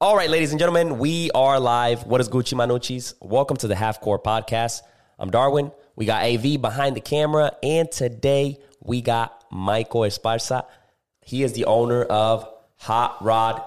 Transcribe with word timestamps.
All 0.00 0.14
right, 0.14 0.30
ladies 0.30 0.52
and 0.52 0.60
gentlemen, 0.60 0.98
we 0.98 1.28
are 1.32 1.58
live. 1.58 2.06
What 2.06 2.20
is 2.20 2.28
Gucci 2.28 2.54
Manucci's? 2.54 3.16
Welcome 3.20 3.56
to 3.56 3.66
the 3.66 3.74
Half 3.74 4.00
Core 4.00 4.20
Podcast. 4.20 4.82
I'm 5.18 5.28
Darwin. 5.28 5.72
We 5.96 6.06
got 6.06 6.22
AV 6.22 6.62
behind 6.62 6.94
the 6.94 7.00
camera, 7.00 7.50
and 7.64 7.90
today 7.90 8.60
we 8.80 9.02
got 9.02 9.44
Michael 9.50 10.02
Esparza. 10.02 10.66
He 11.20 11.42
is 11.42 11.52
the 11.54 11.64
owner 11.64 12.04
of 12.04 12.48
Hot 12.76 13.24
Rod 13.24 13.60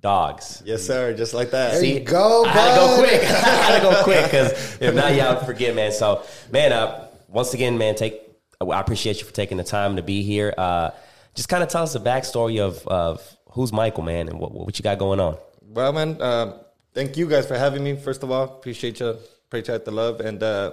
Dogs. 0.00 0.62
Yes, 0.64 0.86
sir. 0.86 1.12
Just 1.12 1.34
like 1.34 1.50
that. 1.50 1.72
There 1.72 1.84
you 1.84 2.00
go, 2.04 2.44
I 2.44 2.50
had 2.50 2.74
to 2.74 2.80
go 2.80 2.96
quick. 2.98 3.22
I 3.24 3.26
had 3.26 3.76
to 3.78 3.82
go 3.82 4.02
quick 4.04 4.24
because 4.26 4.80
if 4.80 4.94
not, 4.94 5.12
y'all 5.16 5.44
forget, 5.44 5.74
man. 5.74 5.90
So, 5.90 6.22
man, 6.52 6.72
uh, 6.72 7.08
once 7.26 7.52
again, 7.52 7.76
man, 7.78 7.96
take. 7.96 8.22
I 8.60 8.78
appreciate 8.78 9.18
you 9.18 9.26
for 9.26 9.34
taking 9.34 9.56
the 9.56 9.64
time 9.64 9.96
to 9.96 10.02
be 10.04 10.22
here. 10.22 10.54
Uh, 10.56 10.90
just 11.34 11.48
kind 11.48 11.64
of 11.64 11.68
tell 11.68 11.82
us 11.82 11.94
the 11.94 12.00
backstory 12.00 12.60
of 12.60 12.86
of 12.86 13.36
who's 13.50 13.72
Michael, 13.72 14.04
man, 14.04 14.28
and 14.28 14.38
what 14.38 14.52
what 14.52 14.78
you 14.78 14.84
got 14.84 14.98
going 14.98 15.18
on. 15.18 15.36
Well, 15.78 15.92
man, 15.92 16.20
um, 16.20 16.54
thank 16.92 17.16
you 17.16 17.28
guys 17.28 17.46
for 17.46 17.56
having 17.56 17.84
me. 17.84 17.94
First 17.94 18.24
of 18.24 18.32
all, 18.32 18.42
appreciate 18.42 18.98
you. 18.98 19.16
Appreciate 19.46 19.84
the 19.84 19.92
love. 19.92 20.18
And 20.18 20.42
uh, 20.42 20.72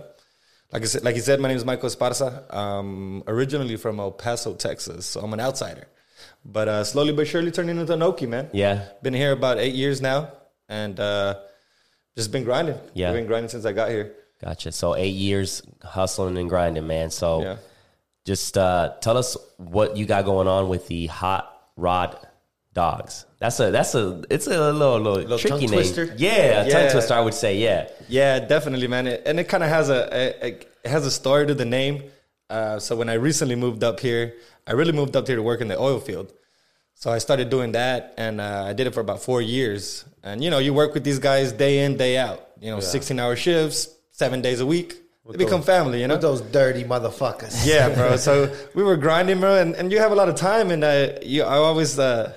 like 0.72 0.82
I 0.82 0.86
said, 0.86 1.04
like 1.04 1.16
you 1.16 1.22
said, 1.22 1.40
my 1.40 1.48
name 1.48 1.58
is 1.58 1.64
Michael 1.64 1.90
Esparza. 1.90 2.52
Um, 2.52 3.24
originally 3.28 3.76
from 3.76 4.00
El 4.00 4.10
Paso, 4.10 4.56
Texas, 4.56 5.06
so 5.06 5.20
I'm 5.22 5.32
an 5.32 5.40
outsider. 5.40 5.88
But 6.44 6.68
uh, 6.68 6.84
slowly 6.84 7.14
but 7.14 7.28
surely 7.28 7.52
turning 7.52 7.78
into 7.78 7.94
an 7.94 8.00
Okie, 8.00 8.28
man. 8.28 8.50
Yeah. 8.52 8.86
Been 9.04 9.14
here 9.14 9.32
about 9.32 9.60
eight 9.60 9.76
years 9.76 10.02
now, 10.02 10.32
and 10.70 11.00
uh, 11.00 11.36
just 12.16 12.32
been 12.32 12.44
grinding. 12.44 12.80
Yeah. 12.96 13.12
been 13.12 13.28
grinding 13.28 13.50
since 13.50 13.64
I 13.64 13.74
got 13.74 13.92
here. 13.92 14.16
Gotcha. 14.44 14.72
So 14.72 14.96
eight 14.96 15.14
years 15.14 15.62
hustling 15.84 16.36
and 16.36 16.50
grinding, 16.50 16.88
man. 16.88 17.12
So 17.12 17.44
Yeah. 17.44 17.58
just 18.26 18.58
uh, 18.58 18.96
tell 19.02 19.18
us 19.20 19.38
what 19.58 19.98
you 19.98 20.08
got 20.08 20.26
going 20.26 20.48
on 20.48 20.68
with 20.68 20.88
the 20.88 21.06
Hot 21.06 21.62
Rod 21.78 22.18
Dogs. 22.76 23.26
That's 23.40 23.60
a 23.62 23.72
that's 23.72 23.96
a 23.96 24.22
it's 24.30 24.48
a 24.48 24.72
little 24.72 25.00
little, 25.00 25.40
tricky 25.40 25.50
tongue 25.50 25.60
name. 25.62 25.70
twister? 25.70 26.14
Yeah, 26.18 26.64
a 26.64 26.70
tongue 26.70 26.92
twister. 26.92 27.14
I 27.14 27.22
would 27.22 27.34
say. 27.34 27.58
Yeah. 27.58 27.88
Yeah, 28.10 28.40
definitely, 28.40 28.88
man. 28.88 29.08
It, 29.08 29.24
and 29.26 29.40
it 29.40 29.46
kind 29.48 29.64
of 29.64 29.70
has 29.70 29.90
a, 29.90 30.02
a, 30.12 30.46
a 30.46 30.48
it 30.84 30.90
has 30.96 31.06
a 31.06 31.12
story 31.12 31.48
to 31.48 31.54
the 31.56 31.66
name. 31.66 32.04
Uh, 32.50 32.78
so 32.78 32.96
when 32.96 33.10
I 33.10 33.14
recently 33.14 33.56
moved 33.56 33.84
up 33.84 34.00
here, 34.02 34.34
I 34.68 34.74
really 34.74 34.92
moved 34.92 35.16
up 35.16 35.26
here 35.26 35.38
to 35.38 35.42
work 35.42 35.62
in 35.62 35.70
the 35.70 35.80
oil 35.80 36.00
field. 36.00 36.34
So 36.96 37.12
I 37.12 37.18
started 37.20 37.50
doing 37.50 37.72
that, 37.72 38.14
and 38.18 38.40
uh, 38.40 38.66
I 38.68 38.74
did 38.74 38.88
it 38.88 38.94
for 38.94 39.00
about 39.00 39.22
four 39.22 39.42
years. 39.42 40.06
And 40.22 40.44
you 40.44 40.50
know, 40.50 40.60
you 40.60 40.74
work 40.74 40.94
with 40.94 41.04
these 41.04 41.20
guys 41.20 41.52
day 41.54 41.86
in, 41.86 41.98
day 41.98 42.18
out. 42.18 42.40
You 42.60 42.72
know, 42.72 42.82
sixteen 42.82 43.20
hour 43.20 43.36
shifts, 43.38 43.88
seven 44.12 44.42
days 44.42 44.60
a 44.60 44.66
week. 44.66 44.96
They 45.28 45.38
become 45.38 45.64
family. 45.64 46.02
You 46.02 46.08
know, 46.08 46.16
With 46.16 46.22
those 46.22 46.42
dirty 46.42 46.84
motherfuckers. 46.84 47.66
yeah, 47.66 47.90
bro. 47.90 48.16
So 48.28 48.54
we 48.76 48.84
were 48.84 48.96
grinding, 48.98 49.40
bro, 49.40 49.56
and, 49.58 49.74
and 49.76 49.92
you 49.92 49.98
have 50.00 50.12
a 50.12 50.16
lot 50.16 50.30
of 50.30 50.36
time, 50.36 50.70
and 50.72 50.84
uh, 50.84 51.14
you, 51.24 51.42
I 51.42 51.56
always, 51.56 51.98
uh, 51.98 52.32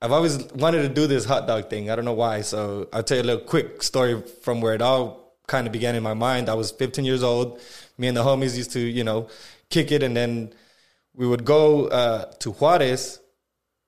I've 0.00 0.12
always 0.12 0.44
wanted 0.52 0.82
to 0.82 0.88
do 0.88 1.06
this 1.06 1.24
hot 1.24 1.46
dog 1.46 1.68
thing. 1.70 1.90
I 1.90 1.96
don't 1.96 2.04
know 2.04 2.12
why. 2.12 2.42
So 2.42 2.88
I'll 2.92 3.02
tell 3.02 3.16
you 3.16 3.22
a 3.22 3.28
little 3.30 3.44
quick 3.44 3.82
story 3.82 4.22
from 4.42 4.60
where 4.60 4.74
it 4.74 4.82
all 4.82 5.34
kind 5.48 5.66
of 5.66 5.72
began 5.72 5.96
in 5.96 6.02
my 6.02 6.14
mind. 6.14 6.48
I 6.48 6.54
was 6.54 6.70
15 6.70 7.04
years 7.04 7.22
old. 7.22 7.60
Me 7.96 8.06
and 8.06 8.16
the 8.16 8.22
homies 8.22 8.56
used 8.56 8.70
to, 8.72 8.80
you 8.80 9.02
know, 9.02 9.28
kick 9.70 9.90
it, 9.90 10.04
and 10.04 10.16
then 10.16 10.52
we 11.14 11.26
would 11.26 11.44
go 11.44 11.86
uh, 11.86 12.26
to 12.38 12.52
Juarez 12.52 13.18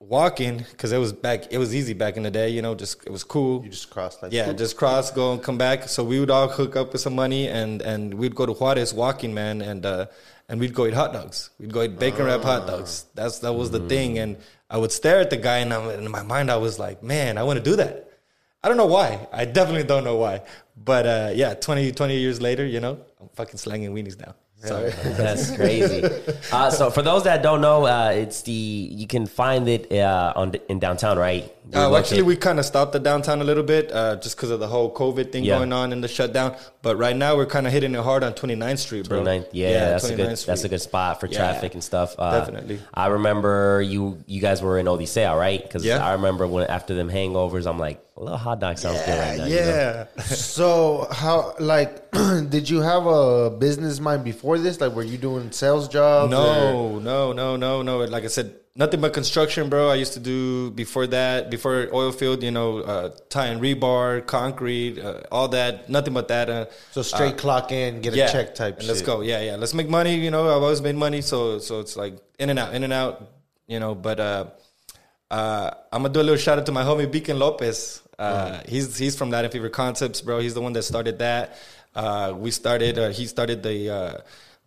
walking 0.01 0.59
because 0.59 0.91
it 0.91 0.99
was 0.99 1.13
back. 1.13 1.53
It 1.53 1.59
was 1.59 1.73
easy 1.75 1.93
back 1.93 2.17
in 2.17 2.25
the 2.25 2.31
day. 2.31 2.49
You 2.49 2.63
know, 2.63 2.75
just 2.75 3.07
it 3.07 3.13
was 3.13 3.23
cool. 3.23 3.63
You 3.63 3.71
just 3.71 3.91
cross, 3.91 4.21
like 4.21 4.33
Yeah, 4.33 4.53
just 4.53 4.77
cross, 4.77 5.13
go 5.13 5.33
and 5.33 5.41
come 5.41 5.59
back. 5.59 5.89
So 5.89 6.03
we 6.03 6.19
would 6.19 6.31
all 6.31 6.49
hook 6.49 6.75
up 6.75 6.93
with 6.93 7.03
some 7.03 7.15
money 7.15 7.47
and 7.47 7.83
and 7.83 8.15
we'd 8.15 8.35
go 8.35 8.47
to 8.47 8.53
Juarez 8.53 8.93
walking, 8.93 9.33
man, 9.33 9.63
and 9.63 9.87
uh 9.87 10.07
and 10.49 10.59
we'd 10.59 10.75
go 10.75 10.87
eat 10.87 10.95
hot 10.95 11.13
dogs. 11.13 11.51
We'd 11.61 11.73
go 11.73 11.83
eat 11.85 12.01
bacon 12.01 12.27
wrap 12.27 12.43
hot 12.43 12.67
dogs. 12.67 13.05
That's 13.15 13.39
that 13.41 13.53
was 13.53 13.71
the 13.71 13.87
thing. 13.89 14.19
And 14.19 14.39
I 14.71 14.77
would 14.79 14.93
stare 14.93 15.19
at 15.21 15.31
the 15.31 15.37
guy 15.37 15.59
and 15.59 15.73
I'm, 15.75 15.91
in 15.91 16.11
my 16.11 16.23
mind 16.23 16.51
I 16.51 16.57
was 16.57 16.79
like, 16.79 17.03
man, 17.03 17.37
I 17.39 17.43
want 17.43 17.59
to 17.59 17.65
do 17.71 17.77
that. 17.77 18.09
I 18.63 18.69
don't 18.69 18.77
know 18.77 18.87
why. 18.87 19.27
I 19.33 19.45
definitely 19.45 19.85
don't 19.85 20.05
know 20.05 20.17
why. 20.17 20.43
But 20.77 21.07
uh 21.07 21.31
yeah, 21.35 21.55
20, 21.55 21.93
20 21.93 22.17
years 22.19 22.41
later, 22.41 22.65
you 22.65 22.81
know, 22.81 22.99
I'm 23.21 23.29
fucking 23.35 23.59
slanging 23.59 23.93
weenies 23.95 24.19
now. 24.19 24.35
So 24.63 24.91
That's 25.17 25.51
crazy. 25.57 26.03
uh, 26.53 26.71
so 26.71 26.91
for 26.91 27.01
those 27.01 27.25
that 27.25 27.43
don't 27.43 27.63
know, 27.63 27.87
uh, 27.87 28.11
it's 28.15 28.43
the 28.43 28.53
you 28.53 29.07
can 29.07 29.27
find 29.27 29.67
it 29.69 29.91
uh, 29.91 30.35
on 30.37 30.53
in 30.69 30.79
downtown, 30.79 31.19
right? 31.19 31.51
Uh, 31.73 31.97
actually, 31.97 32.21
we 32.23 32.37
kind 32.37 32.59
of 32.59 32.67
stopped 32.67 32.93
the 32.93 32.99
downtown 32.99 33.41
a 33.41 33.45
little 33.45 33.63
bit 33.63 33.91
uh, 33.91 34.17
just 34.17 34.37
because 34.37 34.51
of 34.51 34.61
the 34.61 34.67
whole 34.67 34.93
COVID 34.93 35.33
thing 35.33 35.45
Yeah. 35.45 35.57
going 35.57 35.73
on 35.73 35.93
and 35.95 36.05
the 36.05 36.09
shutdown. 36.09 36.57
But 36.83 36.97
right 36.97 37.15
now, 37.15 37.37
we're 37.37 37.45
kind 37.47 37.67
of 37.67 37.75
hitting 37.75 37.95
it 37.95 38.03
hard 38.03 38.25
on 38.25 38.33
29th 38.33 38.79
Street, 38.79 39.07
bro. 39.09 39.23
29th, 39.23 39.49
yeah, 39.53 39.91
that's 39.91 40.05
a 40.05 40.15
29th 40.15 40.17
good 40.17 40.37
that's 40.47 40.65
a 40.65 40.69
good 40.71 40.81
spot 40.81 41.21
for 41.21 41.27
Yeah. 41.27 41.37
traffic 41.39 41.75
and 41.75 41.85
stuff. 41.85 42.15
Uh, 42.19 42.39
Definitely. 42.41 42.81
I 42.95 43.09
remember 43.09 43.83
you 43.83 44.19
you 44.27 44.41
guys 44.41 44.63
were 44.63 44.79
in 44.79 44.87
Odisea, 44.87 45.37
right? 45.39 45.63
Because 45.63 45.85
Yeah. 45.85 46.05
I 46.05 46.13
remember 46.13 46.47
when 46.47 46.67
after 46.69 46.95
them 46.95 47.11
hangovers, 47.11 47.67
I'm 47.67 47.79
like, 47.79 48.03
a 48.17 48.21
little 48.23 48.39
hot 48.39 48.61
dog 48.61 48.79
sounds 48.79 49.01
good 49.03 49.19
right 49.19 49.39
now. 49.39 49.45
you 49.45 49.57
know? 49.57 49.67
Yeah. 49.67 50.05
So 50.25 51.07
how 51.11 51.55
like 51.59 52.11
did 52.49 52.69
you 52.71 52.81
have 52.81 53.07
a 53.07 53.51
business 53.51 54.01
mind 54.01 54.25
before 54.25 54.59
this? 54.59 54.81
Like 54.81 54.93
were 54.95 55.03
you 55.03 55.19
doing 55.19 55.53
sales 55.53 55.87
jobs? 55.89 56.33
or- 56.33 56.37
No, 56.37 56.99
no, 56.99 57.33
no, 57.33 57.57
no, 57.57 57.83
no. 57.83 57.99
Like 58.05 58.25
I 58.25 58.29
said, 58.29 58.55
nothing 58.81 59.01
but 59.01 59.13
construction, 59.13 59.69
bro. 59.69 59.89
I 59.91 59.97
used 60.05 60.15
to 60.15 60.21
do 60.21 60.71
before 60.73 61.07
that, 61.09 61.51
before 61.51 61.89
oil 61.93 62.11
field, 62.11 62.43
you 62.43 62.51
know, 62.51 62.79
uh, 62.79 63.11
tying 63.29 63.61
rebar, 63.61 64.27
concrete, 64.27 64.99
uh, 64.99 65.21
all 65.31 65.49
that. 65.49 65.89
Nothing 65.89 66.15
but 66.15 66.27
that. 66.29 66.47
Uh, 66.51 66.67
So 66.91 67.03
straight 67.03 67.37
clock 67.45 67.71
in, 67.71 68.01
get 68.01 68.15
a 68.15 68.17
check 68.33 68.55
type 68.55 68.79
and 68.81 68.89
let's 68.89 69.03
go. 69.03 69.21
Yeah, 69.21 69.41
yeah. 69.49 69.57
Let's 69.63 69.75
make 69.81 69.89
money. 69.89 70.15
You 70.17 70.31
know, 70.35 70.43
I've 70.57 70.65
always 70.69 70.81
made 70.89 70.97
money, 70.97 71.21
so 71.21 71.39
so 71.61 71.73
it's 71.85 71.95
like 72.03 72.15
in 72.43 72.49
and 72.51 72.59
out, 72.59 72.75
in 72.75 72.83
and 72.83 72.93
out. 72.93 73.15
You 73.69 73.79
know, 73.79 73.95
but 73.95 74.19
uh, 74.19 74.45
uh, 75.31 75.71
I'm 75.93 76.03
gonna 76.03 76.13
do 76.17 76.21
a 76.21 76.27
little 76.29 76.43
shout 76.47 76.59
out 76.59 76.67
to 76.67 76.73
my 76.73 76.83
homie 76.83 77.09
Beacon 77.15 77.39
Lopez. 77.39 78.03
Uh, 78.19 78.61
He's 78.67 78.99
he's 78.99 79.15
from 79.17 79.31
Latin 79.31 79.51
Fever 79.51 79.69
Concepts, 79.71 80.21
bro. 80.27 80.41
He's 80.41 80.55
the 80.59 80.61
one 80.67 80.73
that 80.73 80.83
started 80.83 81.19
that. 81.21 81.45
Uh, 81.95 82.33
we 82.45 82.51
started. 82.51 82.99
Uh, 82.99 83.11
he 83.11 83.27
started 83.27 83.63
the. 83.63 83.79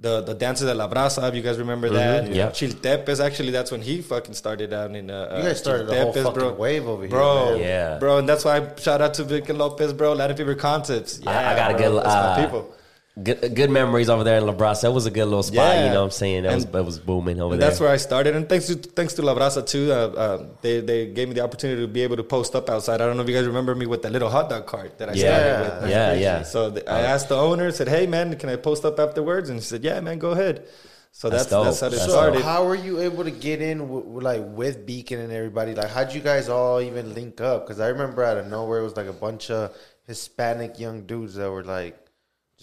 The, 0.04 0.20
the 0.22 0.34
dances 0.34 0.68
de 0.68 0.74
la 0.74 0.90
brasa, 0.90 1.30
if 1.30 1.34
you 1.34 1.42
guys 1.42 1.58
remember 1.58 1.90
that. 1.92 2.28
Yeah. 2.28 2.50
Chiltepes, 2.50 3.22
actually, 3.26 3.52
that's 3.52 3.72
when 3.72 3.82
he 3.82 4.02
fucking 4.02 4.34
started 4.34 4.74
out 4.74 4.94
in. 4.94 5.10
Uh, 5.10 5.36
You 5.38 5.44
guys 5.48 5.60
started 5.60 5.88
the 5.88 5.96
whole 5.96 6.12
fucking 6.12 6.58
wave 6.58 6.86
over 6.90 7.04
here, 7.04 7.10
bro. 7.10 7.52
man. 7.52 7.60
Yeah. 7.62 8.00
bro, 8.00 8.18
and 8.18 8.28
that's 8.28 8.44
why 8.44 8.58
I 8.58 8.76
shout 8.78 9.02
out 9.02 9.14
to 9.14 9.24
Vic 9.24 9.48
Lopez, 9.48 9.94
bro. 9.94 10.12
Latin 10.12 10.36
Fever 10.36 10.56
Concepts. 10.56 11.20
Yeah, 11.24 11.32
I, 11.32 11.54
I 11.54 11.56
got 11.56 11.72
a 11.72 11.76
bro, 11.76 11.84
good 11.88 11.96
that's 12.04 12.08
my 12.08 12.34
uh, 12.34 12.46
people. 12.46 12.76
Good, 13.22 13.54
good 13.54 13.70
memories 13.70 14.10
over 14.10 14.24
there 14.24 14.40
in 14.40 14.46
La 14.48 14.54
Brasa. 14.54 14.82
That 14.82 14.92
was 14.92 15.06
a 15.06 15.12
good 15.12 15.26
little 15.26 15.44
spot. 15.44 15.76
Yeah. 15.76 15.86
You 15.86 15.90
know 15.92 16.00
what 16.00 16.06
I'm 16.06 16.12
saying? 16.12 16.44
That 16.44 16.56
was 16.56 16.66
that 16.66 16.84
was 16.84 16.98
booming 16.98 17.40
over 17.40 17.54
And 17.54 17.62
there. 17.62 17.70
that's 17.70 17.80
where 17.80 17.92
I 17.92 17.98
started. 17.98 18.36
And 18.36 18.50
thanks 18.50 18.66
to 18.68 18.76
thanks 18.76 19.14
to 19.14 19.22
La 19.22 19.36
Brasa 19.36 19.64
too. 19.64 19.92
Uh, 19.92 19.96
uh, 19.96 20.48
they 20.64 20.80
they 20.82 21.06
gave 21.06 21.28
me 21.28 21.36
the 21.36 21.42
opportunity 21.42 21.80
to 21.84 21.88
be 21.88 22.02
able 22.02 22.16
to 22.16 22.24
post 22.24 22.56
up 22.56 22.72
outside. 22.72 23.02
I 23.02 23.06
don't 23.06 23.16
know 23.16 23.22
if 23.22 23.30
you 23.30 23.36
guys 23.36 23.46
remember 23.46 23.76
me 23.76 23.86
with 23.86 24.02
that 24.02 24.12
little 24.12 24.32
hot 24.32 24.50
dog 24.50 24.66
cart 24.66 24.98
that 24.98 25.10
I 25.10 25.14
yeah, 25.14 25.22
started 25.64 25.82
with. 25.84 25.92
yeah, 25.92 26.14
yeah. 26.14 26.42
So 26.44 26.72
the, 26.72 26.90
I 26.90 27.02
asked 27.02 27.30
the 27.30 27.38
owner, 27.38 27.72
said, 27.72 27.88
"Hey 27.88 28.08
man, 28.08 28.36
can 28.36 28.50
I 28.50 28.56
post 28.56 28.84
up 28.84 28.98
afterwards?" 28.98 29.48
And 29.50 29.60
he 29.60 29.64
said, 29.64 29.84
"Yeah, 29.84 30.00
man, 30.00 30.18
go 30.18 30.32
ahead." 30.32 30.66
So 31.12 31.30
That's 31.30 31.46
that's 31.46 31.80
that's, 31.80 31.80
how 31.82 31.88
it 31.88 31.90
That's 31.92 32.06
So 32.06 32.10
started. 32.10 32.42
how 32.42 32.66
were 32.66 32.74
you 32.74 33.00
able 33.00 33.24
to 33.26 33.30
get 33.30 33.62
in 33.62 33.78
w- 33.78 34.02
w- 34.02 34.22
like 34.22 34.42
with 34.44 34.88
Beacon 34.88 35.20
and 35.20 35.32
everybody? 35.32 35.76
Like 35.76 35.92
how'd 35.92 36.12
you 36.12 36.22
guys 36.22 36.50
all 36.50 36.82
even 36.82 37.14
link 37.14 37.40
up? 37.40 37.68
Because 37.68 37.80
I 37.80 37.90
remember 37.90 38.24
out 38.24 38.38
of 38.38 38.48
nowhere 38.48 38.80
it 38.80 38.84
was 38.84 38.98
like 38.98 39.06
a 39.06 39.14
bunch 39.14 39.52
of 39.52 39.78
Hispanic 40.08 40.80
young 40.80 41.06
dudes 41.06 41.36
that 41.36 41.52
were 41.52 41.64
like 41.64 41.96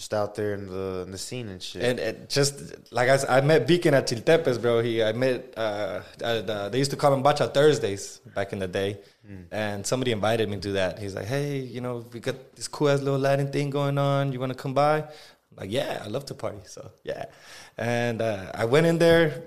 just 0.00 0.15
out 0.15 0.34
there 0.34 0.55
in 0.55 0.66
the 0.66 1.03
in 1.05 1.11
the 1.11 1.19
scene 1.19 1.49
and 1.50 1.62
shit. 1.62 1.83
And 1.83 1.99
it 2.00 2.31
just 2.31 2.55
like 2.91 3.09
I 3.28 3.43
met 3.43 3.66
Beacon 3.66 3.93
at 3.93 4.09
Chiltepes, 4.09 4.59
bro. 4.61 4.81
He 4.81 5.03
I 5.03 5.12
met 5.12 5.53
uh, 5.59 6.00
at, 6.22 6.49
uh, 6.49 6.69
they 6.71 6.78
used 6.78 6.93
to 6.93 6.97
call 6.97 7.12
him 7.12 7.22
Bacha 7.22 7.49
Thursdays 7.49 8.21
back 8.34 8.55
in 8.55 8.59
the 8.60 8.66
day, 8.66 8.99
and 9.50 9.87
somebody 9.87 10.12
invited 10.12 10.49
me 10.49 10.56
to 10.66 10.72
that. 10.72 10.99
He's 10.99 11.15
like, 11.15 11.27
"Hey, 11.27 11.59
you 11.59 11.83
know, 11.83 12.06
we 12.15 12.19
got 12.19 12.37
this 12.56 12.66
cool 12.66 12.89
ass 12.89 13.03
little 13.03 13.19
Latin 13.19 13.53
thing 13.53 13.69
going 13.69 13.99
on. 13.99 14.33
You 14.33 14.41
want 14.41 14.53
to 14.53 14.59
come 14.65 14.72
by?" 14.72 14.97
I'm 15.00 15.56
like, 15.60 15.71
"Yeah, 15.71 16.00
I 16.03 16.09
love 16.09 16.25
to 16.27 16.34
party." 16.34 16.62
So 16.65 16.91
yeah, 17.05 17.27
and 17.77 18.22
uh, 18.22 18.53
I 18.55 18.65
went 18.65 18.87
in 18.87 18.97
there, 18.97 19.43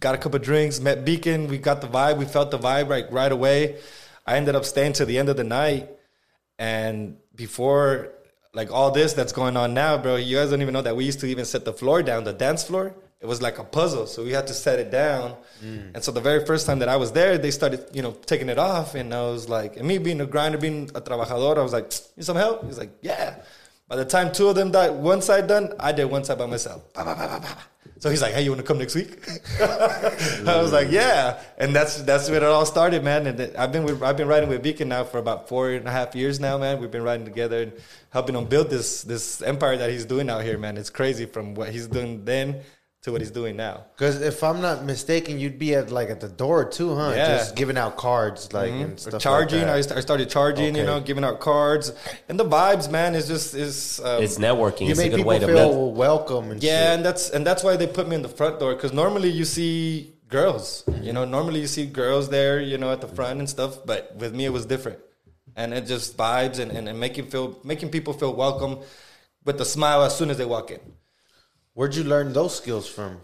got 0.00 0.14
a 0.14 0.18
couple 0.18 0.36
of 0.36 0.42
drinks, 0.42 0.80
met 0.80 1.04
Beacon. 1.04 1.48
We 1.48 1.58
got 1.58 1.82
the 1.82 1.88
vibe. 1.98 2.16
We 2.16 2.24
felt 2.24 2.50
the 2.50 2.58
vibe 2.58 2.88
right 2.88 3.12
right 3.12 3.32
away. 3.38 3.76
I 4.26 4.38
ended 4.38 4.54
up 4.54 4.64
staying 4.64 4.94
to 4.94 5.04
the 5.04 5.18
end 5.18 5.28
of 5.28 5.36
the 5.36 5.44
night, 5.44 5.90
and 6.58 7.18
before 7.34 8.14
like 8.52 8.70
all 8.70 8.90
this 8.90 9.12
that's 9.12 9.32
going 9.32 9.56
on 9.56 9.74
now, 9.74 9.96
bro, 9.96 10.16
you 10.16 10.36
guys 10.36 10.50
don't 10.50 10.62
even 10.62 10.74
know 10.74 10.82
that 10.82 10.96
we 10.96 11.04
used 11.04 11.20
to 11.20 11.26
even 11.26 11.44
set 11.44 11.64
the 11.64 11.72
floor 11.72 12.02
down, 12.02 12.24
the 12.24 12.32
dance 12.32 12.64
floor. 12.64 12.94
It 13.20 13.26
was 13.26 13.42
like 13.42 13.58
a 13.58 13.64
puzzle, 13.64 14.06
so 14.06 14.24
we 14.24 14.32
had 14.32 14.46
to 14.46 14.54
set 14.54 14.78
it 14.78 14.90
down. 14.90 15.36
Mm. 15.62 15.94
And 15.94 16.02
so 16.02 16.10
the 16.10 16.22
very 16.22 16.44
first 16.46 16.66
time 16.66 16.78
that 16.78 16.88
I 16.88 16.96
was 16.96 17.12
there, 17.12 17.36
they 17.36 17.50
started, 17.50 17.86
you 17.92 18.00
know, 18.00 18.12
taking 18.12 18.48
it 18.48 18.58
off, 18.58 18.94
and 18.94 19.12
I 19.12 19.22
was 19.22 19.46
like, 19.46 19.76
and 19.76 19.86
me 19.86 19.98
being 19.98 20.22
a 20.22 20.26
grinder, 20.26 20.56
being 20.56 20.90
a 20.94 21.02
trabajador, 21.02 21.58
I 21.58 21.62
was 21.62 21.74
like, 21.74 21.92
"Need 22.16 22.24
some 22.24 22.36
help?" 22.36 22.64
He's 22.64 22.78
like, 22.78 22.90
"Yeah." 23.02 23.36
By 23.88 23.96
the 23.96 24.06
time 24.06 24.32
two 24.32 24.48
of 24.48 24.54
them 24.54 24.70
died, 24.70 24.92
one 24.92 25.20
side 25.20 25.48
done, 25.48 25.74
I 25.78 25.92
did 25.92 26.06
one 26.06 26.24
side 26.24 26.38
by 26.38 26.46
myself. 26.46 26.92
Ba, 26.94 27.04
ba, 27.04 27.14
ba, 27.14 27.26
ba, 27.28 27.40
ba. 27.40 27.58
So 28.00 28.08
he's 28.08 28.22
like, 28.22 28.32
"Hey, 28.32 28.42
you 28.42 28.50
want 28.50 28.60
to 28.60 28.66
come 28.66 28.78
next 28.78 28.94
week?" 28.94 29.22
I 29.60 30.60
was 30.60 30.72
like, 30.72 30.90
"Yeah," 30.90 31.38
and 31.58 31.76
that's 31.76 32.02
that's 32.02 32.28
where 32.30 32.38
it 32.38 32.42
all 32.42 32.66
started, 32.66 33.04
man. 33.04 33.26
And 33.26 33.54
I've 33.56 33.72
been 33.72 33.84
with, 33.84 34.02
I've 34.02 34.16
been 34.16 34.26
riding 34.26 34.48
with 34.48 34.62
Beacon 34.62 34.88
now 34.88 35.04
for 35.04 35.18
about 35.18 35.48
four 35.48 35.70
and 35.70 35.86
a 35.86 35.90
half 35.90 36.16
years 36.16 36.40
now, 36.40 36.56
man. 36.56 36.80
We've 36.80 36.90
been 36.90 37.04
riding 37.04 37.26
together 37.26 37.62
and 37.62 37.72
helping 38.08 38.34
him 38.34 38.46
build 38.46 38.70
this 38.70 39.02
this 39.02 39.42
empire 39.42 39.76
that 39.76 39.90
he's 39.90 40.06
doing 40.06 40.30
out 40.30 40.42
here, 40.42 40.58
man. 40.58 40.78
It's 40.78 40.90
crazy 40.90 41.26
from 41.26 41.54
what 41.54 41.68
he's 41.68 41.86
doing 41.86 42.24
then 42.24 42.62
to 43.02 43.12
what 43.12 43.22
he's 43.22 43.30
doing 43.30 43.56
now. 43.56 43.84
Because 43.96 44.20
if 44.20 44.44
I'm 44.44 44.60
not 44.60 44.84
mistaken, 44.84 45.38
you'd 45.40 45.58
be 45.58 45.74
at 45.74 45.90
like 45.90 46.10
at 46.10 46.20
the 46.20 46.28
door 46.28 46.68
too, 46.68 46.94
huh? 46.94 47.12
Yeah. 47.16 47.38
Just 47.38 47.56
giving 47.56 47.78
out 47.78 47.96
cards, 47.96 48.52
like 48.52 48.70
and 48.72 49.00
stuff. 49.00 49.22
charging, 49.22 49.60
like 49.62 49.68
I, 49.68 49.76
that. 49.78 49.84
st- 49.84 49.98
I 49.98 50.00
started 50.02 50.28
charging, 50.28 50.74
you 50.76 50.84
know, 50.84 51.00
giving 51.00 51.24
out 51.24 51.40
cards, 51.40 51.92
and 52.28 52.38
the 52.38 52.44
vibes, 52.44 52.90
man, 52.90 53.14
is 53.14 53.26
just 53.26 53.54
is 53.54 54.00
um, 54.04 54.22
It's 54.22 54.36
networking. 54.38 54.82
you 54.82 54.90
it's 54.90 55.00
a 55.00 55.02
make 55.02 55.10
good 55.12 55.16
people 55.18 55.28
way 55.30 55.38
to 55.38 55.46
feel 55.46 55.92
welcome 55.92 56.50
and 56.50 56.62
Yeah, 56.62 56.70
shit. 56.90 56.96
and 56.96 57.04
that's 57.04 57.30
and 57.30 57.46
that's 57.46 57.62
why 57.64 57.76
they 57.76 57.86
put 57.86 58.06
me 58.06 58.16
in 58.16 58.22
the 58.22 58.28
front 58.28 58.60
door 58.60 58.74
because 58.74 58.92
normally 58.92 59.30
you 59.30 59.46
see 59.46 60.12
girls, 60.28 60.84
you 61.00 61.12
know, 61.14 61.24
normally 61.24 61.60
you 61.60 61.66
see 61.66 61.86
girls 61.86 62.28
there, 62.28 62.60
you 62.60 62.76
know, 62.76 62.92
at 62.92 63.00
the 63.00 63.08
front 63.08 63.38
and 63.40 63.48
stuff. 63.48 63.78
But 63.86 64.14
with 64.16 64.34
me, 64.34 64.44
it 64.44 64.52
was 64.52 64.66
different, 64.66 64.98
and 65.56 65.72
it 65.72 65.86
just 65.86 66.18
vibes 66.18 66.58
and, 66.58 66.70
and, 66.70 66.86
and 66.86 67.00
making 67.00 67.26
feel 67.30 67.58
making 67.64 67.88
people 67.88 68.12
feel 68.12 68.34
welcome 68.34 68.80
with 69.46 69.58
a 69.58 69.64
smile 69.64 70.02
as 70.02 70.14
soon 70.14 70.28
as 70.28 70.36
they 70.36 70.44
walk 70.44 70.70
in. 70.70 70.80
Where'd 71.80 71.94
you 71.94 72.04
learn 72.04 72.34
those 72.34 72.54
skills 72.54 72.86
from? 72.86 73.22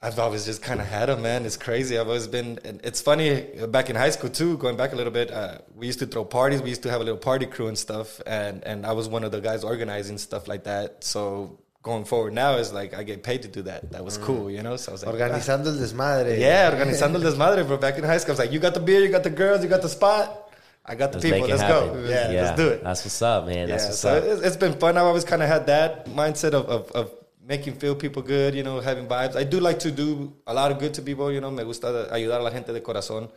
I've 0.00 0.18
always 0.18 0.46
just 0.46 0.62
kind 0.62 0.80
of 0.80 0.86
had 0.86 1.10
them, 1.10 1.20
man. 1.20 1.44
It's 1.44 1.58
crazy. 1.58 1.98
I've 1.98 2.06
always 2.06 2.26
been. 2.26 2.58
and 2.64 2.80
It's 2.82 3.02
funny. 3.02 3.42
Back 3.68 3.90
in 3.90 3.96
high 3.96 4.08
school 4.08 4.30
too, 4.30 4.56
going 4.56 4.78
back 4.78 4.94
a 4.94 4.96
little 4.96 5.12
bit, 5.12 5.30
uh, 5.30 5.58
we 5.76 5.84
used 5.84 5.98
to 5.98 6.06
throw 6.06 6.24
parties. 6.24 6.62
We 6.62 6.70
used 6.70 6.84
to 6.84 6.90
have 6.90 7.02
a 7.02 7.04
little 7.04 7.18
party 7.18 7.44
crew 7.44 7.66
and 7.68 7.76
stuff, 7.76 8.22
and 8.26 8.64
and 8.64 8.86
I 8.86 8.92
was 8.92 9.10
one 9.10 9.24
of 9.24 9.30
the 9.32 9.42
guys 9.42 9.62
organizing 9.62 10.16
stuff 10.16 10.48
like 10.48 10.64
that. 10.64 11.04
So 11.04 11.58
going 11.82 12.06
forward 12.06 12.32
now 12.32 12.54
is 12.54 12.72
like 12.72 12.94
I 12.94 13.02
get 13.02 13.22
paid 13.22 13.42
to 13.42 13.48
do 13.48 13.60
that. 13.64 13.92
That 13.92 14.06
was 14.06 14.16
cool, 14.16 14.50
you 14.50 14.62
know. 14.62 14.76
So 14.78 14.90
I 14.90 14.92
was 14.94 15.04
like, 15.04 15.14
Organizando 15.14 15.66
el 15.66 15.78
desmadre. 15.84 16.38
yeah, 16.38 16.70
organizando 16.70 17.16
el 17.16 17.24
desmadre, 17.30 17.66
bro. 17.66 17.76
Back 17.76 17.98
in 17.98 18.04
high 18.04 18.16
school, 18.16 18.30
I 18.32 18.36
was 18.36 18.38
like, 18.38 18.52
you 18.52 18.58
got 18.58 18.72
the 18.72 18.80
beer, 18.80 19.00
you 19.04 19.10
got 19.10 19.22
the 19.24 19.36
girls, 19.42 19.62
you 19.62 19.68
got 19.68 19.82
the 19.82 19.88
spot. 19.90 20.48
I 20.86 20.94
got 20.94 21.12
the 21.12 21.18
Let's 21.18 21.30
people. 21.30 21.48
Let's 21.48 21.60
happen. 21.60 21.92
go. 21.92 22.08
Yeah, 22.08 22.28
let's 22.42 22.56
do 22.56 22.68
it. 22.68 22.82
That's 22.82 23.04
what's 23.04 23.20
up, 23.20 23.44
man. 23.44 23.54
Yeah, 23.56 23.66
That's 23.66 23.84
what's 23.88 23.98
so 23.98 24.16
up. 24.16 24.24
it's, 24.24 24.40
it's 24.40 24.56
been 24.56 24.72
fun. 24.78 24.96
I've 24.96 25.04
always 25.04 25.24
kind 25.24 25.42
of 25.42 25.48
had 25.50 25.66
that 25.66 26.06
mindset 26.06 26.54
of, 26.54 26.64
of, 26.70 26.90
of 26.92 27.17
making 27.48 27.74
feel 27.74 27.94
people 27.94 28.22
good, 28.22 28.54
you 28.54 28.62
know, 28.62 28.78
having 28.78 29.06
vibes. 29.06 29.34
I 29.34 29.42
do 29.42 29.58
like 29.58 29.78
to 29.80 29.90
do 29.90 30.34
a 30.46 30.52
lot 30.52 30.70
of 30.70 30.78
good 30.78 30.92
to 30.94 31.02
people, 31.02 31.32
you 31.32 31.40
know, 31.40 31.50
me 31.50 31.64
gusta 31.64 32.08
ayudar 32.12 32.40
a 32.40 32.42
la 32.42 32.50
gente 32.50 32.72
de 32.72 32.80
corazón. 32.80 33.30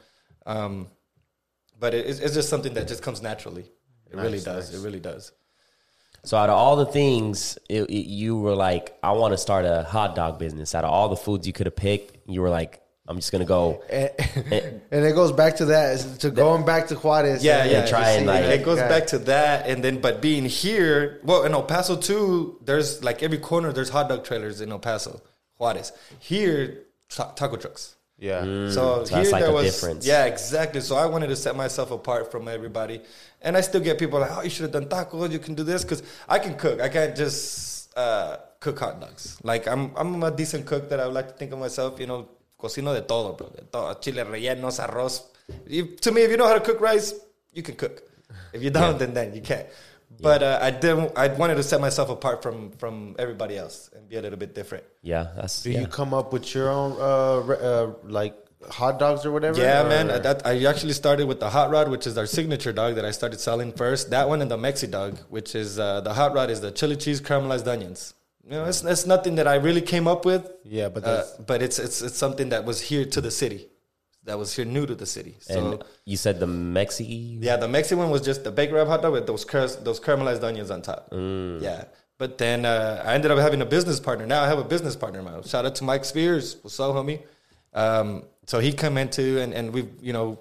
Um, 0.45 0.87
but 1.79 1.93
it, 1.93 2.05
it's, 2.07 2.33
just 2.35 2.49
something 2.49 2.73
that 2.73 2.87
just 2.87 3.01
comes 3.01 3.21
naturally. 3.21 3.71
It 4.11 4.17
really 4.17 4.39
does. 4.39 4.71
nice. 4.71 4.73
It 4.73 4.83
really 4.83 4.99
does. 4.99 5.31
So 6.23 6.37
out 6.37 6.49
of 6.49 6.55
all 6.55 6.75
the 6.75 6.85
things, 6.85 7.57
it, 7.69 7.83
it- 7.89 8.05
you 8.05 8.37
were 8.37 8.53
like, 8.55 8.97
I 9.01 9.13
want 9.13 9.33
to 9.33 9.37
start 9.37 9.65
a 9.65 9.83
hot 9.83 10.13
dog 10.15 10.37
business. 10.37 10.75
Out 10.75 10.83
of 10.83 10.91
all 10.91 11.07
the 11.07 11.15
foods 11.15 11.47
you 11.47 11.53
could 11.53 11.65
have 11.65 11.75
picked, 11.75 12.29
you 12.29 12.41
were 12.41 12.49
like, 12.49 12.80
I'm 13.07 13.17
just 13.17 13.31
gonna 13.31 13.45
go. 13.45 13.83
And, 13.91 14.81
and 14.91 15.05
it 15.05 15.15
goes 15.15 15.31
back 15.31 15.57
to 15.57 15.65
that, 15.65 16.19
to 16.19 16.29
going 16.31 16.65
back 16.65 16.87
to 16.87 16.95
Juarez. 16.95 17.43
Yeah, 17.43 17.63
and 17.63 17.71
yeah. 17.71 17.79
just 17.81 17.91
try 17.91 18.09
and, 18.11 18.25
like- 18.27 18.45
it 18.45 18.63
goes 18.63 18.79
guy. 18.79 18.87
back 18.89 19.07
to 19.07 19.19
that, 19.19 19.67
and 19.67 19.83
then 19.83 19.99
but 20.01 20.21
being 20.21 20.45
here, 20.45 21.19
well, 21.23 21.43
in 21.45 21.53
El 21.53 21.63
Paso 21.63 21.95
too, 21.97 22.57
there's 22.63 23.03
like 23.03 23.23
every 23.23 23.37
corner 23.39 23.71
there's 23.73 23.89
hot 23.89 24.07
dog 24.09 24.23
trailers 24.23 24.61
in 24.61 24.71
El 24.71 24.79
Paso, 24.79 25.21
Juarez. 25.57 25.91
Here, 26.19 26.83
ta- 27.09 27.31
taco 27.31 27.57
trucks. 27.57 27.95
Yeah. 28.17 28.41
So, 28.69 28.69
So 28.69 29.05
here 29.05 29.17
that's 29.23 29.31
like 29.31 29.41
there 29.41 29.49
the 29.49 29.55
was 29.55 29.65
difference. 29.73 30.05
yeah, 30.05 30.25
exactly. 30.25 30.79
So 30.81 30.95
I 30.95 31.07
wanted 31.07 31.27
to 31.27 31.35
set 31.35 31.55
myself 31.55 31.89
apart 31.89 32.31
from 32.31 32.47
everybody, 32.47 33.01
and 33.41 33.57
I 33.57 33.61
still 33.61 33.81
get 33.81 33.97
people 33.97 34.19
like, 34.19 34.29
"Oh, 34.37 34.43
you 34.43 34.49
should 34.51 34.61
have 34.63 34.71
done 34.71 34.85
tacos. 34.85 35.31
You 35.31 35.39
can 35.39 35.55
do 35.55 35.63
this 35.63 35.83
because 35.83 36.03
I 36.29 36.37
can 36.37 36.53
cook. 36.55 36.79
I 36.79 36.89
can't 36.89 37.15
just 37.17 37.97
uh, 37.97 38.37
cook 38.59 38.77
hot 38.77 39.01
dogs. 39.01 39.39
Like 39.43 39.67
I'm, 39.67 39.91
I'm 39.97 40.21
a 40.21 40.29
decent 40.29 40.67
cook 40.67 40.89
that 40.89 40.99
I 40.99 41.05
would 41.07 41.15
like 41.15 41.29
to 41.29 41.33
think 41.33 41.51
of 41.51 41.57
myself. 41.57 41.99
You 41.99 42.05
know, 42.05 42.27
cocino 42.61 42.93
de 42.93 43.01
todo, 43.01 43.33
bro. 43.33 43.49
De 43.49 43.63
todo. 43.63 43.93
Chile 43.95 44.23
rellenos, 44.23 44.79
arroz. 44.79 45.23
If, 45.65 45.99
to 46.01 46.11
me, 46.11 46.21
if 46.21 46.31
you 46.31 46.37
know 46.37 46.47
how 46.47 46.53
to 46.53 46.61
cook 46.61 46.79
rice, 46.79 47.13
you 47.53 47.63
can 47.63 47.75
cook. 47.75 48.03
If 48.53 48.63
you 48.63 48.69
don't, 48.69 48.97
then 48.99 49.13
then 49.13 49.33
you 49.33 49.41
can't. 49.41 49.67
But 50.19 50.43
uh, 50.43 50.59
I 50.61 50.71
didn't. 50.71 51.17
I 51.17 51.27
wanted 51.29 51.55
to 51.55 51.63
set 51.63 51.81
myself 51.81 52.09
apart 52.09 52.43
from 52.43 52.71
from 52.71 53.15
everybody 53.17 53.57
else 53.57 53.89
and 53.95 54.07
be 54.07 54.17
a 54.17 54.21
little 54.21 54.37
bit 54.37 54.53
different. 54.53 54.83
Yeah, 55.01 55.27
that's. 55.35 55.63
Do 55.63 55.71
yeah. 55.71 55.81
you 55.81 55.87
come 55.87 56.13
up 56.13 56.31
with 56.33 56.53
your 56.53 56.69
own, 56.69 56.91
uh, 56.99 57.53
uh, 57.53 57.93
like 58.03 58.35
hot 58.69 58.99
dogs 58.99 59.25
or 59.25 59.31
whatever? 59.31 59.59
Yeah, 59.59 59.83
Or- 59.83 59.89
man. 59.89 60.07
That 60.07 60.45
I 60.45 60.63
actually 60.65 60.93
started 60.93 61.27
with 61.27 61.39
the 61.39 61.49
hot 61.49 61.71
rod, 61.71 61.89
which 61.89 62.05
is 62.05 62.17
our 62.17 62.27
signature 62.27 62.73
dog 62.73 62.95
that 62.95 63.05
I 63.05 63.11
started 63.11 63.39
selling 63.39 63.71
first. 63.71 64.09
That 64.11 64.29
one 64.29 64.41
and 64.41 64.51
the 64.51 64.57
Mexi 64.57 64.89
dog, 64.89 65.17
which 65.29 65.55
is 65.55 65.79
uh, 65.79 66.01
the 66.01 66.13
hot 66.13 66.33
rod, 66.33 66.49
is 66.49 66.61
the 66.61 66.71
chili 66.71 66.97
cheese 66.97 67.21
caramelized 67.21 67.67
onions. 67.67 68.13
You 68.43 68.51
know, 68.51 68.65
it's, 68.65 68.83
it's 68.83 69.05
nothing 69.05 69.35
that 69.35 69.47
I 69.47 69.55
really 69.55 69.81
came 69.81 70.07
up 70.07 70.25
with. 70.25 70.49
Yeah, 70.63 70.89
but 70.89 71.03
uh, 71.05 71.23
but 71.45 71.61
it's 71.61 71.77
it's 71.79 72.01
it's 72.01 72.17
something 72.17 72.49
that 72.49 72.65
was 72.65 72.81
here 72.81 73.05
to 73.05 73.21
the 73.21 73.29
city, 73.31 73.67
that 74.23 74.37
was 74.39 74.55
here 74.55 74.65
new 74.65 74.85
to 74.87 74.95
the 74.95 75.05
city. 75.05 75.35
So 75.41 75.71
and 75.73 75.83
you 76.05 76.17
said 76.17 76.39
the 76.39 76.47
Mexi. 76.47 77.37
yeah, 77.41 77.57
the 77.57 77.67
Mexican 77.67 77.99
one 77.99 78.09
was 78.09 78.21
just 78.21 78.43
the 78.43 78.51
bacon 78.51 78.75
wrap 78.75 78.87
hot 78.87 79.01
dog 79.03 79.13
with 79.13 79.27
those 79.27 79.45
car- 79.45 79.67
those 79.67 79.99
caramelized 79.99 80.43
onions 80.43 80.71
on 80.71 80.81
top. 80.81 81.09
Mm. 81.11 81.61
Yeah. 81.61 81.83
But 82.17 82.37
then 82.37 82.65
uh, 82.65 83.03
I 83.05 83.13
ended 83.15 83.31
up 83.31 83.39
having 83.39 83.61
a 83.61 83.65
business 83.65 83.99
partner. 83.99 84.25
Now 84.27 84.43
I 84.43 84.47
have 84.47 84.59
a 84.59 84.63
business 84.63 84.95
partner, 84.95 85.21
man. 85.23 85.43
Shout 85.43 85.65
out 85.65 85.75
to 85.75 85.83
Mike 85.83 86.05
Spears. 86.05 86.57
What's 86.61 86.79
up, 86.79 86.93
homie? 86.95 87.21
Um, 87.73 88.23
so 88.45 88.59
he 88.59 88.73
come 88.73 88.97
into 88.97 89.39
and, 89.41 89.53
and 89.53 89.73
we, 89.73 89.87
you 90.01 90.13
know, 90.13 90.37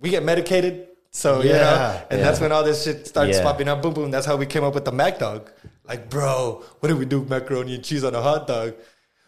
we 0.00 0.08
get 0.10 0.22
medicated. 0.22 0.88
So, 1.10 1.42
you 1.42 1.50
know, 1.50 1.56
Yeah. 1.56 2.04
and 2.10 2.18
Yeah. 2.20 2.24
that's 2.26 2.40
when 2.40 2.52
all 2.52 2.62
this 2.64 2.84
shit 2.84 3.06
starts 3.06 3.36
Yeah. 3.36 3.42
popping 3.42 3.68
up. 3.68 3.82
Boom, 3.82 3.92
boom. 3.94 4.10
That's 4.10 4.24
how 4.26 4.36
we 4.36 4.46
came 4.46 4.64
up 4.64 4.74
with 4.74 4.84
the 4.86 4.92
Mac 4.92 5.18
dog. 5.18 5.50
Like, 5.88 6.10
bro, 6.10 6.64
what 6.80 6.88
do 6.88 6.96
we 6.96 7.04
do? 7.04 7.24
Macaroni 7.24 7.74
and 7.76 7.84
cheese 7.84 8.04
on 8.04 8.14
a 8.14 8.22
hot 8.22 8.46
dog. 8.46 8.74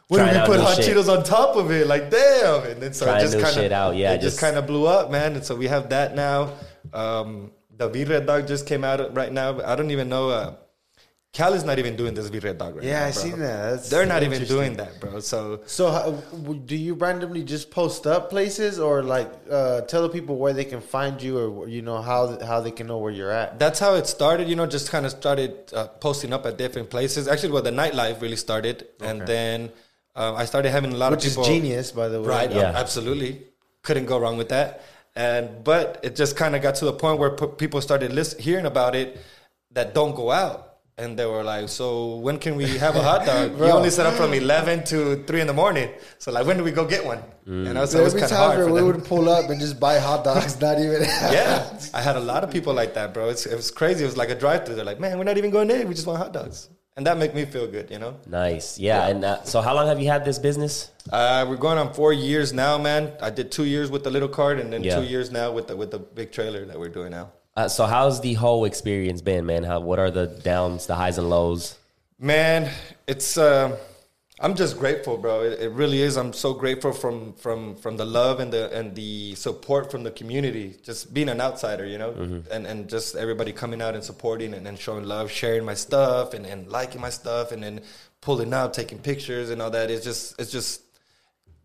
What 0.09 0.21
if 0.21 0.33
we 0.33 0.47
put 0.57 0.61
hot 0.61 0.77
shit. 0.77 0.97
Cheetos 0.97 1.15
on 1.15 1.23
top 1.23 1.57
of 1.57 1.71
it? 1.71 1.87
Like, 1.87 2.11
damn. 2.11 2.65
And 2.65 2.83
then 2.83 2.95
so 2.95 3.05
Trying 3.05 3.19
it 3.19 3.31
just 3.31 3.55
kind 3.55 3.73
of, 3.73 3.95
Yeah, 3.95 4.13
it 4.13 4.17
just 4.17 4.37
just- 4.37 4.41
kind 4.41 4.57
of 4.57 4.67
blew 4.67 4.87
up, 4.87 5.11
man. 5.11 5.35
And 5.37 5.45
so 5.45 5.55
we 5.55 5.69
have 5.69 5.91
that 5.91 6.15
now. 6.17 6.55
Um, 6.95 7.53
the 7.77 7.89
V-Red 7.89 8.27
dog 8.27 8.49
just 8.49 8.67
came 8.67 8.85
out 8.85 9.15
right 9.15 9.33
now. 9.33 9.61
I 9.65 9.77
don't 9.77 9.91
even 9.91 10.09
know. 10.09 10.31
Uh, 10.31 10.55
Cali's 11.35 11.63
not 11.63 11.79
even 11.79 11.95
doing 11.95 12.15
this 12.15 12.29
V-Red 12.29 12.57
dog 12.57 12.77
right 12.77 12.85
yeah, 12.85 13.01
now. 13.01 13.07
I 13.07 13.13
bro. 13.13 13.23
seen 13.23 13.39
that. 13.39 13.71
That's 13.71 13.91
They're 13.91 14.07
not 14.07 14.23
even 14.23 14.45
doing 14.45 14.77
that, 14.79 14.99
bro. 14.99 15.21
So 15.21 15.61
So, 15.67 15.91
how, 15.91 16.11
do 16.65 16.75
you 16.75 16.95
randomly 16.95 17.45
just 17.45 17.71
post 17.71 18.07
up 18.07 18.31
places, 18.31 18.79
or 18.79 19.03
like 19.03 19.31
uh, 19.51 19.83
tell 19.83 20.03
the 20.03 20.09
people 20.09 20.37
where 20.37 20.55
they 20.55 20.65
can 20.65 20.81
find 20.81 21.21
you, 21.23 21.39
or 21.39 21.69
you 21.69 21.83
know 21.83 22.01
how 22.01 22.39
how 22.45 22.61
they 22.61 22.71
can 22.71 22.87
know 22.87 22.99
where 22.99 23.13
you're 23.13 23.31
at? 23.31 23.59
that's 23.59 23.79
how 23.79 23.95
it 23.95 24.07
started. 24.07 24.49
You 24.49 24.57
know, 24.57 24.67
just 24.67 24.91
kind 24.91 25.05
of 25.05 25.13
started 25.13 25.53
uh, 25.75 25.89
posting 26.01 26.33
up 26.33 26.47
at 26.47 26.57
different 26.57 26.89
places. 26.89 27.29
Actually, 27.29 27.53
well, 27.53 27.63
the 27.63 27.71
nightlife 27.71 28.21
really 28.23 28.37
started, 28.37 28.89
and 29.01 29.21
then 29.27 29.71
uh, 30.17 30.35
I 30.35 30.47
started 30.47 30.71
having 30.71 30.93
a 30.93 30.97
lot 30.97 31.11
Which 31.13 31.27
of 31.27 31.31
people. 31.31 31.43
Which 31.43 31.51
is 31.51 31.57
genius, 31.57 31.93
by 31.93 32.09
the 32.09 32.23
way. 32.23 32.29
Right. 32.29 32.51
Yeah. 32.51 32.73
Absolutely. 32.75 33.43
Couldn't 33.83 34.07
go 34.07 34.19
wrong 34.19 34.39
with 34.39 34.49
that. 34.49 34.83
And 35.15 35.63
but 35.63 36.01
it 36.03 36.17
just 36.17 36.37
kind 36.37 36.57
of 36.57 36.63
got 36.63 36.77
to 36.77 36.87
the 36.87 36.93
point 36.93 37.19
where 37.19 37.31
p- 37.31 37.47
people 37.59 37.81
started 37.81 38.13
list- 38.13 38.41
hearing 38.41 38.67
about 38.67 38.95
it 38.95 39.19
that 39.73 39.95
don't 39.95 40.15
go 40.17 40.31
out. 40.31 40.68
And 40.99 41.17
they 41.19 41.27
were 41.27 41.45
like, 41.45 41.69
"So 41.69 42.17
when 42.17 42.39
can 42.39 42.57
we 42.57 42.67
have 42.85 42.97
a 42.97 43.03
hot 43.11 43.25
dog? 43.25 43.53
you 43.53 43.57
Bro. 43.59 43.71
only 43.79 43.91
set 43.91 44.05
up 44.07 44.15
from 44.15 44.35
eleven 44.35 44.83
to 44.87 45.23
three 45.29 45.41
in 45.41 45.47
the 45.47 45.53
morning. 45.55 45.89
So 46.19 46.33
like, 46.33 46.45
when 46.45 46.57
do 46.59 46.65
we 46.65 46.73
go 46.73 46.85
get 46.85 47.05
one? 47.05 47.21
Mm. 47.47 47.69
And 47.69 47.79
I 47.79 47.83
was, 47.83 47.93
So 47.93 48.01
it 48.01 48.05
was 48.05 48.15
kind 48.15 48.25
of 48.33 48.37
hard. 48.37 48.59
where 48.59 48.67
For 48.67 48.73
we 48.75 48.81
them. 48.81 48.89
would 48.89 49.05
pull 49.05 49.29
up 49.29 49.49
and 49.49 49.61
just 49.61 49.79
buy 49.79 49.99
hot 49.99 50.25
dogs, 50.25 50.61
not 50.61 50.79
even. 50.81 51.03
yeah, 51.39 51.79
I 51.95 52.01
had 52.03 52.17
a 52.17 52.21
lot 52.33 52.43
of 52.45 52.51
people 52.51 52.75
like 52.75 52.95
that, 52.95 53.15
bro. 53.15 53.29
It's, 53.29 53.47
it 53.47 53.55
was 53.55 53.71
crazy. 53.71 54.03
It 54.03 54.09
was 54.13 54.17
like 54.17 54.31
a 54.31 54.35
drive-through. 54.35 54.75
They're 54.75 54.85
like, 54.93 54.99
"Man, 55.01 55.17
we're 55.19 55.25
not 55.33 55.39
even 55.39 55.51
going 55.53 55.71
in. 55.71 55.87
We 55.87 55.95
just 55.95 56.07
want 56.09 56.19
hot 56.19 56.33
dogs," 56.33 56.69
and 56.97 57.07
that 57.07 57.17
make 57.17 57.33
me 57.33 57.45
feel 57.45 57.69
good, 57.69 57.91
you 57.93 58.01
know. 58.01 58.17
Nice. 58.27 58.77
Yeah. 58.79 59.07
And 59.07 59.25
uh, 59.25 59.43
so, 59.45 59.61
how 59.61 59.75
long 59.79 59.87
have 59.87 60.01
you 60.03 60.09
had 60.09 60.25
this 60.25 60.39
business? 60.41 60.91
Uh, 61.13 61.47
we're 61.49 61.57
going 61.69 61.79
on 61.79 61.95
four 61.95 62.13
years 62.13 62.53
now, 62.53 62.77
man. 62.77 63.13
I 63.23 63.31
did 63.31 63.53
two 63.53 63.65
years 63.75 63.89
with 63.89 64.03
the 64.03 64.11
little 64.11 64.29
cart, 64.41 64.59
and 64.59 64.73
then 64.73 64.83
Yeah. 64.83 64.97
two 64.99 65.07
years 65.15 65.31
now 65.31 65.53
with 65.53 65.69
the 65.69 65.77
with 65.77 65.91
the 65.93 66.01
big 66.01 66.33
trailer 66.33 66.67
that 66.67 66.77
we're 66.79 66.95
doing 67.01 67.13
now. 67.13 67.31
Uh, 67.59 67.67
so, 67.67 67.87
how's 67.87 68.21
the 68.21 68.35
whole 68.35 68.65
experience 68.67 69.21
been, 69.21 69.45
man? 69.45 69.65
How? 69.65 69.81
What 69.81 69.99
are 69.99 70.13
the 70.13 70.29
downs, 70.29 70.87
the 70.87 70.95
highs 70.95 71.19
and 71.19 71.29
lows? 71.29 71.77
Man, 72.17 72.71
it's 73.09 73.37
uh, 73.37 73.77
I'm 74.39 74.55
just 74.55 74.79
grateful, 74.79 75.17
bro. 75.17 75.41
It, 75.43 75.59
it 75.59 75.73
really 75.73 76.01
is. 76.01 76.17
I'm 76.17 76.33
so 76.33 76.55
grateful 76.55 76.93
from 76.93 77.33
from 77.33 77.75
from 77.75 77.97
the 77.97 78.05
love 78.05 78.39
and 78.39 78.53
the 78.53 78.73
and 78.73 78.95
the 78.95 79.35
support 79.35 79.91
from 79.91 80.05
the 80.05 80.13
community. 80.13 80.77
Just 80.85 81.13
being 81.13 81.29
an 81.29 81.41
outsider, 81.41 81.85
you 81.85 81.99
know, 81.99 82.13
and 82.49 82.65
and 82.65 82.89
just 82.89 83.17
everybody 83.17 83.53
coming 83.53 83.83
out 83.83 83.97
and 83.97 84.05
supporting 84.05 84.55
and, 84.55 84.65
and 84.65 84.79
showing 84.79 85.03
love, 85.03 85.29
sharing 85.29 85.65
my 85.65 85.75
stuff 85.75 86.35
and, 86.35 86.47
and 86.47 86.69
liking 86.69 87.01
my 87.01 87.11
stuff, 87.11 87.51
and 87.51 87.61
then 87.61 87.81
pulling 88.21 88.55
out, 88.55 88.73
taking 88.73 89.01
pictures 89.01 89.51
and 89.51 89.61
all 89.61 89.71
that. 89.71 89.91
It's 89.91 90.05
just 90.05 90.41
it's 90.41 90.53
just 90.53 90.83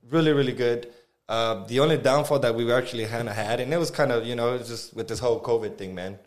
really 0.10 0.34
really 0.34 0.54
good. 0.54 0.92
Uh, 1.30 1.64
the 1.68 1.80
only 1.80 1.98
downfall 1.98 2.38
that 2.40 2.54
we 2.54 2.70
actually 2.72 3.06
kind 3.06 3.30
of 3.30 3.36
had, 3.36 3.62
and 3.62 3.74
it 3.74 3.78
was 3.78 3.90
kind 3.90 4.12
of 4.12 4.26
you 4.26 4.36
know, 4.36 4.58
just 4.58 4.94
with 4.94 5.08
this 5.08 5.20
whole 5.20 5.40
COVID 5.40 5.78
thing, 5.78 5.96
man. 5.96 6.20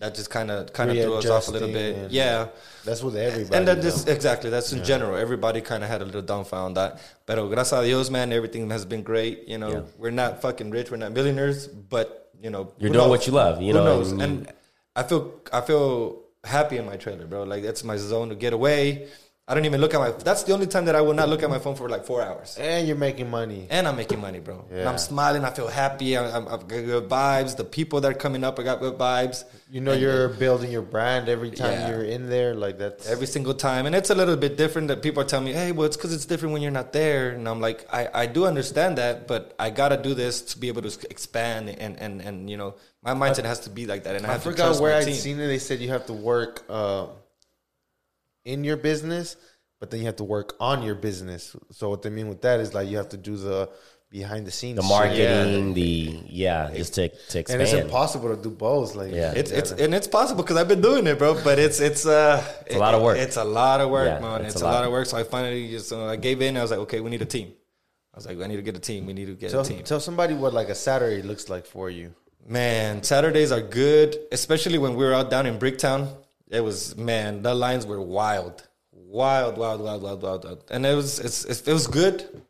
That 0.00 0.14
just 0.16 0.28
kind 0.28 0.50
of 0.50 0.72
kind 0.72 0.90
of 0.90 0.96
threw 0.96 1.14
us 1.14 1.28
off 1.30 1.46
a 1.48 1.52
little 1.52 1.68
bit. 1.68 2.10
Yeah. 2.10 2.48
That's 2.84 3.02
with 3.02 3.14
everybody. 3.16 3.56
And 3.56 3.68
then 3.68 3.76
though. 3.76 3.82
just 3.82 4.08
exactly 4.08 4.50
that's 4.50 4.72
in 4.72 4.82
general. 4.82 5.16
Everybody 5.16 5.60
kind 5.60 5.84
of 5.84 5.88
had 5.88 6.02
a 6.02 6.04
little 6.04 6.22
downfall 6.22 6.64
on 6.66 6.74
that. 6.74 6.98
Pero 7.26 7.46
gracias 7.48 7.72
a 7.78 7.84
Dios, 7.84 8.10
man, 8.10 8.32
everything 8.32 8.68
has 8.70 8.84
been 8.84 9.02
great. 9.02 9.46
You 9.46 9.58
know, 9.58 9.70
Yeah. 9.70 9.82
we're 9.98 10.10
not 10.10 10.42
fucking 10.42 10.70
rich, 10.72 10.90
we're 10.90 10.96
not 10.96 11.12
millionaires, 11.12 11.68
but 11.68 12.32
you 12.42 12.50
know, 12.50 12.72
You're 12.78 12.90
doing 12.90 13.02
knows? 13.04 13.10
what 13.10 13.26
you 13.28 13.32
love, 13.34 13.62
you 13.62 13.72
Who 13.72 13.78
know, 13.78 13.84
knows? 13.84 14.10
and- 14.12 14.22
And 14.22 14.52
I 14.96 15.04
feel 15.04 15.32
I 15.52 15.60
feel 15.60 16.22
happy 16.42 16.76
in 16.78 16.86
my 16.86 16.96
trailer, 16.96 17.26
bro. 17.26 17.44
Like 17.44 17.62
that's 17.62 17.84
my 17.84 17.96
zone 17.98 18.30
to 18.30 18.34
get 18.34 18.52
away. 18.52 19.06
I 19.50 19.54
don't 19.54 19.64
even 19.64 19.80
look 19.80 19.94
at 19.94 19.98
my. 19.98 20.10
That's 20.12 20.44
the 20.44 20.52
only 20.54 20.68
time 20.68 20.84
that 20.84 20.94
I 20.94 21.00
will 21.00 21.12
not 21.20 21.28
look 21.28 21.42
at 21.42 21.50
my 21.50 21.58
phone 21.58 21.74
for 21.74 21.88
like 21.88 22.04
four 22.04 22.22
hours. 22.22 22.56
And 22.56 22.86
you're 22.86 22.96
making 22.96 23.28
money. 23.28 23.66
And 23.68 23.88
I'm 23.88 23.96
making 23.96 24.20
money, 24.20 24.38
bro. 24.38 24.64
And 24.70 24.78
Yeah. 24.78 24.88
I'm 24.88 24.96
smiling. 24.96 25.44
I 25.44 25.50
feel 25.50 25.66
happy. 25.66 26.16
I, 26.16 26.22
I'm, 26.36 26.46
I've 26.46 26.68
got 26.68 26.84
good 26.92 27.08
vibes. 27.08 27.56
The 27.56 27.64
people 27.64 28.00
that 28.02 28.10
are 28.12 28.14
coming 28.26 28.44
up, 28.44 28.60
I 28.60 28.62
got 28.62 28.78
good 28.78 28.96
vibes. 28.96 29.42
You 29.68 29.80
know 29.80 29.92
And 29.92 30.00
you're 30.02 30.28
building 30.28 30.70
your 30.70 30.82
brand 30.82 31.28
every 31.28 31.50
time 31.50 31.72
Yeah. 31.72 31.88
you're 31.90 32.04
in 32.04 32.28
there. 32.30 32.54
Like 32.54 32.78
that's 32.78 33.08
every 33.10 33.26
single 33.26 33.54
time, 33.54 33.86
and 33.86 33.94
it's 33.94 34.10
a 34.10 34.14
little 34.14 34.36
bit 34.36 34.56
different. 34.56 34.86
That 34.88 35.00
people 35.02 35.22
are 35.22 35.26
telling 35.26 35.46
me, 35.46 35.52
"Hey, 35.52 35.70
well, 35.72 35.86
it's 35.86 35.96
because 35.96 36.12
it's 36.12 36.26
different 36.26 36.52
when 36.54 36.62
you're 36.62 36.72
not 36.82 36.92
there." 36.92 37.30
And 37.30 37.48
I'm 37.48 37.60
like, 37.60 37.86
I, 37.92 38.08
I 38.22 38.26
do 38.26 38.46
understand 38.46 38.98
that, 38.98 39.28
but 39.28 39.54
I 39.60 39.70
gotta 39.70 39.96
do 39.96 40.12
this 40.14 40.42
to 40.50 40.58
be 40.58 40.66
able 40.68 40.82
to 40.82 40.92
expand, 41.08 41.68
and 41.70 41.94
and 42.00 42.20
and 42.20 42.50
you 42.50 42.56
know, 42.56 42.74
my 43.02 43.14
mindset 43.14 43.44
has 43.44 43.60
to 43.60 43.70
be 43.70 43.86
like 43.86 44.02
that. 44.04 44.16
And 44.16 44.26
I, 44.26 44.30
I 44.30 44.32
have 44.32 44.42
to 44.42 44.50
forgot 44.50 44.80
where 44.80 44.96
I'd 44.96 45.04
team. 45.04 45.14
seen 45.14 45.38
it. 45.38 45.46
They 45.46 45.58
said 45.58 45.78
you 45.80 45.90
have 45.90 46.06
to 46.06 46.14
work 46.14 46.64
uh, 46.68 47.06
in 48.44 48.64
your 48.64 48.76
business, 48.76 49.36
but 49.80 49.90
then 49.90 50.00
you 50.00 50.06
have 50.06 50.16
to 50.16 50.24
work 50.24 50.54
on 50.60 50.82
your 50.82 50.94
business. 50.94 51.54
So 51.72 51.90
what 51.90 52.02
they 52.02 52.10
mean 52.10 52.28
with 52.28 52.42
that 52.42 52.60
is 52.60 52.74
like 52.74 52.88
you 52.88 52.96
have 52.98 53.08
to 53.10 53.16
do 53.16 53.36
the 53.36 53.70
behind 54.10 54.44
the 54.44 54.50
scenes, 54.50 54.76
The 54.76 54.82
shit. 54.82 54.90
marketing, 54.90 55.74
the 55.74 56.20
yeah, 56.26 56.70
just 56.74 56.94
to 56.94 57.08
to 57.08 57.38
and 57.52 57.62
it's 57.62 57.72
impossible 57.72 58.34
to 58.34 58.42
do 58.42 58.50
both. 58.50 58.94
Like 58.96 59.12
Yeah. 59.12 59.32
It's 59.36 59.50
it's 59.52 59.70
and 59.70 59.94
it's 59.94 60.08
possible 60.08 60.42
because 60.42 60.56
I've 60.56 60.66
been 60.68 60.80
doing 60.80 61.06
it, 61.06 61.16
bro. 61.18 61.40
But 61.44 61.58
it's 61.60 61.78
it's 61.80 62.04
uh 62.06 62.42
It's 62.66 62.74
a 62.74 62.78
lot 62.78 62.94
of 62.94 63.02
work. 63.02 63.18
It's 63.18 63.36
a 63.36 63.44
lot 63.44 63.80
of 63.80 63.88
work, 63.90 64.08
Yeah, 64.08 64.18
man. 64.20 64.44
it's 64.44 64.54
It's, 64.54 64.62
a 64.62 64.64
a, 64.64 64.66
lot. 64.66 64.74
lot. 64.74 64.84
of 64.84 64.90
work. 64.92 65.06
So 65.06 65.16
I 65.16 65.22
finally 65.22 65.70
just 65.70 65.92
uh, 65.92 66.06
I 66.06 66.16
gave 66.16 66.42
in. 66.42 66.56
I 66.56 66.62
was 66.62 66.70
like, 66.72 66.80
okay, 66.80 67.00
we 67.00 67.08
need 67.10 67.22
a 67.22 67.26
team. 67.26 67.52
I 68.12 68.16
was 68.16 68.26
like, 68.26 68.40
I 68.40 68.46
need 68.48 68.56
to 68.56 68.62
get 68.62 68.76
a 68.76 68.80
team. 68.80 69.06
We 69.06 69.12
need 69.12 69.26
to 69.26 69.34
get 69.34 69.52
tell, 69.52 69.60
a 69.60 69.64
team. 69.64 69.84
tell 69.84 70.00
somebody 70.00 70.34
what 70.34 70.52
like 70.52 70.68
a 70.70 70.74
Saturday 70.74 71.22
looks 71.22 71.48
like 71.48 71.64
for 71.64 71.88
you. 71.88 72.12
Man, 72.48 73.04
Saturdays 73.04 73.52
are 73.52 73.60
good, 73.60 74.16
especially 74.32 74.78
when 74.78 74.96
we 74.96 75.04
were 75.04 75.14
out 75.14 75.30
down 75.30 75.46
in 75.46 75.58
Bricktown. 75.60 76.08
It 76.50 76.60
was 76.62 76.96
man, 76.96 77.42
the 77.42 77.54
lines 77.54 77.86
were 77.86 78.00
wild, 78.00 78.66
wild, 78.92 79.56
wild, 79.56 79.80
wild, 79.80 80.02
wild, 80.02 80.22
wild, 80.22 80.44
wild. 80.44 80.64
and 80.70 80.84
it 80.84 80.94
was 80.94 81.18
it's, 81.20 81.44
it 81.44 81.72
was 81.72 81.86
good. 81.86 82.42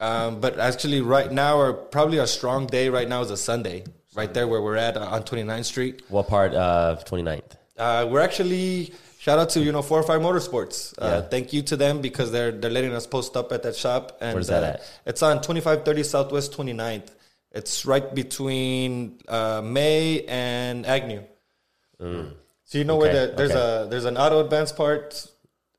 Um, 0.00 0.40
but 0.40 0.58
actually, 0.58 1.00
right 1.00 1.30
now, 1.30 1.58
or 1.58 1.72
probably 1.72 2.18
a 2.18 2.26
strong 2.26 2.66
day 2.66 2.88
right 2.88 3.08
now 3.08 3.20
is 3.20 3.30
a 3.30 3.36
Sunday, 3.36 3.84
right 4.16 4.32
there 4.34 4.48
where 4.48 4.60
we're 4.60 4.76
at 4.76 4.96
uh, 4.96 5.04
on 5.14 5.22
29th 5.22 5.64
Street. 5.64 6.02
what 6.08 6.26
part 6.26 6.54
of 6.54 7.04
29th? 7.04 7.42
Uh, 7.78 8.08
we're 8.10 8.20
actually 8.20 8.92
shout 9.20 9.38
out 9.38 9.50
to 9.50 9.60
you 9.60 9.70
know 9.70 9.82
four 9.82 10.00
or 10.00 10.02
five 10.02 10.20
motorsports. 10.20 10.94
Uh, 10.98 11.06
Yeah. 11.06 11.20
Thank 11.28 11.52
you 11.52 11.62
to 11.62 11.76
them 11.76 12.00
because 12.00 12.32
they're 12.32 12.50
they're 12.52 12.70
letting 12.70 12.94
us 12.94 13.06
post 13.06 13.36
up 13.36 13.52
at 13.52 13.62
that 13.62 13.76
shop. 13.76 14.18
And 14.20 14.34
Where's 14.34 14.48
that 14.48 14.64
uh, 14.64 14.66
at? 14.66 14.82
It's 15.06 15.22
on 15.22 15.36
2530 15.42 16.02
Southwest 16.02 16.52
29th. 16.56 17.08
It's 17.52 17.84
right 17.86 18.14
between 18.14 19.20
uh, 19.28 19.60
May 19.62 20.24
and 20.26 20.84
Agnew. 20.86 21.22
So 22.72 22.78
you 22.78 22.84
know 22.84 22.96
where 22.96 23.12
Mm. 23.12 23.30
The, 23.32 23.36
there's 23.36 23.50
okay. 23.50 23.84
a 23.84 23.86
there's 23.90 24.06
an 24.06 24.16
auto 24.16 24.40
advance 24.40 24.72
part. 24.72 25.26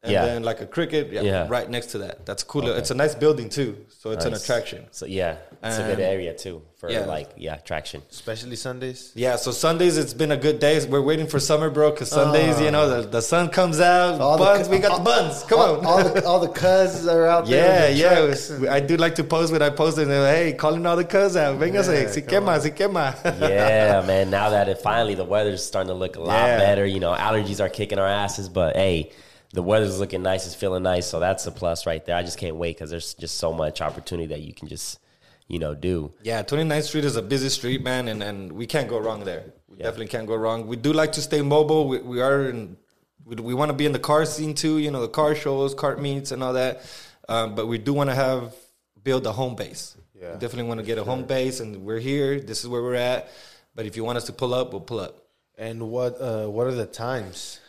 And 0.04 0.12
Yeah. 0.12 0.26
then 0.26 0.44
like 0.44 0.60
a 0.60 0.66
cricket, 0.66 1.14
yeah, 1.14 1.22
Yeah. 1.22 1.46
right 1.48 1.70
next 1.70 1.88
to 1.92 1.98
that. 2.00 2.26
That's 2.26 2.44
cool. 2.44 2.68
It's 2.68 2.92
a 2.92 2.94
nice 2.94 3.16
building 3.16 3.48
too, 3.48 3.78
so 4.02 4.12
it's 4.12 4.26
an 4.26 4.34
attraction. 4.34 4.86
So 4.92 5.06
yeah, 5.06 5.38
it's 5.64 5.78
a 5.78 5.84
good 5.84 6.02
area 6.02 6.34
too 6.34 6.62
for 6.78 6.90
yeah. 6.92 7.06
like 7.06 7.30
yeah 7.38 7.56
attraction. 7.56 8.02
Especially 8.12 8.58
Sundays. 8.58 9.14
Yeah, 9.16 9.38
so 9.38 9.52
Sundays 9.52 9.96
it's 9.98 10.14
been 10.14 10.34
a 10.34 10.38
good 10.46 10.60
day. 10.60 10.86
We're 10.86 11.02
waiting 11.02 11.26
for 11.28 11.40
summer, 11.40 11.70
bro. 11.70 11.92
Because 11.92 12.12
ah. 12.12 12.18
Sundays, 12.24 12.60
you 12.60 12.70
know, 12.70 12.86
the, 13.02 13.08
the 13.08 13.22
sun 13.22 13.48
comes 13.48 13.80
out. 13.80 14.20
All 14.20 14.38
buns, 14.38 14.68
cu- 14.68 14.74
we 14.74 14.80
got 14.80 14.98
the 14.98 15.04
buns. 15.06 15.44
Come 15.44 15.60
all, 15.60 15.78
on. 15.80 15.86
all 15.86 16.04
the 16.04 16.26
all 16.26 16.40
the 16.42 16.50
cuz 16.50 17.08
are 17.08 17.26
out 17.26 17.46
there. 17.48 17.90
Yeah, 17.96 18.28
yeah. 18.28 18.70
I 18.78 18.82
do 18.82 18.98
like 18.98 19.16
to 19.16 19.24
post 19.24 19.54
when 19.54 19.62
I 19.62 19.70
post 19.70 19.98
and 20.00 20.10
like, 20.12 20.36
Hey, 20.36 20.52
calling 20.52 20.86
all 20.86 20.98
the 20.98 21.06
cuz 21.06 21.38
out. 21.38 21.56
Venga, 21.60 21.78
Yeah, 21.80 22.12
si 22.12 22.22
come 22.24 22.44
quema, 22.48 22.60
si 22.62 22.72
quema. 22.72 23.16
yeah, 23.40 24.04
man. 24.06 24.30
Now 24.30 24.50
that 24.50 24.68
it 24.68 24.80
finally 24.80 25.16
the 25.16 25.24
weather's 25.24 25.64
starting 25.64 25.88
to 25.88 25.94
look 25.94 26.18
a 26.18 26.20
lot 26.20 26.34
Yeah. 26.46 26.58
better. 26.60 26.86
You 26.86 27.00
know, 27.00 27.14
allergies 27.14 27.62
are 27.64 27.70
kicking 27.70 28.00
our 28.00 28.08
asses, 28.24 28.50
but 28.50 28.76
hey, 28.76 29.12
the 29.54 29.64
weather's 29.64 30.00
looking 30.00 30.24
nice. 30.24 30.46
It's 30.46 30.56
feeling 30.56 30.84
nice, 30.84 31.08
so 31.08 31.20
that's 31.20 31.46
a 31.48 31.52
plus 31.52 31.86
right 31.86 32.04
there. 32.06 32.16
I 32.16 32.24
just 32.24 32.38
can't 32.38 32.56
wait 32.56 32.76
because 32.76 32.90
there's 32.90 33.14
just 33.14 33.38
so 33.38 33.54
much 33.54 33.82
opportunity 33.82 34.28
that 34.28 34.42
you 34.42 34.54
can 34.54 34.68
just 34.68 35.00
you 35.48 35.60
know 35.60 35.76
do. 35.76 36.12
yeah, 36.24 36.42
29th 36.42 36.84
Street 36.84 37.06
is 37.06 37.16
a 37.16 37.22
busy 37.22 37.50
street, 37.50 37.84
man, 37.84 38.08
and, 38.08 38.24
and 38.24 38.52
we 38.52 38.66
can't 38.66 38.90
go 38.90 38.98
wrong 38.98 39.24
there. 39.24 39.54
We 39.68 39.78
definitely 39.78 40.08
can't 40.08 40.28
go 40.28 40.36
wrong. 40.36 40.68
We 40.68 40.76
do 40.76 40.94
like 40.94 41.12
to 41.14 41.22
stay 41.22 41.42
mobile. 41.42 41.88
We, 41.88 42.00
we 42.00 42.22
are 42.22 42.50
in, 42.50 42.78
we, 43.26 43.36
we 43.36 43.54
want 43.54 43.70
to 43.70 43.78
be 43.78 43.86
in 43.86 43.92
the 43.92 44.00
car 44.00 44.26
scene 44.26 44.54
too, 44.54 44.78
you 44.78 44.90
know, 44.92 45.02
the 45.02 45.08
car 45.08 45.36
shows, 45.36 45.74
cart 45.74 46.02
meets, 46.02 46.32
and 46.32 46.44
all 46.44 46.54
that. 46.54 46.82
Um, 47.30 47.56
but 47.56 47.68
we 47.68 47.78
do 47.78 47.94
want 47.94 48.10
to 48.10 48.16
have, 48.16 48.56
build 49.04 49.28
a 49.28 49.32
home 49.32 49.56
base. 49.56 49.98
Yeah. 50.16 50.34
We 50.34 50.40
definitely 50.40 50.70
want 50.70 50.80
to 50.80 50.86
get 50.86 50.98
a 50.98 51.04
home 51.04 51.26
base, 51.26 51.60
and 51.60 51.84
we're 51.84 52.00
here. 52.00 52.40
This 52.40 52.64
is 52.64 52.68
where 52.70 52.82
we're 52.82 52.96
at. 52.96 53.30
But 53.76 53.86
if 53.86 53.96
you 53.98 54.04
want 54.04 54.18
us 54.18 54.26
to 54.26 54.34
pull 54.34 54.54
up, 54.54 54.72
we'll 54.72 54.82
pull 54.82 55.00
up. 55.00 55.26
And 55.58 55.90
what 55.90 56.20
uh, 56.20 56.48
what 56.48 56.68
are 56.68 56.72
the 56.72 56.86
times? 56.86 57.60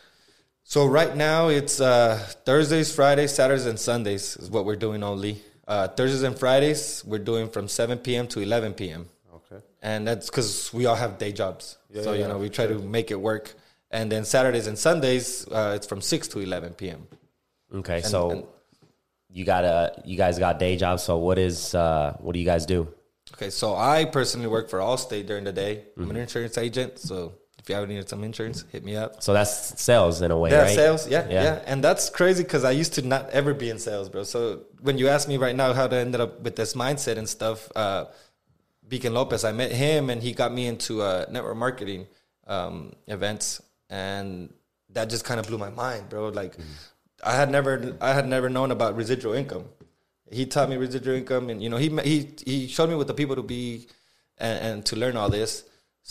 So 0.67 0.85
right 0.87 1.15
now 1.15 1.49
it's 1.49 1.79
uh, 1.79 2.17
Thursdays, 2.43 2.93
Fridays, 2.93 3.33
Saturdays, 3.33 3.67
and 3.67 3.79
Sundays 3.79 4.35
is 4.37 4.49
what 4.49 4.65
we're 4.65 4.75
doing 4.75 5.03
only. 5.03 5.41
Uh, 5.67 5.87
Thursdays 5.87 6.23
and 6.23 6.37
Fridays 6.37 7.03
we're 7.05 7.19
doing 7.19 7.49
from 7.49 7.67
7 7.67 7.99
p.m. 7.99 8.27
to 8.29 8.39
11 8.39 8.73
p.m. 8.73 9.07
Okay. 9.33 9.63
and 9.83 10.07
that's 10.07 10.27
because 10.29 10.73
we 10.73 10.85
all 10.87 10.95
have 10.95 11.17
day 11.19 11.31
jobs. 11.31 11.77
Yeah, 11.91 12.01
so 12.01 12.13
yeah, 12.13 12.21
you 12.23 12.27
know 12.27 12.37
we 12.39 12.49
try 12.49 12.65
to 12.67 12.79
make 12.79 13.11
it 13.11 13.19
work. 13.21 13.53
And 13.91 14.11
then 14.11 14.25
Saturdays 14.25 14.65
and 14.67 14.77
Sundays 14.77 15.47
uh, 15.49 15.73
it's 15.75 15.85
from 15.87 16.01
6 16.01 16.27
to 16.29 16.39
11 16.39 16.73
p.m. 16.73 17.07
Okay, 17.73 18.01
so 18.01 18.31
and- 18.31 18.43
you 19.29 19.45
got 19.45 19.65
a 19.65 20.01
you 20.03 20.17
guys 20.17 20.39
got 20.39 20.57
day 20.59 20.77
jobs. 20.77 21.03
So 21.03 21.17
what 21.17 21.37
is 21.37 21.75
uh 21.75 22.15
what 22.19 22.33
do 22.33 22.39
you 22.39 22.45
guys 22.45 22.65
do? 22.65 22.87
Okay, 23.33 23.49
so 23.51 23.75
I 23.75 24.05
personally 24.05 24.47
work 24.47 24.69
for 24.69 24.79
Allstate 24.79 25.27
during 25.27 25.43
the 25.43 25.53
day. 25.53 25.83
I'm 25.97 26.03
Mm-hmm. 26.03 26.11
an 26.11 26.17
insurance 26.17 26.57
agent, 26.57 26.97
so 26.99 27.33
if 27.65 27.69
you 27.71 27.75
ever 27.75 27.87
need 27.87 28.07
some 28.07 28.23
insurance, 28.23 28.63
hit 28.71 28.85
me 28.85 28.95
up. 28.95 29.23
So 29.23 29.33
that's 29.33 29.81
sales 29.81 30.21
in 30.21 30.29
a 30.29 30.37
way, 30.37 30.51
Yeah, 30.51 30.61
right? 30.61 30.75
sales. 30.75 31.07
Yeah, 31.09 31.27
Yeah. 31.27 31.43
yeah, 31.43 31.61
And 31.65 31.83
that's 31.83 32.11
crazy 32.11 32.43
because 32.43 32.63
I 32.63 32.69
used 32.71 32.93
to 32.93 33.01
not 33.01 33.31
ever 33.31 33.55
be 33.55 33.71
in 33.71 33.79
sales, 33.79 34.07
bro. 34.07 34.21
So 34.23 34.61
when 34.81 34.99
you 34.99 35.07
ask 35.07 35.27
me 35.27 35.37
right 35.37 35.55
now 35.55 35.73
how 35.73 35.87
to 35.87 35.95
ended 35.95 36.21
up 36.21 36.41
with 36.41 36.55
this 36.55 36.75
mindset 36.75 37.17
and 37.17 37.27
stuff, 37.27 37.71
uh, 37.75 38.05
Beacon 38.87 39.15
Lopez, 39.15 39.43
I 39.43 39.51
met 39.51 39.71
him 39.71 40.11
and 40.11 40.21
he 40.21 40.31
got 40.33 40.53
me 40.53 40.67
into 40.67 41.01
uh, 41.01 41.25
network 41.31 41.57
marketing 41.57 42.05
um, 42.45 42.93
events, 43.07 43.63
and 43.89 44.53
that 44.91 45.09
just 45.09 45.25
kind 45.25 45.39
of 45.39 45.47
blew 45.47 45.57
my 45.57 45.71
mind, 45.71 46.07
bro. 46.09 46.29
Like 46.29 46.55
I 47.23 47.33
had 47.35 47.49
never, 47.49 47.97
I 47.99 48.13
had 48.13 48.27
never 48.27 48.47
known 48.47 48.69
about 48.69 48.95
residual 48.95 49.33
income. 49.33 49.65
He 50.29 50.45
taught 50.45 50.69
me 50.69 50.77
residual 50.77 51.15
income, 51.15 51.49
and 51.49 51.63
you 51.63 51.69
know, 51.69 51.77
he 51.77 51.89
he 52.03 52.29
he 52.45 52.67
showed 52.67 52.89
me 52.89 52.95
what 52.95 53.07
the 53.07 53.15
people 53.15 53.35
to 53.35 53.41
be 53.41 53.87
and, 54.37 54.59
and 54.67 54.85
to 54.85 54.95
learn 54.95 55.17
all 55.17 55.29
this. 55.31 55.63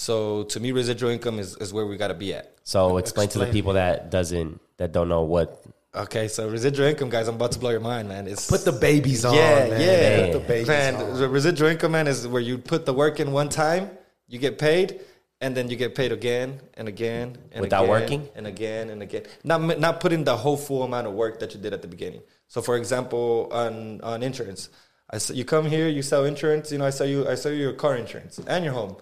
So 0.04 0.42
to 0.44 0.58
me, 0.58 0.72
residual 0.72 1.10
income 1.10 1.38
is, 1.38 1.56
is 1.58 1.72
where 1.72 1.86
we 1.86 1.96
got 1.96 2.08
to 2.08 2.14
be 2.14 2.34
at. 2.34 2.56
So 2.64 2.96
explain 2.98 3.28
to 3.28 3.38
the 3.38 3.46
people 3.46 3.74
that 3.74 4.10
doesn't 4.10 4.60
that 4.78 4.90
don't 4.92 5.08
know 5.08 5.22
what 5.22 5.62
Okay, 5.94 6.26
so 6.26 6.48
residual 6.48 6.88
income, 6.88 7.08
guys, 7.08 7.28
I'm 7.28 7.36
about 7.36 7.52
to 7.52 7.60
blow 7.60 7.70
your 7.70 7.78
mind, 7.78 8.08
man. 8.08 8.26
It's 8.26 8.50
Put 8.50 8.64
the 8.64 8.72
babies 8.72 9.24
on. 9.24 9.34
yeah, 9.36 9.68
man. 9.68 9.80
yeah, 9.80 10.24
Put 10.24 10.32
the 10.32 10.48
babies 10.48 10.66
man. 10.66 10.96
on. 10.96 11.16
The 11.16 11.28
residual 11.28 11.68
income, 11.70 11.92
man, 11.92 12.08
is 12.08 12.26
where 12.26 12.42
you 12.42 12.58
put 12.58 12.84
the 12.84 12.92
work 12.92 13.20
in 13.20 13.30
one 13.30 13.48
time, 13.48 13.88
you 14.26 14.40
get 14.40 14.58
paid, 14.58 15.02
and 15.40 15.56
then 15.56 15.68
you 15.70 15.76
get 15.76 15.94
paid 15.94 16.10
again 16.10 16.58
and 16.76 16.88
again 16.88 17.38
and 17.52 17.60
Without 17.60 17.84
again 17.84 17.90
working? 17.90 18.28
and 18.34 18.48
again 18.48 18.90
and 18.90 19.02
again. 19.02 19.22
Not 19.44 19.78
not 19.78 20.00
putting 20.00 20.24
the 20.24 20.36
whole 20.36 20.56
full 20.56 20.82
amount 20.82 21.06
of 21.06 21.12
work 21.12 21.38
that 21.38 21.54
you 21.54 21.60
did 21.60 21.72
at 21.72 21.80
the 21.82 21.88
beginning. 21.88 22.22
So, 22.48 22.60
for 22.60 22.76
example, 22.76 23.48
on 23.52 24.00
on 24.00 24.24
insurance, 24.24 24.70
I 25.10 25.16
s- 25.16 25.30
you 25.30 25.44
come 25.44 25.66
here, 25.66 25.86
you 25.88 26.02
sell 26.02 26.24
insurance. 26.24 26.72
You 26.72 26.78
know, 26.78 26.86
I 26.86 26.90
sell 26.90 27.06
you 27.06 27.28
I 27.28 27.36
sell 27.36 27.52
you 27.52 27.60
your 27.62 27.72
car 27.74 27.94
insurance 27.96 28.40
and 28.48 28.64
your 28.64 28.74
home. 28.74 28.96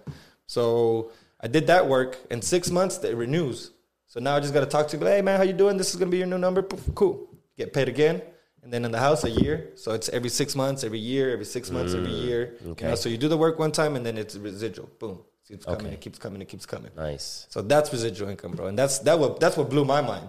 So 0.52 1.12
I 1.40 1.48
did 1.48 1.66
that 1.68 1.86
work 1.88 2.18
in 2.30 2.42
six 2.42 2.70
months. 2.70 3.02
It 3.02 3.16
renews. 3.16 3.70
So 4.06 4.20
now 4.20 4.36
I 4.36 4.40
just 4.40 4.52
got 4.52 4.60
to 4.60 4.66
talk 4.66 4.86
to 4.88 4.98
you. 4.98 5.06
Hey 5.06 5.22
man, 5.22 5.38
how 5.38 5.44
you 5.44 5.54
doing? 5.54 5.78
This 5.78 5.90
is 5.92 5.96
gonna 5.96 6.10
be 6.10 6.18
your 6.18 6.26
new 6.34 6.36
number. 6.46 6.62
Cool. 6.94 7.14
Get 7.56 7.72
paid 7.72 7.88
again. 7.88 8.20
And 8.62 8.70
then 8.72 8.84
in 8.84 8.92
the 8.92 8.98
house 9.08 9.24
a 9.24 9.30
year, 9.30 9.70
so 9.74 9.92
it's 9.92 10.08
every 10.10 10.28
six 10.28 10.54
months, 10.54 10.84
every 10.84 10.98
year, 10.98 11.32
every 11.32 11.46
six 11.46 11.70
months, 11.70 11.94
every 11.94 12.12
year. 12.12 12.54
You 12.64 12.72
okay. 12.72 12.86
know, 12.88 12.94
so 12.94 13.08
you 13.08 13.16
do 13.18 13.28
the 13.28 13.36
work 13.36 13.58
one 13.58 13.72
time, 13.72 13.96
and 13.96 14.06
then 14.06 14.16
it's 14.22 14.36
residual. 14.36 14.88
Boom, 15.00 15.18
It 15.42 15.48
keeps 15.48 15.64
coming, 15.64 15.86
Okay. 15.86 15.94
it 15.94 16.00
keeps 16.04 16.18
coming, 16.24 16.40
it 16.42 16.48
keeps 16.52 16.66
coming. 16.66 16.92
nice. 16.94 17.26
So 17.54 17.58
that's 17.62 17.90
residual 17.90 18.28
income, 18.28 18.52
bro, 18.52 18.66
and 18.70 18.78
that's 18.78 19.00
that 19.00 19.18
what 19.18 19.40
that's 19.40 19.56
what 19.56 19.68
blew 19.74 19.84
my 19.84 20.00
mind. 20.00 20.28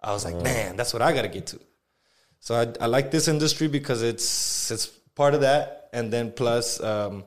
I 0.00 0.12
was 0.12 0.24
like, 0.28 0.36
man, 0.48 0.76
that's 0.76 0.92
what 0.94 1.02
I 1.02 1.10
got 1.16 1.22
to 1.22 1.32
get 1.38 1.46
to. 1.52 1.58
So 2.38 2.50
I, 2.62 2.64
I 2.84 2.86
like 2.96 3.10
this 3.10 3.26
industry 3.26 3.66
because 3.78 4.00
it's 4.10 4.70
it's 4.70 4.86
part 5.20 5.32
of 5.34 5.40
that, 5.40 5.88
and 5.92 6.12
then 6.12 6.30
plus 6.30 6.78
um, 6.92 7.24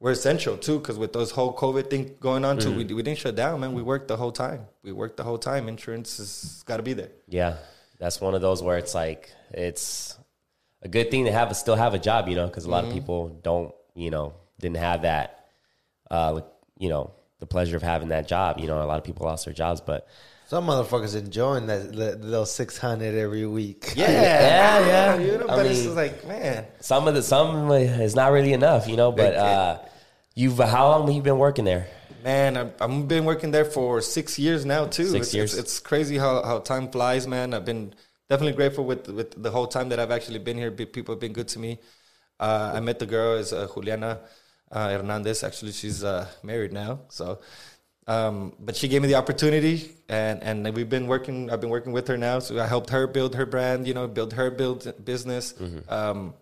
we're 0.00 0.12
essential 0.12 0.56
too 0.56 0.78
because 0.78 0.98
with 0.98 1.12
those 1.12 1.30
whole 1.30 1.54
COVID 1.54 1.90
thing 1.90 2.16
going 2.20 2.44
on 2.44 2.58
too, 2.58 2.74
we 2.74 2.84
we 2.84 3.02
didn't 3.02 3.18
shut 3.18 3.36
down, 3.36 3.60
man. 3.60 3.72
We 3.74 3.82
worked 3.82 4.08
the 4.08 4.16
whole 4.16 4.32
time. 4.32 4.66
We 4.82 4.92
worked 4.92 5.16
the 5.18 5.24
whole 5.24 5.38
time. 5.38 5.68
Insurance 5.68 6.16
has 6.18 6.62
got 6.66 6.78
to 6.78 6.82
be 6.82 6.94
there. 6.94 7.10
Yeah, 7.28 7.56
that's 7.98 8.20
one 8.20 8.34
of 8.34 8.40
those 8.40 8.62
where 8.62 8.78
it's 8.78 8.94
like 8.94 9.30
it's 9.52 10.16
a 10.82 10.88
good 10.88 11.10
thing 11.10 11.26
to 11.26 11.32
have 11.32 11.54
still 11.54 11.76
have 11.76 11.92
a 11.94 11.98
job, 11.98 12.28
you 12.28 12.34
know, 12.34 12.46
because 12.46 12.64
a 12.64 12.70
lot 12.70 12.84
Mm-hmm. 12.84 12.88
of 12.92 12.94
people 12.98 13.28
don't, 13.42 13.74
you 13.94 14.10
know, 14.10 14.32
didn't 14.58 14.78
have 14.78 15.02
that, 15.02 15.48
uh, 16.10 16.40
you 16.78 16.88
know, 16.88 17.12
the 17.38 17.46
pleasure 17.46 17.76
of 17.76 17.82
having 17.82 18.08
that 18.08 18.26
job. 18.26 18.58
You 18.58 18.66
know, 18.68 18.82
a 18.82 18.86
lot 18.86 18.96
of 18.98 19.04
people 19.04 19.26
lost 19.26 19.44
their 19.44 19.52
jobs, 19.54 19.82
but 19.82 20.08
Some 20.46 20.66
motherfuckers 20.66 21.14
enjoying 21.14 21.66
that 21.66 21.94
little 21.94 22.46
six 22.46 22.78
hundred 22.78 23.14
every 23.16 23.46
week. 23.46 23.92
Yeah, 23.94 24.10
Yeah, 24.22 24.86
yeah. 24.86 25.18
You 25.18 25.38
know, 25.38 25.44
I 25.48 25.56
but 25.56 25.66
it's 25.66 25.74
mean- 25.80 25.84
just 25.84 25.96
like, 25.96 26.26
man, 26.26 26.64
some 26.80 27.06
of 27.06 27.12
the 27.14 27.22
some 27.22 27.70
is 27.70 28.14
not 28.14 28.32
really 28.32 28.54
enough, 28.54 28.88
you 28.88 28.96
know. 28.96 29.12
But 29.12 29.34
uh, 29.34 29.78
you've 30.34 30.58
how 30.58 30.90
long 30.90 31.06
have 31.06 31.16
you 31.16 31.22
been 31.22 31.38
working 31.38 31.64
there? 31.64 31.88
Man, 32.22 32.56
I've, 32.56 32.72
I've 32.80 33.08
been 33.08 33.24
working 33.24 33.50
there 33.50 33.64
for 33.64 34.00
six 34.00 34.38
years 34.38 34.64
now 34.66 34.86
too. 34.86 35.06
Six 35.06 35.28
it's, 35.28 35.34
years. 35.34 35.52
It's, 35.54 35.62
it's 35.62 35.80
crazy 35.80 36.18
how, 36.18 36.42
how 36.42 36.58
time 36.58 36.90
flies, 36.90 37.26
man. 37.26 37.54
I've 37.54 37.64
been 37.64 37.94
definitely 38.28 38.54
grateful 38.54 38.84
with 38.84 39.08
with 39.08 39.42
the 39.42 39.50
whole 39.50 39.66
time 39.66 39.88
that 39.90 39.98
I've 39.98 40.10
actually 40.10 40.38
been 40.38 40.56
here. 40.56 40.70
People 40.70 41.14
have 41.14 41.20
been 41.20 41.32
good 41.32 41.48
to 41.48 41.58
me. 41.58 41.78
Uh, 42.38 42.72
I 42.74 42.80
met 42.80 42.98
the 42.98 43.06
girl 43.06 43.36
is 43.36 43.52
uh, 43.52 43.68
Juliana 43.72 44.20
uh, 44.70 44.90
Hernandez. 44.90 45.42
Actually, 45.42 45.72
she's 45.72 46.04
uh, 46.04 46.26
married 46.42 46.72
now. 46.72 47.00
So, 47.08 47.40
um, 48.06 48.54
but 48.58 48.76
she 48.76 48.88
gave 48.88 49.02
me 49.02 49.08
the 49.08 49.16
opportunity, 49.16 49.90
and 50.08 50.42
and 50.42 50.74
we've 50.74 50.88
been 50.88 51.06
working. 51.06 51.50
I've 51.50 51.60
been 51.60 51.70
working 51.70 51.92
with 51.92 52.08
her 52.08 52.16
now. 52.16 52.38
So 52.38 52.58
I 52.60 52.66
helped 52.66 52.90
her 52.90 53.06
build 53.06 53.34
her 53.34 53.46
brand. 53.46 53.86
You 53.86 53.94
know, 53.94 54.06
build 54.06 54.32
her 54.34 54.50
build 54.50 55.04
business. 55.04 55.54
Um, 55.88 56.34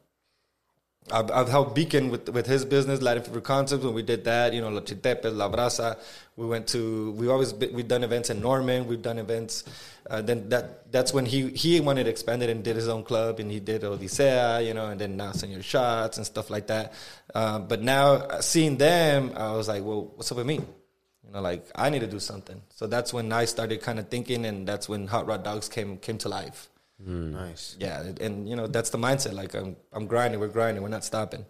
I've, 1.13 1.31
I've 1.31 1.49
helped 1.49 1.75
Beacon 1.75 2.11
with 2.11 2.29
with 2.29 2.47
his 2.47 2.65
business, 2.65 3.03
Latin 3.03 3.23
Fever 3.23 3.41
Concepts. 3.41 3.85
When 3.85 3.95
we 3.95 4.03
did 4.03 4.25
that, 4.25 4.53
you 4.53 4.61
know, 4.61 4.69
La 4.69 4.81
Chitepes, 4.81 5.35
La 5.35 5.51
Brasa. 5.51 5.99
We 6.37 6.47
went 6.47 6.69
to. 6.69 7.13
We 7.13 7.29
always 7.29 7.53
been, 7.53 7.73
we've 7.73 7.89
done 7.89 8.05
events 8.05 8.31
in 8.31 8.41
Norman. 8.41 8.87
We've 8.87 9.03
done 9.03 9.19
events. 9.19 9.65
Uh, 10.09 10.23
then 10.23 10.49
that 10.49 10.91
that's 10.93 11.13
when 11.13 11.27
he 11.27 11.49
he 11.51 11.81
wanted 11.81 12.05
to 12.05 12.11
expand 12.11 12.43
it 12.43 12.51
and 12.51 12.63
did 12.63 12.77
his 12.77 12.89
own 12.89 13.03
club 13.05 13.41
and 13.41 13.51
he 13.51 13.61
did 13.61 13.83
Odisea, 13.83 14.67
you 14.67 14.75
know, 14.75 14.87
and 14.87 15.01
then 15.01 15.17
now 15.17 15.33
Shots 15.33 16.17
and 16.17 16.25
stuff 16.25 16.51
like 16.51 16.67
that. 16.69 16.93
Uh, 17.35 17.59
but 17.59 17.83
now 17.83 18.15
uh, 18.15 18.41
seeing 18.41 18.77
them, 18.77 19.33
I 19.37 19.53
was 19.53 19.69
like, 19.69 19.85
well, 19.85 20.13
what's 20.15 20.31
up 20.31 20.39
with 20.39 20.47
me? 20.47 20.55
You 20.57 21.33
know, 21.33 21.41
like 21.41 21.67
I 21.75 21.91
need 21.91 22.01
to 22.01 22.07
do 22.07 22.21
something. 22.21 22.63
So 22.71 22.87
that's 22.87 23.13
when 23.13 23.33
I 23.33 23.45
started 23.45 23.83
kind 23.83 23.99
of 23.99 24.09
thinking, 24.09 24.47
and 24.47 24.67
that's 24.67 24.89
when 24.89 25.07
Hot 25.09 25.27
Rod 25.27 25.45
Dogs 25.45 25.69
came 25.69 25.99
came 25.99 26.19
to 26.19 26.29
life. 26.29 26.69
Nice. 27.01 27.77
Yeah, 27.79 28.03
and 28.21 28.49
you 28.49 28.57
know 28.57 28.67
that's 28.67 28.91
the 28.91 28.99
mindset. 28.99 29.33
Like 29.35 29.55
I'm 29.55 29.77
I'm 29.93 30.07
grinding, 30.07 30.41
we're 30.41 30.49
grinding, 30.49 30.83
we're 30.83 30.89
not 30.89 31.05
stopping. 31.05 31.45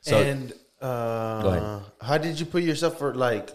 So- 0.00 0.20
and 0.20 0.52
uh, 0.80 1.80
how 2.00 2.16
did 2.18 2.40
you 2.40 2.46
put 2.46 2.62
yourself 2.62 2.98
for 2.98 3.14
like 3.14 3.50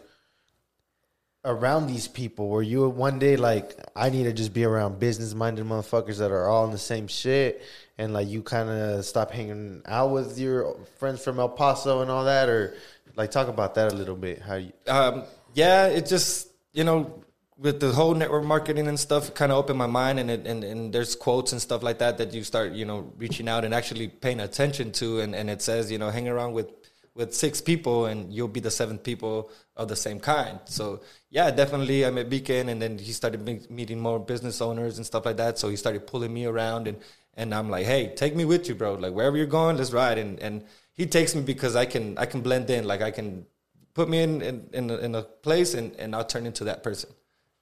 around 1.44 1.88
these 1.88 2.08
people? 2.08 2.50
Were 2.50 2.62
you 2.64 2.88
one 2.90 3.20
day 3.20 3.36
like, 3.36 3.78
I 3.96 4.10
need 4.10 4.24
to 4.24 4.34
just 4.34 4.54
be 4.54 4.64
around 4.64 5.00
business 5.00 5.34
minded 5.34 5.66
motherfuckers 5.66 6.18
that 6.20 6.32
are 6.32 6.48
all 6.48 6.66
in 6.66 6.72
the 6.72 6.78
same 6.78 7.08
shit, 7.08 7.64
and 7.98 8.14
like 8.14 8.28
you 8.28 8.42
kind 8.42 8.70
of 8.70 9.06
stop 9.06 9.32
hanging 9.32 9.82
out 9.86 10.12
with 10.12 10.38
your 10.40 10.76
friends 11.00 11.24
from 11.24 11.40
El 11.40 11.50
Paso 11.50 12.02
and 12.02 12.12
all 12.12 12.26
that, 12.26 12.48
or 12.50 12.76
like 13.16 13.32
talk 13.32 13.48
about 13.48 13.76
that 13.76 13.92
a 13.92 13.96
little 13.96 14.16
bit? 14.16 14.42
How 14.42 14.56
you? 14.56 14.72
um, 14.88 15.24
yeah, 15.54 15.88
it 15.88 16.06
just 16.06 16.50
you 16.74 16.84
know 16.84 17.24
with 17.58 17.80
the 17.80 17.92
whole 17.94 18.14
network 18.14 18.44
marketing 18.44 18.88
and 18.88 19.00
stuff, 19.00 19.34
kind 19.34 19.52
of 19.52 19.58
opened 19.58 19.78
my 19.78 19.88
mind, 19.88 20.20
and 20.20 20.30
it, 20.30 20.46
and 20.46 20.64
and 20.64 20.94
there's 20.94 21.16
quotes 21.16 21.52
and 21.52 21.62
stuff 21.62 21.84
like 21.84 22.00
that 22.00 22.18
that 22.18 22.34
you 22.34 22.44
start 22.44 22.74
you 22.74 22.86
know 22.86 23.12
reaching 23.18 23.48
out 23.48 23.64
and 23.64 23.74
actually 23.74 24.08
paying 24.08 24.40
attention 24.40 24.92
to, 24.94 25.20
and 25.20 25.36
and 25.36 25.50
it 25.50 25.62
says 25.62 25.92
you 25.92 25.98
know 25.98 26.10
hang 26.10 26.28
around 26.28 26.54
with 26.54 26.72
with 27.16 27.34
six 27.34 27.62
people 27.62 28.08
and 28.08 28.34
you'll 28.34 28.50
be 28.50 28.60
the 28.60 28.70
seventh 28.70 29.02
people 29.02 29.50
of 29.78 29.88
the 29.88 29.96
same 29.96 30.20
kind. 30.20 30.60
So 30.66 31.02
yeah, 31.30 31.50
definitely 31.50 32.06
I 32.06 32.10
met 32.10 32.30
Beacon, 32.30 32.70
and 32.70 32.82
then 32.82 32.98
he 32.98 33.14
started 33.14 33.42
meeting 33.72 34.00
more 34.00 34.20
business 34.20 34.62
owners 34.62 34.98
and 34.98 35.06
stuff 35.06 35.26
like 35.26 35.38
that. 35.38 35.58
So 35.58 35.70
he 35.70 35.78
started 35.78 36.08
pulling 36.08 36.34
me 36.34 36.46
around, 36.46 36.88
and 36.88 36.98
and 37.36 37.54
I'm 37.54 37.70
like, 37.70 37.86
hey, 37.86 38.14
take 38.16 38.36
me 38.36 38.46
with 38.46 38.68
you, 38.68 38.76
bro. 38.76 38.96
Like 38.96 39.14
wherever 39.14 39.38
you're 39.38 39.46
going, 39.46 39.78
let's 39.78 39.94
ride. 39.94 40.18
And 40.18 40.40
and 40.40 40.66
he 40.94 41.06
takes 41.06 41.34
me 41.36 41.42
because 41.42 41.76
I 41.76 41.86
can 41.86 42.18
I 42.18 42.26
can 42.26 42.42
blend 42.42 42.70
in, 42.70 42.86
like 42.86 43.02
I 43.02 43.12
can 43.12 43.46
put 43.94 44.10
me 44.10 44.22
in 44.22 44.42
in 44.42 44.70
in 44.74 44.90
a, 44.90 44.98
in 44.98 45.16
a 45.16 45.24
place 45.24 45.74
and, 45.74 45.96
and 45.96 46.14
I'll 46.14 46.26
turn 46.26 46.46
into 46.46 46.66
that 46.66 46.84
person. 46.84 47.10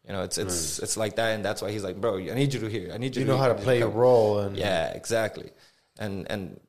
You 0.08 0.14
know, 0.14 0.24
it's 0.24 0.38
it's 0.38 0.80
it's 0.80 0.98
like 0.98 1.16
that, 1.16 1.30
and 1.36 1.46
that's 1.46 1.62
why 1.62 1.72
he's 1.72 1.84
like, 1.84 2.00
bro, 2.00 2.18
I 2.18 2.34
need 2.34 2.54
you 2.54 2.60
to 2.60 2.68
hear. 2.68 2.92
I 2.94 2.98
need 2.98 3.16
you. 3.16 3.22
You 3.22 3.26
to 3.26 3.32
know 3.32 3.38
how 3.38 3.48
to 3.48 3.56
play 3.56 3.82
a 3.82 3.88
role, 3.88 4.40
and 4.40 4.58
Yeah, 4.58 4.90
exactly. 4.90 5.50
And 5.98 6.30
and 6.30 6.60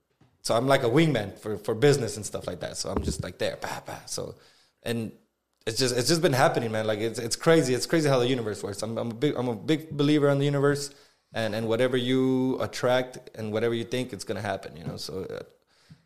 so 0.42 0.54
I'm 0.54 0.68
like 0.68 0.84
a 0.84 0.90
wingman 0.90 1.36
for 1.38 1.58
for 1.58 1.74
business 1.74 2.16
and 2.16 2.24
stuff 2.24 2.46
like 2.46 2.60
that. 2.60 2.76
So 2.76 2.90
I'm 2.90 3.02
just 3.02 3.24
like 3.24 3.38
there, 3.38 3.58
bah, 3.60 3.80
bah. 3.84 3.98
So 4.06 4.36
and 4.84 5.10
it's 5.66 5.78
just 5.78 5.96
it's 5.96 6.08
just 6.08 6.22
been 6.22 6.32
happening, 6.32 6.70
man. 6.70 6.86
Like 6.86 7.00
it's 7.00 7.18
it's 7.18 7.34
crazy. 7.34 7.74
It's 7.74 7.86
crazy 7.86 8.08
how 8.08 8.20
the 8.20 8.28
universe 8.28 8.62
works. 8.62 8.82
I'm 8.82 8.96
I'm 8.98 9.10
a 9.10 9.14
big 9.14 9.34
I'm 9.34 9.48
a 9.48 9.56
big 9.56 9.90
believer 9.90 10.28
in 10.28 10.38
the 10.38 10.44
universe, 10.44 10.90
and 11.32 11.56
and 11.56 11.66
whatever 11.66 11.96
you 11.96 12.60
attract 12.60 13.30
and 13.34 13.52
whatever 13.52 13.74
you 13.74 13.84
think, 13.84 14.12
it's 14.12 14.24
gonna 14.24 14.42
happen. 14.42 14.76
You 14.76 14.84
know. 14.84 14.96
So. 14.96 15.24
Uh, 15.24 15.42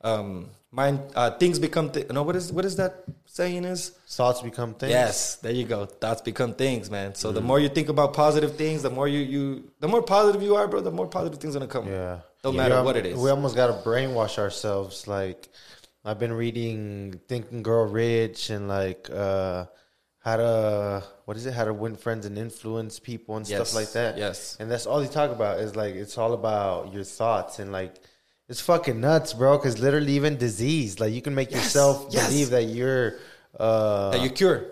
um, 0.00 0.50
mind 0.70 1.00
uh, 1.14 1.30
things 1.32 1.58
become 1.58 1.90
th- 1.90 2.08
no. 2.10 2.22
What 2.22 2.36
is 2.36 2.52
what 2.52 2.64
is 2.64 2.76
that 2.76 3.04
saying? 3.26 3.64
Is 3.64 3.90
thoughts 4.08 4.42
become 4.42 4.74
things. 4.74 4.90
Yes, 4.92 5.36
there 5.36 5.52
you 5.52 5.64
go. 5.64 5.86
Thoughts 5.86 6.20
become 6.22 6.54
things, 6.54 6.90
man. 6.90 7.14
So 7.14 7.28
Mm-hmm. 7.28 7.34
the 7.36 7.40
more 7.42 7.58
you 7.60 7.68
think 7.68 7.88
about 7.88 8.12
positive 8.14 8.56
things, 8.56 8.82
the 8.82 8.90
more 8.90 9.08
you 9.08 9.20
you 9.20 9.70
the 9.80 9.88
more 9.88 10.02
positive 10.02 10.42
you 10.42 10.56
are, 10.56 10.68
bro. 10.68 10.80
The 10.80 10.90
more 10.90 11.06
positive 11.08 11.38
things 11.40 11.54
gonna 11.54 11.66
come. 11.66 11.86
Yeah. 11.88 12.20
Yeah. 12.44 12.50
matter 12.52 12.82
what 12.82 12.96
it 12.96 13.04
is. 13.06 13.18
We 13.18 13.30
almost 13.30 13.56
got 13.56 13.66
to 13.66 13.88
brainwash 13.88 14.38
ourselves. 14.38 15.06
Like, 15.08 15.48
I've 16.04 16.18
been 16.18 16.32
reading 16.32 17.20
Think 17.28 17.50
and 17.50 17.64
Grow 17.64 17.82
Rich 17.82 18.50
and 18.50 18.68
like 18.68 19.08
uh, 19.12 19.66
how 20.20 20.36
to 20.36 21.04
what 21.24 21.36
is 21.36 21.46
it? 21.46 21.52
How 21.54 21.64
to 21.64 21.72
win 21.74 21.96
friends 21.96 22.26
and 22.26 22.38
influence 22.38 22.98
people 23.00 23.36
and 23.36 23.48
Yes. 23.48 23.56
stuff 23.70 23.74
like 23.74 23.92
that. 23.92 24.16
Yes. 24.18 24.56
And 24.60 24.70
that's 24.70 24.86
all 24.86 25.00
they 25.00 25.08
talk 25.08 25.30
about 25.30 25.60
is 25.60 25.74
like 25.76 25.94
it's 25.94 26.16
all 26.18 26.32
about 26.32 26.92
your 26.92 27.04
thoughts 27.04 27.58
and 27.58 27.72
like 27.72 27.94
it's 28.48 28.60
fucking 28.60 29.00
nuts, 29.00 29.32
bro. 29.34 29.56
Because 29.58 29.78
literally, 29.78 30.12
even 30.12 30.36
disease, 30.36 31.00
like 31.00 31.12
you 31.12 31.22
can 31.22 31.34
make 31.34 31.50
Yes. 31.50 31.64
yourself 31.64 32.06
Yes. 32.10 32.28
believe 32.28 32.50
that 32.50 32.64
you're. 32.64 33.16
Uh, 33.58 34.10
that 34.10 34.20
you 34.22 34.30
cure. 34.30 34.64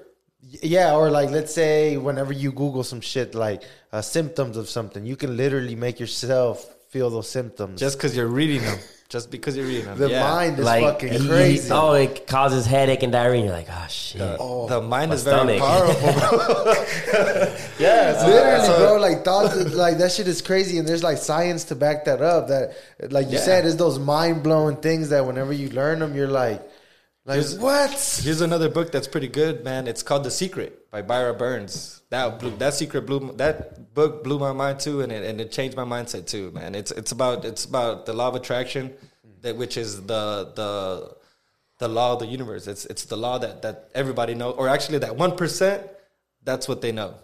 yeah, 0.62 0.94
or 0.94 1.10
like 1.10 1.30
let's 1.30 1.52
say 1.52 1.96
whenever 1.96 2.32
you 2.32 2.52
Google 2.52 2.84
some 2.84 3.00
shit 3.00 3.34
like 3.34 3.62
uh, 3.92 4.00
symptoms 4.02 4.56
of 4.56 4.68
something, 4.68 5.04
you 5.04 5.16
can 5.16 5.36
literally 5.36 5.74
make 5.74 5.98
yourself 5.98 6.75
feel 6.96 7.10
those 7.10 7.28
symptoms. 7.28 7.78
Just 7.78 7.98
because 7.98 8.16
you're 8.16 8.26
reading 8.26 8.62
them. 8.62 8.78
Just 9.08 9.30
because 9.30 9.56
you're 9.56 9.66
reading 9.66 9.84
them. 9.84 9.98
the 9.98 10.10
yeah. 10.10 10.22
mind 10.22 10.58
is 10.58 10.64
like 10.64 10.82
fucking 10.82 11.12
he- 11.12 11.28
crazy. 11.28 11.70
oh, 11.70 11.92
it 11.92 12.26
causes 12.26 12.66
headache 12.66 13.04
and 13.04 13.12
diarrhea. 13.12 13.40
And 13.42 13.44
you're 13.46 13.54
like, 13.54 13.68
oh 13.70 13.86
shit. 13.88 14.36
Oh, 14.40 14.66
the 14.66 14.80
mind 14.80 15.10
my 15.10 15.14
is 15.14 15.22
very 15.22 15.36
stomach. 15.36 15.60
powerful, 15.60 16.12
bro. 16.12 16.72
yeah, 17.78 18.12
it's 18.12 18.24
Literally, 18.24 18.66
so- 18.66 18.78
bro, 18.78 18.96
like 18.96 19.24
thoughts, 19.24 19.74
like 19.74 19.98
that 19.98 20.10
shit 20.10 20.26
is 20.26 20.42
crazy, 20.42 20.78
and 20.78 20.88
there's 20.88 21.04
like 21.04 21.18
science 21.18 21.64
to 21.64 21.76
back 21.76 22.06
that 22.06 22.20
up. 22.20 22.48
That, 22.48 22.74
like 23.12 23.26
you 23.26 23.34
Yeah. 23.34 23.40
said, 23.44 23.64
is 23.66 23.76
those 23.76 23.98
mind 23.98 24.42
blowing 24.42 24.76
things 24.78 25.10
that 25.10 25.24
whenever 25.24 25.52
you 25.52 25.68
learn 25.70 26.00
them, 26.00 26.16
you're 26.16 26.26
like, 26.44 26.60
like 27.26 27.34
Here's- 27.40 27.54
what? 27.58 28.20
Here's 28.24 28.40
another 28.40 28.68
book 28.68 28.92
that's 28.92 29.08
pretty 29.08 29.28
good, 29.28 29.64
man. 29.64 29.86
It's 29.88 30.02
called 30.02 30.24
The 30.24 30.30
Secret 30.30 30.90
by 30.90 31.02
Byra 31.02 31.36
Burns. 31.36 32.02
That 32.10 32.38
blew, 32.38 32.56
that 32.58 32.72
secret 32.74 33.04
blew 33.04 33.32
that 33.36 33.92
book 33.92 34.22
blew 34.22 34.38
my 34.38 34.52
mind 34.52 34.78
too, 34.78 35.00
and 35.00 35.10
it 35.10 35.24
and 35.28 35.40
it 35.40 35.50
changed 35.50 35.76
my 35.76 35.82
mindset 35.84 36.26
too, 36.28 36.52
man. 36.52 36.76
It's 36.76 36.92
it's 36.92 37.10
about 37.10 37.44
it's 37.44 37.64
about 37.64 38.06
the 38.06 38.12
law 38.12 38.28
of 38.28 38.36
attraction, 38.36 38.94
that 39.42 39.56
which 39.56 39.76
is 39.76 40.02
the 40.06 40.52
the 40.54 41.16
the 41.78 41.88
law 41.88 42.12
of 42.12 42.20
the 42.20 42.26
universe. 42.26 42.68
It's 42.68 42.84
it's 42.86 43.06
the 43.06 43.16
law 43.16 43.38
that 43.38 43.62
that 43.62 43.90
everybody 43.92 44.34
knows, 44.34 44.54
or 44.56 44.68
actually 44.68 44.98
that 44.98 45.16
one 45.16 45.36
percent. 45.36 45.82
That's 46.44 46.68
what 46.68 46.80
they 46.80 46.92
know. 46.92 47.14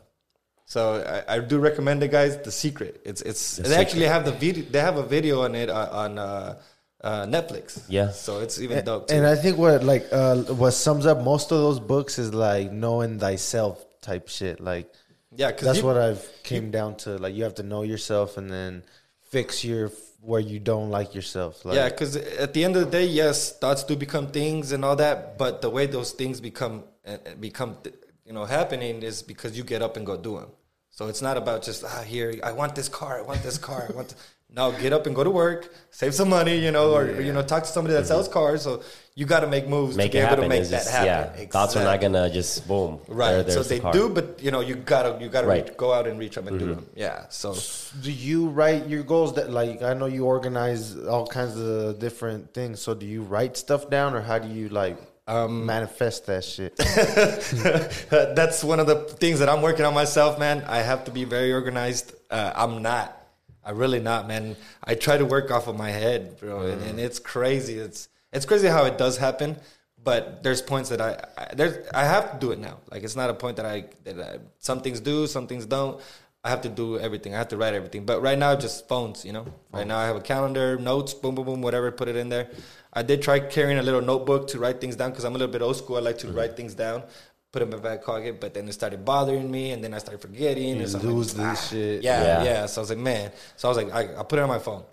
So 0.66 1.22
I, 1.28 1.36
I 1.36 1.38
do 1.38 1.60
recommend 1.60 2.02
it, 2.02 2.10
guys. 2.10 2.36
The 2.38 2.50
Secret. 2.50 3.00
It's 3.04 3.22
it's 3.22 3.56
The 3.56 3.62
they 3.62 3.68
Secret. 3.68 3.80
actually 3.82 4.06
have 4.06 4.24
the 4.24 4.32
video. 4.32 4.64
They 4.64 4.80
have 4.80 4.96
a 4.96 5.06
video 5.06 5.42
on 5.44 5.54
it 5.54 5.70
uh, 5.70 5.88
on 5.92 6.18
uh, 6.18 6.58
uh, 7.02 7.26
Netflix. 7.26 7.82
Yeah. 7.88 8.10
So 8.10 8.40
it's 8.40 8.60
even 8.60 8.84
dope. 8.84 9.08
Too. 9.08 9.14
And 9.14 9.26
I 9.26 9.34
think 9.34 9.58
what 9.58 9.84
like 9.84 10.06
uh, 10.12 10.36
what 10.36 10.72
sums 10.72 11.06
up 11.06 11.22
most 11.22 11.52
of 11.52 11.58
those 11.58 11.80
books 11.80 12.18
is 12.18 12.32
like 12.32 12.70
knowing 12.72 13.18
thyself 13.18 13.84
type 14.00 14.28
shit. 14.28 14.60
Like 14.60 14.92
yeah, 15.34 15.48
because 15.48 15.66
that's 15.66 15.82
what 15.82 15.96
I've 15.96 16.28
came 16.42 16.70
down 16.70 16.96
to. 16.98 17.18
Like 17.18 17.34
you 17.34 17.44
have 17.44 17.56
to 17.56 17.62
know 17.62 17.82
yourself 17.82 18.36
and 18.36 18.50
then 18.50 18.84
fix 19.30 19.64
your 19.64 19.90
where 20.20 20.40
you 20.40 20.60
don't 20.60 20.90
like 20.90 21.14
yourself. 21.14 21.64
Like, 21.64 21.74
yeah, 21.74 21.88
because 21.88 22.14
at 22.16 22.54
the 22.54 22.64
end 22.64 22.76
of 22.76 22.84
the 22.84 22.90
day, 22.90 23.06
yes, 23.06 23.58
thoughts 23.58 23.82
do 23.82 23.96
become 23.96 24.28
things 24.28 24.70
and 24.70 24.84
all 24.84 24.96
that. 24.96 25.36
But 25.36 25.62
the 25.62 25.70
way 25.70 25.86
those 25.86 26.12
things 26.12 26.40
become 26.40 26.84
uh, 27.06 27.16
become 27.40 27.76
you 28.24 28.32
know 28.32 28.44
happening 28.44 29.02
is 29.02 29.22
because 29.22 29.56
you 29.56 29.64
get 29.64 29.82
up 29.82 29.96
and 29.96 30.06
go 30.06 30.16
do 30.16 30.36
them. 30.36 30.50
So 30.90 31.08
it's 31.08 31.22
not 31.22 31.36
about 31.36 31.62
just 31.62 31.84
ah 31.84 32.02
here 32.02 32.34
I 32.44 32.52
want 32.52 32.74
this 32.74 32.88
car, 32.88 33.18
I 33.18 33.22
want 33.22 33.42
this 33.42 33.58
car, 33.58 33.88
I 33.88 33.92
want. 33.92 34.10
To, 34.10 34.14
no, 34.54 34.72
get 34.72 34.92
up 34.92 35.06
and 35.06 35.14
go 35.16 35.24
to 35.24 35.30
work, 35.30 35.72
save 35.90 36.14
some 36.14 36.28
money, 36.28 36.56
you 36.58 36.70
know, 36.70 36.94
or 36.94 37.20
you 37.20 37.32
know, 37.32 37.42
talk 37.42 37.62
to 37.64 37.68
somebody 37.68 37.94
that 37.94 38.06
sells 38.06 38.28
cars. 38.28 38.62
So 38.62 38.82
you 39.14 39.24
got 39.26 39.40
to 39.40 39.46
make 39.46 39.66
moves 39.68 39.96
Make 39.96 40.12
to 40.12 40.16
be 40.16 40.18
it 40.18 40.20
able 40.22 40.28
happen. 40.30 40.42
to 40.44 40.48
make 40.48 40.60
It's 40.62 40.70
that 40.70 40.78
just- 40.84 40.90
happen. 40.90 41.40
Yeah, 41.40 41.46
thoughts 41.48 41.76
are 41.76 41.84
not 41.84 42.00
gonna 42.00 42.30
just 42.30 42.66
boom. 42.68 43.00
right. 43.08 43.32
there- 43.32 43.42
so 43.50 43.62
there's 43.62 43.68
the 43.68 43.78
they 43.80 43.90
do, 43.92 44.08
but 44.08 44.42
you 44.42 44.50
know, 44.50 44.60
you 44.60 44.74
gotta 44.76 45.16
you 45.22 45.28
gotta 45.28 45.46
Right. 45.46 45.64
reach, 45.68 45.76
go 45.76 45.92
out 45.92 46.06
and 46.06 46.18
reach 46.18 46.34
them 46.34 46.48
and 46.48 46.58
do 46.58 46.66
them. 46.74 46.86
Yeah. 46.94 47.24
So 47.30 47.54
Do 48.02 48.10
you 48.12 48.48
write 48.48 48.88
your 48.88 49.02
goals? 49.02 49.34
That 49.34 49.50
like 49.50 49.82
I 49.82 49.94
know 49.94 50.06
you 50.06 50.24
organize 50.26 50.96
all 51.06 51.26
kinds 51.26 51.56
of 51.58 51.98
different 51.98 52.52
things. 52.54 52.80
So 52.80 52.94
do 52.94 53.06
you 53.06 53.22
write 53.22 53.56
stuff 53.56 53.88
down, 53.90 54.14
or 54.14 54.20
how 54.20 54.38
do 54.38 54.48
you 54.48 54.68
like 54.68 54.96
Um, 55.28 55.64
manifest 55.66 56.26
that 56.26 56.42
shit? 56.44 56.76
That's 58.10 58.64
one 58.64 58.80
of 58.80 58.86
the 58.86 58.96
things 58.96 59.38
that 59.38 59.48
I'm 59.48 59.62
working 59.62 59.84
on 59.84 59.94
myself, 59.94 60.38
man. 60.38 60.64
I 60.66 60.78
have 60.78 61.04
to 61.04 61.10
be 61.10 61.24
very 61.24 61.52
organized. 61.52 62.12
Uh, 62.30 62.52
I'm 62.54 62.82
not. 62.82 63.18
I 63.64 63.70
really 63.70 64.00
not, 64.00 64.26
man. 64.26 64.56
I 64.82 64.94
try 64.94 65.16
to 65.16 65.24
work 65.24 65.50
off 65.50 65.68
of 65.68 65.76
my 65.76 65.90
head, 65.90 66.38
bro, 66.40 66.62
and, 66.66 66.82
and 66.82 67.00
it's 67.00 67.18
crazy. 67.18 67.78
It's 67.78 68.08
it's 68.32 68.46
crazy 68.46 68.68
how 68.68 68.84
it 68.84 68.98
does 68.98 69.18
happen. 69.18 69.56
But 70.04 70.42
there's 70.42 70.60
points 70.60 70.88
that 70.88 71.00
I, 71.00 71.24
I 71.38 71.54
there's 71.54 71.86
I 71.94 72.04
have 72.04 72.32
to 72.32 72.38
do 72.38 72.50
it 72.50 72.58
now. 72.58 72.78
Like 72.90 73.04
it's 73.04 73.14
not 73.14 73.30
a 73.30 73.34
point 73.34 73.56
that 73.56 73.66
I 73.66 73.84
that 74.04 74.20
I, 74.20 74.38
some 74.58 74.80
things 74.80 75.00
do, 75.00 75.26
some 75.26 75.46
things 75.46 75.64
don't. 75.64 76.00
I 76.44 76.50
have 76.50 76.62
to 76.62 76.68
do 76.68 76.98
everything. 76.98 77.34
I 77.34 77.38
have 77.38 77.48
to 77.48 77.56
write 77.56 77.72
everything. 77.72 78.04
But 78.04 78.20
right 78.20 78.36
now, 78.36 78.56
just 78.56 78.88
phones. 78.88 79.24
You 79.24 79.32
know, 79.32 79.46
right 79.72 79.86
now 79.86 79.98
I 79.98 80.06
have 80.06 80.16
a 80.16 80.20
calendar, 80.20 80.76
notes, 80.76 81.14
boom, 81.14 81.36
boom, 81.36 81.44
boom, 81.46 81.62
whatever. 81.62 81.92
Put 81.92 82.08
it 82.08 82.16
in 82.16 82.30
there. 82.30 82.50
I 82.92 83.02
did 83.02 83.22
try 83.22 83.38
carrying 83.38 83.78
a 83.78 83.82
little 83.82 84.02
notebook 84.02 84.48
to 84.48 84.58
write 84.58 84.80
things 84.80 84.96
down 84.96 85.10
because 85.10 85.24
I'm 85.24 85.36
a 85.36 85.38
little 85.38 85.52
bit 85.52 85.62
old 85.62 85.76
school. 85.76 85.96
I 85.96 86.00
like 86.00 86.18
to 86.18 86.32
write 86.32 86.56
things 86.56 86.74
down. 86.74 87.04
Put 87.52 87.62
in 87.62 87.70
my 87.70 87.76
back 87.76 88.02
pocket. 88.04 88.40
But 88.40 88.54
then 88.54 88.66
it 88.68 88.72
started 88.72 89.04
bothering 89.04 89.50
me, 89.50 89.70
and 89.72 89.84
then 89.84 89.92
I 89.94 89.98
started 89.98 90.20
forgetting. 90.20 90.68
You 90.76 90.76
and 90.82 90.88
so 90.88 90.98
I'm 90.98 91.06
like, 91.06 91.14
lose 91.14 91.34
this 91.34 91.44
"Ah." 91.46 91.54
shit. 91.70 92.02
Yeah, 92.02 92.22
Yeah. 92.22 92.44
yeah, 92.44 92.66
So 92.66 92.80
I 92.80 92.82
was 92.82 92.90
like, 92.90 92.98
man. 92.98 93.30
So 93.56 93.68
I 93.68 93.70
was 93.72 93.76
like, 93.84 93.92
I, 93.92 94.20
I 94.20 94.22
put 94.24 94.38
it 94.38 94.42
on 94.42 94.48
my 94.48 94.58
phone. 94.58 94.84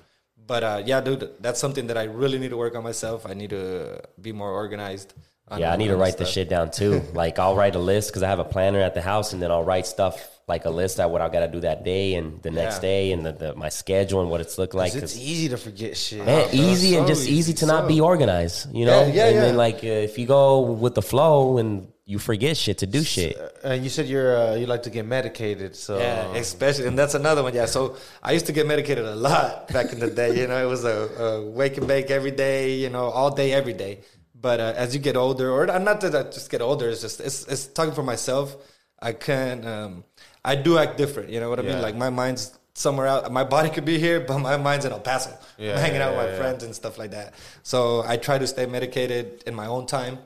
But 0.46 0.64
uh, 0.64 0.82
yeah, 0.86 1.00
dude, 1.02 1.30
that's 1.40 1.60
something 1.60 1.88
that 1.88 1.98
I 1.98 2.04
really 2.06 2.40
need 2.40 2.50
to 2.50 2.58
work 2.58 2.76
on 2.76 2.84
myself. 2.84 3.26
I 3.26 3.34
need 3.34 3.52
to 3.52 4.02
be 4.22 4.32
more 4.32 4.52
organized. 4.52 5.14
on- 5.48 5.60
Yeah, 5.60 5.72
I 5.74 5.78
need 5.78 5.88
to 5.90 5.94
on 5.94 6.00
write 6.00 6.18
the 6.18 6.26
stuff. 6.26 6.34
shit 6.34 6.50
down 6.50 6.72
too. 6.72 7.02
like 7.14 7.38
I'll 7.40 7.56
write 7.56 7.76
a 7.76 7.80
list 7.80 8.10
because 8.10 8.24
I 8.24 8.28
have 8.30 8.40
a 8.40 8.50
planner 8.56 8.80
at 8.82 8.94
the 8.96 9.02
house, 9.02 9.32
and 9.34 9.42
then 9.42 9.52
I'll 9.52 9.64
write 9.64 9.86
stuff 9.88 10.16
like 10.48 10.66
a 10.66 10.70
list 10.72 11.00
of 11.00 11.12
what 11.12 11.22
I 11.22 11.30
got 11.30 11.42
to 11.42 11.48
do 11.48 11.60
that 11.60 11.84
day 11.86 12.16
and 12.16 12.42
the 12.42 12.50
next 12.50 12.78
Yeah. 12.78 12.82
day, 12.90 13.12
and 13.12 13.24
the, 13.24 13.32
the, 13.34 13.56
my 13.56 13.70
schedule 13.70 14.22
and 14.22 14.32
what 14.32 14.42
it's 14.42 14.58
looking 14.58 14.80
like. 14.80 14.94
'Cause 14.94 15.04
it's 15.04 15.14
'cause- 15.14 15.22
easy 15.22 15.48
to 15.50 15.58
forget 15.58 15.96
shit. 15.96 16.26
Man, 16.26 16.50
bro, 16.50 16.60
easy 16.60 16.96
and 16.96 17.06
just 17.06 17.24
easy 17.28 17.34
easy, 17.38 17.54
to 17.62 17.66
not 17.68 17.88
be 17.88 18.02
organized, 18.02 18.74
you 18.74 18.86
know. 18.88 19.02
Yeah, 19.04 19.14
yeah, 19.14 19.26
and 19.28 19.36
yeah. 19.36 19.42
then 19.42 19.56
like 19.58 19.84
uh, 19.84 20.08
if 20.10 20.18
you 20.18 20.26
go 20.26 20.62
with 20.62 20.96
the 20.96 21.04
flow 21.04 21.60
and 21.60 21.88
you 22.10 22.18
forget 22.18 22.58
shit 22.58 22.80
to 22.80 22.88
do 22.88 23.04
shit. 23.04 23.38
And 23.64 23.84
you 23.84 23.90
said 23.96 24.08
you're 24.08 24.36
uh, 24.36 24.56
you 24.56 24.66
like 24.66 24.82
to 24.84 24.90
get 24.90 25.06
medicated, 25.06 25.76
so 25.76 26.00
Yeah, 26.00 26.34
especially, 26.44 26.88
and 26.88 26.98
that's 26.98 27.14
another 27.14 27.44
one. 27.44 27.54
Yeah, 27.54 27.68
so 27.68 27.98
I 28.24 28.32
used 28.32 28.48
to 28.48 28.52
get 28.52 28.66
medicated 28.66 29.06
a 29.06 29.16
lot 29.16 29.68
back 29.68 29.94
in 29.94 30.00
the 30.00 30.10
day. 30.10 30.32
You 30.42 30.48
know, 30.48 30.58
it 30.58 30.68
was 30.76 30.84
a, 30.86 30.98
a 31.26 31.46
wake 31.60 31.78
and 31.78 31.88
bake 31.88 32.10
every 32.10 32.32
day. 32.32 32.74
You 32.84 32.90
know, 32.90 33.06
all 33.20 33.30
day, 33.30 33.54
every 33.54 33.74
day. 33.74 34.00
But 34.34 34.60
uh, 34.60 34.74
as 34.76 34.96
you 34.96 35.00
get 35.00 35.16
older, 35.16 35.52
or 35.52 35.68
not 35.68 36.02
that 36.02 36.16
I 36.16 36.24
just 36.24 36.50
get 36.50 36.62
older, 36.64 36.90
it's 36.90 37.02
just 37.02 37.20
it's, 37.22 37.46
it's 37.48 37.68
talking 37.68 37.94
for 37.94 38.04
myself. 38.04 38.56
I 39.00 39.14
can, 39.14 39.66
um, 39.68 40.04
I 40.44 40.56
do 40.56 40.80
act 40.80 40.98
different. 40.98 41.30
You 41.30 41.40
know 41.42 41.50
what 41.52 41.60
I 41.60 41.64
Yeah. 41.64 41.74
mean? 41.74 41.82
Like 41.84 41.96
my 41.96 42.10
mind's 42.10 42.58
somewhere 42.74 43.06
out. 43.06 43.32
My 43.32 43.44
body 43.44 43.70
could 43.70 43.86
be 43.86 44.00
here, 44.00 44.20
but 44.20 44.40
my 44.40 44.58
mind's 44.58 44.86
in 44.86 44.92
El 44.92 45.00
Paso. 45.00 45.38
Yeah, 45.60 45.74
I'm 45.74 45.80
hanging 45.80 46.02
out 46.02 46.14
yeah, 46.14 46.18
with 46.18 46.26
my 46.26 46.32
yeah. 46.32 46.42
friends 46.42 46.64
and 46.64 46.74
stuff 46.74 46.98
like 46.98 47.12
that. 47.12 47.36
So 47.62 48.02
I 48.04 48.18
try 48.18 48.40
to 48.40 48.48
stay 48.48 48.66
medicated 48.66 49.44
in 49.46 49.54
my 49.54 49.68
own 49.68 49.86
time 49.86 50.18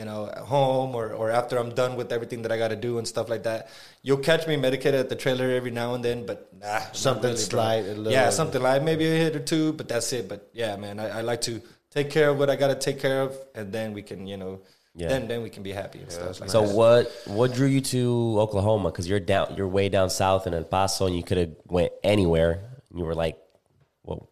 you 0.00 0.06
know, 0.10 0.20
at 0.40 0.44
home 0.56 0.90
or, 1.00 1.06
or 1.20 1.26
after 1.40 1.54
I'm 1.62 1.72
done 1.82 1.92
with 2.00 2.10
everything 2.16 2.40
that 2.44 2.52
I 2.54 2.58
got 2.64 2.68
to 2.76 2.80
do 2.88 2.92
and 2.98 3.06
stuff 3.14 3.28
like 3.34 3.42
that. 3.50 3.60
You'll 4.06 4.24
catch 4.30 4.42
me 4.50 4.54
medicated 4.66 4.98
at 5.04 5.08
the 5.12 5.18
trailer 5.24 5.48
every 5.60 5.70
now 5.82 5.88
and 5.96 6.02
then, 6.08 6.18
but 6.30 6.38
nah, 6.62 6.80
Something 7.06 7.32
really, 7.34 7.46
bro. 7.50 7.54
slight, 7.56 7.84
a 7.92 7.94
Yeah, 8.16 8.30
something 8.40 8.62
like 8.68 8.82
maybe 8.90 9.04
a 9.14 9.16
hit 9.24 9.36
or 9.40 9.44
two, 9.52 9.66
but 9.78 9.86
that's 9.92 10.10
it. 10.18 10.24
But 10.32 10.40
yeah, 10.62 10.72
man, 10.84 10.98
I, 11.04 11.18
I 11.18 11.20
like 11.30 11.42
to 11.50 11.54
take 11.96 12.08
care 12.16 12.28
of 12.32 12.38
what 12.40 12.48
I 12.54 12.56
got 12.56 12.68
to 12.68 12.78
take 12.88 12.98
care 13.06 13.20
of, 13.26 13.30
and 13.54 13.66
then 13.76 13.92
we 13.98 14.02
can, 14.10 14.20
you 14.32 14.38
know, 14.42 14.52
Yeah. 15.00 15.08
then 15.12 15.22
then 15.30 15.40
we 15.46 15.50
can 15.56 15.62
be 15.62 15.72
happy 15.82 16.00
and 16.04 16.10
stuff. 16.18 16.40
Like 16.40 16.50
So 16.56 16.60
that. 16.62 16.74
what 16.80 17.02
what 17.38 17.48
drew 17.58 17.68
you 17.76 17.82
to 17.94 18.02
Oklahoma? 18.44 18.86
Because 18.90 19.06
you're 19.10 19.26
down, 19.34 19.46
you're 19.56 19.72
way 19.78 19.86
down 19.96 20.08
south 20.22 20.42
in 20.48 20.52
El 20.60 20.64
Paso, 20.74 21.02
and 21.08 21.14
you 21.18 21.24
could 21.28 21.38
have 21.44 21.54
went 21.78 21.92
anywhere. 22.02 22.52
You 22.98 23.04
were 23.08 23.14
like, 23.24 23.36
well, 23.36 23.49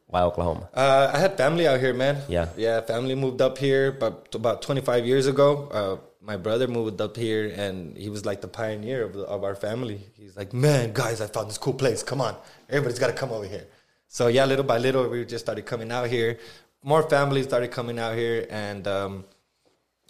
why 0.08 0.22
Oklahoma? 0.22 0.68
Uh, 0.74 1.10
I 1.14 1.18
had 1.18 1.36
family 1.36 1.68
out 1.68 1.80
here, 1.80 1.94
man. 1.94 2.22
Yeah. 2.28 2.48
yeah. 2.56 2.80
Family 2.80 3.14
moved 3.14 3.40
up 3.40 3.58
here 3.58 3.92
but 3.92 4.34
about 4.34 4.62
25 4.62 5.06
years 5.06 5.26
ago. 5.26 5.68
Uh, 5.70 6.08
my 6.28 6.36
brother 6.36 6.68
moved 6.68 7.00
up 7.00 7.16
here, 7.16 7.50
and 7.56 7.96
he 7.96 8.10
was 8.10 8.26
like 8.26 8.42
the 8.42 8.48
pioneer 8.48 9.02
of, 9.02 9.14
the, 9.14 9.22
of 9.22 9.44
our 9.44 9.54
family. 9.54 10.00
He's 10.14 10.36
like, 10.36 10.52
man, 10.52 10.92
guys, 10.92 11.22
I 11.22 11.26
found 11.26 11.48
this 11.48 11.56
cool 11.56 11.72
place. 11.72 12.02
Come 12.02 12.20
on, 12.20 12.36
everybody's 12.68 12.98
got 12.98 13.06
to 13.06 13.14
come 13.14 13.32
over 13.32 13.46
here. 13.46 13.66
So 14.08 14.26
yeah, 14.28 14.44
little 14.44 14.64
by 14.64 14.76
little, 14.76 15.08
we 15.08 15.24
just 15.24 15.44
started 15.44 15.64
coming 15.64 15.90
out 15.90 16.08
here. 16.08 16.38
More 16.82 17.02
families 17.08 17.44
started 17.44 17.70
coming 17.70 17.98
out 17.98 18.14
here, 18.14 18.46
and 18.50 18.86
um, 18.86 19.24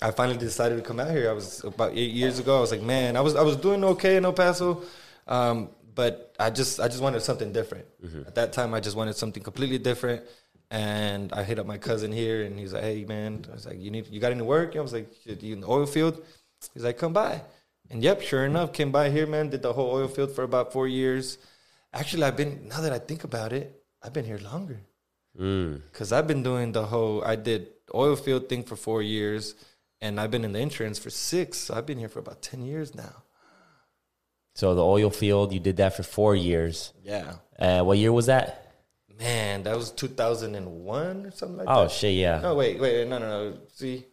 I 0.02 0.10
finally 0.10 0.38
decided 0.38 0.76
to 0.76 0.82
come 0.82 0.98
out 0.98 1.10
here. 1.10 1.30
I 1.30 1.32
was 1.32 1.62
about 1.62 1.92
eight 1.92 2.12
years 2.12 2.38
ago. 2.40 2.58
I 2.58 2.60
was 2.60 2.72
like, 2.72 2.82
man, 2.82 3.16
I 3.16 3.20
was 3.20 3.36
I 3.36 3.42
was 3.42 3.56
doing 3.56 3.84
okay 3.84 4.16
in 4.16 4.24
El 4.24 4.32
Paso, 4.32 4.82
um, 5.28 5.68
but 5.98 6.32
I 6.38 6.48
just 6.50 6.78
I 6.78 6.86
just 6.86 7.02
wanted 7.02 7.22
something 7.22 7.50
different. 7.52 7.86
At 8.28 8.36
that 8.36 8.52
time, 8.52 8.70
I 8.72 8.80
just 8.86 8.96
wanted 9.00 9.16
something 9.16 9.42
completely 9.42 9.78
different. 9.78 10.22
And 10.70 11.32
I 11.32 11.42
hit 11.42 11.58
up 11.58 11.66
my 11.66 11.78
cousin 11.88 12.12
here, 12.12 12.38
and 12.44 12.52
he's 12.60 12.72
like, 12.72 12.84
"Hey, 12.90 13.04
man," 13.14 13.30
I 13.50 13.54
was 13.58 13.66
like, 13.66 13.80
"You 13.84 13.90
need 13.90 14.04
you 14.14 14.20
got 14.20 14.30
any 14.30 14.46
work?" 14.56 14.76
I 14.76 14.80
was 14.88 14.94
like, 14.98 15.08
"You 15.24 15.54
in 15.56 15.60
the 15.64 15.70
oil 15.76 15.86
field?" 15.86 16.14
He's 16.72 16.84
like, 16.88 16.98
"Come 17.02 17.14
by." 17.24 17.32
And 17.90 17.98
yep, 18.06 18.18
sure 18.30 18.44
enough, 18.50 18.68
came 18.78 18.92
by 18.92 19.06
here, 19.16 19.26
man. 19.34 19.50
Did 19.54 19.62
the 19.62 19.72
whole 19.72 19.90
oil 19.98 20.06
field 20.16 20.30
for 20.36 20.44
about 20.44 20.72
four 20.76 20.86
years. 20.86 21.24
Actually, 22.00 22.24
I've 22.28 22.38
been 22.42 22.52
now 22.72 22.80
that 22.84 22.92
I 22.98 23.00
think 23.10 23.24
about 23.30 23.50
it, 23.52 23.66
I've 24.02 24.14
been 24.18 24.28
here 24.32 24.42
longer. 24.52 24.78
Mm. 25.36 25.82
Cause 25.98 26.12
I've 26.12 26.28
been 26.32 26.44
doing 26.50 26.68
the 26.78 26.86
whole 26.92 27.24
I 27.32 27.34
did 27.50 27.62
oil 28.02 28.14
field 28.14 28.48
thing 28.50 28.62
for 28.62 28.76
four 28.76 29.00
years, 29.16 29.56
and 30.04 30.20
I've 30.20 30.30
been 30.30 30.44
in 30.44 30.52
the 30.52 30.62
insurance 30.68 30.98
for 31.04 31.10
six. 31.10 31.48
So 31.64 31.74
I've 31.74 31.86
been 31.90 32.00
here 32.04 32.12
for 32.14 32.20
about 32.26 32.40
ten 32.50 32.60
years 32.72 32.94
now. 32.94 33.16
So 34.58 34.74
the 34.74 34.84
oil 34.84 35.08
field, 35.08 35.52
you 35.52 35.60
did 35.60 35.76
that 35.76 35.94
for 35.94 36.02
four 36.02 36.34
years. 36.34 36.92
Yeah, 37.04 37.34
Uh, 37.60 37.82
what 37.84 37.96
year 37.96 38.12
was 38.12 38.26
that? 38.26 38.64
man, 39.16 39.62
that 39.62 39.76
was 39.76 39.92
two 39.92 40.08
thousand 40.08 40.56
and 40.56 40.66
one 40.84 41.26
or 41.26 41.30
something 41.30 41.58
like 41.58 41.68
Oh 41.68 41.82
that. 41.82 41.86
Oh, 41.86 41.88
shit, 41.88 42.14
yeah. 42.14 42.40
No, 42.40 42.56
wait, 42.56 42.80
wait, 42.80 43.06
no, 43.06 43.18
no, 43.18 43.28
no. 43.28 43.56
See, 43.74 44.04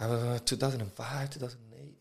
uh, 0.00 0.38
two 0.44 0.56
thousand 0.56 0.80
and 0.80 0.92
five, 0.92 1.30
two 1.30 1.38
thousand 1.38 1.60
and 1.70 1.80
eight. 1.82 1.98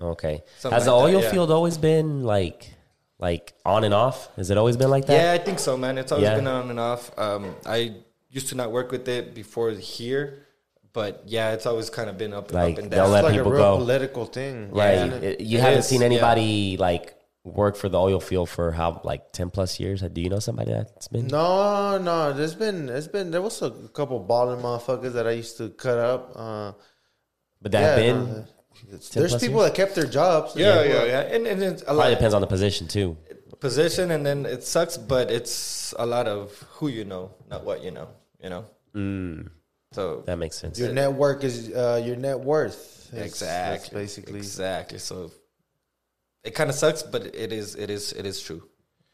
Okay. 0.00 0.42
Something 0.58 0.76
Has 0.76 0.84
the 0.84 0.92
like 0.92 1.10
that, 1.10 1.16
oil 1.16 1.22
yeah. 1.24 1.30
field 1.32 1.50
always 1.50 1.78
been 1.78 2.22
like 2.22 2.72
like 3.18 3.54
on 3.64 3.82
and 3.82 3.92
off? 3.92 4.32
Has 4.36 4.50
it 4.50 4.56
always 4.56 4.76
been 4.76 4.90
like 4.90 5.06
that? 5.06 5.20
Yeah, 5.20 5.32
I 5.32 5.38
think 5.38 5.58
so, 5.58 5.76
man. 5.76 5.98
It's 5.98 6.12
always 6.12 6.26
Yeah. 6.28 6.36
been 6.36 6.46
on 6.46 6.70
and 6.70 6.78
off. 6.78 7.10
Um, 7.18 7.56
I 7.66 7.96
used 8.30 8.48
to 8.50 8.54
not 8.54 8.70
work 8.70 8.92
with 8.92 9.08
it 9.08 9.34
before 9.34 9.70
here, 9.72 10.46
but 10.92 11.22
yeah, 11.26 11.52
it's 11.52 11.66
always 11.66 11.88
kind 11.90 12.08
of 12.10 12.18
been 12.18 12.32
up, 12.34 12.52
Like, 12.52 12.74
up 12.74 12.82
and 12.82 12.90
they'll 12.90 13.04
down. 13.04 13.12
let 13.12 13.18
it's 13.24 13.24
like 13.30 13.34
people 13.36 13.52
a 13.52 13.54
real 13.54 13.62
go. 13.76 13.78
political 13.78 14.24
thing. 14.26 14.70
Right. 14.72 14.94
Yeah. 14.94 15.14
It- 15.28 15.40
you 15.40 15.58
It 15.58 15.60
haven't 15.62 15.78
is, 15.80 15.86
seen 15.86 16.00
yeah. 16.00 16.06
anybody 16.06 16.76
like 16.76 17.14
work 17.44 17.74
for 17.76 17.88
the 17.88 17.98
oil 17.98 18.20
field 18.20 18.48
for 18.50 18.70
how 18.72 19.00
like 19.04 19.32
ten 19.32 19.50
plus 19.50 19.80
years? 19.80 20.02
Do 20.02 20.20
you 20.20 20.28
know 20.28 20.40
somebody 20.40 20.72
that's 20.72 21.08
been? 21.08 21.26
No, 21.28 21.98
no, 21.98 22.32
there's 22.32 22.54
been 22.54 22.86
there's 22.86 23.08
been 23.08 23.30
there 23.30 23.42
was 23.42 23.62
a 23.62 23.70
couple 23.92 24.18
balling 24.20 24.60
motherfuckers 24.60 25.12
that 25.14 25.26
I 25.26 25.32
used 25.32 25.56
to 25.58 25.70
cut 25.70 25.98
up. 25.98 26.32
Uh, 26.36 26.72
But 27.62 27.72
that 27.72 27.80
yeah, 27.80 27.96
been 27.96 28.18
no, 28.26 28.44
there's 28.90 29.30
plus 29.32 29.40
people 29.42 29.60
that 29.60 29.74
kept 29.74 29.94
their 29.94 30.06
jobs. 30.06 30.54
Yeah, 30.56 30.82
People- 30.82 30.96
yeah, 30.96 31.04
yeah. 31.04 31.20
And, 31.34 31.46
and 31.46 31.62
it's 31.62 31.82
a 31.82 31.84
probably 31.86 32.04
lot 32.04 32.10
depends 32.10 32.34
on 32.34 32.40
the 32.40 32.46
position 32.46 32.88
too. 32.88 33.16
position, 33.60 34.10
and 34.10 34.24
then 34.24 34.46
it 34.46 34.64
sucks, 34.64 34.96
but 34.96 35.30
it's 35.30 35.92
a 35.98 36.06
lot 36.06 36.26
of 36.26 36.52
who 36.80 36.88
you 36.88 37.04
know, 37.04 37.30
not 37.50 37.64
what 37.64 37.84
you 37.84 37.90
know. 37.90 38.08
You 38.42 38.48
know. 38.50 38.64
Mm, 38.96 39.50
So 39.92 40.22
that 40.26 40.36
makes 40.38 40.56
sense. 40.56 40.78
Your 40.78 40.92
network 40.92 41.42
is 41.44 41.70
uh, 41.72 42.02
your 42.04 42.16
net 42.16 42.38
worth. 42.38 43.08
That's- 43.10 43.28
exactly, 43.28 43.76
that's 43.78 43.88
basically. 43.88 44.38
exactly. 44.38 44.98
So 44.98 45.32
it 46.44 46.54
kind 46.54 46.70
of 46.70 46.76
sucks, 46.76 47.02
but 47.02 47.26
it 47.34 47.52
is, 47.52 47.74
it 47.74 47.90
is, 47.90 48.12
it 48.12 48.24
is 48.24 48.40
true. 48.40 48.62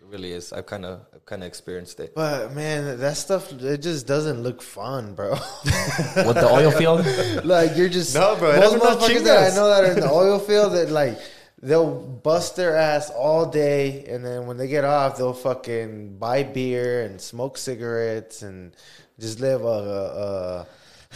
It 0.00 0.06
really 0.06 0.32
is. 0.32 0.52
I've 0.52 0.66
kind 0.66 0.84
of, 0.84 1.00
I've 1.14 1.24
kind 1.24 1.42
of 1.42 1.46
experienced 1.46 1.98
it. 2.00 2.14
But 2.14 2.54
man, 2.54 2.98
that 3.00 3.16
stuff 3.16 3.50
it 3.52 3.78
just 3.78 4.06
doesn't 4.06 4.42
look 4.42 4.60
fun, 4.60 5.14
bro. 5.14 5.30
With 6.14 6.36
the 6.36 6.48
oil 6.50 6.70
field, 6.70 7.06
like 7.46 7.74
you're 7.76 7.88
just 7.88 8.14
No, 8.14 8.36
bro, 8.36 8.54
Most 8.56 8.72
that's 8.72 8.84
not 8.84 8.98
motherfuckers 8.98 9.24
that 9.24 9.52
I 9.52 9.56
know 9.56 9.68
that 9.68 9.84
are 9.84 9.92
in 9.92 10.00
the 10.00 10.10
oil 10.10 10.38
field 10.38 10.74
that 10.74 10.90
like 10.90 11.18
they'll 11.62 11.90
bust 11.90 12.56
their 12.56 12.76
ass 12.76 13.08
all 13.08 13.46
day, 13.46 14.04
and 14.04 14.22
then 14.22 14.46
when 14.46 14.58
they 14.58 14.68
get 14.68 14.84
off, 14.84 15.16
they'll 15.16 15.32
fucking 15.32 16.18
buy 16.18 16.42
beer 16.42 17.02
and 17.04 17.18
smoke 17.18 17.56
cigarettes 17.56 18.42
and 18.42 18.76
just 19.18 19.40
live 19.40 19.62
a, 19.62 19.66
a, 19.66 20.66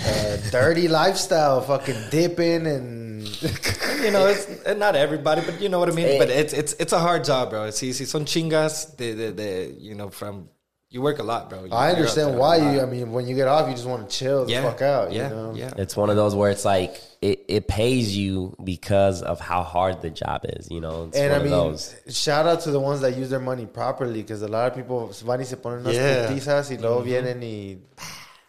a, 0.04 0.38
dirty 0.50 0.88
lifestyle, 0.88 1.60
fucking 1.60 2.10
dipping 2.10 2.66
and 2.66 3.22
you 4.02 4.10
know, 4.10 4.26
it's 4.26 4.48
not 4.76 4.96
everybody, 4.96 5.42
but 5.42 5.60
you 5.60 5.68
know 5.68 5.78
what 5.78 5.90
I 5.90 5.92
mean. 5.92 6.06
Eh. 6.06 6.18
But 6.18 6.30
it's 6.30 6.52
it's 6.52 6.72
it's 6.74 6.92
a 6.92 6.98
hard 6.98 7.24
job, 7.24 7.50
bro. 7.50 7.64
It's 7.64 7.82
easy. 7.82 8.04
Son 8.04 8.24
chingas. 8.24 8.96
They, 8.96 9.12
they, 9.12 9.72
you 9.78 9.94
know, 9.94 10.08
from 10.08 10.48
you 10.90 11.00
work 11.00 11.20
a 11.20 11.22
lot, 11.22 11.48
bro. 11.48 11.64
You- 11.64 11.72
I 11.72 11.90
understand 11.92 12.36
why 12.36 12.56
you. 12.56 12.80
I 12.80 12.84
mean, 12.86 13.12
when 13.12 13.26
you 13.28 13.36
get 13.36 13.46
off, 13.46 13.68
you 13.68 13.74
just 13.74 13.86
want 13.86 14.10
to 14.10 14.16
chill 14.16 14.44
the 14.44 14.52
yeah, 14.52 14.62
fuck 14.62 14.82
out. 14.82 15.12
Yeah, 15.12 15.28
you 15.28 15.34
know? 15.34 15.52
yeah. 15.54 15.72
it's 15.76 15.96
one 15.96 16.10
of 16.10 16.16
those 16.16 16.34
where 16.34 16.50
it's 16.50 16.64
like 16.64 17.00
it, 17.22 17.44
it 17.46 17.68
pays 17.68 18.16
you 18.16 18.56
because 18.64 19.22
of 19.22 19.38
how 19.38 19.62
hard 19.62 20.02
the 20.02 20.10
job 20.10 20.40
is. 20.44 20.68
You 20.68 20.80
know, 20.80 21.04
it's 21.04 21.16
And 21.16 21.30
one 21.30 21.40
I 21.40 21.44
mean, 21.44 21.52
of 21.52 21.64
those. 21.72 21.94
shout 22.08 22.46
out 22.46 22.62
to 22.62 22.72
the 22.72 22.80
ones 22.80 23.02
that 23.02 23.16
use 23.16 23.30
their 23.30 23.38
money 23.40 23.66
properly 23.66 24.20
because 24.20 24.42
a 24.42 24.48
lot 24.48 24.66
of 24.66 24.74
people 24.74 25.06
van 25.24 25.38
y 25.38 25.44
se 25.44 25.56
ponen 25.56 25.82
unas 25.84 25.94
Yeah. 25.94 26.26
putizas 26.26 26.70
y 26.70 26.76
luego 26.76 27.02
mm-hmm. 27.02 27.08
vienen 27.08 27.40
y. 27.40 27.78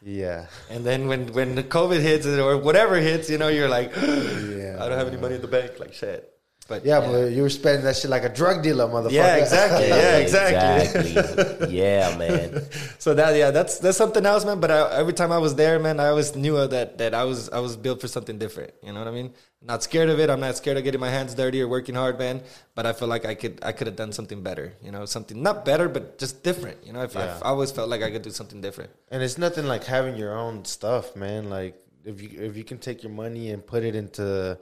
Yeah. 0.04 0.48
And 0.72 0.84
then 0.84 1.08
when 1.08 1.32
when 1.34 1.54
the 1.54 1.64
COVID 1.64 2.02
hits 2.02 2.26
or 2.26 2.58
whatever 2.58 2.96
hits, 2.98 3.30
you 3.30 3.38
know, 3.38 3.50
you're 3.50 3.70
like, 3.70 3.92
Yeah. 3.96 4.78
I 4.82 4.90
don't 4.90 4.98
have 4.98 5.08
any 5.08 5.18
money 5.18 5.36
in 5.36 5.42
the 5.42 5.48
bank, 5.48 5.80
like 5.80 5.94
shit. 5.94 6.28
But 6.72 6.86
Yeah, 6.86 7.00
but 7.02 7.32
you 7.36 7.42
were 7.46 7.50
spending 7.62 7.84
that 7.88 7.96
shit 8.00 8.10
like 8.16 8.24
a 8.24 8.34
drug 8.40 8.64
dealer, 8.66 8.88
motherfucker. 8.88 9.12
yeah, 9.22 9.36
exactly, 9.44 9.88
yeah, 9.98 10.18
exactly. 10.26 11.12
exactly. 11.12 11.78
yeah, 11.82 12.18
man. 12.18 12.48
So 13.06 13.10
that 13.20 13.32
yeah, 13.36 13.52
that's 13.58 13.74
that's 13.84 13.98
something 14.04 14.26
else, 14.32 14.44
man. 14.46 14.60
But 14.64 14.72
I, 14.72 14.80
every 15.02 15.14
time 15.22 15.32
I 15.38 15.40
was 15.48 15.54
there, 15.56 15.78
man, 15.80 16.00
I 16.00 16.08
always 16.14 16.30
knew 16.44 16.56
that 16.76 16.98
that 17.02 17.14
I 17.22 17.24
was 17.32 17.50
I 17.50 17.60
was 17.68 17.74
built 17.86 18.00
for 18.04 18.08
something 18.16 18.38
different. 18.38 18.72
You 18.86 18.92
know 18.94 19.00
what 19.04 19.08
I 19.14 19.16
mean? 19.20 19.30
Not 19.72 19.80
scared 19.88 20.10
of 20.14 20.18
it. 20.24 20.28
I'm 20.34 20.40
not 20.48 20.56
scared 20.62 20.78
of 20.78 20.84
getting 20.88 21.02
my 21.08 21.10
hands 21.18 21.32
dirty 21.42 21.60
or 21.64 21.68
working 21.68 21.96
hard, 21.96 22.16
man. 22.26 22.42
But 22.76 22.86
I 22.86 22.94
feel 22.94 23.10
like 23.16 23.26
I 23.26 23.36
could 23.42 23.56
I 23.70 23.72
could 23.74 23.88
have 23.92 23.96
done 24.04 24.14
something 24.20 24.42
better. 24.50 24.68
You 24.86 24.92
know, 24.96 25.04
something 25.16 25.38
not 25.50 25.66
better, 25.66 25.88
but 25.90 26.18
just 26.24 26.36
different. 26.48 26.78
You 26.86 26.94
know, 26.94 27.04
if 27.10 27.14
Yeah. 27.16 27.38
I, 27.42 27.48
I 27.48 27.50
always 27.54 27.72
felt 27.78 27.90
like 27.94 28.02
I 28.08 28.12
could 28.14 28.22
do 28.30 28.34
something 28.40 28.62
different. 28.62 28.92
And 29.12 29.20
it's 29.26 29.38
nothing 29.46 29.66
like 29.74 29.84
having 29.98 30.16
your 30.24 30.34
own 30.44 30.64
stuff, 30.66 31.16
man. 31.16 31.50
Like 31.58 31.76
if 32.06 32.22
you 32.24 32.30
if 32.50 32.54
you 32.60 32.64
can 32.64 32.78
take 32.88 33.04
your 33.04 33.12
money 33.26 33.46
and 33.52 33.60
put 33.74 33.84
it 33.84 33.96
into 33.96 34.58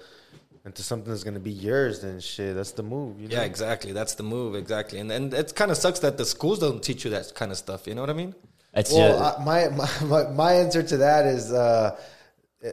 into 0.66 0.84
something 0.84 1.10
that's 1.10 1.24
gonna 1.24 1.40
be 1.40 1.52
yours, 1.52 2.02
then 2.02 2.20
shit, 2.20 2.56
that's 2.56 2.72
the 2.72 2.84
move. 2.84 3.20
You 3.20 3.28
know? 3.28 3.36
Yeah, 3.36 3.44
exactly. 3.44 3.92
That's 3.92 4.16
the 4.16 4.24
move, 4.24 4.56
exactly. 4.56 5.00
And 5.00 5.12
and 5.12 5.34
it 5.34 5.56
kind 5.56 5.72
of 5.72 5.78
sucks 5.78 6.00
that 6.00 6.18
the 6.18 6.26
schools 6.26 6.60
don't 6.60 6.82
teach 6.82 7.04
you 7.06 7.12
that 7.12 7.34
kind 7.36 7.52
of 7.52 7.58
stuff. 7.58 7.88
You 7.88 7.96
know 7.96 8.02
what 8.02 8.10
I 8.10 8.14
mean? 8.14 8.36
It's 8.74 8.92
Well, 8.92 9.18
just, 9.18 9.40
I, 9.40 9.44
my, 9.44 9.70
my 9.70 9.90
my 10.06 10.30
my 10.32 10.54
answer 10.54 10.84
to 10.84 10.98
that 10.98 11.26
is 11.26 11.52
uh, 11.52 12.00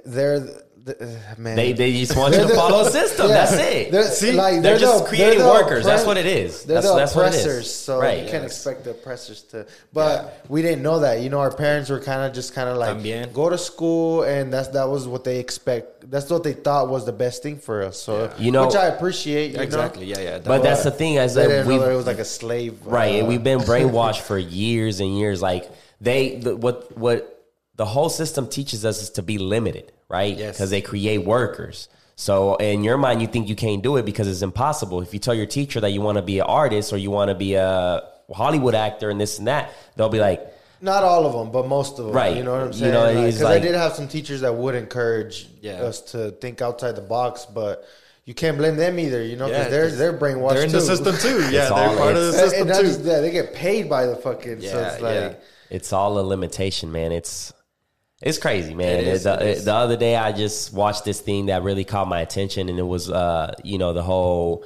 they're 0.04 0.46
The- 0.86 1.04
uh, 1.04 1.08
man, 1.36 1.56
They 1.56 1.72
they 1.72 1.92
just 1.92 2.16
want 2.16 2.32
you 2.34 2.42
to 2.42 2.48
follow 2.54 2.86
a 2.86 2.90
system. 2.90 3.26
Yeah. 3.28 3.34
That's 3.44 3.52
it. 3.54 3.90
They're, 3.90 4.04
See, 4.04 4.30
like, 4.30 4.62
they're 4.62 4.78
just 4.78 5.02
the- 5.02 5.08
creating 5.10 5.40
the 5.40 5.48
workers. 5.48 5.84
That's 5.84 6.06
what 6.06 6.16
it 6.16 6.26
is. 6.26 6.62
They're 6.62 6.76
That's- 6.80 6.92
the 6.92 6.96
that's 7.00 7.14
what 7.16 7.26
it 7.26 7.34
is. 7.34 7.40
oppressors, 7.44 7.74
so 7.74 7.98
Right. 7.98 8.18
you 8.22 8.30
can't 8.30 8.44
Yes. 8.44 8.52
expect 8.52 8.84
the 8.84 8.90
oppressors 8.92 9.42
to. 9.50 9.66
But 9.92 10.44
we 10.48 10.62
didn't 10.62 10.82
know 10.84 11.00
that. 11.00 11.20
You 11.22 11.28
know, 11.28 11.40
our 11.40 11.50
parents 11.50 11.90
were 11.90 11.98
kind 11.98 12.22
of 12.24 12.32
just 12.32 12.54
kind 12.54 12.68
of 12.68 12.76
like 12.76 12.98
También. 12.98 13.32
go 13.32 13.48
to 13.50 13.58
school, 13.58 14.22
and 14.22 14.52
that's 14.52 14.68
that 14.68 14.88
was 14.88 15.08
what 15.08 15.24
they 15.24 15.38
expect. 15.38 16.08
That's 16.08 16.30
what 16.30 16.44
they 16.44 16.52
thought 16.52 16.88
was 16.88 17.04
the 17.04 17.12
best 17.12 17.42
thing 17.42 17.58
for 17.58 17.82
us. 17.82 17.98
So 17.98 18.12
Yeah. 18.22 18.28
You 18.38 18.52
know- 18.52 18.66
which 18.66 18.76
I 18.76 18.86
appreciate. 18.86 19.54
You 19.56 19.60
Exactly. 19.62 20.06
Know? 20.06 20.20
Yeah, 20.20 20.24
yeah. 20.36 20.38
But 20.38 20.62
that's 20.62 20.84
the 20.84 20.92
thing, 20.92 21.18
as 21.18 21.34
They 21.34 21.42
that 21.42 21.48
didn't 21.48 21.66
we 21.66 21.76
know 21.78 21.82
that 21.86 21.90
it 21.90 21.96
was 21.96 22.06
like 22.06 22.20
a 22.20 22.24
slave. 22.24 22.74
right, 22.84 23.16
and 23.16 23.24
uh, 23.24 23.28
we've 23.30 23.42
been 23.42 23.58
brainwashed 23.72 24.20
for 24.20 24.38
years 24.38 25.00
and 25.00 25.18
years. 25.18 25.42
Like 25.42 25.68
they, 26.00 26.36
the, 26.36 26.54
what 26.56 26.96
what 26.96 27.32
the 27.76 27.84
whole 27.84 28.08
system 28.08 28.48
teaches 28.48 28.84
us 28.84 29.02
is 29.02 29.10
to 29.10 29.22
be 29.22 29.38
limited, 29.38 29.92
right? 30.08 30.36
Yes. 30.36 30.56
Because 30.56 30.70
they 30.70 30.80
create 30.80 31.18
workers. 31.18 31.88
So 32.16 32.56
in 32.56 32.82
your 32.82 32.96
mind, 32.96 33.20
you 33.20 33.28
think 33.28 33.48
you 33.48 33.56
can't 33.56 33.82
do 33.82 33.96
it 33.98 34.06
because 34.06 34.26
it's 34.28 34.40
impossible. 34.42 35.02
If 35.02 35.12
you 35.12 35.20
tell 35.20 35.34
your 35.34 35.44
teacher 35.46 35.80
that 35.80 35.90
you 35.90 36.00
want 36.00 36.16
to 36.16 36.22
be 36.22 36.38
an 36.38 36.46
artist 36.46 36.92
or 36.92 36.96
you 36.96 37.10
want 37.10 37.28
to 37.28 37.34
be 37.34 37.54
a 37.54 38.02
Hollywood 38.32 38.74
actor 38.74 39.10
and 39.10 39.20
this 39.20 39.38
and 39.38 39.46
that, 39.48 39.70
they'll 39.96 40.08
be 40.08 40.18
like, 40.20 40.40
Not 40.80 41.02
all 41.04 41.26
of 41.26 41.32
them, 41.34 41.52
but 41.52 41.68
most 41.68 41.98
of 41.98 42.06
them. 42.06 42.14
Right. 42.14 42.34
You 42.36 42.42
know 42.44 42.52
what 42.52 42.60
I'm 42.62 42.66
You 42.68 42.72
saying? 42.78 42.92
know, 42.94 43.06
Because 43.08 43.34
he's 43.34 43.42
I 43.42 43.58
did 43.58 43.74
have 43.74 43.92
some 43.92 44.08
teachers 44.08 44.40
that 44.40 44.54
would 44.54 44.74
encourage 44.74 45.48
Yeah. 45.60 45.82
us 45.82 46.00
to 46.12 46.30
think 46.32 46.62
outside 46.62 46.96
the 46.96 47.02
box, 47.02 47.44
but 47.46 47.84
you 48.24 48.32
can't 48.32 48.56
blame 48.56 48.76
them 48.76 48.98
either. 48.98 49.22
You 49.22 49.36
know, 49.36 49.46
because 49.48 49.64
Yeah, 49.66 49.70
they're 49.70 49.88
'cause 49.88 49.98
they're 49.98 50.18
brainwashed. 50.18 50.54
They're 50.54 50.62
in 50.64 50.70
too. 50.70 50.76
the 50.80 50.96
system 50.96 51.16
too. 51.18 51.38
Yeah, 51.50 51.66
It's 51.66 51.74
they're 51.74 51.88
all- 51.88 51.96
part 51.96 52.16
of 52.16 52.22
the 52.22 52.28
it's- 52.28 52.42
And- 52.42 52.50
system 52.50 52.68
and 52.70 52.78
too. 52.80 52.86
just 52.86 53.04
that, 53.04 53.20
they 53.20 53.30
get 53.30 53.54
paid 53.54 53.90
by 53.90 54.06
the 54.06 54.16
fucking. 54.16 54.60
so 54.62 54.66
Yeah, 54.66 54.92
it's 54.92 55.02
like. 55.02 55.14
yeah. 55.14 55.32
it's 55.70 55.92
all 55.92 56.18
a 56.18 56.22
limitation, 56.22 56.90
man. 56.90 57.12
It's 57.12 57.52
it's 58.22 58.38
crazy, 58.38 58.74
man. 58.74 59.00
It 59.00 59.06
is, 59.08 59.24
the, 59.24 59.46
it 59.50 59.64
the 59.64 59.74
other 59.74 59.96
day, 59.96 60.16
I 60.16 60.32
just 60.32 60.72
watched 60.72 61.04
this 61.04 61.20
thing 61.20 61.46
that 61.46 61.62
really 61.62 61.84
caught 61.84 62.08
my 62.08 62.20
attention, 62.20 62.68
and 62.68 62.78
it 62.78 62.82
was, 62.86 63.10
uh, 63.10 63.54
you 63.64 63.78
know, 63.78 63.92
the 63.92 64.02
whole. 64.02 64.64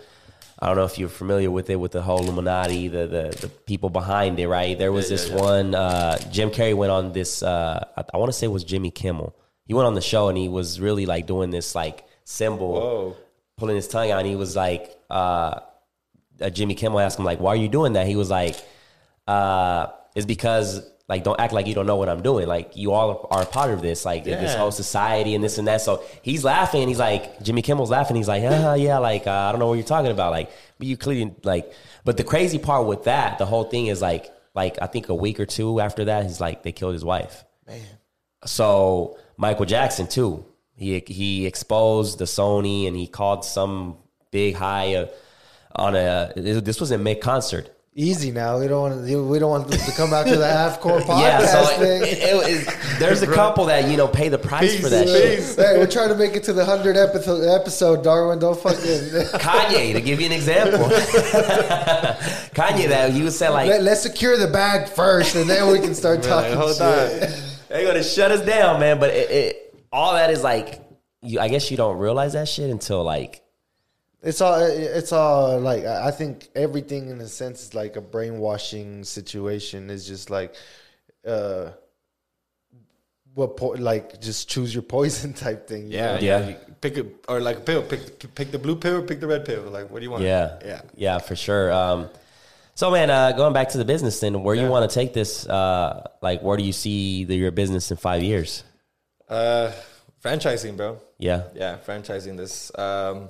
I 0.62 0.66
don't 0.66 0.76
know 0.76 0.84
if 0.84 0.98
you're 0.98 1.08
familiar 1.08 1.50
with 1.50 1.70
it, 1.70 1.76
with 1.76 1.92
the 1.92 2.02
whole 2.02 2.18
Illuminati, 2.20 2.88
the 2.88 3.06
the, 3.06 3.38
the 3.40 3.48
people 3.48 3.88
behind 3.88 4.38
it, 4.38 4.46
right? 4.46 4.78
There 4.78 4.92
was 4.92 5.06
Yeah, 5.10 5.16
this 5.16 5.28
yeah, 5.30 5.36
yeah. 5.36 5.42
one. 5.42 5.74
Uh, 5.74 6.18
Jim 6.30 6.50
Carrey 6.50 6.74
went 6.76 6.92
on 6.92 7.12
this. 7.12 7.42
Uh, 7.42 7.82
I, 7.96 8.04
I 8.12 8.16
want 8.18 8.28
to 8.30 8.34
say 8.38 8.44
it 8.46 8.50
was 8.50 8.62
Jimmy 8.62 8.90
Kimmel. 8.90 9.34
He 9.64 9.72
went 9.72 9.86
on 9.86 9.94
the 9.94 10.02
show 10.02 10.28
and 10.28 10.36
he 10.36 10.48
was 10.48 10.78
really 10.78 11.06
like 11.06 11.26
doing 11.26 11.48
this 11.50 11.74
like 11.74 12.04
symbol, 12.24 12.72
Whoa. 12.74 13.16
pulling 13.56 13.76
his 13.76 13.88
tongue 13.88 14.10
out. 14.10 14.18
And 14.18 14.28
he 14.28 14.36
was 14.36 14.54
like, 14.54 14.94
uh, 15.08 15.60
uh, 16.42 16.50
Jimmy 16.50 16.74
Kimmel 16.74 17.00
asked 17.00 17.18
him 17.18 17.24
like, 17.24 17.40
"Why 17.40 17.52
are 17.52 17.56
you 17.56 17.68
doing 17.68 17.94
that?" 17.94 18.06
He 18.06 18.16
was 18.16 18.28
like, 18.30 18.56
uh, 19.26 19.86
"It's 20.14 20.26
because 20.26 20.82
like 21.10 21.24
don't 21.24 21.40
act 21.40 21.52
like 21.52 21.66
you 21.66 21.74
don't 21.74 21.86
know 21.86 21.96
what 21.96 22.08
I'm 22.08 22.22
doing. 22.22 22.46
Like 22.46 22.76
you 22.76 22.92
all 22.92 23.26
are 23.32 23.42
a 23.42 23.46
part 23.46 23.72
of 23.72 23.82
this, 23.82 24.04
like 24.04 24.22
this 24.22 24.54
whole 24.54 24.70
society 24.70 25.34
and 25.34 25.42
this 25.42 25.58
and 25.58 25.66
that." 25.66 25.80
So 25.80 26.04
he's 26.22 26.44
laughing. 26.44 26.86
He's 26.86 27.00
like, 27.00 27.42
Jimmy 27.42 27.62
Kimmel's 27.62 27.90
laughing. 27.90 28.16
He's 28.16 28.28
like, 28.28 28.42
"Yeah, 28.42 28.76
yeah, 28.76 28.98
like 28.98 29.26
uh, 29.26 29.32
I 29.32 29.50
don't 29.50 29.58
know 29.58 29.66
what 29.66 29.74
you're 29.74 29.84
talking 29.84 30.12
about." 30.12 30.30
Like, 30.30 30.50
but 30.78 30.86
you 30.86 30.96
clearly 30.96 31.34
like. 31.42 31.70
But 32.04 32.16
the 32.16 32.22
crazy 32.22 32.60
part 32.60 32.86
with 32.86 33.04
that, 33.04 33.38
the 33.38 33.44
whole 33.44 33.64
thing 33.64 33.88
is 33.88 34.00
like, 34.00 34.32
like 34.54 34.78
I 34.80 34.86
think 34.86 35.08
a 35.08 35.14
week 35.14 35.40
or 35.40 35.46
two 35.46 35.80
after 35.80 36.04
that, 36.04 36.26
he's 36.26 36.40
like 36.40 36.62
they 36.62 36.70
killed 36.70 36.92
his 36.92 37.04
wife. 37.04 37.44
Man. 37.66 37.80
So 38.46 39.18
Michael 39.36 39.66
Jackson 39.66 40.06
too. 40.06 40.44
He 40.76 41.02
he 41.04 41.44
exposed 41.44 42.20
the 42.20 42.24
Sony 42.24 42.86
and 42.86 42.96
he 42.96 43.08
called 43.08 43.44
some 43.44 43.96
big 44.30 44.54
high 44.54 44.94
uh, 44.94 45.06
on 45.74 45.96
a. 45.96 46.32
This 46.36 46.78
was 46.78 46.92
a 46.92 46.98
mid 46.98 47.20
concert. 47.20 47.68
Easy 47.92 48.30
now. 48.30 48.60
We 48.60 48.68
don't 48.68 48.82
want 48.82 49.04
to. 49.04 49.26
We 49.26 49.40
don't 49.40 49.50
want 49.50 49.72
to 49.72 49.92
come 49.96 50.14
out 50.14 50.24
to 50.28 50.36
the 50.36 50.46
half 50.46 50.78
core 50.78 51.00
podcast 51.00 51.20
Yeah, 51.20 51.46
so 51.46 51.64
thing. 51.76 52.02
it, 52.02 52.08
it, 52.08 52.18
it 52.18 52.34
was, 52.36 52.98
there's 53.00 53.22
a 53.22 53.26
couple 53.26 53.64
that 53.64 53.90
you 53.90 53.96
know 53.96 54.06
pay 54.06 54.28
the 54.28 54.38
price 54.38 54.80
for 54.80 54.88
that 54.88 55.08
shit. 55.08 55.56
Hey, 55.56 55.76
we're 55.76 55.88
trying 55.88 56.10
to 56.10 56.14
make 56.14 56.36
it 56.36 56.44
to 56.44 56.52
the 56.52 56.64
hundred 56.64 56.96
episode. 56.96 57.42
Episode, 57.42 58.04
Darwin. 58.04 58.38
Don't 58.38 58.56
fucking. 58.56 58.78
Kanye, 59.40 59.92
to 59.92 60.00
give 60.00 60.20
you 60.20 60.26
an 60.26 60.32
example, 60.32 60.78
Kanye 62.54 62.88
that 62.90 63.12
you 63.12 63.24
would 63.24 63.32
say 63.32 63.48
like 63.48 63.68
Let, 63.68 63.82
us 63.82 64.04
secure 64.04 64.38
the 64.38 64.46
bag 64.46 64.88
first, 64.88 65.34
and 65.34 65.50
then 65.50 65.72
we 65.72 65.80
can 65.80 65.96
start 65.96 66.22
talking. 66.22 66.56
hold 66.56 66.76
shit. 66.76 66.82
on. 66.82 67.38
they're 67.70 67.86
gonna 67.88 68.04
shut 68.04 68.30
us 68.30 68.46
down, 68.46 68.78
man. 68.78 69.00
But 69.00 69.10
it, 69.10 69.30
it, 69.32 69.84
all 69.90 70.14
that 70.14 70.30
is 70.30 70.44
like, 70.44 70.80
you, 71.22 71.40
I 71.40 71.48
guess 71.48 71.72
you 71.72 71.76
don't 71.76 71.98
realize 71.98 72.34
that 72.34 72.46
shit 72.46 72.70
until 72.70 73.02
like 73.02 73.42
It's 74.22 74.40
all. 74.40 74.60
It's 74.60 75.12
all 75.12 75.58
like 75.60 75.84
I 75.84 76.08
I 76.08 76.10
think 76.10 76.48
everything 76.54 77.08
in 77.08 77.20
a 77.20 77.26
sense 77.28 77.62
is 77.62 77.74
like 77.74 77.96
a 77.96 78.00
brainwashing 78.00 79.04
situation. 79.04 79.88
Is 79.90 80.06
just 80.06 80.28
like, 80.28 80.54
uh, 81.26 81.70
what 83.34 83.56
po- 83.56 83.76
like 83.78 84.20
just 84.20 84.48
choose 84.48 84.74
your 84.74 84.82
poison 84.82 85.32
type 85.44 85.66
thing. 85.68 85.86
you 85.88 85.96
Yeah, 85.96 86.14
know? 86.14 86.20
Yeah. 86.20 86.48
yeah. 86.50 86.56
Pick 86.80 86.96
a 86.98 87.06
or 87.28 87.40
like 87.40 87.58
a 87.58 87.60
pill. 87.60 87.82
Pick 87.82 88.34
pick 88.34 88.50
the 88.50 88.58
blue 88.58 88.76
pill 88.76 88.96
or 88.96 89.02
pick 89.02 89.20
the 89.20 89.26
red 89.26 89.44
pill. 89.44 89.62
Like, 89.62 89.90
what 89.90 90.00
do 90.00 90.04
you 90.04 90.10
want? 90.10 90.22
Yeah, 90.24 90.58
yeah. 90.64 90.82
yeah, 90.94 91.18
for 91.18 91.36
sure. 91.36 91.72
Um, 91.72 92.08
so, 92.74 92.90
man, 92.90 93.10
uh, 93.10 93.32
going 93.32 93.52
back 93.52 93.70
to 93.70 93.78
the 93.78 93.84
business, 93.84 94.20
then, 94.20 94.42
where 94.42 94.54
you 94.54 94.66
want 94.68 94.88
to 94.90 94.94
take 94.94 95.12
this? 95.12 95.46
Uh, 95.46 96.08
like, 96.22 96.40
where 96.42 96.56
do 96.56 96.62
you 96.62 96.72
see 96.72 97.24
the, 97.24 97.34
your 97.36 97.50
business 97.50 97.90
in 97.90 97.98
five 97.98 98.22
years? 98.22 98.64
Uh, 99.28 99.70
franchising, 100.24 100.76
bro. 100.78 100.98
Yeah, 101.18 101.42
Yeah, 101.54 101.76
franchising 101.86 102.38
this. 102.38 102.72
Um, 102.78 103.28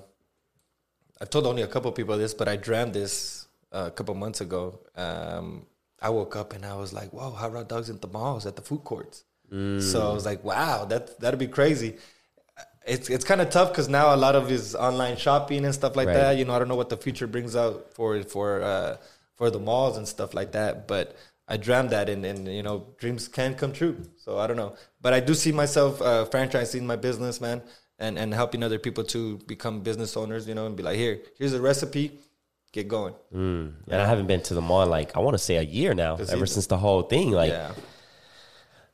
I've 1.20 1.30
told 1.30 1.46
only 1.46 1.62
a 1.62 1.66
couple 1.68 1.90
people 1.92 2.16
this, 2.16 2.34
but 2.34 2.48
I 2.48 2.56
dreamt 2.56 2.92
this 2.94 3.46
uh, 3.72 3.84
a 3.88 3.90
couple 3.90 4.14
months 4.14 4.40
ago. 4.40 4.80
Um, 4.96 5.66
I 6.00 6.08
woke 6.10 6.34
up 6.36 6.54
and 6.54 6.64
I 6.64 6.76
was 6.76 6.92
like, 6.92 7.12
"Whoa, 7.12 7.30
hot 7.30 7.52
rod 7.52 7.68
dogs 7.68 7.90
at 7.90 8.00
the 8.00 8.08
malls, 8.08 8.46
at 8.46 8.56
the 8.56 8.62
food 8.62 8.84
courts." 8.84 9.24
So 9.76 10.10
I 10.10 10.14
was 10.14 10.24
like, 10.24 10.42
"Wow, 10.44 10.86
that 10.86 11.20
that'd 11.20 11.38
be 11.38 11.48
crazy." 11.48 11.96
It's 12.86 13.10
it's 13.10 13.24
kind 13.24 13.40
of 13.40 13.50
tough 13.50 13.70
because 13.70 13.88
now 13.88 14.14
a 14.14 14.16
lot 14.16 14.34
of 14.34 14.48
his 14.48 14.74
online 14.74 15.16
shopping 15.16 15.64
and 15.64 15.74
stuff 15.74 15.96
like 15.96 16.06
Right. 16.06 16.14
that. 16.14 16.38
You 16.38 16.44
know, 16.46 16.54
I 16.54 16.58
don't 16.58 16.68
know 16.68 16.76
what 16.76 16.88
the 16.88 16.96
future 16.96 17.26
brings 17.26 17.54
out 17.54 17.92
for 17.94 18.22
for 18.22 18.62
uh, 18.62 18.96
for 19.36 19.50
the 19.50 19.58
malls 19.60 19.96
and 19.98 20.08
stuff 20.08 20.32
like 20.34 20.52
that. 20.52 20.88
But 20.88 21.16
I 21.46 21.56
dreamt 21.58 21.90
that, 21.90 22.08
and, 22.08 22.24
and 22.24 22.48
you 22.48 22.62
know, 22.62 22.86
dreams 22.98 23.28
can 23.28 23.54
come 23.54 23.72
true. 23.72 23.96
So 24.16 24.38
I 24.38 24.46
don't 24.46 24.56
know, 24.56 24.76
but 25.00 25.12
I 25.12 25.20
do 25.20 25.34
see 25.34 25.52
myself 25.52 26.00
uh, 26.00 26.24
franchising 26.30 26.82
my 26.82 26.96
business, 26.96 27.40
man, 27.40 27.62
and 28.00 28.18
and 28.18 28.34
helping 28.34 28.62
other 28.62 28.78
people 28.78 29.04
to 29.04 29.38
become 29.46 29.80
business 29.80 30.16
owners. 30.16 30.48
You 30.48 30.54
know, 30.54 30.66
and 30.66 30.76
be 30.76 30.82
like, 30.82 30.96
here, 30.96 31.20
here's 31.38 31.52
a 31.52 31.60
recipe, 31.60 32.18
get 32.72 32.88
going. 32.88 33.14
mm. 33.34 33.72
and 33.88 34.00
I 34.02 34.06
haven't 34.06 34.26
been 34.26 34.42
to 34.42 34.54
the 34.54 34.62
mall 34.62 34.86
like 34.86 35.16
I 35.16 35.20
want 35.20 35.34
to 35.34 35.38
say 35.38 35.56
a 35.56 35.62
year 35.62 35.94
now. 35.94 36.14
Ever 36.16 36.36
he- 36.36 36.46
since 36.46 36.66
the 36.66 36.78
whole 36.78 37.02
thing, 37.02 37.30
like, 37.30 37.50
yeah, 37.50 37.72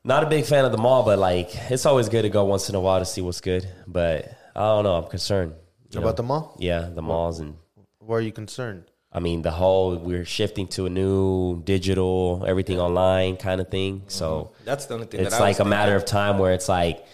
not 0.05 0.23
a 0.23 0.27
big 0.27 0.45
fan 0.45 0.65
of 0.65 0.73
the 0.73 0.79
mall, 0.79 1.03
but 1.03 1.19
like, 1.19 1.51
it's 1.71 1.87
always 1.87 2.09
good 2.09 2.23
to 2.23 2.29
go 2.29 2.45
once 2.45 2.69
in 2.69 2.75
a 2.75 2.81
while 2.81 2.99
to 2.99 3.07
see 3.07 3.21
what's 3.21 3.41
good. 3.41 3.69
But 3.87 4.31
I 4.55 4.61
don't 4.61 4.85
know. 4.85 4.97
I'm 4.97 5.09
concerned 5.11 5.55
you 5.91 6.01
About 6.01 6.11
know? 6.11 6.17
the 6.17 6.23
mall? 6.23 6.57
Yeah, 6.59 6.89
the 6.93 7.03
malls 7.03 7.41
and 7.41 7.57
Where 7.99 8.19
are 8.19 8.23
you 8.23 8.33
concerned? 8.33 8.85
I 9.13 9.21
mean, 9.21 9.43
the 9.43 9.51
whole 9.51 9.97
we're 9.97 10.25
shifting 10.25 10.67
to 10.69 10.87
a 10.87 10.91
new 10.91 11.63
digital, 11.63 12.45
everything 12.47 12.79
online 12.79 13.37
kind 13.37 13.61
of 13.61 13.69
thing. 13.69 14.03
So 14.09 14.53
that's 14.65 14.87
the 14.87 14.95
only 14.95 15.07
thing. 15.07 15.21
it's 15.21 15.31
that 15.31 15.41
I 15.41 15.45
like 15.45 15.59
was 15.59 15.67
a 15.67 15.71
matter 15.71 15.97
of 15.97 16.05
time 16.05 16.39
where 16.39 16.53
it's 16.53 16.69
like, 16.69 17.05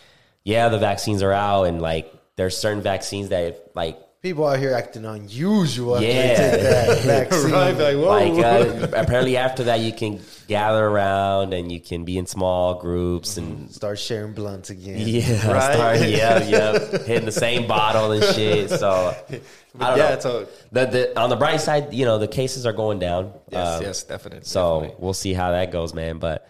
yeah, 0.44 0.68
the 0.68 0.78
vaccines 0.78 1.22
are 1.22 1.32
out, 1.32 1.64
and 1.64 1.80
like 1.80 2.12
there's 2.36 2.56
certain 2.56 2.82
vaccines 2.82 3.28
that 3.30 3.70
like 3.74 3.98
People 4.22 4.46
out 4.46 4.60
here 4.60 4.72
acting 4.72 5.04
unusual. 5.04 5.96
after 5.96 6.06
Yeah. 6.06 6.50
they 6.50 6.50
take 6.52 6.62
that 6.62 6.98
vaccine. 7.32 7.50
right, 7.50 7.76
like 7.76 7.96
like 8.36 8.44
uh, 8.44 8.86
apparently 8.96 9.36
after 9.36 9.64
that 9.64 9.80
you 9.80 9.92
can 9.92 10.20
gather 10.46 10.86
around 10.86 11.52
and 11.52 11.72
you 11.72 11.80
can 11.80 12.04
be 12.04 12.16
in 12.18 12.26
small 12.26 12.74
groups 12.76 13.36
and 13.36 13.68
Start 13.72 13.98
sharing 13.98 14.32
blunts 14.32 14.70
again. 14.70 15.00
yeah, 15.08 15.50
Right. 15.50 15.74
start, 15.74 15.98
yeah, 16.08 16.40
yeah, 16.44 16.78
hitting 17.04 17.24
the 17.24 17.32
same 17.32 17.66
bottle 17.66 18.12
and 18.12 18.22
shit. 18.32 18.70
So 18.70 18.90
I 19.30 19.40
But 19.74 19.88
don't 19.88 19.98
yeah, 19.98 20.14
know. 20.14 20.20
so 20.20 20.48
The, 20.70 20.84
the 20.86 21.20
on 21.20 21.28
the 21.28 21.34
bright 21.36 21.60
side, 21.60 21.92
you 21.92 22.04
know, 22.04 22.18
the 22.18 22.28
cases 22.28 22.64
are 22.64 22.72
going 22.72 23.00
down. 23.00 23.32
yes, 23.50 23.76
Um, 23.78 23.82
yes, 23.82 24.02
definitely. 24.04 24.44
So 24.44 24.82
definitely. 24.82 25.04
we'll 25.04 25.14
see 25.14 25.32
how 25.34 25.50
that 25.50 25.72
goes, 25.72 25.94
man. 25.94 26.18
But 26.18 26.48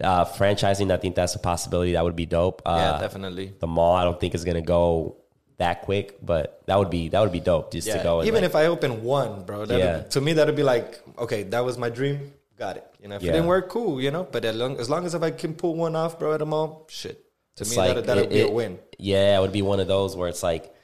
uh, 0.00 0.24
franchising, 0.24 0.90
I 0.92 0.96
think 0.96 1.14
that's 1.14 1.34
a 1.34 1.38
possibility. 1.38 1.92
That 1.92 2.04
would 2.04 2.16
be 2.16 2.26
dope. 2.26 2.62
Uh, 2.64 2.94
yeah, 2.94 3.00
definitely. 3.00 3.52
The 3.58 3.66
mall, 3.66 3.94
I 3.94 4.04
don't 4.04 4.18
think 4.18 4.34
is 4.34 4.44
gonna 4.44 4.62
go 4.62 5.16
that 5.58 5.82
quick, 5.82 6.18
but 6.24 6.62
that 6.66 6.78
would 6.78 6.90
be 6.90 7.08
that 7.10 7.20
would 7.20 7.32
be 7.32 7.40
dope 7.40 7.72
just 7.72 7.88
to 7.90 8.00
go. 8.02 8.20
And 8.20 8.26
Even 8.28 8.40
like- 8.42 8.48
if 8.50 8.56
I 8.56 8.66
open 8.66 9.04
one, 9.04 9.44
bro, 9.44 9.64
that'd 9.66 9.82
Yeah. 9.84 9.98
be, 9.98 10.08
to 10.10 10.20
me 10.20 10.32
that'd 10.34 10.56
be 10.56 10.62
like, 10.62 11.00
okay, 11.18 11.42
that 11.44 11.60
was 11.64 11.78
my 11.78 11.88
dream, 11.90 12.32
got 12.58 12.76
it. 12.78 12.86
You 13.00 13.08
know, 13.08 13.16
if 13.16 13.22
Yeah. 13.22 13.30
it 13.30 13.32
didn't 13.34 13.46
work, 13.48 13.68
cool. 13.68 14.00
You 14.00 14.10
know, 14.10 14.26
but 14.30 14.44
as 14.44 14.56
long 14.56 14.78
as 14.80 14.88
long 14.90 15.04
as 15.06 15.14
if 15.14 15.22
I 15.22 15.30
can 15.30 15.54
pull 15.54 15.74
one 15.76 15.94
off, 15.94 16.18
bro, 16.18 16.32
at 16.32 16.38
the 16.40 16.46
mall, 16.46 16.86
shit. 16.88 17.24
To 17.56 17.62
it's 17.62 17.70
me, 17.72 17.76
like 17.76 17.88
that'd, 17.88 18.06
that'd 18.06 18.24
it- 18.24 18.30
be 18.30 18.40
a 18.40 18.50
win. 18.50 18.78
Yeah, 18.98 19.38
it 19.38 19.40
would 19.42 19.52
be 19.52 19.62
one 19.62 19.78
of 19.78 19.86
those 19.88 20.16
where 20.16 20.28
it's 20.28 20.42
like 20.42 20.74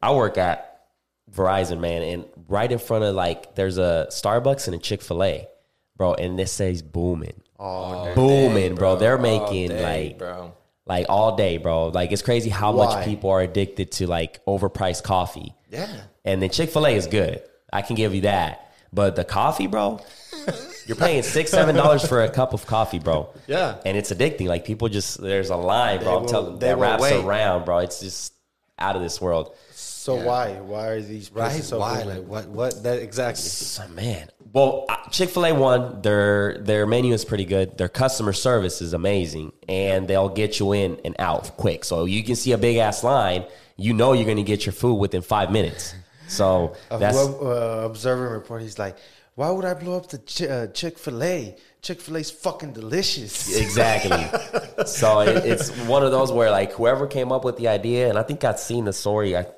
I 0.00 0.14
work 0.14 0.38
at 0.38 0.82
Verizon, 1.30 1.80
man, 1.80 2.02
and 2.02 2.24
right 2.48 2.70
in 2.70 2.78
front 2.78 3.02
of 3.04 3.14
like 3.14 3.54
there's 3.56 3.76
a 3.76 4.06
Starbucks 4.10 4.66
and 4.68 4.76
a 4.76 4.78
Chick 4.78 5.02
Fil 5.02 5.22
A, 5.24 5.48
bro, 5.96 6.14
and 6.14 6.38
this 6.38 6.52
says 6.52 6.80
booming, 6.82 7.42
Oh, 7.58 8.14
booming, 8.14 8.74
bro. 8.74 8.96
They're 8.96 9.18
making 9.18 9.68
day, 9.68 10.08
like 10.10 10.18
bro. 10.18 10.52
like 10.86 11.06
all 11.08 11.36
day, 11.36 11.56
bro. 11.58 11.88
Like 11.88 12.12
it's 12.12 12.22
crazy 12.22 12.50
how 12.50 12.72
Why? 12.72 12.86
much 12.96 13.04
people 13.04 13.30
are 13.30 13.40
addicted 13.40 13.92
to 13.92 14.06
like 14.06 14.44
overpriced 14.46 15.02
coffee. 15.02 15.54
Yeah. 15.70 15.88
And 16.24 16.42
then 16.42 16.50
Chick 16.50 16.70
Fil 16.70 16.86
A 16.86 16.90
is 16.90 17.06
good. 17.06 17.42
I 17.72 17.82
can 17.82 17.96
give 17.96 18.14
you 18.14 18.22
that. 18.22 18.72
But 18.92 19.16
the 19.16 19.24
coffee, 19.24 19.66
bro, 19.66 20.00
You're 20.86 20.96
paying 20.96 21.22
six, 21.24 21.50
seven 21.50 21.74
dollars 21.74 22.06
for 22.06 22.22
a 22.22 22.28
cup 22.30 22.52
of 22.54 22.66
coffee, 22.66 23.00
bro. 23.00 23.28
Yeah. 23.48 23.76
and 23.84 23.96
it's 23.96 24.12
addicting. 24.12 24.46
Like 24.46 24.64
people 24.64 24.88
just 24.88 25.20
there's 25.20 25.50
a 25.50 25.56
line, 25.56 26.02
bro. 26.02 26.16
I'm 26.16 26.22
will- 26.22 26.28
telling 26.28 26.58
they 26.58 26.68
that 26.68 26.78
wraps 26.78 27.02
wait. 27.02 27.24
around, 27.24 27.64
bro. 27.64 27.78
It's 27.78 28.00
just 28.00 28.32
out 28.78 28.94
of 28.96 29.02
this 29.02 29.20
world. 29.20 29.54
So 29.72 30.14
why? 30.14 30.60
Why 30.60 30.86
are 30.88 31.00
these 31.00 31.32
Right? 31.32 31.62
so 31.64 31.80
Why? 31.80 32.02
Like 32.04 32.24
what? 32.24 32.46
What? 32.48 32.82
That 32.84 33.00
exactly. 33.00 33.42
Oh, 33.84 33.88
man. 33.94 34.28
Well, 34.56 34.86
Chick 35.10 35.28
Fil 35.28 35.44
A 35.44 35.52
one, 35.52 36.00
their 36.00 36.56
their 36.56 36.86
menu 36.86 37.12
is 37.12 37.26
pretty 37.26 37.44
good. 37.44 37.76
Their 37.76 37.90
customer 37.90 38.32
service 38.32 38.80
is 38.80 38.94
amazing, 38.94 39.52
and 39.68 40.08
they'll 40.08 40.30
get 40.30 40.58
you 40.58 40.72
in 40.72 40.98
and 41.04 41.14
out 41.18 41.58
quick. 41.58 41.84
So 41.84 42.06
you 42.06 42.24
can 42.24 42.36
see 42.36 42.52
a 42.52 42.56
big 42.56 42.78
ass 42.78 43.04
line. 43.04 43.44
You 43.76 43.92
know 43.92 44.14
you're 44.14 44.24
going 44.24 44.38
to 44.38 44.42
get 44.42 44.64
your 44.64 44.72
food 44.72 44.94
within 44.94 45.20
five 45.20 45.52
minutes. 45.52 45.94
So 46.28 46.74
that's 46.88 47.18
uh, 47.18 47.82
observer 47.84 48.30
report. 48.30 48.62
He's 48.62 48.78
like, 48.78 48.96
why 49.34 49.50
would 49.50 49.66
I 49.66 49.74
blow 49.74 49.98
up 49.98 50.08
the 50.08 50.18
Ch- 50.20 50.44
uh, 50.44 50.68
Chick 50.68 50.98
Fil 50.98 51.22
A? 51.22 51.54
Chick 51.82 52.00
Fil 52.00 52.16
A's 52.16 52.30
fucking 52.30 52.72
delicious. 52.72 53.54
exactly. 53.60 54.86
so 54.86 55.20
it, 55.20 55.44
it's 55.44 55.68
one 55.80 56.02
of 56.02 56.12
those 56.12 56.32
where 56.32 56.50
like 56.50 56.72
whoever 56.72 57.06
came 57.06 57.30
up 57.30 57.44
with 57.44 57.58
the 57.58 57.68
idea, 57.68 58.08
and 58.08 58.18
I 58.18 58.22
think 58.22 58.42
I've 58.42 58.58
seen 58.58 58.86
the 58.86 58.94
story 58.94 59.36
of 59.36 59.52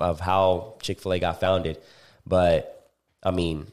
of 0.00 0.18
how 0.18 0.78
Chick 0.82 1.00
Fil 1.00 1.12
A 1.12 1.20
got 1.20 1.38
founded, 1.38 1.78
but 2.26 2.90
I 3.22 3.30
mean 3.30 3.68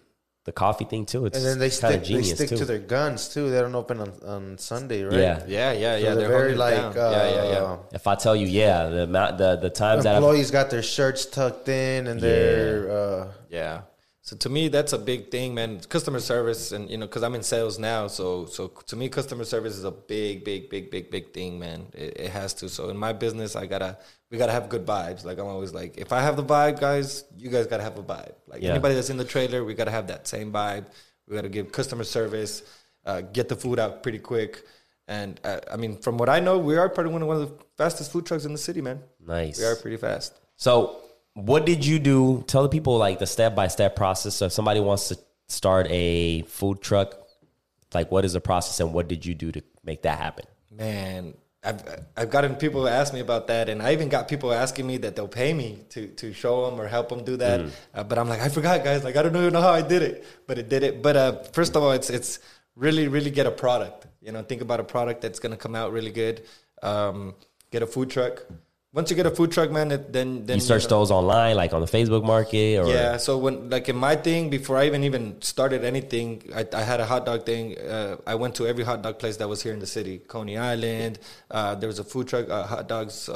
the 0.49 0.53
coffee 0.53 0.85
thing 0.85 1.05
too. 1.05 1.27
It's 1.27 1.37
And 1.37 1.45
then 1.45 1.59
they 1.59 1.69
kind 1.69 1.93
stick, 1.93 2.01
of 2.01 2.07
they 2.07 2.23
stick 2.23 2.49
too. 2.49 2.57
to 2.57 2.65
their 2.65 2.79
guns 2.79 3.29
too. 3.29 3.51
They 3.51 3.59
don't 3.61 3.75
open 3.75 3.99
on, 4.01 4.11
on 4.25 4.57
Sunday, 4.57 5.03
right? 5.03 5.13
Yeah. 5.13 5.43
Yeah, 5.47 5.71
yeah, 5.73 5.93
So 5.99 6.03
yeah. 6.05 6.15
they're, 6.15 6.27
very 6.27 6.55
holding 6.55 6.55
it 6.55 6.57
like 6.57 6.95
down. 6.95 6.95
yeah, 6.95 7.29
yeah, 7.29 7.51
yeah. 7.53 7.57
uh, 7.59 7.77
If 7.93 8.07
I 8.07 8.15
tell 8.15 8.35
you, 8.35 8.47
yeah, 8.47 8.87
the 8.89 9.03
amount, 9.03 9.37
the 9.37 9.57
the 9.57 9.69
times 9.69 10.03
that 10.05 10.15
I've, 10.15 10.23
employees 10.23 10.49
got 10.49 10.71
their 10.71 10.81
shirts 10.81 11.25
tucked 11.27 11.69
in 11.69 12.07
and 12.07 12.19
their 12.19 12.89
uh, 12.89 13.27
Yeah. 13.51 13.81
So 14.29 14.35
to 14.35 14.47
me, 14.49 14.67
that's 14.67 14.93
a 14.93 14.99
big 14.99 15.31
thing, 15.31 15.55
man. 15.55 15.79
Customer 15.89 16.19
service, 16.19 16.71
and 16.71 16.87
you 16.87 16.97
know, 16.97 17.07
because 17.07 17.23
I'm 17.23 17.33
in 17.33 17.41
sales 17.41 17.79
now, 17.79 18.05
so 18.05 18.45
so 18.45 18.67
to 18.67 18.95
me, 18.95 19.09
customer 19.09 19.43
service 19.43 19.75
is 19.75 19.85
a 19.85 19.89
big, 19.89 20.45
big, 20.45 20.69
big, 20.69 20.91
big, 20.91 21.09
big 21.09 21.33
thing, 21.33 21.57
man. 21.57 21.87
It, 21.95 22.15
it 22.25 22.29
has 22.29 22.53
to. 22.55 22.69
So 22.69 22.89
in 22.89 22.97
my 22.97 23.11
business, 23.11 23.55
I 23.55 23.65
gotta 23.65 23.97
we 24.29 24.37
gotta 24.37 24.51
have 24.51 24.69
good 24.69 24.85
vibes. 24.85 25.25
Like 25.25 25.39
I'm 25.39 25.47
always 25.47 25.73
like, 25.73 25.97
if 25.97 26.13
I 26.13 26.21
have 26.21 26.35
the 26.37 26.43
vibe, 26.43 26.79
guys, 26.79 27.23
you 27.39 27.49
guys 27.49 27.65
gotta 27.65 27.81
have 27.81 27.97
a 27.97 28.03
vibe. 28.03 28.35
Like 28.45 28.61
Yeah. 28.61 28.69
anybody 28.69 28.93
that's 28.93 29.09
in 29.09 29.17
the 29.17 29.25
trailer, 29.25 29.65
we 29.65 29.73
gotta 29.73 29.89
have 29.89 30.05
that 30.13 30.27
same 30.27 30.51
vibe. 30.53 30.85
We 31.27 31.35
gotta 31.35 31.49
give 31.49 31.71
customer 31.71 32.03
service, 32.03 32.61
uh, 33.07 33.21
get 33.21 33.49
the 33.49 33.55
food 33.55 33.79
out 33.79 34.03
pretty 34.03 34.19
quick. 34.19 34.63
And 35.07 35.41
uh, 35.43 35.61
I 35.73 35.75
mean, 35.75 35.97
from 35.97 36.19
what 36.19 36.29
I 36.29 36.39
know, 36.39 36.59
we 36.59 36.77
are 36.77 36.87
probably 36.87 37.13
one 37.13 37.23
of 37.23 37.27
one 37.27 37.41
of 37.41 37.49
the 37.49 37.65
fastest 37.79 38.11
food 38.11 38.27
trucks 38.27 38.45
in 38.45 38.51
the 38.51 38.59
city, 38.59 38.79
man. 38.79 39.01
nice. 39.25 39.57
We 39.57 39.65
are 39.65 39.75
pretty 39.75 39.97
fast. 39.97 40.39
So, 40.55 41.01
what 41.45 41.65
did 41.65 41.85
you 41.85 41.99
do? 41.99 42.43
Tell 42.47 42.63
the 42.63 42.69
people 42.69 42.97
like 42.97 43.19
the 43.19 43.27
step 43.27 43.55
by 43.55 43.67
step 43.67 43.95
process. 43.95 44.35
So, 44.35 44.45
if 44.45 44.51
somebody 44.51 44.79
wants 44.79 45.09
to 45.09 45.17
start 45.47 45.87
a 45.89 46.43
food 46.43 46.81
truck, 46.81 47.15
like 47.93 48.11
what 48.11 48.25
is 48.25 48.33
the 48.33 48.41
process 48.41 48.79
and 48.79 48.93
what 48.93 49.07
did 49.07 49.25
you 49.25 49.33
do 49.33 49.51
to 49.51 49.61
make 49.83 50.03
that 50.03 50.17
happen? 50.19 50.45
Man, 50.71 51.33
I've 51.63 51.83
I've 52.15 52.29
gotten 52.29 52.55
people 52.55 52.87
ask 52.87 53.13
me 53.13 53.19
about 53.19 53.47
that, 53.47 53.67
and 53.69 53.81
I 53.81 53.93
even 53.93 54.07
got 54.09 54.27
people 54.27 54.53
asking 54.53 54.87
me 54.87 54.97
that 54.97 55.15
they'll 55.15 55.27
pay 55.27 55.53
me 55.53 55.83
to 55.89 56.07
to 56.07 56.33
show 56.33 56.69
them 56.69 56.79
or 56.79 56.87
help 56.87 57.09
them 57.09 57.23
do 57.23 57.37
that. 57.37 57.59
Uh, 57.93 58.03
but 58.03 58.17
I'm 58.17 58.29
like, 58.29 58.41
I 58.41 58.49
forgot, 58.49 58.83
guys. 58.83 59.03
Like, 59.03 59.17
I 59.17 59.23
don't 59.23 59.35
even 59.35 59.51
know 59.53 59.61
how 59.61 59.73
I 59.73 59.81
did 59.81 60.01
it, 60.01 60.25
but 60.47 60.57
it 60.57 60.69
did 60.69 60.83
it. 60.83 61.01
But 61.01 61.15
uh, 61.17 61.43
first 61.51 61.75
of 61.75 61.83
all, 61.83 61.91
it's 61.91 62.09
it's 62.09 62.39
really 62.75 63.07
really 63.07 63.31
get 63.31 63.45
a 63.45 63.51
product. 63.51 64.07
You 64.21 64.31
know, 64.31 64.41
think 64.43 64.61
about 64.61 64.79
a 64.79 64.83
product 64.85 65.21
that's 65.21 65.39
gonna 65.39 65.57
come 65.57 65.75
out 65.75 65.91
really 65.91 66.11
good. 66.11 66.43
Um, 66.81 67.35
get 67.71 67.81
a 67.81 67.87
food 67.87 68.09
truck. 68.09 68.45
Once 68.91 69.11
you 69.11 69.15
get 69.15 69.27
a 69.27 69.29
food 69.31 69.51
truck, 69.51 69.69
man, 69.69 69.91
it, 69.91 70.11
then 70.11 70.47
then 70.47 70.57
You 70.57 70.61
search 70.61 70.83
know- 70.85 70.97
those 70.97 71.11
online, 71.11 71.55
like 71.55 71.73
on 71.73 71.81
the 71.81 71.85
Facebook 71.87 72.23
Market, 72.23 72.79
or 72.79 72.87
yeah. 72.89 73.17
So 73.17 73.37
when 73.37 73.69
like 73.69 73.87
in 73.87 73.95
my 73.95 74.15
thing, 74.15 74.49
before 74.49 74.77
I 74.77 74.87
even 74.87 75.03
even 75.03 75.39
started 75.41 75.83
anything, 75.83 76.41
I, 76.55 76.65
I 76.73 76.81
had 76.81 76.99
a 76.99 77.05
hot 77.05 77.23
dog 77.23 77.45
thing. 77.45 77.77
Uh, 77.77 78.17
I 78.25 78.33
went 78.33 78.55
to 78.55 78.65
every 78.65 78.83
hot 78.83 79.03
dog 79.03 79.19
place 79.19 79.37
that 79.37 79.47
was 79.47 79.61
here 79.61 79.73
in 79.73 79.79
the 79.79 79.85
city. 79.85 80.17
Coney 80.27 80.57
Island. 80.57 81.19
Uh, 81.51 81.75
there 81.75 81.85
was 81.87 81.99
a 81.99 82.03
food 82.03 82.27
truck. 82.29 82.49
Uh, 82.49 82.63
hot 82.65 82.87
dogs. 82.87 83.29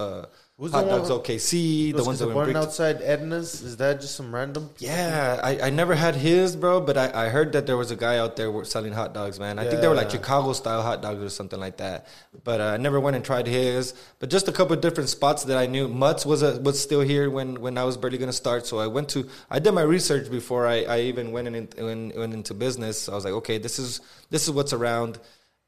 Uh, 0.63 0.65
Who's 0.65 0.71
hot 0.71 0.85
the 0.85 0.91
one- 0.91 1.09
dogs. 1.09 1.09
OKC. 1.09 1.93
The 1.93 2.03
ones 2.05 2.19
that 2.19 2.27
were 2.27 2.47
in 2.47 2.53
one 2.53 2.63
outside 2.63 3.01
Edna's. 3.01 3.61
Is 3.61 3.77
that 3.77 3.99
just 3.99 4.15
some 4.15 4.33
random? 4.33 4.69
yeah, 4.77 5.39
I, 5.43 5.67
I 5.67 5.69
never 5.69 5.93
had 5.93 6.15
his, 6.15 6.55
bro, 6.55 6.79
but 6.79 6.97
I, 6.97 7.25
I 7.25 7.29
heard 7.29 7.51
that 7.51 7.65
there 7.65 7.75
was 7.75 7.91
a 7.91 7.97
guy 7.97 8.17
out 8.17 8.37
there 8.37 8.63
selling 8.63 8.93
hot 8.93 9.13
dogs, 9.13 9.39
man. 9.39 9.59
I 9.59 9.67
think 9.67 9.81
they 9.81 9.89
were 9.89 9.95
like 9.95 10.09
Chicago 10.09 10.53
style 10.53 10.81
hot 10.81 11.01
dogs 11.01 11.21
or 11.21 11.29
something 11.29 11.59
like 11.59 11.77
that. 11.77 12.07
But 12.45 12.61
uh, 12.61 12.65
I 12.65 12.77
never 12.77 12.99
went 12.99 13.17
and 13.17 13.25
tried 13.25 13.45
his. 13.47 13.93
But 14.19 14.29
just 14.29 14.47
a 14.47 14.53
couple 14.53 14.73
of 14.73 14.81
different 14.81 15.09
spots 15.09 15.43
that 15.45 15.57
I 15.57 15.65
knew. 15.65 15.89
Mutz 15.89 16.25
was 16.25 16.41
a, 16.43 16.59
was 16.61 16.81
still 16.81 17.01
here 17.01 17.29
when, 17.29 17.59
when 17.59 17.77
I 17.77 17.83
was 17.83 17.97
barely 17.97 18.17
gonna 18.17 18.31
start. 18.31 18.65
So 18.65 18.79
I 18.79 18.87
went 18.87 19.09
to 19.09 19.27
I 19.49 19.59
did 19.59 19.73
my 19.73 19.81
research 19.81 20.31
before 20.31 20.65
I, 20.65 20.83
I 20.83 20.99
even 21.01 21.33
went 21.33 21.47
in 21.49 21.67
went, 21.77 22.15
went 22.15 22.33
into 22.33 22.53
business. 22.53 23.09
I 23.09 23.15
was 23.15 23.25
like, 23.25 23.33
okay, 23.33 23.57
this 23.57 23.79
is 23.79 23.99
this 24.29 24.43
is 24.43 24.51
what's 24.51 24.71
around, 24.71 25.19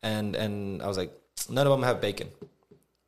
and 0.02 0.36
and 0.36 0.82
I 0.82 0.88
was 0.88 0.98
like, 0.98 1.12
none 1.50 1.68
of 1.68 1.72
them 1.72 1.84
have 1.84 2.00
bacon. 2.00 2.30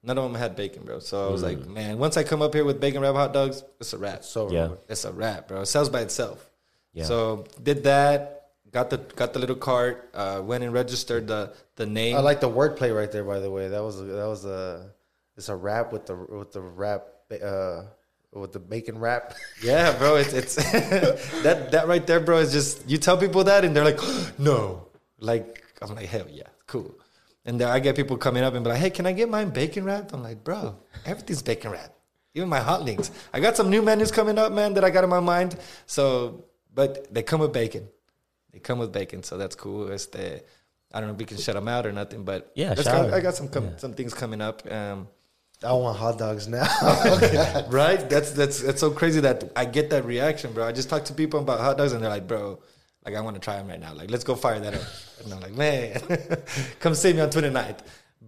None 0.08 0.18
of 0.18 0.24
them 0.24 0.36
had 0.36 0.56
bacon, 0.56 0.84
bro. 0.86 1.00
So 1.00 1.28
I 1.28 1.30
was 1.30 1.44
like, 1.44 1.68
man, 1.68 1.98
once 1.98 2.16
I 2.16 2.24
come 2.24 2.42
up 2.42 2.54
here 2.54 2.64
with 2.64 2.80
bacon 2.80 3.02
wrap 3.02 3.16
hot 3.16 3.34
dogs, 3.34 3.62
it's 3.82 3.92
a 3.92 3.98
wrap. 3.98 4.24
So 4.24 4.50
Yeah. 4.50 4.70
It's 4.88 5.04
a 5.04 5.12
wrap, 5.12 5.50
bro. 5.50 5.62
It 5.62 5.66
sells 5.66 5.90
by 5.90 6.00
itself. 6.00 6.50
Yeah. 6.94 7.04
So 7.04 7.44
did 7.62 7.84
that. 7.84 8.52
Got 8.72 8.90
the 8.90 8.98
got 8.98 9.34
the 9.34 9.40
little 9.40 9.58
cart. 9.58 10.10
Uh, 10.14 10.42
went 10.42 10.64
and 10.64 10.72
registered 10.72 11.28
the 11.28 11.54
the 11.76 11.86
name. 11.86 12.16
I 12.16 12.22
like 12.22 12.40
the 12.40 12.50
wordplay 12.50 12.96
right 12.96 13.12
there. 13.12 13.26
By 13.26 13.40
the 13.40 13.52
way, 13.52 13.68
that 13.68 13.84
was 13.84 14.00
a, 14.00 14.04
that 14.06 14.28
was 14.28 14.46
a 14.46 14.92
it's 15.36 15.50
a 15.50 15.56
rap 15.56 15.92
with 15.92 16.06
the 16.06 16.16
with 16.16 16.54
the 16.54 16.62
rap 16.62 17.04
uh 17.44 17.84
with 18.32 18.54
the 18.54 18.60
bacon 18.60 19.00
wrap. 19.00 19.36
yeah, 19.62 19.98
bro. 19.98 20.16
It's 20.16 20.32
it's 20.32 20.56
that 21.44 21.72
that 21.72 21.88
right 21.90 22.06
there, 22.08 22.22
bro. 22.22 22.38
Is 22.38 22.54
just 22.54 22.90
you 22.90 22.98
tell 22.98 23.18
people 23.18 23.44
that 23.44 23.66
and 23.66 23.76
they're 23.76 23.84
like, 23.86 24.00
no. 24.38 24.88
Like 25.20 25.64
I'm 25.82 25.96
like 25.96 26.08
hell 26.08 26.28
yeah, 26.30 26.48
cool. 26.66 26.96
And 27.48 27.60
then 27.60 27.70
I 27.70 27.80
get 27.80 27.96
people 27.96 28.18
coming 28.18 28.44
up 28.44 28.54
and 28.54 28.64
be 28.64 28.70
like, 28.70 28.80
hey, 28.80 28.90
can 28.90 29.06
I 29.06 29.14
get 29.14 29.30
mine 29.30 29.50
bacon 29.50 29.86
wrapped? 29.86 30.14
I'm 30.14 30.22
like, 30.22 30.44
bro, 30.44 30.76
everything's 31.06 31.42
bacon 31.42 31.72
wrapped. 31.72 31.98
Even 32.36 32.50
my 32.50 32.60
hot 32.60 32.84
links. 32.84 33.10
I 33.34 33.40
got 33.40 33.56
some 33.56 33.70
new 33.70 33.82
menus 33.82 34.12
coming 34.12 34.38
up, 34.38 34.52
man, 34.52 34.74
that 34.74 34.84
I 34.84 34.90
got 34.90 35.06
in 35.06 35.10
my 35.10 35.22
mind. 35.22 35.58
So, 35.86 36.46
but 36.76 37.12
they 37.12 37.24
come 37.24 37.40
with 37.40 37.54
bacon. 37.54 37.88
They 38.52 38.60
come 38.60 38.80
with 38.80 38.92
bacon, 38.92 39.24
so 39.24 39.38
that's 39.38 39.56
cool. 39.56 39.90
It's 39.90 40.08
the 40.08 40.44
I 40.94 41.00
don't 41.00 41.08
know 41.08 41.14
if 41.14 41.20
we 41.20 41.26
can 41.26 41.38
shut 41.38 41.56
them 41.56 41.68
out 41.68 41.86
or 41.86 41.92
nothing, 41.92 42.24
but 42.24 42.52
Yeah, 42.54 42.70
let's 42.70 42.84
shout 42.84 43.08
out. 43.08 43.14
I 43.14 43.22
got 43.22 43.36
some 43.36 43.48
com- 43.48 43.78
some 43.78 43.94
things 43.94 44.14
coming 44.14 44.42
up. 44.42 44.62
Um, 44.72 45.08
I 45.64 45.74
want 45.74 45.98
hot 45.98 46.18
dogs 46.18 46.48
now. 46.48 46.68
right? 47.70 48.10
That's 48.10 48.32
that's 48.32 48.62
that's 48.62 48.80
so 48.80 48.92
crazy 48.92 49.22
that 49.22 49.52
I 49.56 49.66
get 49.66 49.90
that 49.90 50.06
reaction, 50.06 50.54
bro. 50.54 50.68
I 50.68 50.72
just 50.74 50.90
talk 50.90 51.06
to 51.06 51.14
people 51.14 51.40
about 51.40 51.60
hot 51.60 51.78
dogs 51.78 51.94
and 51.94 52.04
they're 52.04 52.10
like, 52.10 52.28
bro, 52.28 52.60
like 53.08 53.16
I 53.16 53.22
want 53.22 53.36
to 53.36 53.40
try 53.40 53.56
them 53.56 53.68
right 53.70 53.80
now. 53.80 53.94
Like 53.94 54.12
let's 54.12 54.26
go 54.26 54.36
fire 54.36 54.60
that 54.60 54.74
up. 54.74 54.82
And 55.24 55.34
I'm 55.34 55.40
like, 55.40 55.54
man, 55.54 56.02
come 56.80 56.94
see 56.94 57.14
me 57.14 57.22
on 57.22 57.30
29th. 57.30 57.80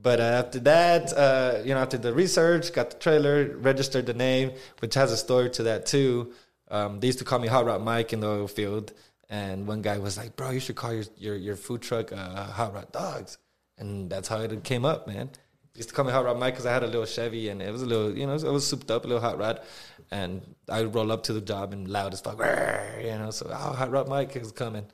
But 0.01 0.21
uh, 0.21 0.23
after 0.23 0.59
that, 0.61 1.11
uh, 1.11 1.61
you 1.65 1.73
know, 1.73 1.81
after 1.81 1.97
the 1.97 2.13
research, 2.13 2.71
got 2.71 2.91
the 2.91 2.97
trailer, 2.97 3.57
registered 3.57 4.05
the 4.05 4.13
name, 4.13 4.53
which 4.79 4.93
has 4.93 5.11
a 5.11 5.17
story 5.17 5.49
to 5.51 5.63
that 5.63 5.85
too. 5.85 6.31
Um, 6.71 7.01
they 7.01 7.07
used 7.07 7.19
to 7.19 7.25
call 7.25 7.39
me 7.39 7.49
Hot 7.49 7.65
Rod 7.65 7.81
Mike 7.81 8.13
in 8.13 8.21
the 8.21 8.27
oil 8.27 8.47
field, 8.47 8.93
and 9.29 9.67
one 9.67 9.81
guy 9.81 9.97
was 9.97 10.17
like, 10.17 10.37
"Bro, 10.37 10.51
you 10.51 10.61
should 10.61 10.77
call 10.77 10.93
your 10.93 11.03
your, 11.17 11.35
your 11.35 11.55
food 11.57 11.81
truck 11.81 12.13
uh, 12.13 12.45
Hot 12.45 12.73
Rod 12.73 12.91
Dogs," 12.93 13.37
and 13.77 14.09
that's 14.09 14.29
how 14.29 14.39
it 14.39 14.63
came 14.63 14.85
up, 14.85 15.07
man. 15.07 15.31
Used 15.79 15.89
to 15.89 15.95
call 15.95 16.03
me 16.03 16.11
Hot 16.11 16.25
Rod 16.25 16.37
Mike 16.37 16.55
because 16.55 16.65
I 16.65 16.73
had 16.73 16.83
a 16.83 16.87
little 16.87 17.05
Chevy 17.05 17.47
and 17.47 17.61
it 17.61 17.71
was 17.71 17.81
a 17.81 17.85
little, 17.85 18.11
you 18.15 18.27
know, 18.27 18.35
it 18.35 18.43
was 18.43 18.67
souped 18.67 18.91
up, 18.91 19.05
a 19.05 19.07
little 19.07 19.21
hot 19.21 19.37
rod, 19.39 19.61
and 20.11 20.41
I 20.67 20.81
would 20.81 20.93
roll 20.93 21.09
up 21.09 21.23
to 21.23 21.33
the 21.33 21.39
job 21.39 21.71
and 21.71 21.87
loud 21.87 22.11
as 22.13 22.19
fuck, 22.19 22.37
you 23.01 23.17
know. 23.17 23.31
So, 23.31 23.47
oh, 23.49 23.73
Hot 23.79 23.89
Rod 23.89 24.09
Mike 24.09 24.35
is 24.35 24.51
coming, 24.51 24.85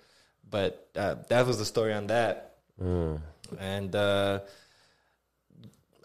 but 0.47 0.87
uh, 0.95 1.15
that 1.29 1.47
was 1.47 1.57
the 1.57 1.65
story 1.65 1.93
on 1.93 2.07
that, 2.07 2.57
and. 3.59 3.95
uh 3.95 4.39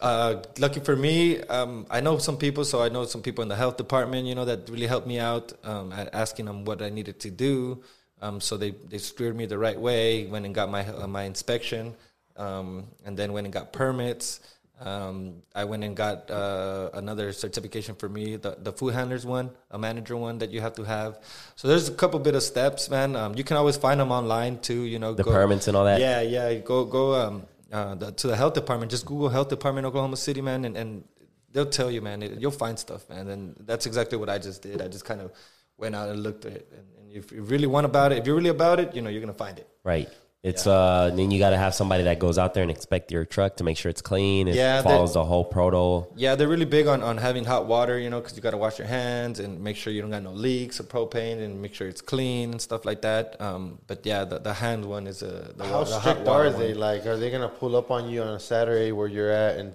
uh, 0.01 0.41
lucky 0.57 0.79
for 0.79 0.95
me, 0.95 1.39
um, 1.43 1.85
I 1.91 2.01
know 2.01 2.17
some 2.17 2.35
people, 2.35 2.65
so 2.65 2.81
I 2.81 2.89
know 2.89 3.05
some 3.05 3.21
people 3.21 3.43
in 3.43 3.49
the 3.49 3.55
health 3.55 3.77
department, 3.77 4.25
you 4.25 4.33
know, 4.33 4.45
that 4.45 4.67
really 4.67 4.87
helped 4.87 5.05
me 5.05 5.19
out, 5.19 5.53
um, 5.63 5.93
at 5.93 6.09
asking 6.13 6.45
them 6.45 6.65
what 6.65 6.81
I 6.81 6.89
needed 6.89 7.19
to 7.19 7.29
do. 7.29 7.83
Um, 8.19 8.41
so 8.41 8.57
they, 8.57 8.71
they 8.71 8.97
steered 8.97 9.35
me 9.35 9.45
the 9.45 9.59
right 9.59 9.79
way, 9.79 10.25
went 10.25 10.47
and 10.47 10.55
got 10.55 10.71
my, 10.71 10.87
uh, 10.87 11.05
my 11.05 11.23
inspection, 11.23 11.93
um, 12.35 12.87
and 13.05 13.15
then 13.15 13.31
went 13.31 13.45
and 13.45 13.53
got 13.53 13.73
permits. 13.73 14.39
Um, 14.81 15.43
I 15.53 15.63
went 15.65 15.83
and 15.83 15.95
got 15.95 16.31
uh, 16.31 16.89
another 16.93 17.31
certification 17.33 17.93
for 17.93 18.09
me, 18.09 18.35
the, 18.35 18.57
the 18.59 18.73
food 18.73 18.95
handlers 18.95 19.25
one, 19.25 19.51
a 19.69 19.77
manager 19.77 20.17
one 20.17 20.39
that 20.39 20.49
you 20.49 20.59
have 20.61 20.73
to 20.73 20.83
have. 20.83 21.19
So 21.55 21.67
there's 21.67 21.87
a 21.87 21.93
couple 21.93 22.19
bit 22.19 22.33
of 22.33 22.41
steps, 22.41 22.89
man. 22.89 23.15
Um, 23.15 23.35
you 23.35 23.43
can 23.43 23.57
always 23.57 23.77
find 23.77 23.99
them 23.99 24.11
online 24.11 24.57
too, 24.59 24.81
you 24.83 24.97
know. 24.97 25.13
The 25.13 25.23
permits 25.23 25.67
and 25.67 25.77
all 25.77 25.85
that? 25.85 25.99
Yeah, 25.99 26.21
yeah. 26.21 26.53
Go 26.55 26.85
go 26.85 27.13
um, 27.13 27.43
uh, 27.71 27.93
the, 27.95 28.11
to 28.11 28.27
the 28.27 28.35
health 28.35 28.55
department. 28.55 28.89
Just 28.89 29.05
Google 29.05 29.29
health 29.29 29.49
department 29.49 29.85
Oklahoma 29.85 30.17
City, 30.17 30.41
man, 30.41 30.65
and, 30.65 30.75
and 30.75 31.03
they'll 31.51 31.69
tell 31.69 31.91
you, 31.91 32.01
man. 32.01 32.23
It, 32.23 32.39
you'll 32.39 32.49
find 32.51 32.79
stuff, 32.79 33.07
man. 33.07 33.27
And 33.27 33.55
that's 33.59 33.85
exactly 33.85 34.17
what 34.17 34.29
I 34.29 34.39
just 34.39 34.63
did. 34.63 34.81
I 34.81 34.87
just 34.87 35.05
kind 35.05 35.21
of 35.21 35.31
went 35.77 35.95
out 35.95 36.09
and 36.09 36.23
looked 36.23 36.45
at 36.45 36.53
it. 36.53 36.67
And, 36.71 36.87
and 36.97 37.11
if 37.11 37.31
you 37.31 37.43
really 37.43 37.67
want 37.67 37.85
about 37.85 38.11
it, 38.13 38.17
if 38.17 38.25
you're 38.25 38.35
really 38.35 38.49
about 38.49 38.79
it, 38.79 38.95
you 38.95 39.01
know, 39.03 39.11
you're 39.11 39.21
gonna 39.21 39.33
find 39.33 39.59
it. 39.59 39.67
right? 39.83 40.09
It's 40.43 40.65
uh 40.65 41.11
then 41.13 41.29
you 41.29 41.37
got 41.37 41.51
to 41.51 41.57
have 41.57 41.75
somebody 41.75 42.03
that 42.05 42.17
goes 42.17 42.39
out 42.39 42.55
there 42.55 42.63
and 42.63 42.71
inspect 42.71 43.11
your 43.11 43.25
truck 43.25 43.57
to 43.57 43.63
make 43.63 43.77
sure 43.77 43.91
it's 43.91 44.01
clean. 44.01 44.47
It 44.47 44.55
Yeah, 44.55 44.81
follows 44.81 45.13
the 45.13 45.23
whole 45.23 45.45
proto. 45.45 46.07
Yeah, 46.15 46.33
they're 46.33 46.47
really 46.47 46.65
big 46.65 46.87
on, 46.87 47.03
on 47.03 47.17
having 47.17 47.45
hot 47.45 47.67
water, 47.67 47.99
you 47.99 48.09
know, 48.09 48.19
because 48.19 48.35
you 48.35 48.41
got 48.41 48.51
to 48.51 48.57
wash 48.57 48.79
your 48.79 48.87
hands 48.87 49.39
and 49.39 49.61
make 49.63 49.77
sure 49.77 49.93
you 49.93 50.01
don't 50.01 50.09
got 50.09 50.23
no 50.23 50.31
leaks 50.31 50.79
of 50.79 50.89
propane 50.89 51.43
and 51.43 51.61
make 51.61 51.75
sure 51.75 51.87
it's 51.87 52.01
clean 52.01 52.49
and 52.51 52.59
stuff 52.61 52.85
like 52.85 53.03
that. 53.03 53.39
Um, 53.39 53.77
but 53.85 54.03
yeah, 54.03 54.23
the, 54.25 54.39
the 54.39 54.53
hand 54.55 54.83
one 54.83 55.05
is 55.05 55.21
a 55.21 55.53
the, 55.55 55.63
How 55.65 55.73
wa- 55.79 55.83
the 55.83 55.99
hot 55.99 56.01
strict 56.01 56.27
water 56.27 56.45
are 56.45 56.49
they? 56.49 56.69
one. 56.71 56.79
Like, 56.79 57.05
are 57.05 57.17
they 57.17 57.29
gonna 57.29 57.47
pull 57.47 57.75
up 57.75 57.91
on 57.91 58.09
you 58.09 58.23
on 58.23 58.29
a 58.33 58.39
Saturday 58.39 58.91
where 58.91 59.07
you're 59.07 59.29
at 59.31 59.57
and 59.57 59.73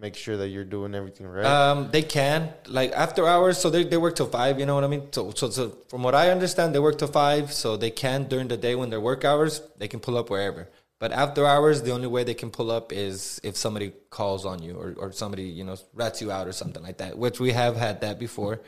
make 0.00 0.14
sure 0.14 0.36
that 0.36 0.48
you're 0.48 0.64
doing 0.64 0.94
everything 0.94 1.26
right? 1.26 1.44
Um, 1.44 1.90
they 1.90 2.02
can 2.02 2.50
like 2.66 2.92
after 2.92 3.26
hours, 3.26 3.58
so 3.58 3.70
they, 3.70 3.84
they 3.84 3.96
work 3.96 4.16
till 4.16 4.26
five. 4.28 4.58
You 4.60 4.66
know 4.66 4.74
what 4.74 4.84
I 4.84 4.88
mean? 4.88 5.12
So, 5.12 5.32
so 5.32 5.50
so 5.50 5.76
from 5.88 6.02
what 6.02 6.14
I 6.14 6.30
understand, 6.30 6.74
they 6.74 6.78
work 6.78 6.98
till 6.98 7.08
five, 7.08 7.52
so 7.52 7.76
they 7.76 7.90
can 7.90 8.24
during 8.24 8.48
the 8.48 8.56
day 8.56 8.74
when 8.74 8.90
they're 8.90 9.00
work 9.00 9.24
hours, 9.24 9.62
they 9.78 9.88
can 9.88 10.00
pull 10.00 10.16
up 10.16 10.30
wherever. 10.30 10.68
But 11.00 11.12
after 11.12 11.46
hours, 11.46 11.82
the 11.82 11.92
only 11.92 12.08
way 12.08 12.24
they 12.24 12.34
can 12.34 12.50
pull 12.50 12.70
up 12.72 12.92
is 12.92 13.40
if 13.44 13.56
somebody 13.56 13.92
calls 14.10 14.44
on 14.44 14.62
you 14.62 14.74
or, 14.74 14.94
or 14.98 15.12
somebody 15.12 15.44
you 15.44 15.64
know 15.64 15.76
rats 15.94 16.20
you 16.20 16.30
out 16.30 16.48
or 16.48 16.52
something 16.52 16.82
like 16.82 16.98
that. 16.98 17.16
Which 17.18 17.40
we 17.40 17.52
have 17.52 17.76
had 17.76 18.00
that 18.02 18.18
before. 18.18 18.60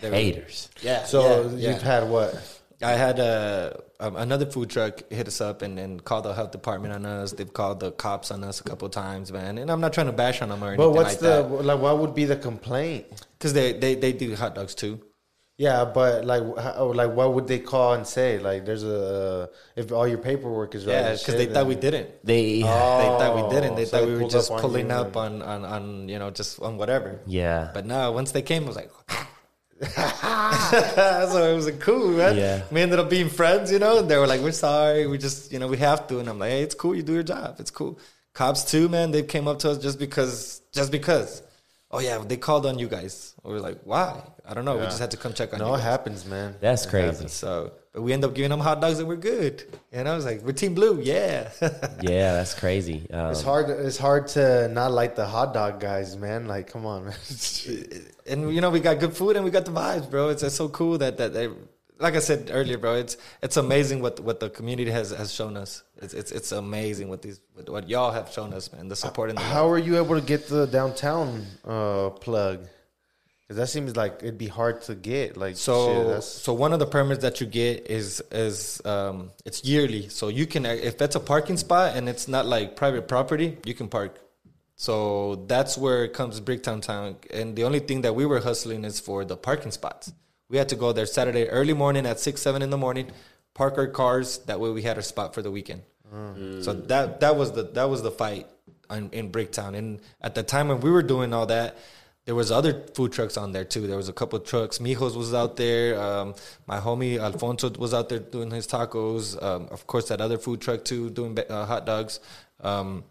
They 0.00 0.10
were- 0.10 0.16
Haters. 0.16 0.70
Yeah. 0.82 1.04
so 1.04 1.42
yeah, 1.42 1.50
you've 1.52 1.62
yeah. 1.62 1.78
had 1.78 2.08
what? 2.08 2.60
I 2.84 2.92
had 2.92 3.18
uh, 3.20 3.72
um, 4.00 4.16
another 4.16 4.46
food 4.46 4.70
truck 4.70 5.10
hit 5.10 5.26
us 5.26 5.40
up 5.40 5.62
and, 5.62 5.78
and 5.78 6.04
called 6.04 6.24
the 6.26 6.34
health 6.34 6.50
department 6.52 6.94
on 6.94 7.06
us. 7.06 7.32
They've 7.32 7.52
called 7.52 7.80
the 7.80 7.92
cops 7.92 8.30
on 8.30 8.44
us 8.44 8.60
a 8.60 8.64
couple 8.64 8.86
of 8.86 8.92
times, 8.92 9.32
man. 9.32 9.58
And 9.58 9.70
I'm 9.70 9.80
not 9.80 9.92
trying 9.92 10.06
to 10.06 10.12
bash 10.12 10.42
on 10.42 10.50
them 10.50 10.62
or 10.62 10.68
anything 10.68 10.84
But 10.84 10.90
what's 10.90 11.14
like 11.14 11.20
the 11.20 11.42
that. 11.48 11.64
like? 11.64 11.80
What 11.80 11.98
would 11.98 12.14
be 12.14 12.24
the 12.24 12.36
complaint? 12.36 13.06
Because 13.38 13.52
they, 13.52 13.72
they, 13.72 13.94
they 13.94 14.12
do 14.12 14.34
hot 14.36 14.54
dogs 14.54 14.74
too. 14.74 15.00
Yeah, 15.56 15.84
but 15.84 16.24
like, 16.24 16.42
how, 16.58 16.92
like, 16.92 17.12
what 17.12 17.32
would 17.34 17.46
they 17.46 17.60
call 17.60 17.94
and 17.94 18.04
say? 18.04 18.40
Like, 18.40 18.64
there's 18.66 18.82
a 18.82 19.48
if 19.76 19.92
all 19.92 20.06
your 20.08 20.18
paperwork 20.18 20.74
is 20.74 20.84
right. 20.84 20.92
Yeah, 20.94 21.12
because 21.12 21.36
they 21.36 21.46
thought 21.46 21.66
we 21.68 21.76
didn't. 21.76 22.08
They 22.24 22.56
they 22.56 22.62
thought 22.62 23.36
we 23.36 23.54
didn't. 23.54 23.76
They 23.76 23.82
Oh, 23.82 23.84
so 23.84 23.98
thought 24.00 24.08
we 24.08 24.16
were 24.20 24.28
just 24.28 24.50
up 24.50 24.60
pulling 24.60 24.88
you 24.88 24.94
up 24.94 25.16
on, 25.16 25.42
on, 25.42 25.64
on, 25.64 26.08
you 26.08 26.18
know, 26.18 26.30
just 26.30 26.60
on 26.60 26.76
whatever. 26.76 27.20
yeah. 27.26 27.70
But 27.72 27.86
no, 27.86 28.10
once 28.10 28.32
they 28.32 28.42
came, 28.42 28.64
I 28.64 28.66
was 28.66 28.74
like, 28.74 28.90
so 29.84 31.52
it 31.52 31.54
was 31.56 31.66
like, 31.66 31.80
cool, 31.80 32.08
man. 32.08 32.36
Yeah. 32.36 32.62
We 32.70 32.80
ended 32.80 32.98
up 32.98 33.10
being 33.10 33.28
friends, 33.28 33.70
you 33.72 33.78
know. 33.78 33.98
And 33.98 34.10
they 34.10 34.16
were 34.16 34.26
like, 34.26 34.40
we're 34.40 34.52
sorry, 34.52 35.06
we 35.06 35.18
just, 35.18 35.52
you 35.52 35.58
know, 35.58 35.68
we 35.68 35.76
have 35.78 36.06
to. 36.08 36.18
And 36.20 36.28
I'm 36.28 36.38
like, 36.38 36.50
hey, 36.50 36.62
it's 36.62 36.74
cool. 36.74 36.94
You 36.94 37.02
do 37.02 37.12
your 37.14 37.22
job. 37.22 37.56
It's 37.58 37.70
cool. 37.70 37.98
Cops 38.34 38.64
too, 38.70 38.88
man. 38.88 39.10
They 39.10 39.22
came 39.22 39.46
up 39.48 39.58
to 39.60 39.70
us 39.70 39.78
just 39.78 39.98
because, 39.98 40.62
just 40.72 40.90
because. 40.90 41.42
Oh 41.90 42.00
yeah, 42.00 42.18
they 42.18 42.36
called 42.36 42.66
on 42.66 42.78
you 42.78 42.88
guys. 42.88 43.34
We 43.44 43.52
were 43.52 43.60
like, 43.60 43.80
why? 43.84 44.20
I 44.48 44.54
don't 44.54 44.64
know. 44.64 44.76
We 44.76 44.84
just 44.84 44.98
had 44.98 45.12
to 45.12 45.16
come 45.16 45.32
check 45.32 45.52
on 45.52 45.60
No, 45.60 45.68
you. 45.68 45.74
it 45.74 45.76
guys. 45.78 45.84
happens, 45.84 46.26
man. 46.26 46.56
That's 46.60 46.86
It 46.86 46.90
crazy. 46.90 47.06
happens. 47.06 47.32
So, 47.32 47.72
but 47.94 48.02
we 48.02 48.12
end 48.12 48.24
up 48.24 48.34
giving 48.34 48.50
them 48.50 48.58
hot 48.58 48.80
dogs 48.80 48.98
and 48.98 49.06
we're 49.06 49.14
good. 49.14 49.62
And 49.92 50.08
I 50.08 50.16
was 50.16 50.24
like, 50.24 50.42
we're 50.42 50.52
Team 50.52 50.74
Blue, 50.74 51.00
yeah. 51.00 51.50
Yeah, 52.02 52.32
that's 52.32 52.52
crazy. 52.52 53.08
Um, 53.12 53.30
It's 53.30 53.40
hard. 53.40 53.70
It's 53.70 53.96
hard 53.96 54.26
to 54.28 54.66
not 54.68 54.90
like 54.90 55.14
the 55.14 55.24
hot 55.24 55.54
dog 55.54 55.78
guys, 55.78 56.16
man. 56.16 56.48
Like, 56.48 56.66
come 56.66 56.84
on, 56.86 57.04
man. 57.04 57.14
and 58.26 58.52
you 58.52 58.60
know 58.60 58.70
we 58.70 58.80
got 58.80 58.98
good 58.98 59.16
food 59.16 59.36
and 59.36 59.44
we 59.44 59.52
got 59.52 59.64
the 59.64 59.70
vibes, 59.70 60.10
bro. 60.10 60.30
It's, 60.30 60.42
it's 60.42 60.56
so 60.56 60.68
cool 60.68 60.98
that 60.98 61.18
that 61.18 61.32
they, 61.32 61.48
like 62.00 62.16
I 62.16 62.18
said 62.18 62.50
earlier, 62.52 62.78
bro. 62.78 62.96
It's 62.96 63.16
it's 63.42 63.56
amazing 63.56 64.02
what 64.02 64.18
what 64.18 64.40
the 64.40 64.50
community 64.50 64.90
has 64.90 65.10
has 65.10 65.32
shown 65.32 65.56
us. 65.56 65.84
It's 66.02 66.14
it's 66.14 66.32
it's 66.32 66.50
amazing 66.50 67.08
what 67.08 67.22
these 67.22 67.40
what, 67.54 67.70
what 67.70 67.88
y'all 67.88 68.10
have 68.10 68.32
shown 68.32 68.52
us, 68.52 68.72
man. 68.72 68.88
The 68.88 68.96
support 68.96 69.30
and 69.30 69.38
the 69.38 69.42
How 69.42 69.70
are 69.70 69.78
you 69.78 69.96
able 69.98 70.16
to 70.16 70.26
get 70.26 70.48
the 70.48 70.66
downtown 70.66 71.46
uh, 71.64 72.10
plug? 72.10 72.66
Because 73.54 73.68
that 73.68 73.72
seems 73.72 73.94
like 73.96 74.14
it'd 74.22 74.36
be 74.36 74.48
hard 74.48 74.82
to 74.82 74.96
get. 74.96 75.36
Like, 75.36 75.56
So 75.56 76.14
shit, 76.14 76.24
so 76.24 76.52
one 76.52 76.72
of 76.72 76.80
the 76.80 76.86
permits 76.86 77.22
that 77.22 77.40
you 77.40 77.46
get 77.46 77.86
is 77.88 78.20
is 78.32 78.82
um 78.84 79.30
it's 79.44 79.64
yearly. 79.64 80.08
So 80.08 80.26
you 80.28 80.46
can 80.46 80.66
if 80.66 80.98
that's 80.98 81.14
a 81.14 81.20
parking 81.20 81.56
spot 81.56 81.96
and 81.96 82.08
it's 82.08 82.26
not 82.26 82.46
like 82.46 82.74
private 82.74 83.06
property, 83.06 83.58
you 83.64 83.74
can 83.74 83.88
park. 83.88 84.18
So 84.76 85.44
that's 85.46 85.78
where 85.78 86.04
it 86.04 86.12
comes 86.14 86.40
Bricktown 86.40 86.82
Town. 86.82 87.16
And 87.32 87.54
the 87.54 87.62
only 87.62 87.78
thing 87.78 88.02
that 88.02 88.16
we 88.16 88.26
were 88.26 88.40
hustling 88.40 88.84
is 88.84 88.98
for 88.98 89.24
the 89.24 89.36
parking 89.36 89.70
spots. 89.70 90.12
We 90.48 90.58
had 90.58 90.68
to 90.70 90.76
go 90.76 90.92
there 90.92 91.06
Saturday 91.06 91.48
early 91.48 91.74
morning 91.74 92.06
at 92.06 92.18
six, 92.18 92.42
seven 92.42 92.60
in 92.60 92.70
the 92.70 92.76
morning, 92.76 93.06
park 93.54 93.78
our 93.78 93.86
cars. 93.86 94.38
That 94.46 94.58
way 94.58 94.70
we 94.70 94.82
had 94.82 94.96
our 94.96 95.02
spot 95.02 95.32
for 95.32 95.42
the 95.42 95.50
weekend. 95.52 95.82
So 96.62 96.72
that 96.90 97.20
that 97.20 97.36
was 97.36 97.52
the 97.52 97.62
that 97.74 97.88
was 97.88 98.02
the 98.02 98.10
fight 98.10 98.46
in, 98.90 99.10
in 99.10 99.30
Bricktown. 99.30 99.74
And 99.76 100.00
at 100.20 100.34
the 100.34 100.42
time 100.42 100.66
when 100.68 100.80
we 100.80 100.90
were 100.90 101.02
doing 101.04 101.32
all 101.32 101.46
that, 101.46 101.76
there 102.26 102.34
was 102.34 102.50
other 102.50 102.86
food 102.94 103.12
trucks 103.12 103.36
on 103.36 103.52
there 103.52 103.64
too. 103.64 103.86
There 103.86 103.96
was 103.96 104.08
a 104.08 104.12
couple 104.12 104.38
of 104.38 104.46
trucks. 104.46 104.78
Mijos 104.78 105.14
was 105.14 105.34
out 105.34 105.56
there. 105.56 106.00
Um, 106.00 106.34
my 106.66 106.80
homie 106.80 107.18
Alfonso 107.18 107.70
was 107.78 107.92
out 107.92 108.08
there 108.08 108.18
doing 108.18 108.50
his 108.50 108.66
tacos. 108.66 109.40
Um, 109.42 109.68
of 109.70 109.86
course, 109.86 110.08
that 110.08 110.20
other 110.20 110.38
food 110.38 110.60
truck 110.60 110.84
too, 110.84 111.10
doing 111.10 111.38
uh, 111.38 111.66
hot 111.66 111.84
dogs. 111.84 112.20
Um, 112.60 113.04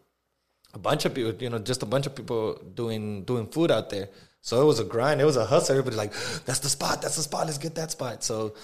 a 0.74 0.80
bunch 0.80 1.06
of 1.06 1.14
people, 1.14 1.34
you 1.40 1.50
know, 1.50 1.60
just 1.60 1.84
a 1.84 1.86
bunch 1.86 2.08
of 2.08 2.16
people 2.16 2.60
doing 2.74 3.24
doing 3.24 3.48
food 3.48 3.70
out 3.70 3.92
there. 3.92 4.10
So 4.42 4.62
it 4.62 4.66
was 4.66 4.80
a 4.80 4.84
grind. 4.84 5.22
It 5.22 5.26
was 5.26 5.38
a 5.38 5.46
hustle. 5.46 5.74
Everybody 5.74 5.96
like, 5.96 6.14
that's 6.46 6.60
the 6.60 6.70
spot. 6.70 7.02
That's 7.02 7.16
the 7.16 7.22
spot. 7.24 7.46
Let's 7.46 7.60
get 7.60 7.76
that 7.76 7.92
spot. 7.92 8.24
So 8.24 8.56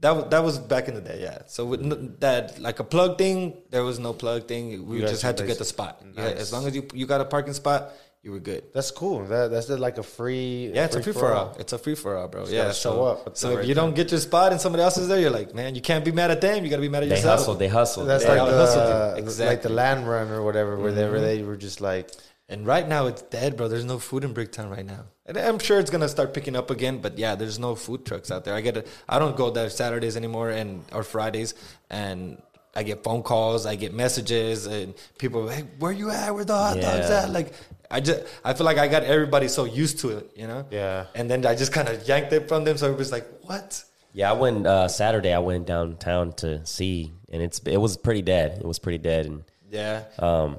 that 0.00 0.16
was 0.16 0.24
that 0.30 0.42
was 0.42 0.58
back 0.58 0.88
in 0.88 0.94
the 0.94 1.00
day. 1.00 1.20
Yeah. 1.22 1.42
So 1.46 1.64
with 1.64 2.20
that 2.20 2.58
like 2.60 2.80
a 2.80 2.84
plug 2.84 3.18
thing, 3.18 3.56
there 3.70 3.84
was 3.84 4.00
no 4.00 4.12
plug 4.12 4.48
thing. 4.48 4.86
We 4.86 5.00
You 5.00 5.06
just 5.06 5.22
had 5.22 5.36
to 5.36 5.46
get 5.46 5.58
the 5.58 5.64
spot. 5.64 6.02
Yeah, 6.16 6.24
as 6.24 6.52
long 6.52 6.66
as 6.66 6.74
you 6.74 6.88
you 6.92 7.06
got 7.06 7.20
a 7.20 7.24
parking 7.24 7.54
spot, 7.54 7.92
you 8.22 8.30
were 8.32 8.38
good. 8.40 8.62
that's 8.72 8.90
cool. 8.92 9.24
That 9.24 9.50
that's 9.50 9.68
like 9.68 9.98
a 9.98 10.02
free. 10.02 10.70
Yeah, 10.74 10.84
it's 10.84 10.94
a 10.96 11.02
free 11.02 11.12
for 11.12 11.32
all. 11.34 11.56
It's 11.58 11.72
a 11.72 11.78
free 11.78 11.96
for 11.96 12.16
all, 12.16 12.28
bro. 12.28 12.42
Just 12.42 12.52
yeah, 12.52 12.62
gotta 12.62 12.74
show 12.74 13.04
up 13.04 13.26
at 13.26 13.34
the 13.34 13.38
So 13.40 13.48
right 13.50 13.58
if 13.62 13.68
you 13.68 13.74
time. 13.74 13.86
don't 13.86 13.94
get 13.96 14.10
your 14.12 14.20
spot 14.20 14.52
and 14.52 14.60
somebody 14.60 14.82
else 14.84 14.96
is 14.96 15.08
there, 15.08 15.18
you're 15.18 15.30
like, 15.30 15.54
man, 15.54 15.74
you 15.74 15.80
can't 15.80 16.04
be 16.04 16.12
mad 16.12 16.30
at 16.30 16.40
them. 16.40 16.62
You 16.64 16.70
got 16.70 16.76
to 16.76 16.82
be 16.82 16.88
mad 16.88 17.02
at 17.02 17.08
they 17.08 17.16
yourself. 17.16 17.38
hustle. 17.40 17.54
They 17.56 17.68
hustle. 17.68 18.04
That's 18.04 18.24
They 18.24 18.38
like 18.38 18.48
the 18.50 18.56
hustled 18.56 19.38
you. 19.38 19.44
like 19.46 19.62
the 19.62 19.68
Mm-hmm. 19.68 19.74
land 19.76 20.08
run 20.08 20.28
or 20.30 20.42
whatever, 20.42 20.76
where 20.76 20.92
they, 20.92 21.08
where 21.10 21.20
they 21.20 21.42
were 21.42 21.56
just 21.56 21.80
like, 21.80 22.10
And 22.48 22.64
right 22.66 22.86
now 22.86 23.06
it's 23.06 23.22
dead, 23.22 23.56
bro. 23.56 23.66
There's 23.68 23.84
no 23.84 23.98
food 23.98 24.22
in 24.24 24.32
Bricktown 24.34 24.70
right 24.70 24.86
now. 24.86 25.06
And 25.26 25.36
I'm 25.38 25.58
sure 25.58 25.78
it's 25.80 25.90
gonna 25.90 26.08
start 26.08 26.32
picking 26.34 26.54
up 26.56 26.70
again, 26.70 26.98
but 27.00 27.18
yeah, 27.18 27.34
there's 27.34 27.58
no 27.58 27.74
food 27.74 28.04
trucks 28.04 28.30
out 28.30 28.44
there. 28.44 28.54
I 28.54 28.60
get 28.60 28.76
a, 28.76 28.84
I 29.08 29.18
don't 29.18 29.36
go 29.36 29.50
there 29.50 29.68
Saturdays 29.70 30.16
anymore 30.16 30.50
and 30.50 30.84
or 30.92 31.02
Fridays 31.02 31.54
and 31.90 32.40
I 32.74 32.82
get 32.84 33.02
phone 33.04 33.22
calls, 33.22 33.66
I 33.66 33.74
get 33.76 33.92
messages 33.94 34.66
and 34.66 34.94
people 35.18 35.48
hey, 35.48 35.64
where 35.78 35.92
you 35.92 36.10
at? 36.10 36.34
Where 36.34 36.44
the 36.44 36.56
hot 36.56 36.80
dogs 36.80 37.10
at? 37.10 37.30
Like 37.30 37.52
I 37.92 38.00
just 38.00 38.20
I 38.44 38.54
feel 38.54 38.64
like 38.64 38.78
I 38.78 38.88
got 38.88 39.02
everybody 39.04 39.48
so 39.48 39.64
used 39.64 40.00
to 40.00 40.08
it, 40.18 40.30
you 40.34 40.46
know? 40.48 40.64
Yeah. 40.70 41.06
And 41.14 41.30
then 41.30 41.44
I 41.46 41.54
just 41.54 41.72
kind 41.72 41.88
of 41.88 42.08
yanked 42.08 42.32
it 42.32 42.48
from 42.48 42.64
them 42.64 42.76
so 42.78 42.86
everybody's 42.86 43.12
like, 43.12 43.26
"What?" 43.42 43.84
Yeah, 44.14 44.30
I 44.30 44.34
went 44.34 44.66
uh, 44.66 44.88
Saturday. 44.88 45.32
I 45.32 45.38
went 45.38 45.66
downtown 45.66 46.32
to 46.42 46.64
see, 46.66 47.12
and 47.32 47.40
it's 47.42 47.60
it 47.66 47.76
was 47.76 47.96
pretty 47.96 48.22
dead. 48.22 48.58
It 48.58 48.66
was 48.66 48.78
pretty 48.78 48.98
dead, 48.98 49.26
and 49.26 49.44
Yeah. 49.70 50.04
um, 50.18 50.56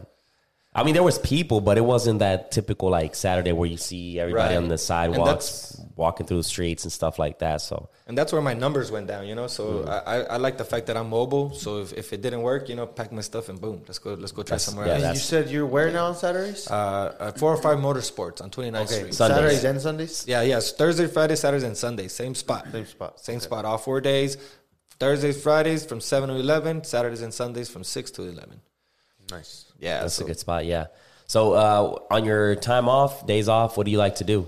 I 0.76 0.84
mean 0.84 0.96
there 0.96 1.04
was 1.04 1.20
people, 1.20 1.62
but 1.62 1.78
it 1.78 1.86
wasn't 1.86 2.20
that 2.20 2.52
typical 2.52 2.90
like 2.90 3.14
Saturday 3.14 3.52
where 3.52 3.70
you 3.70 3.78
see 3.78 4.20
everybody 4.20 4.56
Right. 4.56 4.58
on 4.64 4.70
the 4.70 4.78
sidewalks 4.78 5.80
walking 5.96 6.26
through 6.26 6.38
the 6.38 6.44
streets 6.44 6.84
and 6.84 6.92
stuff 6.92 7.20
like 7.20 7.38
that. 7.40 7.62
So 7.62 7.90
And 8.08 8.18
that's 8.18 8.34
where 8.34 8.42
my 8.42 8.56
numbers 8.56 8.90
went 8.90 9.06
down, 9.08 9.28
you 9.28 9.36
know. 9.36 9.46
So 9.46 9.64
Mm. 9.86 9.88
I, 9.88 9.98
I, 10.00 10.18
I 10.34 10.38
like 10.38 10.58
the 10.58 10.66
fact 10.66 10.88
that 10.88 10.98
I'm 10.98 11.10
mobile. 11.10 11.54
So 11.54 11.78
if, 11.84 11.94
if 11.94 12.12
it 12.12 12.22
didn't 12.24 12.42
work, 12.42 12.70
you 12.70 12.76
know, 12.76 12.88
pack 12.88 13.12
my 13.12 13.22
stuff 13.22 13.50
and 13.50 13.62
boom, 13.62 13.84
let's 13.88 14.00
go 14.00 14.16
let's 14.16 14.32
go 14.32 14.42
try 14.42 14.56
That's- 14.56 14.64
somewhere 14.64 14.88
yeah, 14.88 15.10
else. 15.10 15.18
you 15.18 15.22
said 15.22 15.50
you're 15.52 15.68
where 15.68 15.92
now 15.92 16.08
on 16.08 16.16
Saturdays? 16.16 16.68
Uh, 16.70 16.74
uh, 17.20 17.32
four 17.34 17.54
or 17.54 17.62
five 17.62 17.78
motorsports 17.78 18.42
on 18.42 18.50
29th 18.50 18.86
okay, 18.86 18.86
Street. 18.86 19.14
Sundays. 19.14 19.38
Saturdays 19.38 19.64
and 19.64 19.82
Sundays. 19.82 20.26
Yeah, 20.28 20.42
yeah. 20.42 20.58
it's 20.58 20.72
Thursday, 20.72 21.06
Friday, 21.08 21.36
Saturdays, 21.36 21.64
and 21.66 21.78
Sundays. 21.78 22.14
Same 22.14 22.34
spot. 22.34 22.66
Same 22.72 22.86
spot. 22.88 23.20
Same 23.20 23.36
Okay. 23.38 23.46
spot. 23.46 23.64
All 23.66 23.78
four 23.78 24.02
days. 24.02 24.38
Thursdays, 25.00 25.40
Fridays 25.42 25.86
from 25.86 26.02
seven 26.02 26.30
to 26.30 26.36
eleven. 26.36 26.84
Saturdays 26.84 27.22
and 27.22 27.32
Sundays 27.34 27.70
from 27.70 27.84
six 27.84 28.10
to 28.12 28.24
eleven. 28.24 28.60
Nice. 29.30 29.63
Yeah, 29.84 30.02
that's 30.02 30.16
so 30.16 30.24
a 30.24 30.28
good 30.28 30.40
spot. 30.40 30.66
Yeah. 30.66 30.86
So 31.28 31.54
uh, 31.54 32.00
on 32.10 32.26
your 32.26 32.56
time 32.56 32.88
off, 32.88 33.26
days 33.28 33.48
off, 33.50 33.76
what 33.78 33.86
do 33.86 33.92
you 33.92 33.98
like 33.98 34.16
to 34.16 34.24
do, 34.24 34.48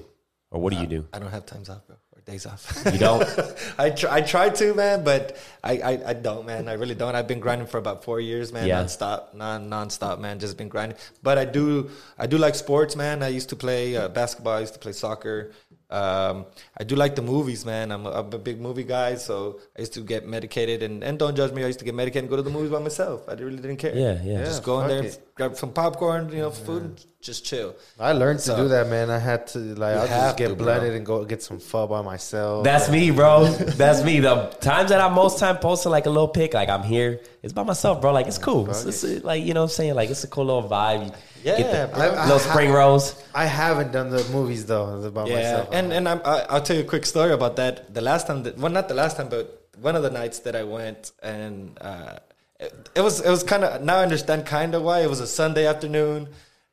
or 0.51 0.61
what 0.61 0.71
do 0.73 0.79
you 0.79 0.88
do? 0.88 1.05
I 1.13 1.19
don't 1.19 1.31
have 1.31 1.45
times 1.45 1.69
off, 1.69 1.86
bro, 1.88 1.95
or 2.15 2.21
days 2.21 2.45
off. 2.45 2.61
You 2.91 2.99
don't. 2.99 3.23
I 3.77 3.89
try, 3.89 4.15
I 4.17 4.21
try 4.21 4.49
to, 4.49 4.73
man, 4.73 5.03
but 5.03 5.38
I, 5.63 5.73
I, 5.91 6.09
I 6.11 6.13
don't, 6.13 6.45
man. 6.45 6.67
I 6.67 6.73
really 6.73 6.93
don't. 6.95 7.15
I've 7.15 7.27
been 7.27 7.39
grinding 7.39 7.67
for 7.67 7.77
about 7.79 8.03
four 8.03 8.19
years, 8.19 8.51
man, 8.53 8.67
Yeah. 8.67 8.83
nonstop, 8.83 9.33
non 9.33 9.69
nonstop, 9.69 10.19
man. 10.19 10.38
Just 10.39 10.57
been 10.57 10.69
grinding. 10.69 10.97
But 11.23 11.38
I 11.38 11.45
do, 11.45 11.89
I 12.17 12.27
do 12.27 12.38
like 12.38 12.55
sports, 12.55 12.95
man. 12.95 13.23
I 13.23 13.29
used 13.29 13.49
to 13.49 13.55
play 13.55 13.95
uh, 13.97 14.07
basketball. 14.09 14.57
I 14.57 14.61
used 14.61 14.73
to 14.73 14.79
play 14.79 14.93
soccer. 14.93 15.51
Um, 15.89 16.45
I 16.77 16.83
do 16.83 16.95
like 16.95 17.15
the 17.15 17.21
movies, 17.21 17.65
man. 17.65 17.91
I'm 17.91 18.05
a, 18.05 18.11
I'm 18.11 18.33
a 18.33 18.38
big 18.39 18.59
movie 18.59 18.83
guy, 18.83 19.15
so 19.15 19.59
I 19.77 19.81
used 19.81 19.93
to 19.93 20.01
get 20.01 20.27
medicated 20.27 20.83
and, 20.83 21.03
and 21.03 21.19
don't 21.19 21.36
judge 21.36 21.51
me. 21.53 21.63
I 21.63 21.67
used 21.67 21.79
to 21.79 21.86
get 21.86 21.95
medicated 21.95 22.23
and 22.23 22.29
go 22.29 22.36
to 22.36 22.41
the 22.41 22.49
movies 22.49 22.71
by 22.71 22.79
myself. 22.79 23.27
I 23.29 23.33
really 23.33 23.57
didn't 23.57 23.77
care. 23.77 23.95
Yeah, 23.95 24.21
yeah. 24.23 24.43
Just 24.43 24.63
go 24.63 24.81
in 24.81 24.88
there, 24.88 25.03
it. 25.03 25.34
Grab 25.36 25.57
some 25.57 25.71
popcorn, 25.73 26.29
you 26.31 26.39
know, 26.39 26.49
food, 26.49 26.83
and 26.83 27.05
just 27.21 27.45
chill. 27.45 27.75
I 27.99 28.13
learned 28.13 28.39
to 28.39 28.55
do 28.55 28.67
that, 28.69 28.88
man. 28.88 29.09
I 29.09 29.19
had 29.19 29.47
to 29.47 29.59
like 29.59 29.95
I'll 29.97 30.07
just 30.07 30.38
get 30.38 30.47
to, 30.47 30.55
bro. 30.55 30.65
blooded 30.65 30.93
and 30.93 31.05
go 31.05 31.25
get 31.25 31.43
some 31.43 31.59
pho 31.59 31.86
by 31.88 32.01
myself. 32.01 32.63
That's 32.63 32.89
me, 32.89 33.11
bro. 33.11 33.45
That's 33.45 34.03
me. 34.03 34.21
The 34.21 34.47
times 34.61 34.89
that 34.89 35.01
I 35.01 35.09
most 35.09 35.38
time 35.38 35.57
posting 35.57 35.91
like 35.91 36.05
a 36.05 36.09
little 36.09 36.29
pic, 36.29 36.53
like 36.53 36.69
I'm 36.69 36.83
here, 36.83 37.19
it's 37.43 37.53
by 37.53 37.63
myself, 37.63 38.01
bro. 38.01 38.13
Like 38.13 38.27
it's 38.27 38.38
cool. 38.38 38.69
It's, 38.69 38.86
it's, 38.86 39.23
like 39.23 39.43
you 39.43 39.53
know 39.53 39.61
what 39.61 39.71
I'm 39.71 39.75
saying? 39.75 39.95
Like 39.95 40.09
it's 40.09 40.23
a 40.23 40.27
cool 40.27 40.45
little 40.45 40.69
vibe. 40.69 41.13
Yeah, 41.43 41.57
get 41.57 41.91
the 41.91 41.95
bro. 41.95 42.09
I- 42.09 42.23
little 42.23 42.39
spring 42.39 42.71
rolls. 42.71 43.21
I 43.36 43.45
haven't 43.45 43.91
done 43.91 44.09
the 44.09 44.23
movies 44.31 44.65
though 44.65 45.11
by 45.11 45.27
Yeah, 45.27 45.36
myself. 45.36 45.69
and 45.73 45.91
and 45.91 46.07
I'm, 46.07 46.21
I, 46.23 46.45
I'll 46.49 46.61
tell 46.61 46.77
you 46.77 46.83
a 46.83 46.88
quick 46.88 47.05
story 47.05 47.33
about 47.33 47.57
that. 47.57 47.93
The 47.93 48.01
last 48.01 48.27
time, 48.27 48.43
that, 48.43 48.57
well, 48.57 48.71
not 48.71 48.88
the 48.88 48.95
last 48.95 49.17
time, 49.17 49.27
but 49.29 49.67
one 49.81 49.95
of 49.97 50.03
the 50.03 50.09
nights 50.09 50.39
that 50.39 50.55
I 50.55 50.63
went, 50.63 51.11
and 51.21 51.77
uh, 51.81 52.19
it, 52.60 52.89
it 52.95 53.01
was 53.01 53.22
it 53.22 53.30
was 53.30 53.43
kind 53.43 53.64
of 53.64 53.82
now 53.84 53.97
I 53.97 54.03
understand 54.03 54.45
kind 54.45 54.76
of 54.76 54.84
why 54.84 55.01
it 55.01 55.10
was 55.10 55.20
a 55.20 55.28
Sunday 55.28 55.68
afternoon. 55.68 56.30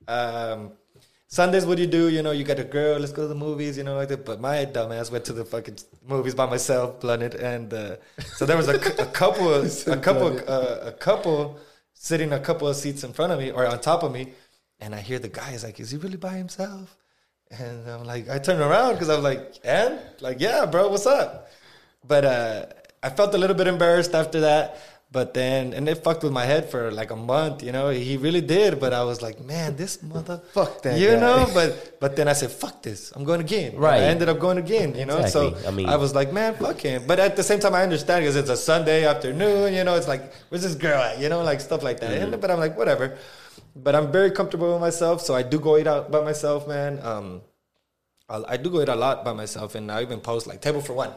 Um, 0.08 0.72
Sundays, 1.26 1.64
what 1.64 1.76
do 1.76 1.82
you 1.82 1.88
do? 1.88 2.10
You 2.10 2.22
know, 2.22 2.32
you 2.32 2.44
got 2.44 2.58
a 2.58 2.64
girl. 2.64 2.98
Let's 2.98 3.12
go 3.12 3.22
to 3.22 3.28
the 3.28 3.34
movies. 3.34 3.78
You 3.78 3.84
know, 3.84 3.96
like 3.96 4.08
that. 4.08 4.24
But 4.26 4.40
my 4.40 4.66
dumbass 4.66 5.10
went 5.10 5.24
to 5.26 5.32
the 5.32 5.44
fucking 5.44 5.78
movies 6.06 6.34
by 6.34 6.46
myself, 6.46 7.00
blunted, 7.00 7.34
and 7.34 7.72
uh, 7.72 7.96
so 8.36 8.44
there 8.44 8.56
was 8.56 8.68
a, 8.68 8.74
a 8.74 9.06
couple, 9.06 9.52
a 9.86 9.96
couple, 9.96 10.38
uh, 10.46 10.78
a 10.82 10.92
couple 10.92 11.58
sitting 11.94 12.32
a 12.32 12.38
couple 12.40 12.68
of 12.68 12.76
seats 12.76 13.04
in 13.04 13.12
front 13.12 13.32
of 13.32 13.38
me 13.38 13.50
or 13.50 13.66
on 13.66 13.80
top 13.80 14.02
of 14.02 14.12
me, 14.12 14.32
and 14.80 14.94
I 14.94 15.00
hear 15.00 15.18
the 15.18 15.28
guy 15.28 15.52
is 15.52 15.64
like, 15.64 15.80
"Is 15.80 15.90
he 15.90 15.96
really 15.96 16.18
by 16.18 16.34
himself?" 16.34 16.96
And 17.50 17.88
I'm 17.88 18.04
like, 18.04 18.28
I 18.28 18.38
turned 18.38 18.60
around 18.60 18.94
because 18.94 19.08
I'm 19.08 19.22
like, 19.22 19.58
"And 19.64 20.00
like, 20.20 20.38
yeah, 20.38 20.66
bro, 20.66 20.88
what's 20.88 21.06
up?" 21.06 21.50
But 22.06 22.24
uh, 22.24 22.66
I 23.02 23.10
felt 23.10 23.34
a 23.34 23.38
little 23.38 23.56
bit 23.56 23.68
embarrassed 23.68 24.14
after 24.14 24.40
that. 24.40 24.80
But 25.12 25.34
then, 25.34 25.74
and 25.74 25.86
it 25.92 26.02
fucked 26.02 26.22
with 26.24 26.32
my 26.32 26.46
head 26.46 26.70
for 26.70 26.90
like 26.90 27.10
a 27.10 27.16
month, 27.32 27.62
you 27.62 27.70
know. 27.70 27.90
He 27.90 28.16
really 28.16 28.40
did, 28.40 28.80
but 28.80 28.94
I 28.94 29.04
was 29.04 29.20
like, 29.20 29.38
man, 29.44 29.76
this 29.76 30.02
mother, 30.02 30.40
Fuck 30.54 30.80
that 30.84 30.98
you 30.98 31.10
guy. 31.12 31.20
know. 31.24 31.38
But 31.58 32.00
but 32.00 32.16
then 32.16 32.28
I 32.28 32.32
said, 32.32 32.50
fuck 32.50 32.76
this, 32.82 33.12
I'm 33.14 33.24
going 33.30 33.42
again. 33.48 33.72
And 33.72 33.80
Right. 33.88 34.00
I 34.00 34.06
ended 34.12 34.28
up 34.32 34.38
going 34.46 34.56
again, 34.56 34.94
you 35.00 35.04
know. 35.04 35.18
Exactly. 35.18 35.60
So 35.60 35.68
I 35.68 35.70
mean- 35.70 35.88
I 35.94 35.96
was 36.04 36.14
like, 36.14 36.32
man, 36.32 36.54
fuck 36.56 36.80
him. 36.80 37.02
But 37.06 37.18
at 37.26 37.36
the 37.36 37.42
same 37.50 37.60
time, 37.60 37.74
I 37.74 37.82
understand 37.82 38.22
because 38.22 38.36
it's 38.36 38.48
a 38.48 38.56
Sunday 38.56 39.04
afternoon, 39.04 39.74
you 39.74 39.84
know. 39.84 39.96
It's 40.00 40.08
like, 40.08 40.22
where's 40.48 40.62
this 40.62 40.74
girl 40.86 41.00
at, 41.08 41.18
you 41.20 41.28
know, 41.28 41.42
like 41.42 41.60
stuff 41.60 41.82
like 41.82 42.00
that. 42.00 42.10
Mm-hmm. 42.12 42.32
And, 42.32 42.40
but 42.40 42.50
I'm 42.50 42.58
like, 42.66 42.74
whatever. 42.80 43.18
But 43.76 43.94
I'm 43.94 44.08
very 44.18 44.30
comfortable 44.30 44.72
with 44.72 44.80
myself, 44.80 45.20
so 45.20 45.34
I 45.34 45.42
do 45.42 45.60
go 45.60 45.76
eat 45.76 45.86
out 45.86 46.10
by 46.10 46.22
myself, 46.24 46.66
man. 46.66 46.98
Um, 47.10 47.26
I, 48.30 48.36
I 48.54 48.56
do 48.56 48.70
go 48.70 48.80
eat 48.80 48.88
a 48.88 48.96
lot 48.96 49.24
by 49.28 49.34
myself, 49.34 49.74
and 49.74 49.92
I 49.92 50.00
even 50.00 50.20
post 50.20 50.46
like 50.46 50.60
table 50.62 50.80
for 50.80 50.94
one. 50.94 51.12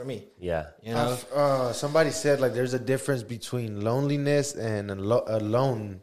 That's 0.00 0.08
for 0.08 0.20
me. 0.20 0.28
Yeah. 0.38 0.66
You 0.82 0.94
know, 0.94 1.16
Uh, 1.34 1.72
somebody 1.72 2.10
said 2.10 2.40
like 2.40 2.54
there's 2.54 2.74
a 2.74 2.78
difference 2.78 3.22
between 3.22 3.80
loneliness 3.82 4.54
and 4.54 4.90
alo- 4.90 5.24
alone. 5.26 6.00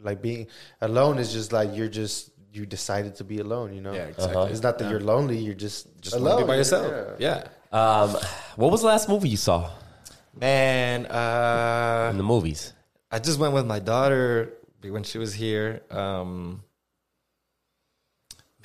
Like 0.00 0.22
being 0.22 0.46
alone 0.80 1.18
is 1.18 1.32
just 1.32 1.52
like 1.52 1.70
you're 1.74 1.88
just 1.88 2.30
you 2.52 2.66
decided 2.66 3.14
to 3.16 3.24
be 3.24 3.38
alone. 3.40 3.74
You 3.74 3.80
know, 3.80 3.92
Yeah, 3.92 4.06
exactly. 4.12 4.36
Uh-huh. 4.36 4.50
It's 4.52 4.62
not 4.62 4.78
that 4.78 4.90
you're 4.90 5.00
lonely. 5.00 5.38
You're 5.38 5.54
just 5.54 5.86
just 6.00 6.16
alone. 6.16 6.34
wanna 6.34 6.46
by 6.46 6.56
yourself. 6.56 6.86
Yeah. 7.18 7.44
Yeah, 7.72 7.78
Um, 7.78 8.16
what 8.56 8.70
was 8.70 8.80
the 8.80 8.86
last 8.86 9.08
movie 9.08 9.28
you 9.28 9.36
saw 9.36 9.70
man. 10.34 11.06
Uh, 11.06 12.08
in 12.12 12.16
the 12.16 12.22
movies? 12.24 12.72
I 13.10 13.18
just 13.18 13.38
went 13.38 13.54
with 13.54 13.66
my 13.66 13.78
daughter 13.80 14.52
when 14.82 15.02
she 15.02 15.18
was 15.18 15.32
here. 15.34 15.80
Um, 15.90 16.62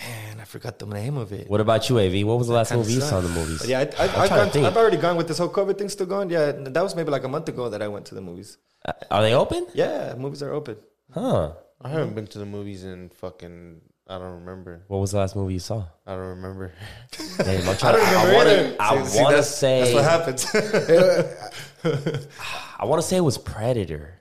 man, 0.07 0.39
I 0.39 0.45
forgot 0.45 0.79
the 0.79 0.85
name 0.85 1.17
of 1.17 1.31
it. 1.31 1.49
What 1.49 1.61
about 1.61 1.89
you, 1.89 1.99
Av? 1.99 2.13
What 2.27 2.37
was 2.37 2.47
the 2.47 2.53
last 2.53 2.73
movie 2.73 2.93
you 2.93 3.01
saw 3.01 3.19
in 3.19 3.23
the 3.25 3.29
movies? 3.29 3.59
But 3.59 3.67
yeah, 3.67 3.79
I, 3.79 4.03
I, 4.03 4.07
I'm 4.07 4.21
I've, 4.21 4.53
gone. 4.53 4.65
I've 4.65 4.77
already 4.77 4.97
gone 4.97 5.17
with 5.17 5.27
this 5.27 5.37
whole 5.37 5.49
COVID 5.49 5.77
thing 5.77 5.89
still 5.89 6.05
going. 6.07 6.29
Yeah, 6.29 6.51
that 6.51 6.83
was 6.83 6.95
maybe 6.95 7.11
like 7.11 7.23
a 7.23 7.27
month 7.29 7.47
ago 7.49 7.69
that 7.69 7.81
I 7.81 7.87
went 7.87 8.05
to 8.07 8.15
the 8.15 8.21
movies. 8.21 8.57
Uh, 8.85 8.93
Are 9.11 9.21
they 9.21 9.33
open? 9.33 9.67
Yeah, 9.73 10.13
movies 10.17 10.43
are 10.43 10.51
open. 10.53 10.77
Huh. 11.13 11.53
I 11.81 11.89
haven't 11.89 12.15
been 12.15 12.27
to 12.27 12.39
the 12.39 12.45
movies 12.45 12.83
in 12.83 13.09
fucking. 13.09 13.81
I 14.07 14.17
don't 14.19 14.33
remember. 14.41 14.83
What 14.87 14.97
was 14.99 15.11
the 15.11 15.17
last 15.17 15.33
movie 15.35 15.53
you 15.53 15.59
saw? 15.59 15.85
I 16.05 16.11
don't 16.15 16.27
remember. 16.37 16.73
Damn, 17.37 17.61
I'm 17.61 17.69
I 17.69 17.73
don't 17.73 17.79
to- 17.79 17.97
remember 17.97 18.33
wanna- 18.35 18.49
either. 18.51 18.75
I 18.79 19.03
See- 19.03 19.09
see, 19.17 19.23
want 19.23 19.35
to 19.37 19.43
say. 19.43 19.93
that's 19.93 19.93
what 19.93 20.03
happens. 20.03 20.45
I 22.79 22.85
want 22.85 23.01
to 23.01 23.07
say 23.07 23.17
it 23.17 23.21
was 23.21 23.37
Predator. 23.37 24.19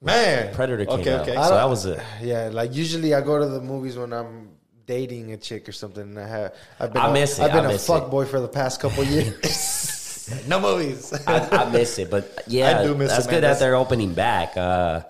Man, 0.00 0.54
Predator 0.54 0.84
came 0.84 1.00
okay, 1.00 1.14
out. 1.14 1.20
okay. 1.22 1.34
So 1.34 1.50
that 1.54 1.68
was 1.68 1.86
it. 1.86 1.98
Yeah, 2.22 2.50
like 2.52 2.74
usually 2.74 3.14
I 3.14 3.22
go 3.22 3.38
to 3.38 3.46
the 3.46 3.60
movies 3.60 3.96
when 3.96 4.12
I'm 4.12 4.50
dating 4.86 5.32
a 5.32 5.36
chick 5.36 5.68
or 5.68 5.72
something. 5.72 6.02
And 6.02 6.18
I 6.18 6.26
have. 6.26 6.54
I've 6.80 6.92
been. 6.92 7.02
I 7.02 7.08
a- 7.08 7.12
miss 7.12 7.38
it, 7.38 7.42
I've 7.44 7.52
been 7.52 7.66
I 7.66 7.72
a 7.72 7.78
fuck 7.78 8.04
it. 8.04 8.10
boy 8.10 8.24
for 8.26 8.40
the 8.40 8.48
past 8.48 8.80
couple 8.80 9.04
years. 9.14 10.44
no 10.48 10.60
movies. 10.60 11.12
I, 11.26 11.48
I 11.50 11.70
miss 11.70 11.98
it, 11.98 12.10
but 12.10 12.42
yeah, 12.46 12.80
I 12.80 12.84
do 12.84 12.94
miss 12.94 13.10
that's 13.10 13.26
it, 13.26 13.30
good 13.30 13.42
that 13.44 13.58
they're 13.58 13.76
opening 13.76 14.14
back. 14.14 14.56
Uh, 14.56 15.02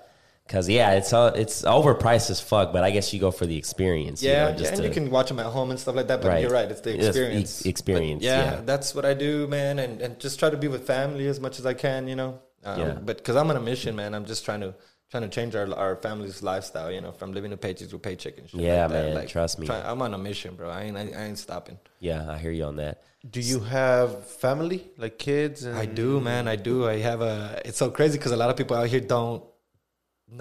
Cause 0.46 0.68
yeah, 0.68 0.90
it's 0.92 1.14
uh, 1.14 1.32
it's 1.34 1.62
overpriced 1.62 2.28
as 2.28 2.38
fuck, 2.38 2.70
but 2.70 2.84
I 2.84 2.90
guess 2.90 3.14
you 3.14 3.18
go 3.18 3.30
for 3.30 3.46
the 3.46 3.56
experience. 3.56 4.22
you 4.22 4.28
Yeah, 4.30 4.50
know, 4.50 4.52
just 4.52 4.62
yeah, 4.64 4.68
and 4.72 4.76
to- 4.82 4.88
you 4.88 4.92
can 4.92 5.10
watch 5.10 5.28
them 5.28 5.38
at 5.40 5.46
home 5.46 5.70
and 5.70 5.80
stuff 5.80 5.94
like 5.96 6.06
that. 6.08 6.20
But 6.20 6.28
Right. 6.28 6.42
you're 6.42 6.50
right; 6.50 6.70
it's 6.70 6.82
the 6.82 6.94
experience. 7.06 7.64
experience, 7.64 8.22
yeah, 8.22 8.44
yeah. 8.56 8.60
that's 8.62 8.94
what 8.94 9.06
I 9.06 9.14
do, 9.14 9.46
man, 9.46 9.78
and, 9.78 10.02
and 10.02 10.20
just 10.20 10.38
try 10.38 10.50
to 10.50 10.56
be 10.58 10.68
with 10.68 10.86
family 10.86 11.28
as 11.28 11.40
much 11.40 11.58
as 11.58 11.64
I 11.64 11.72
can. 11.72 12.06
You 12.08 12.16
know, 12.16 12.40
um, 12.62 12.78
Yeah. 12.78 12.92
But 13.02 13.16
because 13.16 13.36
I'm 13.36 13.48
on 13.48 13.56
a 13.56 13.60
mission, 13.60 13.96
man, 13.96 14.14
I'm 14.14 14.26
just 14.26 14.44
trying 14.44 14.60
to 14.60 14.74
trying 15.14 15.30
to 15.30 15.34
change 15.38 15.54
our 15.54 15.72
our 15.74 15.94
family's 15.96 16.42
lifestyle. 16.42 16.90
You 16.90 17.00
know, 17.00 17.12
from 17.12 17.32
living 17.32 17.52
a 17.52 17.56
paycheck 17.56 17.88
to 17.90 17.98
paycheck 17.98 18.38
and 18.38 18.50
shit. 18.50 18.60
Yeah, 18.60 18.82
like 18.82 18.90
that. 18.90 19.14
man, 19.14 19.26
trust 19.28 19.58
me. 19.60 19.66
try- 19.66 19.88
I'm 19.90 20.02
on 20.02 20.12
a 20.12 20.18
mission, 20.18 20.56
bro. 20.56 20.68
I 20.68 20.82
ain't 20.86 20.96
I, 20.96 21.04
I 21.20 21.22
ain't 21.28 21.38
stopping. 21.38 21.78
yeah, 22.00 22.30
I 22.34 22.36
hear 22.38 22.50
you 22.50 22.64
on 22.64 22.76
that. 22.76 23.02
Do 23.36 23.40
you 23.40 23.60
have 23.60 24.26
family, 24.26 24.80
like 24.98 25.18
kids? 25.18 25.64
And 25.64 25.78
I 25.78 25.86
do, 25.86 26.20
man. 26.20 26.48
I 26.48 26.56
do. 26.56 26.88
I 26.94 26.98
have 27.10 27.20
a. 27.22 27.62
It's 27.64 27.78
so 27.78 27.90
crazy 27.90 28.18
because 28.18 28.32
a 28.32 28.36
lot 28.36 28.50
of 28.50 28.56
people 28.56 28.76
out 28.76 28.88
here 28.88 29.00
don't 29.00 29.42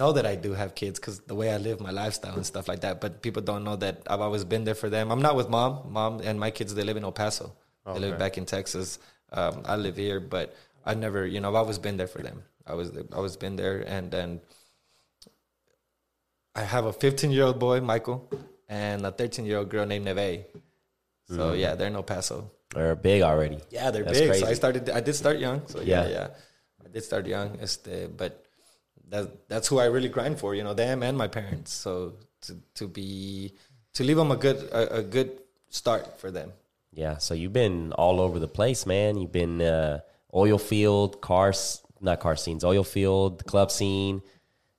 know 0.00 0.10
that 0.12 0.26
I 0.26 0.34
do 0.34 0.52
have 0.54 0.74
kids 0.74 0.98
because 0.98 1.20
the 1.20 1.36
way 1.36 1.52
I 1.52 1.58
live 1.58 1.80
my 1.80 1.92
lifestyle 1.92 2.34
and 2.34 2.44
stuff 2.44 2.66
like 2.66 2.80
that. 2.80 3.00
But 3.00 3.22
people 3.22 3.42
don't 3.42 3.62
know 3.62 3.76
that 3.76 4.02
I've 4.08 4.20
always 4.20 4.44
been 4.44 4.64
there 4.64 4.74
for 4.74 4.90
them. 4.90 5.12
I'm 5.12 5.22
not 5.22 5.36
with 5.36 5.48
mom. 5.48 5.92
Mom 5.92 6.20
and 6.20 6.38
my 6.40 6.50
kids 6.50 6.74
they 6.74 6.82
live 6.82 6.96
in 6.96 7.04
El 7.04 7.12
Paso. 7.12 7.52
They 7.86 8.00
live 8.00 8.18
back 8.18 8.38
in 8.38 8.44
Texas. 8.44 8.98
Um, 9.32 9.62
I 9.64 9.76
live 9.76 9.96
here, 9.96 10.18
but 10.20 10.56
I 10.84 10.94
never. 10.94 11.24
You 11.26 11.40
know, 11.40 11.48
I've 11.50 11.54
always 11.54 11.78
been 11.78 11.96
there 11.96 12.06
for 12.08 12.22
them. 12.22 12.42
I 12.66 12.74
was. 12.74 12.90
I 12.96 13.14
always 13.14 13.36
been 13.36 13.56
there, 13.56 13.78
and 13.86 14.10
then 14.10 14.40
I 16.54 16.62
have 16.62 16.84
a 16.86 16.92
15 16.92 17.30
year 17.30 17.44
old 17.44 17.58
boy, 17.58 17.80
Michael, 17.80 18.28
and 18.68 19.04
a 19.06 19.10
13 19.10 19.44
year 19.44 19.58
old 19.58 19.68
girl 19.68 19.86
named 19.86 20.04
Neve. 20.04 20.44
So 21.28 21.52
yeah, 21.54 21.74
they're 21.74 21.88
in 21.88 21.96
El 21.96 22.02
Paso. 22.02 22.50
They're 22.74 22.94
big 22.96 23.22
already. 23.22 23.58
Yeah, 23.70 23.90
they're 23.90 24.04
That's 24.04 24.18
big. 24.18 24.28
crazy. 24.28 24.44
So 24.44 24.50
I 24.50 24.54
started. 24.54 24.90
I 24.90 25.00
did 25.00 25.14
start 25.14 25.38
young. 25.38 25.62
So 25.66 25.80
yeah, 25.80 26.04
Yeah. 26.06 26.08
yeah, 26.10 26.28
I 26.84 26.88
did 26.88 27.02
start 27.04 27.26
young. 27.26 27.58
Este, 27.60 28.08
but 28.16 28.44
that 29.08 29.48
that's 29.48 29.68
who 29.68 29.78
I 29.78 29.86
really 29.86 30.08
grind 30.08 30.38
for. 30.38 30.54
You 30.54 30.64
know, 30.64 30.74
them 30.74 31.02
and 31.02 31.16
my 31.16 31.28
parents. 31.28 31.72
So 31.72 32.14
to 32.42 32.56
to 32.74 32.88
be 32.88 33.54
to 33.94 34.04
leave 34.04 34.16
them 34.16 34.30
a 34.30 34.36
good 34.36 34.56
a, 34.70 34.96
a 34.98 35.02
good 35.02 35.30
start 35.70 36.20
for 36.20 36.30
them. 36.30 36.52
Yeah, 36.92 37.18
so 37.18 37.34
you've 37.34 37.52
been 37.52 37.92
all 37.92 38.20
over 38.20 38.38
the 38.38 38.46
place, 38.48 38.86
man. 38.86 39.16
You've 39.18 39.32
been 39.32 39.60
uh, 39.60 40.00
oil 40.32 40.58
field, 40.58 41.20
cars, 41.20 41.82
not 42.00 42.20
car 42.20 42.36
scenes, 42.36 42.64
oil 42.64 42.84
field, 42.84 43.44
club 43.46 43.70
scene. 43.72 44.22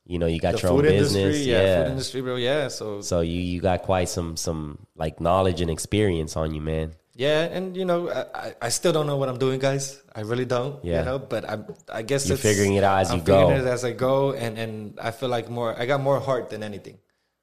You 0.06 0.20
know, 0.20 0.28
you 0.28 0.40
got 0.40 0.54
The 0.56 0.62
your 0.62 0.72
own 0.72 0.82
business. 0.84 1.16
industry, 1.16 1.52
yeah, 1.52 1.62
yeah. 1.62 1.84
food 1.84 1.92
industry, 1.92 2.22
bro. 2.22 2.36
Yeah, 2.36 2.68
so 2.70 3.02
So 3.02 3.22
you 3.22 3.42
you 3.42 3.60
got 3.62 3.82
quite 3.82 4.08
some 4.10 4.38
some 4.38 4.78
like 4.96 5.20
knowledge 5.20 5.62
and 5.62 5.70
experience 5.72 6.38
on 6.38 6.54
you, 6.54 6.62
man. 6.62 6.94
yeah, 7.16 7.44
and 7.56 7.76
you 7.76 7.86
know, 7.86 8.10
I, 8.12 8.22
I- 8.48 8.56
I 8.68 8.70
still 8.70 8.94
don't 8.94 9.08
know 9.08 9.18
what 9.18 9.30
I'm 9.30 9.40
doing, 9.40 9.58
guys. 9.60 9.98
I 10.14 10.22
really 10.22 10.46
don't. 10.46 10.78
Yeah. 10.86 11.00
You 11.00 11.06
know, 11.10 11.18
but 11.20 11.42
I'm. 11.50 11.66
I 11.90 12.02
guess 12.04 12.28
You're 12.28 12.38
it's- 12.38 12.46
figuring 12.50 12.76
it 12.78 12.84
out 12.84 13.00
as 13.02 13.10
I'm 13.10 13.20
you 13.20 13.24
go. 13.26 13.38
figuring 13.50 13.66
it 13.66 13.70
as 13.78 13.84
I 13.84 13.94
go, 13.98 14.34
and 14.34 14.60
and 14.62 15.00
I 15.02 15.10
feel 15.10 15.30
like 15.30 15.50
more. 15.50 15.74
I 15.74 15.86
got 15.90 16.02
more 16.02 16.20
heart 16.20 16.50
than 16.54 16.62
anything. 16.62 17.00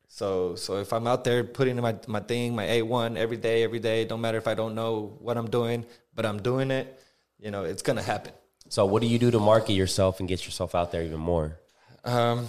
So 0.06 0.54
so 0.54 0.76
if 0.78 0.92
I'm 0.92 1.06
out 1.08 1.24
there 1.24 1.42
putting 1.42 1.76
in 1.78 1.82
my 1.82 1.96
my 2.06 2.20
thing, 2.20 2.54
my 2.54 2.66
A 2.78 2.82
one 2.82 3.16
every 3.16 3.38
day, 3.40 3.64
every 3.64 3.80
day, 3.80 4.04
don't 4.04 4.20
matter 4.20 4.38
if 4.38 4.46
I 4.46 4.54
don't 4.54 4.74
know 4.76 5.16
what 5.18 5.36
I'm 5.40 5.48
doing, 5.50 5.84
but 6.14 6.24
I'm 6.26 6.38
doing 6.42 6.70
it. 6.70 6.86
You 7.42 7.50
know, 7.50 7.64
it's 7.64 7.82
gonna 7.82 8.02
happen. 8.06 8.32
So 8.68 8.86
what 8.86 9.00
do 9.02 9.08
you 9.08 9.18
do 9.18 9.30
to 9.32 9.40
market 9.40 9.72
yourself 9.72 10.20
and 10.20 10.28
get 10.28 10.44
yourself 10.46 10.74
out 10.76 10.92
there 10.92 11.02
even 11.02 11.18
more? 11.20 11.58
Um, 12.04 12.48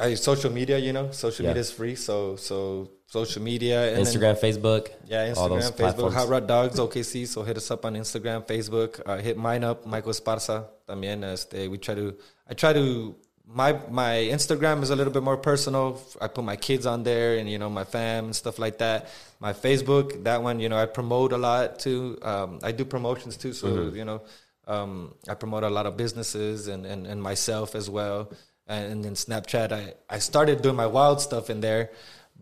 I 0.00 0.14
social 0.14 0.50
media. 0.50 0.78
You 0.78 0.92
know, 0.92 1.10
social 1.12 1.44
Yeah. 1.44 1.50
media 1.50 1.60
is 1.60 1.70
free. 1.70 1.94
So 1.94 2.36
so 2.36 2.88
social 3.06 3.42
media, 3.42 3.88
and 3.94 3.96
then- 3.98 4.06
Instagram, 4.06 4.36
Facebook, 4.40 4.88
Yeah, 5.06 5.28
Instagram, 5.28 5.60
Facebook, 5.60 5.76
platforms. 5.76 6.14
Hot 6.14 6.28
Rod 6.28 6.46
Dogs, 6.46 6.78
OKC. 6.78 7.26
So 7.26 7.42
hit 7.42 7.56
us 7.58 7.70
up 7.70 7.84
on 7.84 7.94
Instagram, 7.94 8.46
Facebook. 8.46 9.00
Uh, 9.04 9.18
hit 9.18 9.36
mine 9.36 9.64
up, 9.64 9.84
Michael 9.86 10.12
Esparza. 10.12 10.64
También, 10.88 11.22
este, 11.24 11.68
we 11.68 11.78
try 11.78 11.94
to. 11.94 12.14
I 12.48 12.54
try 12.54 12.72
to. 12.72 13.14
My 13.44 13.72
my 13.90 14.14
Instagram 14.32 14.82
is 14.82 14.88
a 14.90 14.96
little 14.96 15.12
bit 15.12 15.22
more 15.22 15.36
personal. 15.36 16.00
I 16.22 16.28
put 16.28 16.42
my 16.44 16.56
kids 16.56 16.86
on 16.86 17.02
there, 17.02 17.36
and 17.38 17.50
you 17.50 17.58
know 17.58 17.68
my 17.68 17.84
fam 17.84 18.26
and 18.26 18.36
stuff 18.36 18.58
like 18.58 18.78
that. 18.78 19.08
My 19.40 19.52
Facebook, 19.52 20.24
that 20.24 20.42
one, 20.42 20.58
you 20.58 20.68
know, 20.70 20.78
I 20.78 20.86
promote 20.86 21.32
a 21.32 21.36
lot 21.38 21.78
too. 21.78 22.16
Um, 22.22 22.60
I 22.62 22.72
do 22.72 22.84
promotions 22.86 23.36
too, 23.36 23.52
so 23.52 23.66
Mm-hmm. 23.68 23.96
you 23.96 24.04
know, 24.06 24.22
um, 24.66 25.12
I 25.28 25.34
promote 25.34 25.64
a 25.64 25.68
lot 25.70 25.84
of 25.86 25.96
businesses 25.98 26.68
and, 26.68 26.86
and, 26.86 27.06
and 27.06 27.20
myself 27.20 27.74
as 27.74 27.90
well. 27.90 28.30
And 28.66 29.04
then 29.04 29.14
Snapchat, 29.14 29.72
I, 29.72 29.94
I 30.08 30.18
started 30.18 30.62
doing 30.62 30.76
my 30.76 30.86
wild 30.86 31.20
stuff 31.20 31.50
in 31.50 31.60
there, 31.60 31.90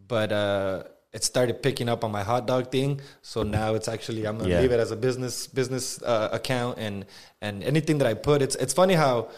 but 0.07 0.31
uh, 0.31 0.83
it 1.13 1.25
started 1.25 1.63
picking 1.63 1.89
up 1.89 2.05
on 2.05 2.13
my 2.13 2.23
hot 2.23 2.47
dog 2.47 2.71
thing. 2.71 3.01
So 3.23 3.43
now 3.43 3.75
it's 3.75 3.89
actually 3.89 4.27
I'm 4.27 4.39
gonna 4.39 4.51
Yeah. 4.51 4.61
leave 4.61 4.73
it 4.73 4.81
as 4.81 4.91
a 4.91 4.97
business 4.97 5.47
business 5.47 6.01
uh, 6.03 6.29
account 6.33 6.79
and 6.79 7.07
and 7.41 7.63
anything 7.65 7.99
that 7.99 8.07
I 8.07 8.15
put. 8.15 8.43
It's 8.43 8.55
it's 8.57 8.75
funny 8.75 8.95
how 8.95 9.29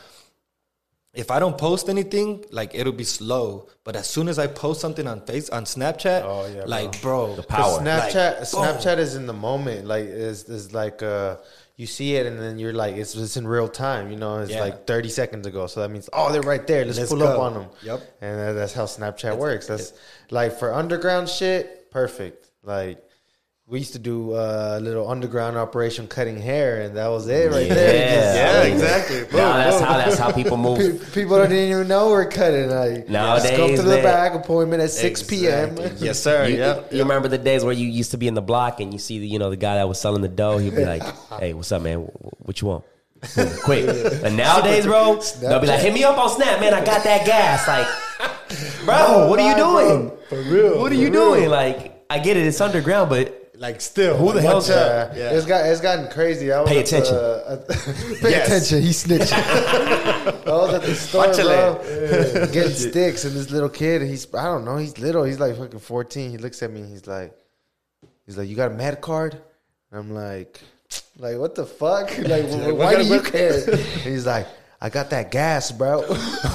if 1.15 1.31
I 1.31 1.39
don't 1.39 1.59
post 1.59 1.89
anything, 1.89 2.45
like 2.51 2.75
it'll 2.75 2.93
be 2.93 3.05
slow. 3.05 3.69
But 3.85 3.97
as 3.97 4.09
soon 4.09 4.29
as 4.29 4.39
I 4.39 4.47
post 4.47 4.81
something 4.81 5.07
on 5.07 5.21
face 5.27 5.51
on 5.51 5.65
Snapchat, 5.65 6.23
Oh, 6.25 6.47
yeah, 6.47 6.65
like 6.67 7.01
bro, 7.03 7.37
the 7.37 7.43
power. 7.43 7.81
Snapchat, 7.81 8.39
Like, 8.39 8.49
Snapchat 8.49 8.99
is 8.99 9.15
in 9.15 9.27
the 9.27 9.33
moment. 9.35 9.87
Like 9.87 10.05
is 10.05 10.45
is 10.45 10.73
like 10.73 11.03
uh, 11.03 11.37
you 11.77 11.87
see 11.87 12.17
it 12.17 12.27
and 12.27 12.39
then 12.39 12.59
you're 12.59 12.73
like 12.73 12.97
it's 12.97 13.15
it's 13.15 13.37
in 13.37 13.47
real 13.47 13.69
time. 13.69 14.11
You 14.11 14.17
know, 14.17 14.39
it's 14.41 14.53
Yeah. 14.53 14.61
like 14.61 14.87
30 14.87 15.09
seconds 15.09 15.47
ago. 15.47 15.67
So 15.67 15.81
that 15.81 15.91
means 15.91 16.09
oh 16.13 16.31
they're 16.33 16.43
right 16.43 16.67
there. 16.67 16.85
Let's, 16.85 16.99
Let's 16.99 17.11
pull 17.11 17.23
up 17.23 17.39
on 17.39 17.55
them. 17.55 17.67
Yep. 17.83 18.01
And 18.21 18.57
that's 18.57 18.73
how 18.75 18.85
Snapchat 18.85 19.37
works. 19.37 19.67
That's 19.67 19.93
like 20.31 20.59
for 20.59 20.73
underground 20.75 21.29
shit, 21.29 21.91
perfect. 21.91 22.51
Like 22.63 23.03
we 23.69 23.79
used 23.79 23.93
to 23.93 23.99
do 23.99 24.33
uh, 24.33 24.75
a 24.79 24.81
little 24.81 25.09
underground 25.09 25.57
operation 25.57 26.07
cutting 26.07 26.39
hair, 26.39 26.83
and 26.83 26.97
that 26.97 27.07
was 27.09 27.27
it 27.29 27.51
right 27.51 27.67
Yeah. 27.67 27.75
there. 27.75 28.21
Just- 28.21 28.37
Yeah, 28.37 28.61
I 28.61 28.65
exactly. 28.67 29.17
Now 29.21 29.27
Boom, 29.31 29.39
that's 29.39 29.77
boom. 29.77 29.87
how 29.87 29.97
that's 29.99 30.19
how 30.19 30.33
people 30.33 30.57
move. 30.69 30.79
Pe- 30.79 31.11
People 31.23 31.39
don't 31.39 31.53
even 31.53 31.89
know 31.89 32.09
we're 32.11 32.27
cutting. 32.27 32.69
Like, 32.71 33.09
Nowadays, 33.09 33.51
just 33.51 33.57
come 33.57 33.77
to 33.77 33.83
the 33.83 34.03
back 34.03 34.35
appointment 34.35 34.83
at 34.83 34.91
six 34.91 35.23
p.m. 35.23 35.77
Yes, 35.99 36.21
sir. 36.27 36.47
You, 36.49 36.57
yeah. 36.59 36.81
you 36.91 36.99
remember 36.99 37.29
the 37.29 37.39
days 37.39 37.65
where 37.65 37.73
you 37.73 37.87
used 37.87 38.11
to 38.11 38.19
be 38.19 38.27
in 38.29 38.35
the 38.35 38.43
block 38.43 38.81
and 38.81 38.93
you 38.93 38.99
see 38.99 39.21
the, 39.21 39.27
you 39.29 39.39
know 39.39 39.49
the 39.49 39.57
guy 39.57 39.77
that 39.77 39.89
was 39.89 39.99
selling 40.01 40.23
the 40.23 40.29
dough. 40.29 40.59
He'd 40.59 40.75
be 40.77 40.85
like, 40.85 41.03
"Hey, 41.39 41.55
what's 41.55 41.73
up, 41.73 41.83
man? 41.83 42.01
What 42.41 42.61
you 42.61 42.69
want?" 42.69 42.85
Quick. 43.63 43.89
And 44.25 44.37
nowadays, 44.37 44.85
bro, 44.85 45.21
they'll 45.41 45.61
be 45.61 45.69
like, 45.69 45.81
"Hit 45.81 45.95
me 45.95 46.03
up 46.05 46.19
on 46.19 46.29
Snap, 46.29 46.61
man. 46.61 46.75
I 46.75 46.85
got 46.85 47.05
that 47.05 47.25
gas." 47.25 47.67
Like, 47.69 47.87
bro, 48.85 49.29
what 49.31 49.39
are 49.39 49.49
you 49.49 49.57
doing? 49.57 50.11
For 50.29 50.43
real. 50.43 50.81
What 50.81 50.91
are 50.93 50.97
you 50.97 51.09
doing? 51.11 51.49
Like, 51.49 52.05
I 52.11 52.19
get 52.19 52.37
it, 52.37 52.45
it's 52.47 52.61
underground, 52.61 53.09
but 53.09 53.39
Like 53.63 53.81
still. 53.81 54.17
Who 54.17 54.27
the 54.31 54.35
like, 54.35 54.45
hell's 54.45 54.69
watch 54.69 54.77
Yeah, 54.77 55.09
out. 55.11 55.17
Yeah. 55.17 55.31
it's 55.37 55.47
got 55.47 55.67
it's 55.67 55.81
gotten 55.81 56.09
crazy. 56.11 56.51
I 56.53 56.61
was 56.63 56.69
Pay 56.71 56.81
attention. 56.81 57.15
the- 57.15 57.45
at- 57.49 57.69
pay 58.21 58.31
Yes. 58.31 58.47
attention. 58.49 58.83
He's 58.83 59.05
snitching. 59.05 59.33
I 59.33 60.51
was 60.51 60.75
at 60.75 60.83
the 60.83 60.95
store, 60.97 61.27
Watch 61.29 61.37
bro, 61.37 62.47
getting 62.53 62.73
sticks, 62.73 63.25
and 63.25 63.37
this 63.37 63.51
little 63.51 63.69
kid. 63.69 64.03
He's 64.03 64.27
I 64.35 64.45
don't 64.47 64.65
know. 64.65 64.79
He's 64.79 64.99
little. 64.99 65.23
He's 65.23 65.39
like 65.39 65.57
fucking 65.57 65.79
fourteen. 65.79 66.33
He 66.33 66.39
looks 66.39 66.61
at 66.65 66.73
me. 66.73 66.83
He's 66.83 67.07
like, 67.07 67.33
he's 68.27 68.37
like, 68.37 68.49
you 68.49 68.57
got 68.57 68.73
a 68.73 68.75
med 68.75 69.01
card? 69.01 69.35
And 69.93 70.01
I'm 70.01 70.11
like, 70.13 70.61
like 71.19 71.39
what 71.39 71.55
the 71.55 71.65
fuck? 71.65 72.11
Like, 72.19 72.47
why 72.77 72.97
do 72.97 73.05
you 73.05 73.21
care? 73.23 73.77
He's 74.03 74.27
like. 74.27 74.49
I 74.85 74.89
got 74.91 75.11
that 75.11 75.31
gas, 75.31 75.71
bro. 75.71 76.01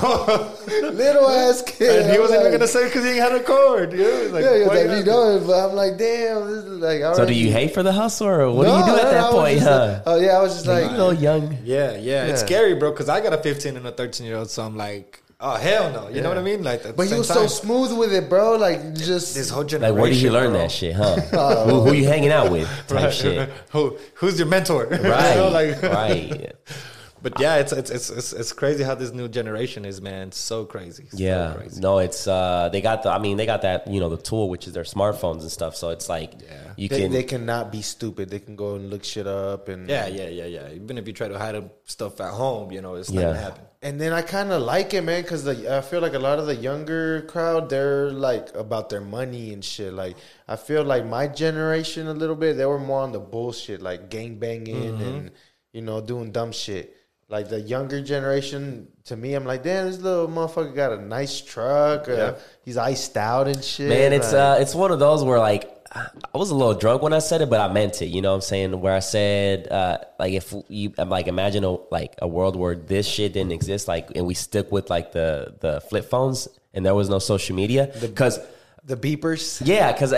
Little 0.04 1.30
ass 1.30 1.62
kid. 1.66 2.02
And 2.02 2.10
he 2.10 2.16
I'm 2.16 2.22
wasn't 2.22 2.42
even 2.42 2.52
gonna 2.52 2.68
say 2.68 2.86
because 2.88 3.06
he 3.06 3.16
had 3.18 3.32
a 3.32 3.42
cord. 3.42 3.94
You 3.94 4.00
know? 4.00 4.22
He's 4.24 4.32
like, 4.32 4.44
Yeah, 4.44 4.54
he 4.56 4.60
was 4.60 4.68
like, 4.68 4.98
you 5.00 5.06
know, 5.06 5.44
but 5.48 5.70
I'm 5.70 5.76
like, 5.76 5.98
damn, 5.98 6.46
this 6.48 6.64
is 6.66 6.80
like. 6.82 7.16
so 7.16 7.26
do 7.26 7.34
you 7.34 7.52
hate 7.52 7.74
for 7.74 7.84
the 7.84 7.94
hustle 7.94 8.28
or 8.28 8.52
what 8.52 8.66
do 8.66 8.72
you 8.72 8.86
do 8.86 9.02
at 9.02 9.12
that 9.12 9.24
I 9.24 9.32
point, 9.32 9.60
huh? 9.60 9.88
like- 9.94 10.02
oh 10.06 10.20
yeah, 10.20 10.38
I 10.38 10.42
was 10.42 10.54
just 10.56 10.68
like, 10.68 10.84
you 10.92 10.98
little 10.98 11.14
young. 11.14 11.58
Yeah, 11.64 11.96
yeah, 11.98 12.26
It's 12.26 12.42
scary, 12.42 12.76
bro. 12.76 12.92
Because 12.92 13.08
I 13.10 13.22
got 13.22 13.32
a 13.34 13.38
15 13.38 13.78
and 13.78 13.88
a 13.88 13.92
13 13.94 14.28
year 14.28 14.36
old, 14.38 14.50
so 14.50 14.64
I'm 14.64 14.76
like, 14.76 15.22
oh 15.40 15.56
hell 15.56 15.90
no. 15.92 16.10
You 16.10 16.20
know 16.22 16.28
what 16.30 16.38
I 16.38 16.42
mean? 16.42 16.64
Like, 16.64 16.84
at 16.86 16.98
But 16.98 16.98
the 16.98 17.04
he 17.04 17.10
same 17.10 17.18
was 17.20 17.28
time, 17.30 17.38
so 17.38 17.48
smooth 17.48 17.98
with 17.98 18.12
it, 18.14 18.28
bro. 18.28 18.58
Like 18.58 18.94
just 18.94 19.36
This 19.36 19.50
whole 19.50 19.64
generation. 19.64 19.96
Like, 19.96 20.02
where 20.02 20.12
did 20.12 20.22
you 20.22 20.32
learn 20.32 20.52
bro. 20.52 20.60
that 20.64 20.72
shit, 20.72 20.96
huh? 20.96 21.16
Oh. 21.34 21.64
who, 21.84 21.90
who 21.90 21.94
you 21.96 22.06
hanging 22.08 22.32
out 22.32 22.52
with? 22.52 22.68
Type 22.88 23.04
Right. 23.06 23.14
shit. 23.14 23.50
Who 23.72 23.98
who's 24.16 24.38
your 24.38 24.50
mentor? 24.50 24.88
You 24.92 25.10
Right. 25.10 25.36
know, 25.38 25.48
like- 25.50 25.82
right. 25.82 26.54
But 27.22 27.40
yeah, 27.40 27.56
it's, 27.58 27.72
it's 27.72 27.90
it's 27.90 28.10
it's 28.10 28.32
it's 28.34 28.54
crazy 28.54 28.84
how 28.84 28.94
this 28.96 29.12
new 29.12 29.28
generation 29.28 29.86
is, 29.86 30.02
man. 30.02 30.28
It's 30.30 30.38
so 30.38 30.66
crazy. 30.66 31.08
So 31.10 31.18
Yeah, 31.18 31.54
crazy. 31.58 31.82
no, 31.82 31.98
it's 32.00 32.28
uh, 32.28 32.70
they 32.72 32.80
got 32.82 33.04
the. 33.04 33.10
I 33.12 33.18
mean, 33.20 33.38
they 33.38 33.46
got 33.46 33.64
that 33.64 33.88
you 33.88 34.00
know 34.00 34.10
the 34.10 34.18
tool, 34.18 34.50
which 34.50 34.68
is 34.68 34.74
their 34.74 34.84
smartphones 34.84 35.42
and 35.42 35.52
stuff. 35.52 35.76
So 35.76 35.90
it's 35.90 36.10
like 36.10 36.34
Yeah. 36.42 36.74
you 36.76 36.88
they, 36.90 37.00
can. 37.02 37.12
they 37.12 37.24
cannot 37.24 37.72
be 37.72 37.82
stupid. 37.82 38.30
They 38.30 38.40
can 38.40 38.56
go 38.56 38.76
and 38.76 38.90
look 38.90 39.04
shit 39.04 39.26
up 39.28 39.68
and 39.68 39.90
Yeah, 39.90 40.08
yeah, 40.08 40.28
yeah, 40.30 40.46
yeah. 40.46 40.70
Even 40.72 40.98
if 40.98 41.08
you 41.08 41.14
try 41.14 41.28
to 41.28 41.38
hide 41.40 41.70
stuff 41.86 42.22
at 42.22 42.34
home, 42.34 42.72
you 42.72 42.82
know, 42.82 42.96
it's 42.96 43.10
not 43.12 43.22
Yeah. 43.22 43.28
gonna 43.30 43.40
happen. 43.40 43.64
And 43.82 44.02
then 44.02 44.12
I 44.12 44.22
kind 44.24 44.52
of 44.52 44.62
like 44.64 44.94
it, 44.96 45.04
man, 45.04 45.22
because 45.22 45.48
I 45.48 45.82
feel 45.82 46.02
like 46.02 46.14
a 46.16 46.20
lot 46.20 46.40
of 46.40 46.46
the 46.48 46.56
younger 46.56 47.22
crowd, 47.24 47.70
they're 47.70 48.10
like 48.12 48.54
about 48.56 48.90
their 48.90 49.02
money 49.02 49.54
and 49.54 49.64
shit. 49.64 49.94
Like 49.94 50.18
I 50.48 50.56
feel 50.56 50.84
like 50.84 51.06
my 51.06 51.28
generation 51.28 52.08
a 52.08 52.14
little 52.14 52.36
bit, 52.36 52.58
they 52.58 52.66
were 52.66 52.80
more 52.80 53.02
on 53.02 53.12
the 53.12 53.20
bullshit, 53.20 53.82
like 53.82 54.10
gang 54.10 54.40
banging 54.40 55.02
and 55.02 55.32
you 55.74 55.82
know 55.82 56.02
doing 56.02 56.32
dumb 56.32 56.52
shit. 56.52 56.96
Like 57.30 57.50
the 57.50 57.60
younger 57.60 58.02
generation, 58.02 58.88
to 59.06 59.18
me, 59.18 59.34
I'm 59.34 59.44
like, 59.44 59.62
damn, 59.64 59.86
this 59.88 60.00
little 60.00 60.30
motherfucker 60.30 60.74
got 60.74 60.94
a 60.94 61.02
nice 61.02 61.42
truck. 61.42 62.08
Uh, 62.08 62.14
Yeah. 62.14 62.34
He's 62.64 62.78
iced 62.78 63.18
out 63.18 63.48
and 63.48 63.62
shit. 63.64 63.90
Man, 63.90 64.14
it's 64.14 64.32
like- 64.32 64.60
uh, 64.60 64.62
it's 64.62 64.74
one 64.74 64.92
of 64.92 65.00
those 65.00 65.24
where 65.26 65.38
like 65.40 65.74
I 65.94 66.38
was 66.38 66.52
a 66.52 66.56
little 66.56 66.74
drunk 66.74 67.02
when 67.02 67.14
I 67.14 67.20
said 67.20 67.42
it, 67.42 67.50
but 67.50 67.60
I 67.60 67.72
meant 67.74 68.02
it. 68.02 68.08
You 68.08 68.22
know 68.22 68.30
what 68.30 68.36
I'm 68.36 68.42
saying? 68.42 68.80
Where 68.80 68.94
I 68.94 69.00
said 69.00 69.68
uh, 69.70 69.98
like 70.20 70.34
if 70.34 70.54
you 70.70 70.94
like 70.98 71.28
imagine 71.28 71.64
a, 71.66 71.72
like 71.92 72.16
a 72.22 72.28
world 72.28 72.56
where 72.56 72.76
this 72.76 73.06
shit 73.08 73.34
didn't 73.34 73.52
exist, 73.52 73.88
like 73.90 74.10
and 74.16 74.26
we 74.26 74.34
stick 74.34 74.72
with 74.72 74.90
like 74.90 75.12
the 75.12 75.54
the 75.60 75.82
flip 75.82 76.10
phones 76.10 76.48
and 76.74 76.86
there 76.86 76.96
was 76.96 77.10
no 77.10 77.20
social 77.20 77.56
media 77.56 77.92
because. 78.00 78.40
The 78.88 78.96
beepers. 78.96 79.62
Yeah, 79.66 79.92
because 79.92 80.14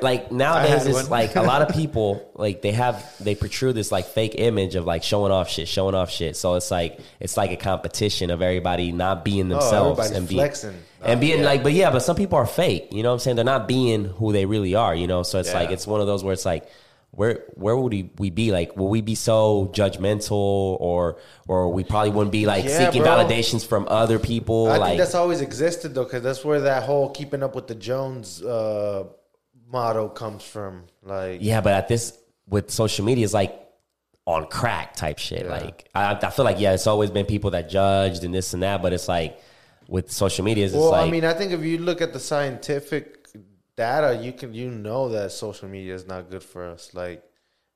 like 0.00 0.30
nowadays 0.30 0.86
it's 0.86 0.94
one. 1.02 1.10
like 1.10 1.34
a 1.34 1.42
lot 1.42 1.60
of 1.60 1.68
people 1.74 2.30
like 2.34 2.62
they 2.62 2.70
have 2.70 3.04
they 3.18 3.34
protrude 3.34 3.74
this 3.74 3.90
like 3.90 4.06
fake 4.06 4.36
image 4.38 4.76
of 4.76 4.86
like 4.86 5.02
showing 5.02 5.32
off 5.32 5.50
shit, 5.50 5.66
showing 5.66 5.96
off 5.96 6.08
shit. 6.08 6.36
So 6.36 6.54
it's 6.54 6.70
like 6.70 7.00
it's 7.18 7.36
like 7.36 7.50
a 7.50 7.56
competition 7.56 8.30
of 8.30 8.40
everybody 8.40 8.92
not 8.92 9.24
being 9.24 9.52
oh, 9.52 9.58
themselves 9.58 10.12
Oh, 10.12 10.16
and 10.16 10.28
being 10.28 10.38
flexing. 10.38 10.76
and 11.02 11.18
oh, 11.18 11.20
being 11.20 11.42
like, 11.42 11.64
but 11.64 11.72
yeah, 11.72 11.90
but 11.90 12.00
some 12.00 12.14
people 12.14 12.38
are 12.38 12.46
fake. 12.46 12.88
You 12.92 13.02
know 13.02 13.08
what 13.08 13.14
I'm 13.14 13.18
saying? 13.18 13.36
They're 13.36 13.44
not 13.44 13.66
being 13.66 14.04
who 14.04 14.32
they 14.32 14.46
really 14.46 14.76
are. 14.76 14.94
You 14.94 15.08
know, 15.08 15.24
so 15.24 15.40
it's 15.40 15.52
like 15.52 15.70
it's 15.70 15.86
one 15.86 16.00
of 16.00 16.06
those 16.06 16.24
where 16.24 16.32
it's 16.32 16.46
like. 16.46 16.66
Where 17.14 17.44
where 17.54 17.76
would 17.76 17.92
we, 17.92 18.10
we 18.16 18.30
be 18.30 18.52
like? 18.52 18.74
Will 18.74 18.88
we 18.88 19.02
be 19.02 19.14
so 19.14 19.70
judgmental, 19.74 20.30
or 20.32 21.18
or 21.46 21.70
we 21.70 21.84
probably 21.84 22.10
wouldn't 22.10 22.32
be 22.32 22.46
like 22.46 22.64
Yeah, 22.64 22.86
seeking 22.86 23.02
bro. 23.02 23.12
validations 23.12 23.66
from 23.66 23.86
other 23.90 24.18
people? 24.18 24.68
I 24.70 24.78
like 24.78 24.88
think 24.90 25.00
that's 25.00 25.14
always 25.14 25.42
existed 25.42 25.94
though, 25.94 26.04
because 26.04 26.22
that's 26.22 26.42
where 26.42 26.62
that 26.62 26.84
whole 26.84 27.10
keeping 27.10 27.42
up 27.42 27.54
with 27.54 27.66
the 27.66 27.74
Jones 27.74 28.42
uh, 28.42 29.04
motto 29.70 30.08
comes 30.08 30.42
from. 30.42 30.84
Like, 31.02 31.40
Yeah, 31.42 31.60
but 31.60 31.74
at 31.74 31.88
this 31.88 32.16
with 32.48 32.70
social 32.70 33.04
media, 33.04 33.24
it's 33.24 33.34
like 33.34 33.58
on 34.24 34.46
crack 34.46 34.96
type 34.96 35.18
shit. 35.18 35.46
Like 35.46 35.90
I, 35.94 36.14
I 36.14 36.30
feel 36.30 36.46
like 36.46 36.60
yeah, 36.60 36.72
it's 36.72 36.86
always 36.86 37.10
been 37.10 37.26
people 37.26 37.50
that 37.50 37.68
judged 37.68 38.24
and 38.24 38.32
this 38.32 38.54
and 38.54 38.62
that, 38.62 38.80
but 38.80 38.94
it's 38.94 39.08
like 39.08 39.38
with 39.86 40.10
social 40.10 40.46
media, 40.46 40.64
it's 40.64 40.74
well, 40.74 40.92
like 40.92 41.08
I 41.08 41.10
mean, 41.10 41.26
I 41.26 41.34
think 41.34 41.52
if 41.52 41.62
you 41.62 41.76
look 41.76 42.00
at 42.00 42.14
the 42.14 42.20
scientific 42.20 43.21
data, 43.76 44.16
you 44.22 44.32
can 44.32 44.54
you 44.54 44.70
know 44.70 45.08
that 45.10 45.32
social 45.32 45.68
media 45.68 45.94
is 45.94 46.06
not 46.06 46.30
good 46.30 46.42
for 46.42 46.66
us. 46.66 46.90
Like, 46.94 47.22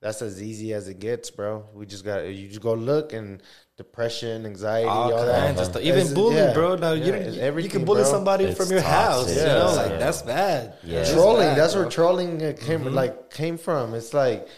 that's 0.02 0.20
as 0.22 0.42
easy 0.42 0.72
as 0.74 0.88
it 0.88 0.98
gets, 0.98 1.30
bro. 1.30 1.64
We 1.74 1.86
just 1.86 2.04
got 2.04 2.24
you 2.26 2.48
just 2.48 2.60
go 2.60 2.74
look 2.74 3.12
and 3.12 3.42
depression, 3.78 4.46
anxiety, 4.46 4.88
all, 4.88 5.12
All 5.12 5.26
that. 5.26 5.46
kinds 5.46 5.60
of 5.60 5.66
stuff. 5.66 5.82
Even 5.82 6.00
It's- 6.00 6.12
bullying, 6.12 6.44
yeah. 6.44 6.52
bro. 6.52 6.76
Now 6.76 6.92
Yeah, 6.92 7.28
you, 7.28 7.58
you, 7.60 7.68
can 7.68 7.84
bully 7.84 8.02
bro. 8.02 8.10
somebody 8.10 8.44
It's 8.44 8.56
from 8.58 8.70
your 8.70 8.80
house. 8.82 9.24
toxic. 9.24 9.38
You 9.38 9.48
know, 9.48 9.74
like 9.74 9.90
Yeah. 9.92 9.96
that's 9.98 10.22
bad. 10.22 10.74
Yeah. 10.84 11.00
It's 11.00 11.12
trolling. 11.12 11.48
bad, 11.48 11.58
that's 11.58 11.72
bro. 11.74 11.82
where 11.82 11.90
trolling 11.90 12.42
uh, 12.44 12.52
came 12.60 12.84
like 12.94 13.30
came 13.30 13.58
from. 13.58 13.94
It's 13.94 14.12
like 14.14 14.48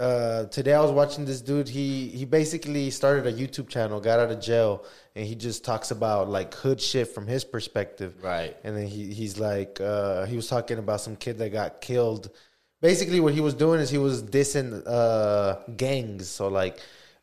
uh, 0.00 0.46
today 0.46 0.72
I 0.72 0.80
was 0.80 0.90
watching 0.90 1.26
this 1.26 1.42
dude. 1.42 1.68
He 1.68 2.08
he 2.08 2.24
basically 2.24 2.90
started 2.90 3.26
a 3.26 3.32
YouTube 3.32 3.68
channel, 3.68 4.00
got 4.00 4.18
out 4.18 4.30
of 4.30 4.40
jail, 4.40 4.84
and 5.14 5.26
he 5.26 5.34
just 5.34 5.62
talks 5.62 5.90
about 5.90 6.30
like 6.30 6.54
hood 6.54 6.80
shit 6.80 7.08
from 7.08 7.26
his 7.26 7.44
perspective. 7.44 8.14
Right. 8.22 8.56
And 8.64 8.74
then 8.74 8.86
he 8.86 9.12
he's 9.12 9.38
like 9.38 9.78
uh, 9.78 10.24
he 10.24 10.36
was 10.36 10.48
talking 10.48 10.78
about 10.78 11.02
some 11.02 11.16
kid 11.16 11.36
that 11.38 11.50
got 11.50 11.82
killed. 11.82 12.30
Basically, 12.80 13.20
what 13.20 13.34
he 13.34 13.42
was 13.42 13.52
doing 13.52 13.78
is 13.78 13.90
he 13.90 13.98
was 13.98 14.22
dissing 14.22 14.82
uh, 14.86 15.56
gangs. 15.76 16.28
So 16.28 16.48
like. 16.48 16.80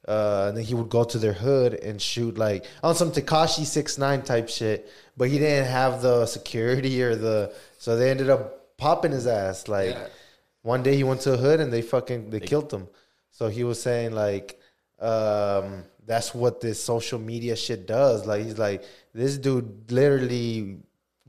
Uh, 0.07 0.45
and 0.47 0.57
then 0.57 0.63
he 0.63 0.73
would 0.73 0.88
go 0.88 1.03
to 1.03 1.17
their 1.17 1.34
hood 1.34 1.73
and 1.73 2.01
shoot 2.01 2.38
like 2.38 2.63
on 2.82 2.95
some 2.95 3.11
Tekashi 3.11 3.63
6ix9ine 3.63 4.23
type 4.23 4.47
shit, 4.47 4.89
but 5.17 5.28
he 5.28 5.38
didn't 5.38 5.69
have 5.69 6.01
the 6.01 6.25
security 6.25 7.03
or 7.03 7.13
the 7.13 7.53
so 7.78 7.97
they 7.97 8.09
ended 8.09 8.30
up 8.30 8.78
popping 8.78 9.11
his 9.11 9.28
ass. 9.28 9.67
Like 9.67 9.95
Yeah. 9.95 10.07
One 10.68 10.84
day 10.84 10.97
he 10.97 11.03
went 11.05 11.22
to 11.22 11.34
a 11.34 11.38
hood 11.38 11.61
and 11.61 11.72
they 11.72 11.82
fucking 11.82 12.30
they 12.30 12.41
killed 12.41 12.72
him. 12.72 12.89
So 13.32 13.47
he 13.47 13.63
was 13.63 13.82
saying 13.82 14.11
like 14.11 14.59
um, 14.99 15.86
that's 16.05 16.36
what 16.36 16.59
this 16.59 16.84
social 16.84 17.20
media 17.20 17.55
shit 17.55 17.88
does. 17.88 18.26
Like 18.26 18.43
he's 18.43 18.57
like 18.57 18.84
this 19.13 19.38
dude 19.38 19.89
literally 19.89 20.80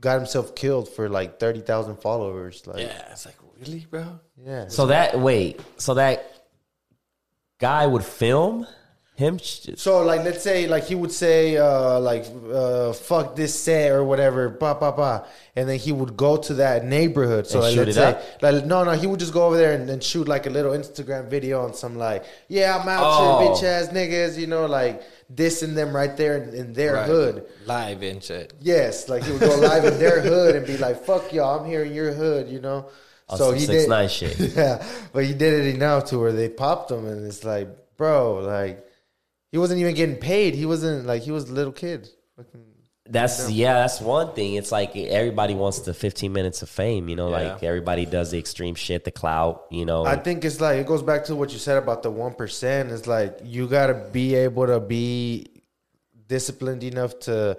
got 0.01 0.17
himself 0.17 0.55
killed 0.55 0.89
for 0.89 1.07
like 1.07 1.39
thirty 1.39 1.61
thousand 1.61 2.01
followers. 2.01 2.67
Like 2.67 2.79
Yeah, 2.79 3.11
it's 3.11 3.25
like 3.25 3.37
really, 3.61 3.87
bro. 3.89 4.19
yeah. 4.35 4.67
so 4.67 4.87
that 4.87 5.17
wait, 5.17 5.61
so 5.77 5.93
that 5.93 6.49
guy 7.59 7.87
would 7.87 8.03
film 8.03 8.67
him. 9.19 9.37
So 9.39 10.01
like 10.11 10.21
let's 10.23 10.41
say 10.41 10.67
like 10.67 10.85
he 10.91 10.95
would 10.95 11.11
say 11.11 11.57
uh 11.57 11.99
like 11.99 12.25
uh 12.51 12.93
fuck 12.93 13.35
this 13.35 13.53
set 13.65 13.91
or 13.91 14.03
whatever, 14.03 14.49
ba 14.49 14.75
ba 14.79 14.91
ba. 14.91 15.25
And 15.55 15.67
then 15.67 15.77
he 15.77 15.91
would 15.91 16.15
go 16.15 16.37
to 16.47 16.53
that 16.63 16.85
neighborhood. 16.85 17.45
So 17.45 17.59
like, 17.59 17.75
let's 17.75 17.95
say 17.95 18.03
up? 18.13 18.23
like 18.41 18.65
no 18.65 18.83
no 18.83 18.91
he 18.93 19.07
would 19.07 19.19
just 19.19 19.33
go 19.33 19.43
over 19.47 19.57
there 19.57 19.73
and, 19.73 19.89
and 19.89 20.01
shoot 20.01 20.27
like 20.27 20.45
a 20.47 20.49
little 20.49 20.71
Instagram 20.71 21.27
video 21.29 21.63
on 21.65 21.73
some 21.73 21.97
like, 21.97 22.23
yeah, 22.47 22.77
I'm 22.77 22.87
out 22.87 23.03
Oh. 23.05 23.39
here, 23.39 23.49
bitch 23.49 23.63
ass 23.63 23.87
niggas, 23.89 24.37
you 24.37 24.47
know, 24.47 24.65
like 24.67 25.03
dissing 25.33 25.75
them 25.75 25.95
right 25.95 26.15
there 26.17 26.35
in, 26.41 26.53
in 26.55 26.73
their 26.73 26.93
Right. 26.93 27.05
hood. 27.07 27.45
live 27.65 28.01
and 28.01 28.23
shit. 28.23 28.53
Yes, 28.61 29.09
like 29.09 29.23
he 29.25 29.31
would 29.33 29.41
go 29.41 29.55
live 29.57 29.83
in 29.85 29.99
their 29.99 30.21
hood 30.21 30.55
and 30.55 30.65
be 30.65 30.77
like, 30.77 31.03
"Fuck 31.05 31.33
y'all, 31.33 31.59
I'm 31.59 31.65
here 31.69 31.83
in 31.83 31.93
your 31.93 32.13
hood," 32.13 32.47
you 32.49 32.61
know. 32.61 32.87
On 33.29 33.37
some 33.37 33.53
6ix9ine 33.53 34.09
shit. 34.09 34.39
Yeah, 34.55 34.83
but 35.13 35.23
he 35.25 35.33
did 35.33 35.53
it 35.65 35.75
enough 35.75 36.05
to 36.05 36.17
where 36.17 36.31
they 36.31 36.49
popped 36.49 36.89
him, 36.89 37.05
and 37.05 37.27
it's 37.27 37.43
like, 37.43 37.67
bro, 37.97 38.39
like 38.39 38.83
he 39.51 39.57
wasn't 39.57 39.79
even 39.81 39.95
getting 39.95 40.17
paid. 40.17 40.55
He 40.55 40.65
wasn't 40.65 41.05
like 41.05 41.21
he 41.23 41.31
was 41.31 41.49
a 41.49 41.53
little 41.53 41.71
kid. 41.73 42.07
Fucking, 42.35 42.61
That's 43.07 43.49
yeah, 43.49 43.73
that's 43.73 43.99
one 43.99 44.33
thing. 44.33 44.53
It's 44.53 44.71
like 44.71 44.95
everybody 44.95 45.55
wants 45.55 45.79
the 45.79 45.93
15 45.93 46.31
minutes 46.31 46.61
of 46.61 46.69
fame. 46.69 47.09
You 47.09 47.15
know, 47.15 47.29
Yeah. 47.29 47.53
like 47.53 47.63
everybody 47.63 48.05
does 48.05 48.29
the 48.31 48.37
extreme 48.37 48.75
shit, 48.75 49.03
the 49.03 49.11
clout. 49.11 49.65
You 49.71 49.85
know, 49.85 50.05
I 50.05 50.15
think 50.15 50.45
it's 50.45 50.61
like 50.61 50.77
it 50.77 50.85
goes 50.87 51.01
back 51.01 51.25
to 51.25 51.35
what 51.35 51.51
you 51.51 51.57
said 51.59 51.77
about 51.77 52.03
the 52.03 52.11
one 52.11 52.33
percent. 52.35 52.91
It's 52.91 53.07
like 53.07 53.39
you 53.43 53.67
got 53.67 53.87
to 53.87 53.95
be 54.11 54.35
able 54.35 54.67
to 54.67 54.79
be 54.79 55.47
disciplined 56.27 56.83
enough 56.83 57.17
to 57.21 57.57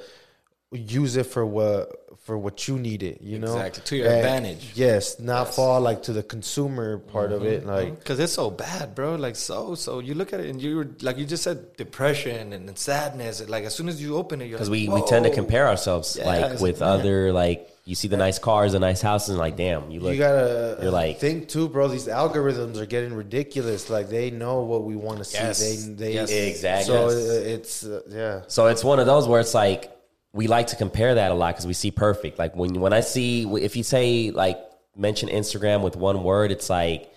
use 0.73 1.17
it 1.17 1.27
for 1.27 1.45
what 1.45 2.00
for 2.31 2.39
what 2.39 2.69
you 2.69 2.79
need 2.79 3.03
it. 3.03 3.21
You 3.23 3.41
know, 3.41 3.57
Exactly, 3.57 3.83
to 3.87 3.97
your 3.97 4.07
advantage. 4.07 4.71
Yes, 4.77 5.19
not 5.19 5.53
fall 5.53 5.81
like 5.81 6.05
to 6.05 6.13
the 6.13 6.23
consumer 6.23 6.99
part 6.99 7.33
of 7.33 7.45
it. 7.45 7.67
Like 7.67 7.99
because 7.99 8.21
it's 8.21 8.33
so 8.33 8.51
bad, 8.53 8.95
bro. 8.95 9.17
Like 9.17 9.35
so, 9.35 9.75
so 9.75 9.99
you 9.99 10.15
look 10.15 10.33
at 10.33 10.39
it 10.39 10.49
and 10.49 10.63
you 10.63 10.95
like 11.03 11.19
you 11.19 11.27
just 11.27 11.43
said 11.43 11.77
depression 11.77 12.53
and, 12.53 12.69
and 12.69 12.79
sadness. 12.79 13.43
Like 13.49 13.65
as 13.65 13.75
soon 13.75 13.89
as 13.89 14.01
you 14.01 14.17
open 14.17 14.41
it, 14.41 14.45
you're 14.45 14.59
because 14.59 14.69
like, 14.71 14.89
we, 14.89 15.03
we 15.03 15.03
tend 15.09 15.25
to 15.25 15.33
compare 15.35 15.67
ourselves 15.67 16.17
Yeah, 16.17 16.27
like 16.29 16.61
with 16.61 16.81
like, 16.81 16.89
man. 16.89 17.01
other 17.01 17.33
like 17.33 17.69
you 17.85 17.97
see 17.97 18.07
the 18.07 18.17
nice 18.17 18.39
cars, 18.39 18.71
the 18.71 18.79
nice 18.79 19.03
houses, 19.03 19.31
and 19.31 19.39
like 19.39 19.57
damn, 19.57 19.91
you 19.91 19.99
look. 19.99 20.13
you 20.13 20.21
gotta 20.21 20.79
you're 20.83 20.93
like- 20.93 21.19
think 21.19 21.49
too, 21.49 21.69
bro. 21.69 21.89
These 21.89 22.07
algorithms 22.07 22.77
are 22.77 22.87
getting 22.87 23.13
ridiculous. 23.13 23.91
Like 23.91 24.09
they 24.09 24.31
know 24.31 24.61
what 24.63 24.85
we 24.85 24.95
want 24.95 25.19
to 25.19 25.25
see. 25.25 25.39
Yes. 25.39 25.59
They 25.59 25.95
they 25.95 26.15
Yes. 26.15 26.31
Exactly. 26.31 26.95
So 26.95 27.09
Yes. 27.09 27.17
it's 27.57 27.85
uh, 27.85 28.03
yeah. 28.09 28.43
So 28.47 28.69
it's 28.69 28.85
one 28.85 29.01
of 29.01 29.07
those 29.07 29.27
where 29.27 29.41
it's 29.41 29.53
like 29.55 29.91
we 30.33 30.47
like 30.47 30.69
to 30.69 30.77
compare 30.77 31.17
that 31.17 31.31
a 31.31 31.35
lot 31.35 31.55
because 31.55 31.67
we 31.67 31.73
see 31.73 31.91
perfect. 31.91 32.39
Like 32.39 32.55
when 32.55 32.81
when 32.81 32.93
I 32.93 33.01
see 33.01 33.43
if 33.57 33.77
you 33.77 33.83
say 33.83 34.31
like 34.31 34.59
mention 34.97 35.29
Instagram 35.29 35.83
with 35.83 35.97
one 35.97 36.23
word, 36.23 36.53
it's 36.53 36.71
like 36.71 37.13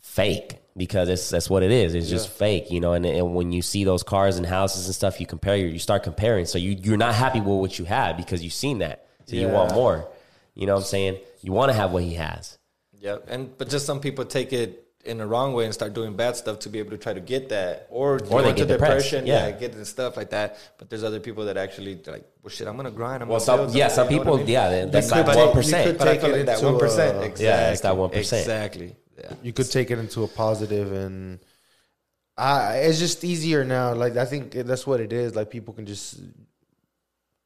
fake 0.00 0.58
because 0.76 1.08
it's 1.08 1.30
that's 1.30 1.48
what 1.48 1.62
it 1.62 1.70
is. 1.70 1.94
It's 1.94 2.10
just 2.10 2.28
fake, 2.28 2.70
you 2.70 2.80
know. 2.80 2.92
And, 2.92 3.06
and 3.06 3.34
when 3.34 3.52
you 3.52 3.62
see 3.62 3.84
those 3.84 4.02
cars 4.02 4.36
and 4.36 4.46
houses 4.46 4.86
and 4.86 4.94
stuff, 4.94 5.20
you 5.20 5.26
compare. 5.26 5.56
You 5.56 5.78
start 5.78 6.02
comparing. 6.02 6.46
So 6.46 6.58
you 6.58 6.76
you're 6.82 6.96
not 6.96 7.14
happy 7.14 7.40
with 7.40 7.58
what 7.58 7.78
you 7.78 7.86
have 7.86 8.16
because 8.16 8.42
you've 8.42 8.52
seen 8.52 8.78
that. 8.78 9.06
So 9.26 9.36
you 9.36 9.48
want 9.48 9.74
more. 9.74 10.08
You 10.54 10.66
know 10.66 10.74
what 10.74 10.80
I'm 10.80 10.86
saying? 10.86 11.18
You 11.42 11.52
want 11.52 11.70
to 11.70 11.76
have 11.76 11.92
what 11.92 12.02
he 12.02 12.14
has. 12.14 12.58
Yeah, 12.98 13.18
and 13.28 13.56
but 13.56 13.68
just 13.68 13.86
some 13.86 14.00
people 14.00 14.24
take 14.24 14.52
it 14.52 14.85
in 15.06 15.18
the 15.18 15.26
wrong 15.26 15.52
way 15.54 15.64
and 15.64 15.72
start 15.74 15.94
doing 15.94 16.14
bad 16.16 16.36
stuff 16.36 16.58
to 16.60 16.68
be 16.68 16.78
able 16.78 16.90
to 16.90 16.98
try 16.98 17.12
to 17.14 17.20
get 17.20 17.48
that, 17.50 17.86
or, 17.90 18.18
go 18.18 18.42
they 18.42 18.52
get 18.52 18.68
depressed, 18.68 18.68
depression, 19.10 19.26
yeah. 19.26 19.46
yeah. 19.46 19.50
get 19.52 19.72
into 19.72 19.84
stuff 19.84 20.16
like 20.16 20.30
that. 20.30 20.58
But 20.78 20.90
there's 20.90 21.04
other 21.04 21.20
people 21.20 21.44
that 21.46 21.56
actually 21.56 21.94
like, 22.06 22.24
well, 22.42 22.50
shit, 22.50 22.66
I'm 22.68 22.76
gonna 22.76 22.90
grind. 22.90 23.22
I'm 23.22 23.28
Well, 23.28 23.38
gonna 23.44 23.68
some 23.68 23.76
yeah, 23.76 23.88
some 23.88 23.96
something," 24.08 24.18
you 24.18 24.24
know 24.24 24.24
people 24.24 24.34
I 24.34 24.38
mean? 24.44 24.48
yeah, 24.48 24.84
that's 24.86 25.10
could 25.10 25.16
that 25.26 25.26
take- 25.34 25.54
one 25.54 25.64
you 25.64 25.72
could 25.72 25.98
But 25.98 26.08
I 26.08 26.12
take 26.12 26.20
feel 26.20 26.34
it 26.34 26.36
like 26.38 26.46
that 26.46 26.62
one 26.62 26.78
percent, 26.78 27.16
exactly. 27.24 27.44
Yeah, 27.46 27.70
it's 27.72 27.80
that 27.82 27.94
1%. 27.94 28.14
exactly. 28.16 28.96
Yeah. 29.18 29.32
you 29.42 29.52
could 29.54 29.70
take 29.70 29.90
it 29.90 29.98
into 29.98 30.24
a 30.24 30.28
positive 30.28 30.92
and 30.92 31.38
I 32.36 32.76
it's 32.86 32.98
just 32.98 33.24
easier 33.24 33.64
now 33.64 33.94
like 33.94 34.14
i 34.18 34.26
think 34.26 34.52
that's 34.52 34.86
what 34.86 35.00
it 35.00 35.10
is 35.10 35.34
like 35.34 35.48
people 35.50 35.72
can 35.72 35.86
just 35.86 36.20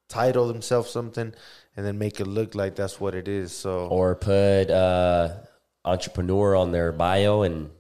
title 0.09 0.49
themselves 0.49 0.91
something 0.91 1.33
and 1.77 1.87
then 1.87 1.97
make 1.97 2.19
it 2.19 2.27
look 2.27 2.57
like 2.57 2.75
that's 2.75 2.99
what 3.01 3.15
it 3.15 3.29
is 3.29 3.53
so 3.53 3.87
Or 3.87 4.17
put 4.17 4.69
uh, 4.69 5.35
entrepreneur 5.85 6.55
on 6.57 6.73
their 6.73 6.93
bio 6.93 7.43
and 7.43 7.71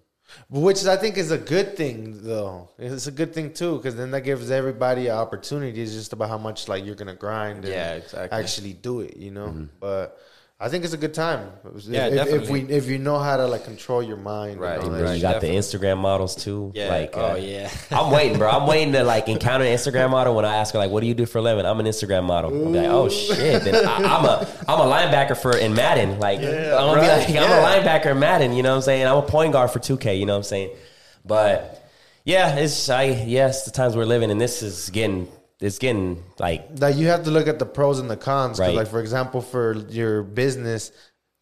which 0.48 0.84
i 0.86 0.96
think 0.96 1.16
is 1.18 1.30
a 1.32 1.38
good 1.38 1.76
thing 1.76 2.22
though 2.22 2.68
it's 2.78 3.06
a 3.08 3.10
good 3.10 3.34
thing 3.34 3.52
too 3.52 3.76
because 3.76 3.96
then 3.96 4.10
that 4.12 4.20
gives 4.22 4.50
everybody 4.50 5.08
an 5.08 5.16
opportunity 5.16 5.82
it's 5.82 5.92
just 5.92 6.12
about 6.12 6.28
how 6.28 6.38
much 6.38 6.68
like 6.68 6.84
you're 6.84 6.94
gonna 6.94 7.14
grind 7.14 7.64
and 7.64 7.74
Yeah, 7.74 7.94
exactly. 7.94 8.38
actually 8.38 8.72
do 8.74 9.00
it 9.00 9.16
you 9.16 9.30
know 9.32 9.48
Mm-hmm. 9.48 9.64
but 9.80 10.18
I 10.62 10.68
think 10.68 10.84
it's 10.84 10.92
a 10.92 10.98
good 10.98 11.14
time. 11.14 11.52
Yeah, 11.86 12.08
if, 12.08 12.28
if 12.28 12.50
we 12.50 12.60
if 12.60 12.86
you 12.86 12.98
know 12.98 13.18
how 13.18 13.38
to 13.38 13.46
like 13.46 13.64
control 13.64 14.02
your 14.02 14.18
mind, 14.18 14.60
Right, 14.60 14.78
and 14.78 14.94
all 14.94 15.02
right. 15.02 15.14
you 15.14 15.22
got 15.22 15.40
definitely. 15.40 15.52
the 15.52 15.56
Instagram 15.56 15.96
models 15.96 16.36
too. 16.36 16.70
Yeah. 16.74 16.90
Like, 16.90 17.16
oh 17.16 17.32
uh, 17.32 17.34
yeah. 17.36 17.70
I'm 17.90 18.12
waiting, 18.12 18.36
bro. 18.36 18.50
I'm 18.50 18.66
waiting 18.66 18.92
to 18.92 19.02
like 19.02 19.30
encounter 19.30 19.64
an 19.64 19.72
Instagram 19.74 20.10
model 20.10 20.36
when 20.36 20.44
I 20.44 20.56
ask 20.56 20.74
her 20.74 20.78
like, 20.78 20.90
"What 20.90 21.00
do 21.00 21.06
you 21.06 21.14
do 21.14 21.24
for 21.24 21.38
a 21.38 21.42
living?" 21.42 21.64
I'm 21.64 21.80
an 21.80 21.86
Instagram 21.86 22.24
model. 22.24 22.50
I'm 22.50 22.74
like, 22.74 22.84
"Oh 22.90 23.08
shit!" 23.08 23.64
Then 23.64 23.74
I, 23.74 23.96
I'm 23.96 24.24
a 24.26 24.46
I'm 24.68 24.80
a 24.80 24.84
linebacker 24.94 25.34
for 25.34 25.56
in 25.56 25.72
Madden. 25.72 26.20
Like, 26.20 26.40
I'm 26.40 26.44
gonna 26.44 27.00
right, 27.00 27.26
be 27.26 27.32
like, 27.32 27.42
I'm 27.42 27.50
yeah. 27.50 27.78
a 27.78 27.82
linebacker 27.82 28.10
in 28.10 28.18
Madden. 28.18 28.52
You 28.52 28.62
know 28.62 28.70
what 28.72 28.76
I'm 28.76 28.82
saying? 28.82 29.06
I'm 29.06 29.16
a 29.16 29.22
point 29.22 29.54
guard 29.54 29.70
for 29.70 29.78
2K. 29.78 30.18
You 30.18 30.26
know 30.26 30.34
what 30.34 30.38
I'm 30.38 30.42
saying? 30.44 30.76
But 31.24 31.90
yeah, 32.26 32.56
it's 32.56 32.90
I 32.90 33.04
yes, 33.04 33.64
the 33.64 33.70
times 33.70 33.96
we're 33.96 34.04
living, 34.04 34.30
and 34.30 34.38
this 34.38 34.62
is 34.62 34.90
getting 34.90 35.26
it's 35.60 35.78
getting 35.78 36.22
like 36.38 36.66
like 36.78 36.96
you 36.96 37.08
have 37.08 37.24
to 37.24 37.30
look 37.30 37.46
at 37.48 37.58
the 37.58 37.66
pros 37.66 37.98
and 37.98 38.10
the 38.10 38.16
cons. 38.16 38.58
Right. 38.58 38.74
Like 38.74 38.88
for 38.88 39.00
example, 39.00 39.40
for 39.40 39.74
your 39.90 40.22
business, 40.22 40.92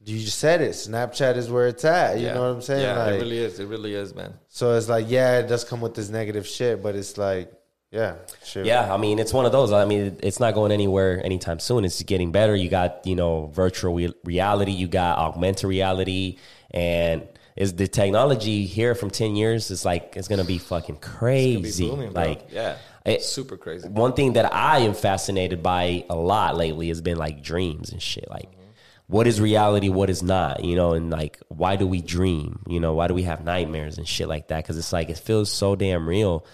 you 0.04 0.18
just 0.18 0.38
said 0.38 0.60
it. 0.60 0.70
Snapchat 0.72 1.36
is 1.36 1.50
where 1.50 1.68
it's 1.68 1.84
at. 1.84 2.18
You 2.18 2.26
Yeah. 2.26 2.34
know 2.34 2.40
what 2.48 2.56
I'm 2.56 2.62
saying? 2.62 2.82
Yeah, 2.82 2.98
like, 3.04 3.14
it 3.14 3.20
really 3.20 3.38
is. 3.38 3.60
It 3.60 3.66
really 3.66 3.94
is, 3.94 4.14
man. 4.14 4.34
so 4.48 4.74
it's 4.76 4.88
like, 4.88 5.06
yeah, 5.08 5.38
it 5.38 5.48
does 5.48 5.64
come 5.64 5.80
with 5.80 5.94
this 5.94 6.08
negative 6.08 6.46
shit, 6.46 6.82
but 6.82 6.94
it's 6.96 7.18
like, 7.18 7.52
yeah, 7.90 8.16
shit. 8.44 8.66
Yeah, 8.66 8.92
I 8.92 8.96
mean, 8.98 9.18
it's 9.18 9.32
one 9.32 9.46
of 9.46 9.52
those. 9.52 9.72
I 9.72 9.84
mean, 9.86 10.18
it's 10.22 10.40
not 10.40 10.52
going 10.54 10.72
anywhere 10.72 11.24
anytime 11.24 11.58
soon. 11.58 11.84
It's 11.86 12.02
getting 12.02 12.32
better. 12.32 12.54
You 12.54 12.68
got, 12.68 13.06
you 13.06 13.16
know, 13.16 13.46
virtual 13.54 13.94
re- 13.94 14.12
reality, 14.24 14.72
you 14.72 14.88
got 14.88 15.18
augmented 15.18 15.64
reality, 15.68 16.36
and 16.70 17.26
is 17.56 17.74
the 17.74 17.88
technology 17.88 18.66
here 18.66 18.94
from 18.94 19.10
10 19.10 19.36
years 19.36 19.70
is 19.70 19.84
like 19.84 20.14
it's 20.16 20.28
going 20.28 20.38
to 20.40 20.46
be 20.46 20.58
fucking 20.58 20.96
It'd 20.96 21.00
be 21.02 21.08
crazy. 21.18 21.88
booming, 21.88 22.12
bro. 22.12 22.22
like 22.24 22.48
yeah, 22.52 22.76
it- 23.10 23.22
super 23.22 23.56
crazy. 23.56 23.88
one 23.88 24.12
thing 24.12 24.34
that 24.34 24.52
I 24.54 24.80
am 24.80 24.94
fascinated 24.94 25.62
by 25.62 26.04
a 26.08 26.16
lot 26.16 26.56
lately 26.56 26.88
has 26.88 27.00
been 27.00 27.16
like 27.18 27.42
dreams 27.42 27.92
and 27.92 28.02
shit. 28.02 28.28
Like, 28.28 28.50
mm-hmm. 28.50 28.62
what 29.06 29.26
is 29.26 29.40
reality? 29.40 29.88
What 29.88 30.10
is 30.10 30.22
not? 30.22 30.64
You 30.64 30.76
know, 30.76 30.92
and 30.92 31.10
like, 31.10 31.38
why 31.48 31.76
do 31.76 31.86
we 31.86 32.02
dream? 32.02 32.60
You 32.68 32.80
know, 32.80 32.94
why 32.94 33.08
do 33.08 33.14
we 33.14 33.22
have 33.24 33.44
nightmares 33.44 33.98
and 33.98 34.06
shit 34.06 34.28
like 34.28 34.48
that? 34.48 34.62
Because 34.62 34.78
it's 34.78 34.92
like 34.92 35.10
it 35.10 35.18
feels 35.18 35.50
so 35.50 35.76
damn 35.76 36.08
real 36.08 36.46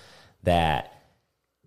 that 0.45 0.94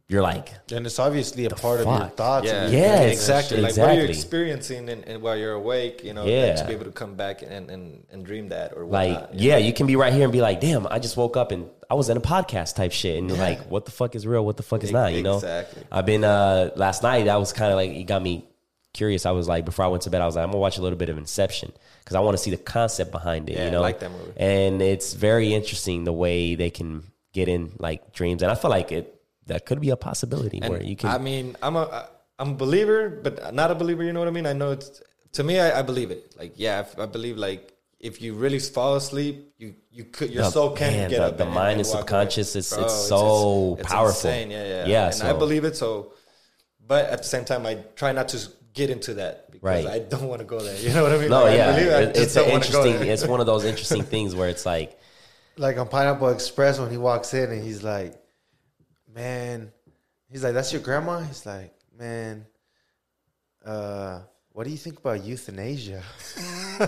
you're 0.10 0.22
like, 0.22 0.54
and 0.72 0.86
it's 0.86 1.00
obviously 1.00 1.44
a 1.46 1.50
part 1.50 1.82
of 1.82 1.86
your 1.86 2.08
thoughts. 2.08 2.46
Yeah, 2.48 2.64
and 2.64 2.74
Yeah, 2.74 2.80
thinking 2.82 3.04
and 3.04 3.12
exactly. 3.12 3.58
Like 3.62 3.76
what 3.78 3.90
are 3.90 3.94
you 3.94 4.00
exactly. 4.04 4.16
experiencing 4.16 4.90
and, 4.90 5.04
and 5.06 5.22
while 5.22 5.36
you're 5.36 5.52
awake, 5.54 6.02
you 6.04 6.14
know, 6.14 6.26
Yeah. 6.26 6.56
to 6.56 6.66
be 6.66 6.74
able 6.74 6.86
to 6.86 6.92
come 6.92 7.16
back 7.16 7.42
and, 7.42 7.70
and, 7.70 8.06
and 8.12 8.26
dream 8.26 8.48
that 8.50 8.72
or 8.76 8.86
like 8.86 9.14
whatnot. 9.20 9.36
you 9.36 9.50
yeah 9.50 9.58
you 9.58 9.74
can 9.74 9.86
be 9.86 9.96
right 9.98 10.14
here 10.14 10.24
and 10.24 10.32
be 10.32 10.40
like 10.42 10.62
damn 10.62 10.88
i 10.88 10.98
just 11.00 11.18
woke 11.18 11.36
up 11.36 11.52
and 11.52 11.70
i 11.90 11.94
was 11.94 12.08
in 12.10 12.16
a 12.18 12.22
podcast 12.22 12.76
type 12.76 12.92
shit 12.94 13.18
and 13.18 13.28
you're 13.30 13.38
like 13.38 13.60
what 13.70 13.84
the 13.86 13.92
fuck 13.92 14.16
is 14.16 14.26
real 14.26 14.46
what 14.46 14.56
the 14.58 14.64
fuck 14.64 14.82
is 14.84 14.92
not 14.92 15.12
you 15.14 15.24
know 15.24 15.36
Exactly. 15.36 15.84
i've 15.92 16.06
been 16.06 16.24
uh 16.24 16.72
last 16.78 17.04
night 17.04 17.26
that 17.26 17.38
was 17.40 17.52
kind 17.54 17.72
of 17.72 17.76
like 17.76 17.92
it 17.92 18.04
got 18.06 18.22
me 18.24 18.46
curious 18.94 19.26
i 19.26 19.32
was 19.32 19.48
like 19.48 19.66
before 19.66 19.84
i 19.86 19.88
went 19.90 20.04
to 20.04 20.10
bed 20.10 20.22
i 20.22 20.26
was 20.26 20.36
like 20.36 20.44
i'm 20.44 20.50
gonna 20.52 20.60
watch 20.60 20.78
a 20.78 20.82
little 20.82 20.98
bit 20.98 21.10
of 21.10 21.18
inception 21.18 21.72
because 22.04 22.16
i 22.16 22.20
want 22.22 22.36
to 22.36 22.42
see 22.42 22.50
the 22.52 22.58
concept 22.58 23.12
behind 23.12 23.50
it 23.50 23.54
Yeah, 23.58 23.64
you 23.64 23.68
I 23.68 23.72
know 23.72 23.82
like 23.82 24.00
that 24.00 24.12
movie. 24.12 24.32
and 24.38 24.82
it's 24.82 25.14
very 25.14 25.54
interesting 25.54 26.06
the 26.06 26.14
way 26.14 26.56
they 26.56 26.70
can 26.70 27.04
get 27.34 27.48
in 27.50 27.74
like 27.78 28.14
dreams 28.14 28.42
and 28.42 28.50
i 28.52 28.56
feel 28.56 28.72
like 28.72 28.92
it 28.94 29.17
that 29.48 29.66
could 29.66 29.80
be 29.82 29.90
a 29.90 29.98
possibility 29.98 30.60
And 30.62 30.72
where 30.72 30.84
you 30.84 30.96
can 30.96 31.10
I 31.10 31.18
mean, 31.18 31.56
I'm 31.62 31.76
a 31.76 32.10
I'm 32.40 32.52
a 32.52 32.56
believer, 32.56 33.10
but 33.10 33.54
not 33.54 33.72
a 33.72 33.76
believer. 33.76 34.04
You 34.04 34.14
know 34.14 34.20
what 34.20 34.28
I 34.28 34.32
mean? 34.32 34.46
I 34.46 34.54
know 34.54 34.72
it's 34.72 35.02
to 35.34 35.44
me. 35.44 35.60
I, 35.60 35.80
I 35.80 35.82
believe 35.82 36.12
it. 36.12 36.36
Like, 36.38 36.54
yeah, 36.56 36.86
I, 36.98 37.04
I 37.04 37.06
believe 37.08 37.38
like 37.38 37.74
if 38.00 38.22
you 38.22 38.36
really 38.36 38.60
fall 38.60 38.96
asleep, 38.96 39.54
you 39.58 39.74
you 39.92 40.04
could 40.06 40.30
your 40.32 40.44
The- 40.44 40.52
soul 40.52 40.70
can 40.72 40.94
man, 40.94 41.10
get 41.10 41.18
the- 41.18 41.26
up. 41.28 41.38
the 41.38 41.46
mind 41.46 41.80
and 41.80 41.80
and 41.80 41.88
subconscious 41.88 42.54
away. 42.54 42.60
is- 42.60 42.72
it's 42.74 43.08
so 43.08 43.78
powerful. 43.82 44.30
insane. 44.30 44.52
Yeah, 44.52 44.64
yeah, 44.68 44.86
Yeah, 44.86 45.06
And 45.08 45.16
so- 45.16 45.30
I 45.30 45.34
believe 45.34 45.64
it. 45.64 45.76
So, 45.76 46.14
but 46.88 47.06
at 47.06 47.20
the 47.24 47.30
same 47.36 47.46
time, 47.46 47.66
I 47.66 47.76
try 47.96 48.12
not 48.12 48.28
to 48.30 48.38
get 48.74 48.90
into 48.92 49.16
that 49.16 49.50
because 49.52 49.86
Right. 49.86 49.88
I 49.88 50.00
don't 50.00 50.28
want 50.28 50.40
to 50.42 50.46
go 50.46 50.60
there. 50.60 50.78
You 50.86 50.94
know 50.94 51.02
what 51.04 51.12
I 51.14 51.18
mean? 51.18 51.30
no 51.30 51.42
Like, 51.44 51.54
I 51.54 51.56
yeah 51.56 51.72
believe 51.72 51.88
it, 51.92 52.18
I 52.18 52.22
it's 52.22 52.36
an 52.36 52.44
don't 52.44 52.52
wanna 52.52 52.72
go 52.72 52.86
interesting 52.86 53.10
it's 53.10 53.26
one 53.26 53.40
of 53.40 53.48
those 53.48 53.66
interesting 53.72 54.04
things 54.04 54.36
where 54.36 54.50
it's 54.50 54.66
like 54.68 55.00
Like 55.58 55.78
on 55.80 55.88
Pineapple 55.88 56.30
Express 56.30 56.78
when 56.78 56.92
he 56.92 56.98
walks 56.98 57.34
in 57.34 57.52
and 57.52 57.64
he's 57.64 57.82
like, 57.82 58.14
man, 59.18 59.72
he's 60.30 60.44
like, 60.44 60.54
that's 60.54 60.72
your 60.72 60.82
grandma? 60.82 61.20
He's 61.22 61.46
like, 61.46 61.74
man, 61.98 62.46
uh, 63.66 64.20
what 64.52 64.64
do 64.66 64.70
you 64.70 64.78
think 64.78 65.00
about 65.00 65.24
euthanasia? 65.24 66.04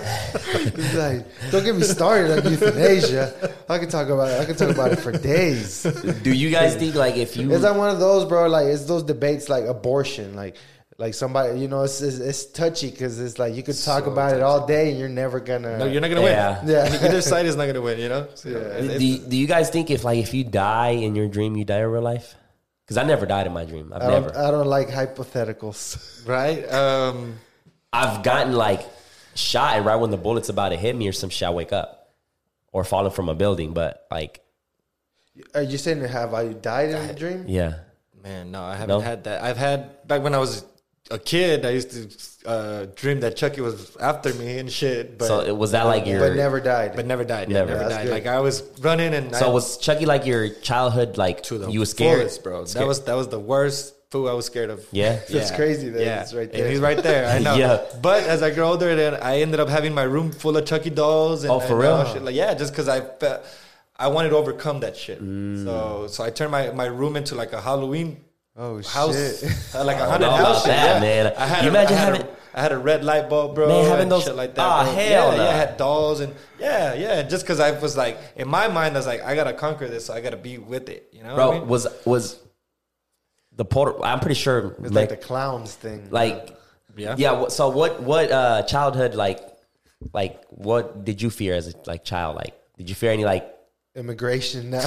he's 0.75 0.95
like, 0.95 1.25
don't 1.51 1.63
get 1.63 1.75
me 1.75 1.82
started 1.82 2.39
on 2.45 2.51
euthanasia. 2.51 3.55
I 3.67 3.80
can 3.80 3.89
talk 3.89 4.09
about 4.09 4.30
it. 4.30 4.39
I 4.39 4.45
can 4.45 4.55
talk 4.55 4.69
about 4.69 4.91
it 4.91 4.99
for 4.99 5.11
days. 5.11 5.84
Do 6.23 6.32
you 6.32 6.51
guys 6.51 6.75
think 6.75 6.95
like 6.95 7.17
if 7.17 7.36
you 7.36 7.51
It's 7.51 7.63
like 7.63 7.75
one 7.75 7.89
of 7.89 7.99
those, 7.99 8.25
bro. 8.25 8.47
Like 8.47 8.67
it's 8.67 8.86
those 8.86 9.03
debates, 9.03 9.49
like 9.49 9.65
abortion, 9.65 10.36
like 10.36 10.55
like 11.00 11.14
somebody, 11.14 11.58
you 11.58 11.70
know, 11.70 11.84
it's 11.84 12.02
it's, 12.02 12.20
it's 12.20 12.45
touchy 12.45 12.91
because 12.91 13.20
it's 13.22 13.39
like 13.39 13.56
you 13.56 13.64
could 13.64 13.78
talk 13.82 14.04
So 14.04 14.12
about 14.12 14.36
it 14.36 14.41
all 14.41 14.68
day 14.68 14.89
and 14.91 15.00
you're 15.00 15.08
never 15.08 15.39
gonna. 15.39 15.78
No, 15.78 15.86
you're 15.86 16.02
not 16.02 16.10
gonna 16.10 16.22
win. 16.22 16.34
Yeah. 16.34 16.60
win. 16.60 16.70
Yeah. 16.76 17.00
Either 17.08 17.22
side 17.22 17.45
is 17.45 17.56
not 17.56 17.68
gonna 17.68 17.82
win. 17.82 18.00
You 18.00 18.10
know. 18.10 18.28
So, 18.36 18.50
it's- 18.50 18.82
do, 18.82 18.86
it's- 18.86 19.02
you, 19.02 19.18
do 19.20 19.38
you 19.38 19.47
guys 19.47 19.70
think 19.70 19.89
if 19.89 20.04
like 20.04 20.20
if 20.20 20.34
you 20.34 20.43
die 20.43 20.89
in 20.89 21.16
your 21.16 21.30
dream, 21.30 21.56
you 21.56 21.64
die 21.64 21.80
in 21.80 21.88
real 21.88 22.02
life? 22.02 22.36
Because 22.84 22.97
I 22.97 23.04
never 23.04 23.26
died 23.26 23.47
in 23.47 23.54
my 23.54 23.64
dream. 23.66 23.93
I've 23.95 24.02
I 24.02 24.08
don't, 24.12 24.22
never. 24.24 24.38
I 24.38 24.52
don't 24.52 24.68
like 24.68 24.89
hypotheticals. 24.89 26.28
right. 26.28 26.70
Um, 26.72 27.36
I've 27.93 28.22
gotten 28.24 28.54
like 28.54 28.86
shot 29.36 29.78
and 29.78 29.86
right 29.86 29.95
when 29.95 30.12
the 30.12 30.18
bullet's 30.18 30.50
about 30.50 30.70
to 30.70 30.76
hit 30.76 30.95
me 30.95 31.08
or 31.08 31.14
some 31.14 31.30
shit, 31.30 31.47
I 31.47 31.52
wake 31.52 31.72
up 31.72 32.12
or 32.74 32.84
falling 32.84 33.12
from 33.14 33.30
a 33.30 33.36
building. 33.36 33.72
But 33.74 34.06
like, 34.12 34.41
Are 35.56 35.62
you 35.62 35.78
saying 35.78 36.02
have 36.02 36.34
I 36.34 36.50
died 36.54 36.89
in 36.89 37.10
a 37.10 37.14
dream? 37.14 37.45
yeah, 37.47 37.76
Man, 38.22 38.52
no, 38.52 38.62
I 38.64 38.74
haven't 38.74 38.89
No? 38.89 39.00
had 39.00 39.24
that. 39.24 39.43
I've 39.43 39.56
had 39.58 40.06
back 40.08 40.24
when 40.24 40.36
I 40.36 40.39
was 40.39 40.66
a 41.12 41.20
kid. 41.20 41.66
I 41.66 41.72
used 41.72 41.91
to 41.91 42.49
uh, 42.49 42.86
dream 42.95 43.20
that 43.22 43.36
Chucky 43.36 43.62
was 43.62 43.95
after 43.97 44.34
me 44.34 44.57
and 44.60 44.72
shit, 44.72 45.18
but 45.18 45.28
so 45.28 45.41
it, 45.41 45.55
was 45.55 45.72
that 45.72 45.84
like 45.84 46.05
your? 46.05 46.20
but 46.20 46.36
never 46.36 46.60
died. 46.60 46.95
but 46.95 47.05
never 47.05 47.24
died. 47.24 47.49
Yeah, 47.49 47.60
Never. 47.60 47.72
never, 47.78 47.89
died. 47.89 48.03
good. 48.05 48.12
Like 48.12 48.26
I 48.28 48.39
was 48.39 48.64
running 48.80 49.14
and 49.14 49.36
so 49.36 49.49
I, 49.49 49.53
was 49.53 49.78
Chucky 49.78 50.05
like 50.05 50.26
your 50.26 50.49
childhood? 50.49 51.18
Like 51.18 51.43
to 51.43 51.57
the 51.57 51.70
you 51.72 51.80
were 51.80 51.86
scared, 51.86 52.20
fullest, 52.20 52.43
bro. 52.43 52.66
Scared. 52.66 52.84
That 52.84 52.88
was 52.88 53.03
that 53.05 53.16
was 53.16 53.28
the 53.28 53.39
worst 53.39 53.95
fool 54.12 54.28
I 54.28 54.34
was 54.34 54.45
scared 54.45 54.70
of. 54.72 54.86
yeah. 54.91 55.20
That's 55.30 55.51
crazy 55.51 55.89
that 55.89 56.01
yeah, 56.03 56.22
it's 56.22 56.34
right 56.34 56.49
And 56.49 56.53
there. 56.64 56.70
he's 56.70 56.80
right 56.80 56.97
there. 56.97 57.28
I 57.28 57.39
know. 57.45 57.55
Yeah. 57.55 57.84
But 58.01 58.24
as 58.24 58.41
I 58.41 58.49
grow 58.51 58.70
older, 58.70 58.95
then 58.95 59.16
I 59.22 59.41
ended 59.41 59.60
up 59.60 59.70
having 59.70 59.93
my 59.93 60.03
room 60.03 60.32
full 60.32 60.57
of 60.57 60.66
Chucky 60.66 60.89
dolls. 60.89 61.43
And, 61.43 61.51
Oh, 61.51 61.60
for 61.60 61.74
and 61.74 61.82
real? 61.82 62.14
Shit. 62.14 62.24
Like 62.24 62.36
yeah, 62.36 62.53
just 62.55 62.72
because 62.74 62.88
I 62.88 63.01
felt 63.01 63.45
I 63.97 64.07
wanted 64.07 64.30
to 64.30 64.38
overcome 64.38 64.80
that 64.80 64.95
shit. 64.95 65.22
Mm. 65.22 65.66
So 65.66 66.07
so 66.07 66.24
I 66.24 66.30
turned 66.30 66.51
my 66.51 66.72
my 66.72 66.86
room 66.86 67.16
into 67.18 67.36
like 67.36 67.51
a 67.53 67.62
Halloween 67.62 68.22
Oh 68.62 68.82
house, 68.84 69.16
shit! 69.39 69.49
like 69.86 69.97
a 69.97 70.05
hundred 70.10 70.26
know 70.28 70.36
about 70.36 70.45
houses. 70.47 70.64
that, 70.66 70.95
yeah. 70.95 70.99
man. 70.99 71.34
I 71.38 71.45
had 71.47 71.64
You 71.64 71.70
a, 71.70 71.72
imagine 71.72 71.95
I 71.95 71.99
had 71.99 72.14
having- 72.16 72.28
a, 72.28 72.36
I 72.53 72.62
had 72.62 72.72
a 72.74 72.78
red 72.78 73.05
light 73.05 73.30
bulb, 73.30 73.55
bro, 73.55 73.68
Man, 73.70 73.86
having 73.86 74.10
those- 74.10 74.26
shit 74.26 74.36
like 74.36 74.53
that. 74.55 74.62
Ah, 74.62 74.84
bro. 74.84 74.93
hell 74.93 75.32
yeah, 75.32 75.38
no. 75.38 75.43
yeah, 75.43 75.49
I 75.49 75.53
had 75.53 75.78
dolls 75.78 76.20
and 76.20 76.34
yeah, 76.60 76.93
yeah. 76.95 77.22
Just 77.24 77.45
because 77.45 77.60
I 77.62 77.72
was 77.80 77.95
like, 77.95 78.18
in 78.36 78.49
my 78.49 78.68
mind, 78.68 78.95
I 78.95 78.99
was 78.99 79.07
like, 79.07 79.22
I 79.24 79.34
gotta 79.36 79.53
conquer 79.53 79.88
this, 79.88 80.05
so 80.07 80.14
I 80.14 80.20
gotta 80.20 80.36
be 80.38 80.57
with 80.57 80.89
it. 80.89 81.07
You 81.14 81.24
know, 81.24 81.36
bro 81.36 81.47
what 81.47 81.55
I 81.55 81.60
mean? 81.60 81.68
was 81.70 81.88
was 82.05 82.39
the 83.55 83.64
Puerto. 83.66 84.03
I'm 84.03 84.20
pretty 84.20 84.36
sure. 84.36 84.76
It's 84.80 84.91
like, 84.91 85.10
like 85.10 85.10
the 85.10 85.26
clowns 85.26 85.74
thing. 85.76 86.10
like 86.12 86.57
Yeah. 86.97 87.16
yeah. 87.18 87.47
So 87.47 87.70
what 87.70 88.01
what 88.03 88.30
uh 88.32 88.64
childhood 88.64 89.16
like 89.16 89.39
like 90.14 90.43
what 90.49 91.05
did 91.05 91.22
you 91.22 91.30
fear 91.30 91.53
as 91.55 91.68
a 91.70 91.74
like 91.86 92.03
child? 92.03 92.36
Like 92.36 92.55
did 92.78 92.89
you 92.89 92.95
fear 92.95 93.12
any 93.12 93.24
like? 93.26 93.55
Immigration 94.00 94.72
now. 94.72 94.80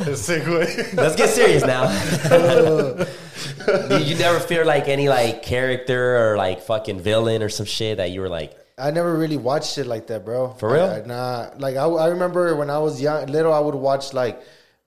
Segue. 0.00 0.94
Let's 0.94 1.16
get 1.16 1.28
serious 1.30 1.64
now. 1.64 1.86
did 3.88 4.06
you 4.06 4.16
never 4.16 4.40
fear 4.40 4.64
like 4.64 4.88
any 4.88 5.08
like 5.08 5.42
character 5.42 6.32
or 6.32 6.36
like 6.36 6.62
fucking 6.62 7.00
villain 7.00 7.42
or 7.42 7.48
some 7.48 7.66
shit 7.66 7.98
that 7.98 8.10
you 8.10 8.20
were 8.20 8.28
like? 8.28 8.56
I 8.76 8.90
never 8.90 9.14
really 9.14 9.36
watched 9.36 9.74
shit 9.74 9.86
like 9.86 10.06
that, 10.08 10.24
bro. 10.24 10.52
For 10.54 10.72
real? 10.72 10.84
I, 10.84 11.00
I- 11.00 11.06
nah. 11.06 11.50
Like 11.58 11.76
I, 11.76 11.84
I 11.84 12.08
remember 12.08 12.56
when 12.56 12.70
I 12.70 12.78
was 12.78 13.00
young, 13.00 13.26
little, 13.26 13.52
I 13.52 13.60
would 13.60 13.74
watch 13.74 14.12
like 14.14 14.40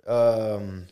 um, 0.08 0.88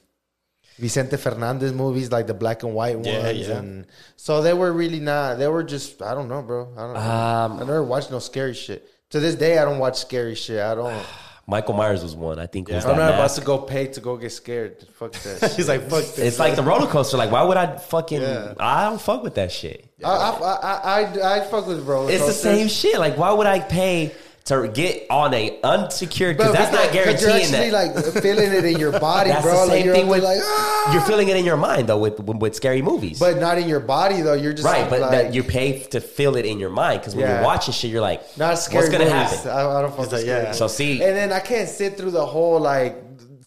Vicente 0.78 1.18
Fernandez 1.18 1.74
movies, 1.74 2.12
like 2.12 2.28
the 2.28 2.34
black 2.34 2.64
and 2.64 2.74
white 2.74 2.96
ones, 2.96 3.08
Yeah, 3.08 3.30
yeah. 3.32 3.58
and 3.58 3.88
so 4.16 4.42
they 4.42 4.54
were 4.54 4.72
really 4.72 5.00
not. 5.00 5.40
They 5.40 5.48
were 5.48 5.64
just 5.64 6.02
I 6.02 6.14
don't 6.14 6.30
know, 6.30 6.42
bro. 6.42 6.72
I 6.78 6.82
don't. 6.82 6.94
know. 6.94 7.00
Um, 7.00 7.54
I 7.58 7.60
never 7.60 7.84
watched 7.84 8.12
no 8.12 8.20
scary 8.20 8.54
shit. 8.54 8.88
To 9.10 9.20
this 9.20 9.36
day, 9.36 9.58
I 9.58 9.66
don't 9.66 9.80
watch 9.80 9.98
scary 10.00 10.36
shit. 10.36 10.62
I 10.62 10.76
don't. 10.76 11.04
Michael 11.48 11.74
Myers 11.74 12.04
was 12.04 12.16
one. 12.16 12.40
I 12.40 12.46
think 12.46 12.70
was 12.70 12.86
I'm 12.86 12.96
that 12.98 13.04
not 13.04 13.14
about 13.16 13.32
to 13.32 13.42
go 13.42 13.58
pay 13.58 13.88
to 13.88 14.00
go 14.00 14.16
get 14.16 14.32
scared. 14.32 14.86
Fuck 14.94 15.14
that. 15.14 15.40
shit. 15.40 15.52
He's 15.58 15.68
like, 15.68 15.82
fuck 15.90 16.04
this. 16.04 16.20
It's 16.20 16.40
like 16.40 16.56
the 16.56 16.64
roller 16.64 16.88
coaster. 16.88 17.18
Like, 17.18 17.32
why 17.32 17.44
would 17.44 17.58
I 17.58 17.78
fucking? 17.78 18.22
Yeah. 18.22 18.54
I 18.60 18.86
don't 18.90 19.02
fuck 19.02 19.24
with 19.24 19.36
that 19.36 19.52
shit. 19.52 19.90
I, 20.04 20.10
I, 20.10 20.32
I, 20.40 21.02
I, 21.02 21.38
I 21.38 21.46
fuck 21.48 21.68
with 21.68 21.86
roller 21.86 22.12
It's 22.12 22.26
the 22.26 22.32
same 22.34 22.68
shit. 22.68 23.00
Like, 23.00 23.18
why 23.18 23.32
would 23.32 23.48
I 23.48 23.60
pay 23.60 24.14
to 24.46 24.68
get 24.68 25.06
on 25.10 25.34
a 25.34 25.60
unsecured? 25.64 26.38
Because 26.38 26.54
that's 26.54 26.72
not 26.74 26.92
because 26.92 27.22
guaranteeing 27.24 27.54
You're 27.54 27.62
actually 27.62 28.02
that. 28.02 28.14
like 28.14 28.24
feeling 28.24 28.52
it 28.54 28.66
in 28.66 28.80
your 28.80 28.92
body, 29.00 29.30
that's 29.30 29.44
bro. 29.44 29.52
the 29.54 29.58
like 29.68 29.70
same 29.72 29.86
you're 29.86 29.96
thing 29.96 30.08
with 30.08 30.24
like, 30.24 30.40
ah! 30.42 30.90
you're 30.94 31.02
feeling 31.04 31.28
it 31.30 31.36
in 31.38 31.46
your 31.46 31.58
mind 31.58 31.88
though 31.88 32.00
with 32.00 32.20
with 32.20 32.56
scary 32.56 32.82
movies. 32.82 33.20
but 33.20 33.38
not 33.38 33.58
in 33.58 33.68
your 33.70 33.80
body 33.80 34.22
though. 34.22 34.34
You're 34.34 34.54
just 34.54 34.66
right, 34.66 34.90
but 34.90 35.00
like, 35.02 35.12
that 35.12 35.34
you 35.34 35.44
pay 35.44 35.80
to 35.80 36.02
feel 36.02 36.36
it 36.38 36.46
in 36.46 36.60
your 36.60 36.70
mind 36.72 37.02
because 37.02 37.16
when 37.16 37.26
Yeah. 37.26 37.36
you're 37.36 37.44
watching 37.46 37.74
shit, 37.74 37.92
you're 37.92 38.02
like, 38.02 38.22
Not 38.38 38.58
scary. 38.58 38.84
What's 38.84 38.92
gonna 38.92 39.06
movies. 39.06 39.44
happen? 39.44 39.52
I, 39.52 39.78
I 39.78 39.82
don't 39.82 39.92
fuck 39.92 40.00
with 40.00 40.12
like, 40.14 40.22
scary 40.22 40.44
yeah. 40.46 40.52
So 40.54 40.68
see, 40.68 41.04
And 41.04 41.16
then 41.16 41.32
I 41.32 41.40
can't 41.40 41.70
sit 41.70 41.98
through 41.98 42.12
the 42.12 42.26
whole 42.26 42.60
like 42.60 42.98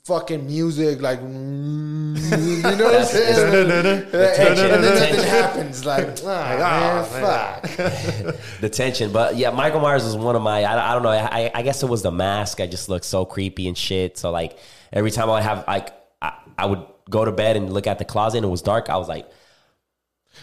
fucking 0.05 0.47
music, 0.47 1.01
like 1.01 1.19
mm, 1.21 1.84
you 2.31 2.63
know 2.63 2.85
what 2.85 3.01
I'm 3.01 3.05
saying? 3.05 3.75
and, 3.85 4.13
tension, 4.13 4.71
and 4.71 4.73
then 4.73 4.83
the 4.83 4.91
nothing 4.91 5.15
tension. 5.15 5.25
happens. 5.25 5.85
Like, 5.85 6.07
ah, 6.25 7.09
man, 7.13 7.65
fuck. 7.65 8.41
the 8.61 8.69
tension. 8.69 9.13
But 9.13 9.37
yeah, 9.37 9.51
Michael 9.51 9.81
Myers 9.81 10.05
was 10.05 10.17
one 10.17 10.37
of 10.37 10.43
my. 10.43 10.65
I, 10.65 10.91
I 10.91 10.95
don't 10.95 11.03
know. 11.03 11.11
I, 11.11 11.51
I 11.55 11.63
guess 11.63 11.83
it 11.83 11.89
was 11.89 12.03
the 12.03 12.13
mask. 12.13 12.61
I 12.61 12.67
just 12.67 12.89
looked 12.89 13.05
so 13.05 13.25
creepy 13.25 13.69
and 13.69 13.77
shit. 13.77 14.19
So 14.19 14.31
like 14.31 14.59
every 14.93 15.11
time 15.11 15.31
I 15.31 15.43
have 15.43 15.65
like 15.67 15.95
I, 16.21 16.33
I 16.59 16.67
would 16.67 16.85
go 17.11 17.25
to 17.25 17.33
bed 17.33 17.57
and 17.57 17.73
look 17.73 17.87
at 17.87 17.99
the 17.99 18.05
closet 18.05 18.39
and 18.39 18.47
it 18.47 18.51
was 18.51 18.63
dark. 18.63 18.89
I 18.89 18.97
was 18.97 19.09
like, 19.09 19.29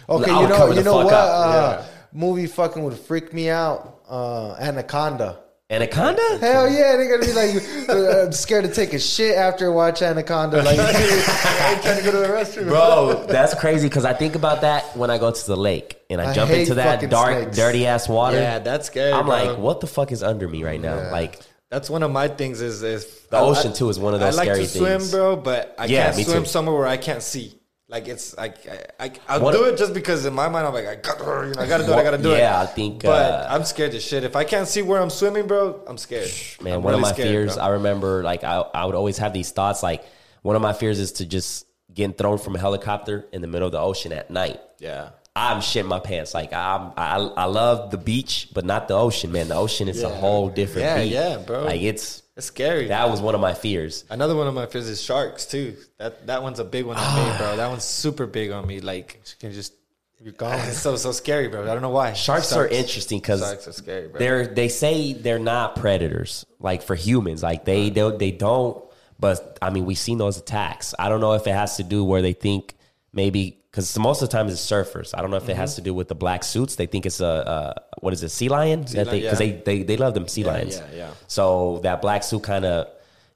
Okay, 0.08 0.30
you 0.30 0.48
know, 0.48 0.72
you 0.72 0.82
know 0.82 0.96
what? 0.96 1.12
up. 1.12 1.80
Uh, 1.80 1.84
Movie 2.12 2.46
fucking 2.46 2.82
would 2.82 2.98
freak 2.98 3.32
me 3.32 3.48
out. 3.48 4.00
Uh, 4.08 4.54
Anaconda. 4.54 5.41
Anaconda. 5.72 6.38
Hell 6.38 6.68
yeah, 6.70 6.96
they're 6.96 7.08
gonna 7.18 7.24
be 7.26 7.32
like 7.32 7.88
uh, 7.88 8.26
I'm 8.26 8.32
scared 8.32 8.64
to 8.66 8.70
take 8.72 8.92
a 8.92 8.98
shit 8.98 9.36
after 9.36 9.72
I 9.72 9.74
watch 9.74 10.02
Anaconda. 10.02 10.62
Like, 10.62 10.78
I'm 10.78 11.80
trying 11.80 11.96
to 11.96 12.02
go 12.04 12.12
to 12.12 12.18
the 12.18 12.26
restroom, 12.28 12.68
Bro, 12.68 13.26
that's 13.28 13.54
crazy 13.54 13.88
because 13.88 14.04
I 14.04 14.12
think 14.12 14.34
about 14.34 14.60
that 14.60 14.94
when 14.96 15.10
I 15.10 15.16
go 15.16 15.30
to 15.30 15.46
the 15.46 15.56
lake 15.56 15.98
and 16.10 16.20
I, 16.20 16.30
I 16.30 16.34
jump 16.34 16.50
into 16.50 16.74
that 16.74 17.08
dark, 17.08 17.38
snakes. 17.40 17.56
dirty 17.56 17.86
ass 17.86 18.06
water. 18.08 18.36
yeah, 18.36 18.58
that's 18.58 18.86
scary. 18.88 19.12
I'm 19.12 19.24
bro. 19.24 19.34
like, 19.44 19.58
what 19.58 19.80
the 19.80 19.86
fuck 19.86 20.12
is 20.12 20.22
under 20.22 20.46
me 20.46 20.62
right 20.62 20.80
now? 20.80 21.10
Like, 21.10 21.40
That's 21.70 21.88
one 21.88 22.02
of 22.02 22.10
my 22.10 22.28
things. 22.28 22.60
Is 22.60 22.82
is 22.82 23.06
The 23.30 23.38
ocean, 23.38 23.72
too, 23.72 23.88
is 23.88 23.98
one 23.98 24.12
of 24.12 24.20
those 24.20 24.34
I 24.38 24.44
like 24.44 24.46
scary 24.48 24.66
to 24.66 24.68
swim, 25.00 25.10
bro, 25.10 25.36
but 25.36 25.74
I 25.78 25.86
Yeah, 25.86 26.12
can't 26.12 26.26
swim 26.26 26.42
too. 26.42 26.48
somewhere 26.50 26.76
where 26.76 26.86
I 26.86 26.98
can't 26.98 27.22
see. 27.22 27.58
Like 27.92 28.08
it's 28.08 28.34
like 28.38 28.56
I, 28.98 29.04
I 29.06 29.12
I'll 29.28 29.40
What- 29.42 29.52
do 29.54 29.64
it 29.64 29.76
just 29.76 29.92
because 29.92 30.24
in 30.24 30.32
my 30.32 30.48
mind 30.48 30.66
I'm 30.66 30.72
like 30.72 30.86
I 30.86 30.94
got 30.96 31.18
you 31.20 31.52
know, 31.52 31.60
I 31.62 31.66
gotta 31.68 31.84
do 31.84 31.92
it. 31.92 31.96
I 31.96 32.02
gotta 32.02 32.18
do 32.18 32.32
it. 32.32 32.38
Yeah, 32.38 32.58
I 32.58 32.64
think, 32.66 33.02
But 33.02 33.30
uh, 33.30 33.46
I'm 33.50 33.64
scared 33.64 33.92
as 33.94 34.02
shit. 34.02 34.24
If 34.24 34.34
I 34.34 34.44
can't 34.44 34.66
see 34.66 34.80
where 34.80 35.00
I'm 35.00 35.10
swimming, 35.10 35.46
bro, 35.46 35.78
I'm 35.86 35.98
scared. 35.98 36.30
man, 36.62 36.76
I'm 36.76 36.82
one 36.82 36.94
of 36.94 37.00
my 37.00 37.12
scared, 37.12 37.28
fears. 37.28 37.54
bro. 37.56 37.64
I 37.64 37.68
remember, 37.68 38.22
like, 38.22 38.44
I, 38.44 38.60
I 38.74 38.86
would 38.86 38.94
always 38.94 39.18
have 39.18 39.34
these 39.34 39.50
thoughts. 39.50 39.82
Like, 39.82 40.04
one 40.40 40.56
of 40.56 40.62
my 40.62 40.72
fears 40.72 40.98
is 40.98 41.12
to 41.12 41.26
just 41.26 41.66
getting 41.92 42.14
thrown 42.14 42.38
from 42.38 42.56
a 42.56 42.58
helicopter 42.58 43.26
in 43.30 43.42
the 43.42 43.46
middle 43.46 43.66
of 43.66 43.72
the 43.72 43.78
ocean 43.80 44.12
at 44.12 44.30
night. 44.30 44.58
yeah. 44.80 45.10
I'm 45.36 45.58
shitting 45.60 45.86
my 45.86 45.98
pants. 46.00 46.34
Like, 46.34 46.52
I'm, 46.52 46.92
I, 46.96 47.16
I 47.16 47.44
love 47.46 47.90
the 47.90 47.96
beach, 47.98 48.48
but 48.54 48.64
not 48.66 48.86
the 48.88 48.94
ocean, 48.96 49.32
man. 49.32 49.48
The 49.48 49.54
ocean 49.56 49.88
is 49.88 50.02
a 50.02 50.08
whole 50.10 50.48
different 50.50 50.84
Yeah, 50.86 51.02
beat. 51.02 51.12
yeah, 51.12 51.36
bro. 51.38 51.64
Like, 51.64 51.80
it's 51.80 52.21
It's 52.36 52.46
scary. 52.46 52.88
that 52.88 53.10
was 53.10 53.20
one 53.20 53.34
of 53.34 53.40
my 53.40 53.52
fears. 53.54 54.04
Another 54.08 54.34
one 54.34 54.46
of 54.46 54.54
my 54.54 54.66
fears 54.66 54.88
is 54.88 55.02
sharks 55.02 55.44
too. 55.46 55.76
That 55.98 56.26
that 56.28 56.42
one's 56.42 56.58
a 56.60 56.64
big 56.64 56.86
one 56.86 56.96
on 56.96 57.16
me, 57.30 57.36
bro. 57.38 57.56
That 57.56 57.68
one's 57.68 57.84
super 57.84 58.26
big 58.26 58.50
on 58.50 58.66
me. 58.66 58.80
Like 58.80 59.20
You 59.26 59.48
can 59.48 59.52
just 59.52 59.74
you're 60.20 60.32
gone. 60.32 60.58
it's 60.68 60.78
so 60.86 60.96
so 60.96 61.12
scary, 61.12 61.48
bro. 61.48 61.62
I 61.62 61.66
don't 61.66 61.82
know 61.82 61.90
why. 61.90 62.12
Sharks 62.14 62.52
are 62.52 62.66
interesting 62.66 63.18
because 63.18 63.40
Sharks 63.40 63.68
are 63.68 63.72
scary, 63.72 64.08
bro. 64.08 64.18
they're 64.18 64.46
they 64.46 64.68
say 64.68 65.12
they're 65.12 65.38
not 65.38 65.76
predators 65.76 66.46
like 66.58 66.82
for 66.82 66.94
humans 66.94 67.42
like 67.42 67.64
they 67.64 67.90
don't 67.90 68.18
they 68.18 68.30
don't 68.30 68.82
but 69.18 69.58
i 69.60 69.68
mean 69.70 69.84
we've 69.84 69.98
seen 69.98 70.16
those 70.18 70.38
attacks 70.38 70.94
i 70.98 71.08
don't 71.08 71.20
know 71.20 71.32
if 71.34 71.46
it 71.48 71.52
has 71.52 71.76
to 71.76 71.82
do 71.82 72.02
where 72.04 72.22
they 72.22 72.32
think 72.32 72.74
maybe 73.12 73.58
because 73.72 73.98
most 73.98 74.20
of 74.20 74.28
the 74.28 74.32
time 74.36 74.48
it's 74.48 74.60
surfers. 74.60 75.14
I 75.16 75.22
don't 75.22 75.30
know 75.30 75.38
if 75.38 75.48
it 75.48 75.56
has 75.56 75.76
to 75.76 75.80
do 75.80 75.94
with 75.94 76.08
the 76.08 76.14
black 76.14 76.44
suits. 76.44 76.76
They 76.76 76.86
think 76.86 77.06
it's 77.06 77.20
a, 77.20 77.26
uh 77.26 77.74
what 78.00 78.12
is 78.12 78.22
it 78.22 78.28
sea 78.28 78.48
lion 78.48 78.82
that 78.92 79.08
they 79.10 79.22
because 79.22 79.40
yeah. 79.40 79.46
they, 79.46 79.62
they 79.64 79.82
they 79.82 79.96
love 79.96 80.12
them 80.14 80.28
sea 80.28 80.44
lions 80.44 80.76
yeah, 80.76 80.86
yeah. 80.94 81.10
so 81.26 81.80
that 81.82 82.02
black 82.02 82.22
suit 82.22 82.42
kind 82.42 82.64
of 82.66 82.88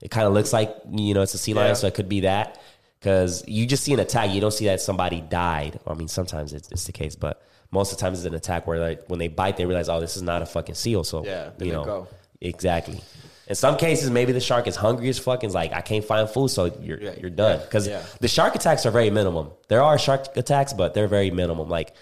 it 0.02 0.10
kind 0.10 0.26
of 0.26 0.34
looks 0.34 0.52
like 0.52 0.76
you 0.90 1.14
know 1.14 1.22
it's 1.22 1.32
a 1.34 1.38
sea 1.38 1.54
lion 1.54 1.74
so 1.74 1.86
it 1.86 1.94
could 1.94 2.08
be 2.08 2.20
that. 2.20 2.60
Because 3.00 3.46
you 3.46 3.66
just 3.66 3.84
see 3.84 3.92
an 3.92 4.00
attack. 4.00 4.30
You 4.30 4.40
don't 4.40 4.52
see 4.52 4.64
that 4.66 4.80
somebody 4.80 5.20
died. 5.20 5.80
I 5.86 5.94
mean 5.94 6.08
sometimes 6.08 6.52
it's, 6.52 6.68
it's 6.70 6.84
the 6.84 6.92
case 6.92 7.16
but 7.16 7.42
most 7.70 7.92
of 7.92 7.98
the 7.98 8.02
time 8.02 8.12
it's 8.12 8.24
an 8.24 8.34
attack 8.34 8.66
where 8.66 8.78
like 8.78 9.08
when 9.08 9.18
they 9.18 9.28
bite 9.28 9.56
they 9.56 9.64
realize 9.64 9.88
oh 9.88 10.00
this 10.00 10.16
is 10.16 10.22
not 10.22 10.42
a 10.42 10.46
fucking 10.46 10.74
seal 10.74 11.02
so 11.02 11.24
Yeah, 11.24 11.50
you 11.58 11.72
know. 11.72 11.84
go. 11.84 12.08
exactly 12.40 13.00
in 13.48 13.54
some 13.54 13.76
cases 13.76 14.10
maybe 14.10 14.32
the 14.32 14.40
shark 14.40 14.66
is 14.66 14.76
hungry 14.76 15.08
as 15.08 15.18
fuck 15.18 15.42
and 15.42 15.50
is 15.50 15.54
like 15.54 15.72
i 15.72 15.80
can't 15.80 16.04
find 16.04 16.28
food 16.28 16.48
so 16.48 16.64
you're 16.80 17.00
Yeah, 17.00 17.14
you're 17.20 17.30
done 17.30 17.60
because 17.60 17.86
yeah. 17.86 18.02
the 18.20 18.28
shark 18.28 18.54
attacks 18.54 18.84
are 18.86 18.90
very 18.90 19.10
minimum 19.10 19.50
there 19.68 19.82
are 19.82 19.98
shark 19.98 20.36
attacks 20.36 20.72
but 20.72 20.94
they're 20.94 21.08
very 21.08 21.30
minimum 21.30 21.68
like 21.68 21.94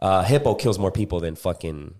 uh 0.00 0.22
hippo 0.24 0.54
kills 0.54 0.78
more 0.78 0.92
people 0.92 1.20
than 1.20 1.34
fucking 1.36 1.94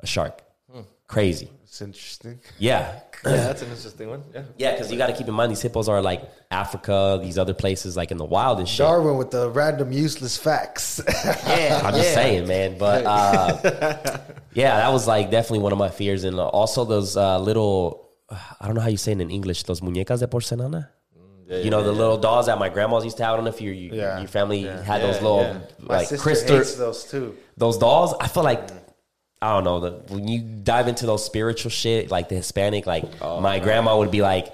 a 0.00 0.06
shark 0.06 0.42
Hmm. 0.72 0.80
crazy 1.06 1.48
It's 1.64 1.80
interesting. 1.82 2.40
yeah 2.58 3.00
yeah, 3.24 3.36
that's 3.36 3.62
an 3.62 3.68
interesting 3.70 4.08
one. 4.10 4.24
Yeah. 4.34 4.42
yeah, 4.56 4.72
because 4.72 4.90
you 4.90 4.98
got 4.98 5.06
to 5.06 5.12
keep 5.12 5.28
in 5.28 5.34
mind 5.34 5.52
these 5.52 5.62
hippos 5.62 5.88
are 5.88 6.02
like 6.02 6.28
Africa, 6.50 7.20
these 7.22 7.38
other 7.38 7.54
places 7.54 7.96
like 7.96 8.10
in 8.10 8.16
the 8.16 8.24
wild 8.24 8.58
and 8.58 8.68
shit. 8.68 8.78
Darwin 8.78 9.16
with 9.16 9.30
the 9.30 9.48
random 9.48 9.92
useless 9.92 10.36
facts. 10.36 11.00
Yeah. 11.46 11.80
I'm 11.84 11.94
just 11.94 12.14
saying, 12.14 12.48
man. 12.48 12.78
But 12.78 13.06
uh, 13.06 14.18
yeah, 14.54 14.74
that 14.78 14.90
was 14.92 15.06
like 15.06 15.30
definitely 15.30 15.60
one 15.60 15.70
of 15.70 15.78
my 15.78 15.88
fears, 15.88 16.24
and 16.24 16.36
also 16.40 16.84
those 16.84 17.16
uh, 17.16 17.38
little. 17.38 18.01
I 18.60 18.66
don't 18.66 18.74
know 18.74 18.80
how 18.80 18.88
you 18.88 18.96
say 18.96 19.12
it 19.12 19.20
in 19.20 19.30
English. 19.30 19.62
Those 19.64 19.80
muñecas 19.80 20.20
de 20.20 20.26
porcelana. 20.26 20.88
you 21.48 21.70
know 21.70 21.82
the 21.82 21.92
little 21.92 22.16
dolls 22.16 22.46
that 22.46 22.58
my 22.58 22.68
grandmas 22.70 23.04
used 23.04 23.16
to 23.18 23.24
have. 23.24 23.32
I 23.34 23.36
don't 23.36 23.44
know 23.44 23.50
if 23.50 23.60
your 23.60 23.74
you, 23.74 23.90
Yeah. 23.92 24.18
your 24.20 24.28
family 24.28 24.62
had 24.62 25.00
Yeah, 25.00 25.06
those 25.06 25.20
little 25.22 25.42
yeah. 25.42 25.58
My 25.80 25.96
like 25.98 26.08
sister 26.08 26.22
crystal 26.22 26.56
hates 26.56 26.74
those 26.76 27.04
too. 27.04 27.36
those 27.58 27.76
dolls. 27.78 28.14
I 28.20 28.28
feel 28.28 28.42
like 28.44 28.62
I 29.42 29.48
don't 29.54 29.64
know 29.64 29.80
the, 29.80 29.90
when 30.14 30.28
you 30.28 30.40
dive 30.40 30.86
into 30.88 31.04
those 31.04 31.24
spiritual 31.24 31.70
shit, 31.70 32.10
like 32.10 32.28
the 32.28 32.36
Hispanic, 32.36 32.86
like 32.86 33.04
my 33.20 33.58
grandma 33.58 33.98
would 33.98 34.10
be 34.12 34.22
like, 34.22 34.46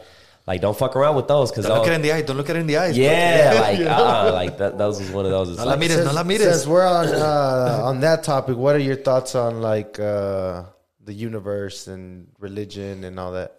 like 0.46 0.60
don't 0.62 0.76
fuck 0.76 0.96
around 0.96 1.14
with 1.14 1.28
those 1.28 1.50
because 1.50 1.66
Don't 1.66 1.78
look 1.78 1.86
it 1.88 1.92
in 1.92 2.00
the 2.02 2.10
eye. 2.10 2.22
Don't 2.22 2.38
look 2.38 2.48
it 2.48 2.56
in 2.56 2.66
the 2.66 2.78
eyes. 2.78 2.96
yeah, 2.96 3.58
like 3.60 3.80
uh, 3.98 4.30
like 4.32 4.56
that, 4.58 4.78
those 4.78 4.98
was 4.98 5.10
one 5.10 5.26
of 5.26 5.30
those. 5.30 5.50
It's 5.50 5.58
No 5.58 5.66
la 5.66 5.76
mires, 5.76 5.98
no 5.98 6.04
la 6.04 6.24
Since, 6.24 6.26
mires. 6.26 6.42
since 6.42 6.66
we're 6.66 6.86
on 6.86 7.06
uh, 7.08 7.80
on 7.90 8.00
that 8.00 8.24
topic, 8.24 8.56
what 8.56 8.74
are 8.74 8.80
your 8.90 8.96
thoughts 8.96 9.34
on 9.34 9.60
like 9.60 10.00
uh, 10.00 10.62
the 11.04 11.12
universe 11.12 11.86
and 11.86 12.28
religion 12.40 13.04
and 13.04 13.20
all 13.20 13.32
that? 13.32 13.52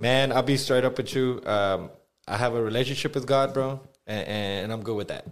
Man, 0.00 0.32
I'll 0.32 0.42
be 0.42 0.56
straight 0.56 0.86
up 0.86 0.96
with 0.96 1.14
you. 1.14 1.42
Um, 1.44 1.90
I 2.26 2.38
have 2.38 2.54
a 2.54 2.62
relationship 2.62 3.14
with 3.14 3.26
God, 3.26 3.52
bro, 3.52 3.80
and, 4.06 4.26
and 4.26 4.72
I'm 4.72 4.82
good 4.82 4.96
with 4.96 5.08
that. 5.08 5.26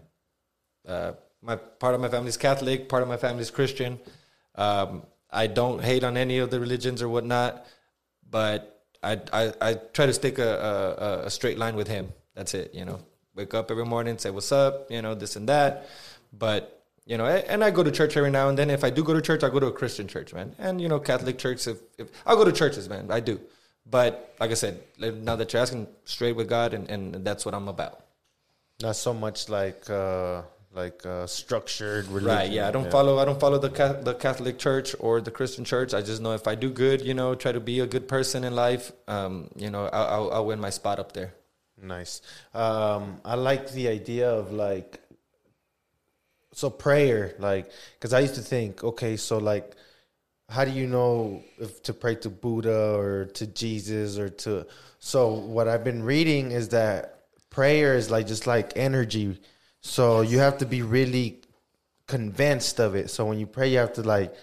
Uh, 0.86 1.12
my 1.40 1.56
part 1.56 1.94
of 1.94 2.02
my 2.02 2.08
family 2.10 2.28
is 2.28 2.36
Catholic, 2.36 2.86
part 2.86 3.02
of 3.02 3.08
my 3.08 3.16
family 3.16 3.40
is 3.40 3.50
Christian. 3.50 3.98
Um, 4.56 5.04
I 5.30 5.46
don't 5.46 5.82
hate 5.82 6.04
on 6.04 6.18
any 6.18 6.36
of 6.36 6.50
the 6.50 6.60
religions 6.60 7.00
or 7.00 7.08
whatnot, 7.08 7.64
but 8.28 8.84
I 9.02 9.18
I, 9.32 9.52
I 9.58 9.74
try 9.74 10.04
to 10.04 10.12
stick 10.12 10.38
a, 10.38 11.22
a, 11.22 11.26
a 11.26 11.30
straight 11.30 11.56
line 11.56 11.74
with 11.74 11.88
Him. 11.88 12.12
That's 12.34 12.52
it. 12.52 12.74
You 12.74 12.84
know, 12.84 13.00
wake 13.34 13.54
up 13.54 13.70
every 13.70 13.86
morning, 13.86 14.18
say 14.18 14.28
what's 14.28 14.52
up, 14.52 14.90
you 14.90 15.00
know, 15.00 15.14
this 15.14 15.36
and 15.36 15.48
that. 15.48 15.88
But 16.30 16.84
you 17.06 17.16
know, 17.16 17.24
and 17.24 17.64
I 17.64 17.70
go 17.70 17.82
to 17.82 17.90
church 17.90 18.18
every 18.18 18.30
now 18.30 18.50
and 18.50 18.58
then. 18.58 18.68
If 18.68 18.84
I 18.84 18.90
do 18.90 19.02
go 19.02 19.14
to 19.14 19.22
church, 19.22 19.42
I 19.42 19.48
go 19.48 19.60
to 19.60 19.68
a 19.68 19.72
Christian 19.72 20.08
church, 20.08 20.34
man, 20.34 20.54
and 20.58 20.78
you 20.78 20.88
know, 20.88 21.00
Catholic 21.00 21.38
church. 21.38 21.66
If, 21.66 21.78
if 21.96 22.08
I 22.26 22.34
go 22.34 22.44
to 22.44 22.52
churches, 22.52 22.86
man, 22.86 23.10
I 23.10 23.20
do. 23.20 23.40
But 23.90 24.34
like 24.38 24.50
I 24.50 24.54
said, 24.54 24.80
now 24.98 25.36
that 25.36 25.52
you're 25.52 25.62
asking, 25.62 25.88
straight 26.04 26.36
with 26.36 26.48
God, 26.48 26.74
and, 26.74 26.90
and 26.90 27.24
that's 27.24 27.46
what 27.46 27.54
I'm 27.54 27.68
about. 27.68 28.04
Not 28.82 28.96
so 28.96 29.14
much 29.14 29.48
like 29.48 29.88
uh, 29.88 30.42
like 30.74 31.04
uh, 31.06 31.26
structured 31.26 32.06
religion. 32.06 32.36
Right. 32.36 32.50
Yeah. 32.50 32.68
I 32.68 32.70
don't 32.70 32.90
follow. 32.90 33.18
I 33.18 33.24
don't 33.24 33.40
follow 33.40 33.58
the 33.58 33.70
Ca- 33.70 34.00
the 34.02 34.14
Catholic 34.14 34.58
Church 34.58 34.94
or 35.00 35.20
the 35.20 35.30
Christian 35.30 35.64
Church. 35.64 35.94
I 35.94 36.02
just 36.02 36.20
know 36.20 36.32
if 36.32 36.46
I 36.46 36.54
do 36.54 36.70
good, 36.70 37.00
you 37.00 37.14
know, 37.14 37.34
try 37.34 37.52
to 37.52 37.60
be 37.60 37.80
a 37.80 37.86
good 37.86 38.06
person 38.06 38.44
in 38.44 38.54
life, 38.54 38.92
um, 39.08 39.48
you 39.56 39.70
know, 39.70 39.86
I'll, 39.86 40.06
I'll, 40.06 40.32
I'll 40.32 40.46
win 40.46 40.60
my 40.60 40.70
spot 40.70 40.98
up 40.98 41.12
there. 41.12 41.34
Nice. 41.80 42.22
Um, 42.54 43.20
I 43.24 43.36
like 43.36 43.72
the 43.72 43.88
idea 43.88 44.30
of 44.30 44.52
like, 44.52 45.00
so 46.52 46.70
prayer, 46.70 47.34
like, 47.38 47.70
because 47.94 48.12
I 48.12 48.20
used 48.20 48.34
to 48.34 48.42
think, 48.42 48.82
okay, 48.82 49.16
so 49.16 49.38
like, 49.38 49.74
how 50.48 50.64
do 50.64 50.70
you 50.70 50.86
know 50.86 51.42
if 51.58 51.82
to 51.84 51.92
pray 51.92 52.14
to 52.16 52.30
Buddha 52.30 52.94
or 52.96 53.26
to 53.34 53.46
Jesus 53.46 54.18
or 54.18 54.28
to? 54.30 54.66
So 54.98 55.32
what 55.32 55.68
I've 55.68 55.84
been 55.84 56.02
reading 56.02 56.52
is 56.52 56.70
that 56.70 57.24
prayer 57.50 57.94
is 57.94 58.10
like 58.10 58.26
just 58.26 58.46
like 58.46 58.72
energy. 58.76 59.38
So 59.80 60.22
you 60.22 60.38
have 60.38 60.58
to 60.58 60.66
be 60.66 60.82
really 60.82 61.42
convinced 62.06 62.80
of 62.80 62.94
it. 62.94 63.10
So 63.10 63.26
when 63.26 63.38
you 63.38 63.46
pray, 63.46 63.70
you 63.70 63.78
have 63.78 63.92
to 63.94 64.02
like 64.02 64.34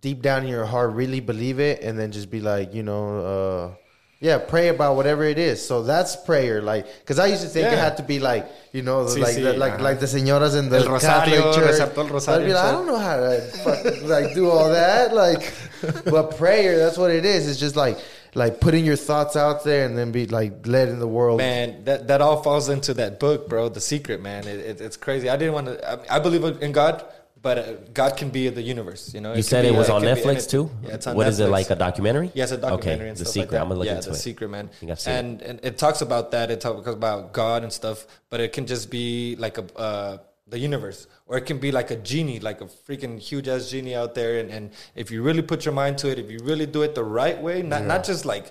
deep 0.00 0.22
down 0.22 0.44
in 0.44 0.48
your 0.48 0.64
heart 0.64 0.92
really 0.92 1.20
believe 1.20 1.60
it, 1.60 1.82
and 1.82 1.98
then 1.98 2.12
just 2.12 2.30
be 2.30 2.40
like, 2.40 2.74
you 2.74 2.82
know. 2.82 3.18
uh 3.20 3.85
yeah, 4.18 4.38
pray 4.38 4.68
about 4.68 4.96
whatever 4.96 5.24
it 5.24 5.38
is. 5.38 5.64
So 5.66 5.82
that's 5.82 6.16
prayer, 6.16 6.62
like, 6.62 6.86
because 7.00 7.18
I 7.18 7.26
used 7.26 7.42
to 7.42 7.48
think 7.48 7.66
it 7.66 7.78
had 7.78 7.98
to 7.98 8.02
be 8.02 8.18
like, 8.18 8.48
you 8.72 8.82
know, 8.82 9.04
Sí, 9.04 9.20
like 9.20 9.36
sí, 9.36 9.42
the, 9.42 9.52
like 9.54 9.80
like 9.80 10.00
the 10.00 10.06
señoras 10.06 10.56
in 10.58 10.68
the 10.70 10.78
El 10.78 10.88
rosario, 10.88 11.52
Catholic 11.52 11.76
Church. 11.78 11.98
el 11.98 12.08
rosario 12.08 12.44
I'd 12.44 12.48
be 12.48 12.54
like, 12.54 12.64
I 12.64 12.72
don't 12.72 12.86
know 12.86 12.98
how 12.98 13.16
to 13.16 14.06
like 14.06 14.34
do 14.34 14.48
all 14.50 14.70
that, 14.70 15.14
like, 15.14 15.52
but 16.04 16.36
prayer, 16.36 16.78
that's 16.78 16.96
what 16.96 17.10
it 17.10 17.24
is. 17.24 17.48
It's 17.48 17.60
just 17.60 17.76
like 17.76 17.98
like 18.34 18.60
putting 18.60 18.84
your 18.84 18.96
thoughts 18.96 19.34
out 19.34 19.64
there 19.64 19.86
and 19.86 19.96
then 19.96 20.12
be 20.12 20.26
like 20.26 20.66
led 20.66 20.88
in 20.88 20.98
the 20.98 21.08
world. 21.08 21.38
Man, 21.38 21.84
that 21.84 22.08
that 22.08 22.20
all 22.20 22.42
falls 22.42 22.68
into 22.68 22.94
that 22.94 23.18
book, 23.18 23.48
bro. 23.48 23.68
The 23.70 23.80
Secret, 23.80 24.20
man. 24.20 24.46
It, 24.46 24.60
it, 24.60 24.80
it's 24.80 24.96
crazy. 24.96 25.28
I 25.30 25.36
didn't 25.36 25.54
want 25.54 25.66
to. 25.66 26.10
I, 26.12 26.16
I 26.16 26.18
believe 26.20 26.44
in 26.62 26.72
God, 26.72 27.04
but 27.46 27.56
uh, 27.58 27.62
God 28.00 28.16
can 28.20 28.28
be 28.30 28.42
the 28.48 28.66
universe. 28.74 29.14
You 29.14 29.20
know. 29.20 29.30
You 29.30 29.36
could 29.36 29.52
said 29.54 29.62
be, 29.62 29.68
it 29.68 29.76
was 29.80 29.88
uh, 29.88 29.94
on 29.94 30.02
can 30.02 30.14
be 30.14 30.20
Netflix 30.20 30.40
anything. 30.40 30.54
too. 30.54 30.64
Yeah, 30.82 30.94
it's 30.96 31.06
on 31.06 31.14
What 31.18 31.28
is 31.32 31.38
it 31.38 31.50
like 31.58 31.70
a 31.70 31.78
documentary? 31.86 32.28
Yeah, 32.34 32.42
it's 32.46 32.52
a 32.52 32.56
documentary 32.56 32.94
Okay, 32.94 33.08
and 33.10 33.18
The 33.18 33.24
stuff 33.24 33.34
Secret. 33.34 33.52
like. 33.52 33.62
I'm 33.62 33.68
gonna 33.68 33.78
look 33.80 33.86
yeah, 33.90 33.96
into 34.00 34.10
the 34.10 34.16
it. 34.16 34.28
secret, 34.28 34.48
man. 34.56 34.66
think 34.80 34.90
I've 34.92 35.00
seen 35.00 35.14
and, 35.18 35.42
and 35.48 35.56
it 35.68 35.74
talks 35.84 36.00
about 36.08 36.32
that. 36.34 36.46
It 36.54 36.60
talks 36.60 36.88
about 37.00 37.20
God 37.32 37.62
and 37.62 37.72
stuff, 37.80 37.98
but 38.30 38.38
it 38.40 38.50
can 38.56 38.66
just 38.74 38.90
be 38.90 39.36
like 39.44 39.56
a 39.58 39.64
uh, 39.88 40.18
the 40.54 40.58
universe, 40.70 41.00
or 41.28 41.34
it 41.40 41.46
can 41.50 41.58
be 41.66 41.70
like 41.78 41.90
a 41.96 41.98
genie, 42.10 42.40
like 42.50 42.60
a 42.66 42.68
freaking 42.86 43.14
huge 43.28 43.46
ass 43.54 43.70
genie 43.72 43.96
out 44.02 44.12
there. 44.20 44.32
And, 44.40 44.48
and 44.56 44.64
if 45.02 45.06
you 45.12 45.18
really 45.28 45.42
put 45.52 45.64
your 45.66 45.74
mind 45.82 45.98
to 46.02 46.06
it, 46.12 46.18
if 46.24 46.28
you 46.34 46.40
really 46.50 46.66
do 46.66 46.82
it 46.82 46.94
the 47.00 47.04
right 47.22 47.38
way, 47.46 47.62
not 47.62 47.82
not 47.92 48.02
just 48.10 48.24
like 48.34 48.46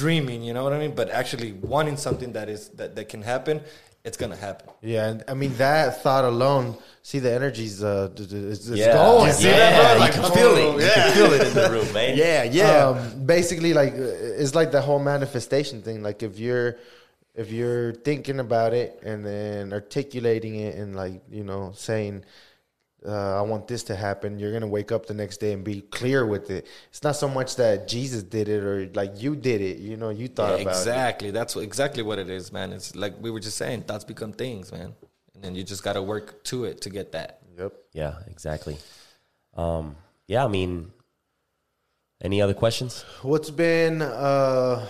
dreaming, 0.00 0.40
you 0.42 0.52
know 0.56 0.64
what 0.66 0.72
I 0.72 0.80
mean, 0.84 0.94
but 1.00 1.10
actually 1.10 1.52
wanting 1.74 1.96
something 2.06 2.32
that 2.38 2.48
is 2.48 2.62
that 2.78 2.90
that 2.96 3.08
can 3.08 3.22
happen, 3.34 3.56
it's 4.04 4.16
gonna 4.16 4.36
happen. 4.36 4.68
Yeah, 4.82 5.08
and 5.10 5.24
I 5.28 5.34
mean 5.34 5.54
that 5.58 6.02
thought 6.02 6.24
alone. 6.24 6.76
See 7.02 7.18
the 7.18 7.32
energy's 7.32 7.82
Uh, 7.82 8.08
d- 8.14 8.26
d- 8.26 8.36
it's, 8.52 8.66
it's 8.68 8.78
Yeah, 8.78 8.92
going. 8.94 9.26
yeah, 9.26 9.32
See 9.32 9.48
that, 9.48 9.96
bro? 9.96 10.06
you 10.06 10.12
can 10.12 10.32
feel 10.32 10.56
it. 10.56 10.64
oh, 10.74 10.78
You 10.78 10.90
can 10.94 11.12
feel 11.12 11.32
it 11.32 11.46
in 11.48 11.54
the 11.54 11.70
room, 11.70 11.92
man. 11.92 12.16
Yeah, 12.52 12.88
um, 12.88 13.26
basically 13.26 13.72
like 13.74 13.94
uh, 13.94 14.42
it's 14.42 14.54
like 14.54 14.70
the 14.72 14.80
whole 14.82 14.98
manifestation 15.00 15.82
thing 15.82 16.02
like 16.02 16.22
if 16.22 16.38
you're 16.38 16.76
if 17.34 17.50
you're 17.50 17.92
thinking 17.94 18.38
about 18.40 18.72
it 18.74 19.00
and 19.02 19.24
then 19.24 19.72
articulating 19.72 20.56
it 20.56 20.74
and 20.76 20.94
like 20.94 21.22
you 21.30 21.44
know 21.44 21.72
saying 21.74 22.24
uh, 23.06 23.38
i 23.38 23.42
want 23.42 23.66
this 23.68 23.82
to 23.82 23.94
happen 23.96 24.38
you're 24.38 24.52
gonna 24.52 24.66
wake 24.66 24.92
up 24.92 25.06
the 25.06 25.14
next 25.14 25.38
day 25.38 25.52
and 25.52 25.64
be 25.64 25.80
clear 25.80 26.24
with 26.26 26.50
it 26.50 26.66
it's 26.88 27.02
not 27.02 27.16
so 27.16 27.28
much 27.28 27.56
that 27.56 27.88
jesus 27.88 28.22
did 28.22 28.48
it 28.48 28.62
or 28.62 28.88
like 28.94 29.12
you 29.20 29.34
did 29.36 29.60
it 29.60 29.78
you 29.78 29.96
know 29.96 30.10
you 30.10 30.28
thought 30.28 30.54
Yeah, 30.56 30.62
about 30.62 30.76
exactly. 30.80 31.30
That's 31.30 31.54
what, 31.56 31.64
exactly 31.64 32.02
what 32.02 32.18
it 32.18 32.28
is, 32.30 32.52
man. 32.52 32.72
It's 32.72 32.94
like 32.96 33.14
we 33.20 33.30
were 33.30 33.40
just 33.40 33.56
saying, 33.56 33.82
thoughts 33.82 34.04
become 34.04 34.32
things, 34.32 34.70
man. 34.72 34.94
And 35.34 35.42
then 35.42 35.54
you 35.54 35.64
just 35.64 35.82
got 35.82 35.94
to 35.94 36.02
work 36.02 36.42
to 36.44 36.64
it 36.64 36.80
to 36.82 36.90
get 36.90 37.12
that. 37.12 37.40
yep 37.58 37.72
Yeah, 37.92 38.14
exactly. 38.26 38.76
Um, 39.54 39.96
yeah, 40.28 40.44
I 40.44 40.48
mean, 40.48 40.92
any 42.22 42.40
other 42.40 42.54
questions? 42.54 43.04
what's 43.22 43.50
been 43.50 44.00
uh 44.02 44.86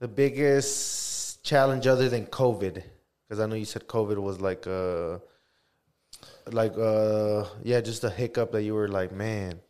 the 0.00 0.08
biggest 0.08 1.42
challenge 1.44 1.86
other 1.86 2.08
than 2.08 2.26
covid 2.26 2.82
because 3.28 3.40
i 3.40 3.46
know 3.46 3.54
you 3.54 3.64
said 3.64 3.86
covid 3.86 4.18
was 4.18 4.40
like 4.40 4.66
uh 4.66 5.18
like 6.52 6.76
uh 6.78 7.44
yeah 7.62 7.80
just 7.80 8.04
a 8.04 8.10
hiccup 8.10 8.52
that 8.52 8.62
you 8.62 8.74
were 8.74 8.88
like 8.88 9.12
man 9.12 9.60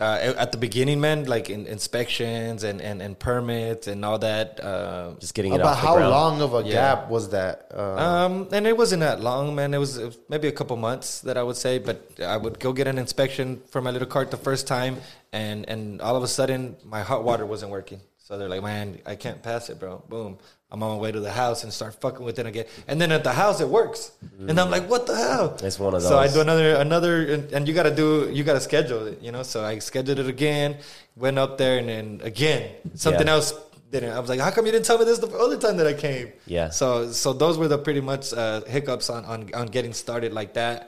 Uh, 0.00 0.34
at 0.36 0.50
the 0.50 0.58
beginning, 0.58 1.00
man, 1.00 1.24
like 1.26 1.48
in 1.48 1.66
inspections 1.68 2.64
and, 2.64 2.80
and, 2.80 3.00
and 3.00 3.16
permits 3.16 3.86
and 3.86 4.04
all 4.04 4.18
that. 4.18 4.58
Uh, 4.58 5.14
Just 5.20 5.34
getting 5.34 5.52
it 5.52 5.60
about 5.60 5.74
off 5.76 5.80
the 5.82 5.86
how 5.86 5.94
ground. 5.94 6.10
long 6.10 6.42
of 6.42 6.52
a 6.52 6.62
Yeah. 6.64 6.72
gap 6.72 7.08
was 7.08 7.28
that 7.28 7.70
uh, 7.72 7.94
Um, 8.06 8.48
and 8.50 8.66
it 8.66 8.76
wasn't 8.76 9.02
that 9.06 9.20
long, 9.20 9.54
man. 9.54 9.72
It 9.72 9.78
was, 9.78 9.96
it 9.96 10.06
was 10.06 10.18
maybe 10.28 10.48
a 10.48 10.52
couple 10.52 10.76
months 10.76 11.20
that 11.20 11.36
I 11.36 11.44
would 11.44 11.56
say, 11.56 11.78
but 11.78 11.96
I 12.18 12.36
would 12.36 12.58
go 12.58 12.72
get 12.72 12.88
an 12.88 12.98
inspection 12.98 13.62
for 13.70 13.80
my 13.80 13.92
little 13.92 14.08
cart 14.08 14.32
the 14.32 14.42
first 14.48 14.66
time, 14.66 14.94
and 15.32 15.58
and 15.72 16.02
all 16.02 16.16
of 16.16 16.24
a 16.24 16.28
sudden 16.38 16.76
my 16.94 17.02
hot 17.10 17.22
water 17.22 17.46
wasn't 17.46 17.70
working. 17.70 18.00
So 18.26 18.38
they're 18.38 18.48
like, 18.48 18.62
"Man, 18.62 18.86
I 19.04 19.16
can't 19.16 19.42
pass 19.42 19.68
it, 19.68 19.78
bro." 19.78 20.02
Boom. 20.08 20.38
I'm 20.70 20.82
on 20.82 20.96
my 20.96 21.00
way 21.04 21.12
to 21.12 21.20
the 21.20 21.30
house 21.30 21.62
and 21.62 21.70
start 21.70 22.00
fucking 22.00 22.24
with 22.24 22.38
it 22.38 22.46
again. 22.46 22.64
And 22.88 22.98
then 23.00 23.12
at 23.12 23.22
the 23.22 23.34
house 23.34 23.60
it 23.60 23.68
works, 23.68 24.12
and 24.48 24.58
I'm 24.58 24.70
like, 24.70 24.88
"What 24.88 25.06
the 25.06 25.14
hell?" 25.14 25.58
It's 25.62 25.78
one 25.78 25.92
of 25.94 26.00
those. 26.00 26.08
So 26.08 26.16
I 26.18 26.28
do 26.32 26.40
another 26.40 26.76
another, 26.76 27.14
and, 27.34 27.52
and 27.52 27.68
you 27.68 27.74
got 27.74 27.82
to 27.82 27.94
do 27.94 28.30
you 28.32 28.42
got 28.42 28.54
to 28.54 28.64
schedule 28.70 29.06
it, 29.08 29.20
you 29.20 29.30
know. 29.30 29.42
So 29.42 29.62
I 29.62 29.78
scheduled 29.78 30.18
it 30.18 30.26
again, 30.26 30.78
went 31.16 31.38
up 31.38 31.58
there, 31.58 31.76
and 31.78 31.88
then 31.88 32.20
again 32.24 32.70
something 32.94 33.26
Yeah. 33.26 33.34
else 33.34 33.52
didn't. 33.92 34.10
I 34.16 34.18
was 34.18 34.30
like, 34.30 34.40
"How 34.40 34.50
come 34.50 34.64
you 34.64 34.72
didn't 34.72 34.86
tell 34.86 34.96
me 34.98 35.04
this 35.04 35.18
the 35.18 35.28
other 35.36 35.58
time 35.58 35.76
that 35.76 35.86
I 35.86 35.92
came?" 35.92 36.32
Yeah. 36.46 36.70
So 36.70 37.12
so 37.12 37.34
those 37.34 37.58
were 37.58 37.68
the 37.68 37.76
pretty 37.78 38.00
much 38.00 38.32
uh, 38.32 38.62
hiccups 38.64 39.10
on, 39.10 39.26
on 39.26 39.52
on 39.52 39.66
getting 39.66 39.92
started 39.92 40.32
like 40.32 40.54
that, 40.54 40.78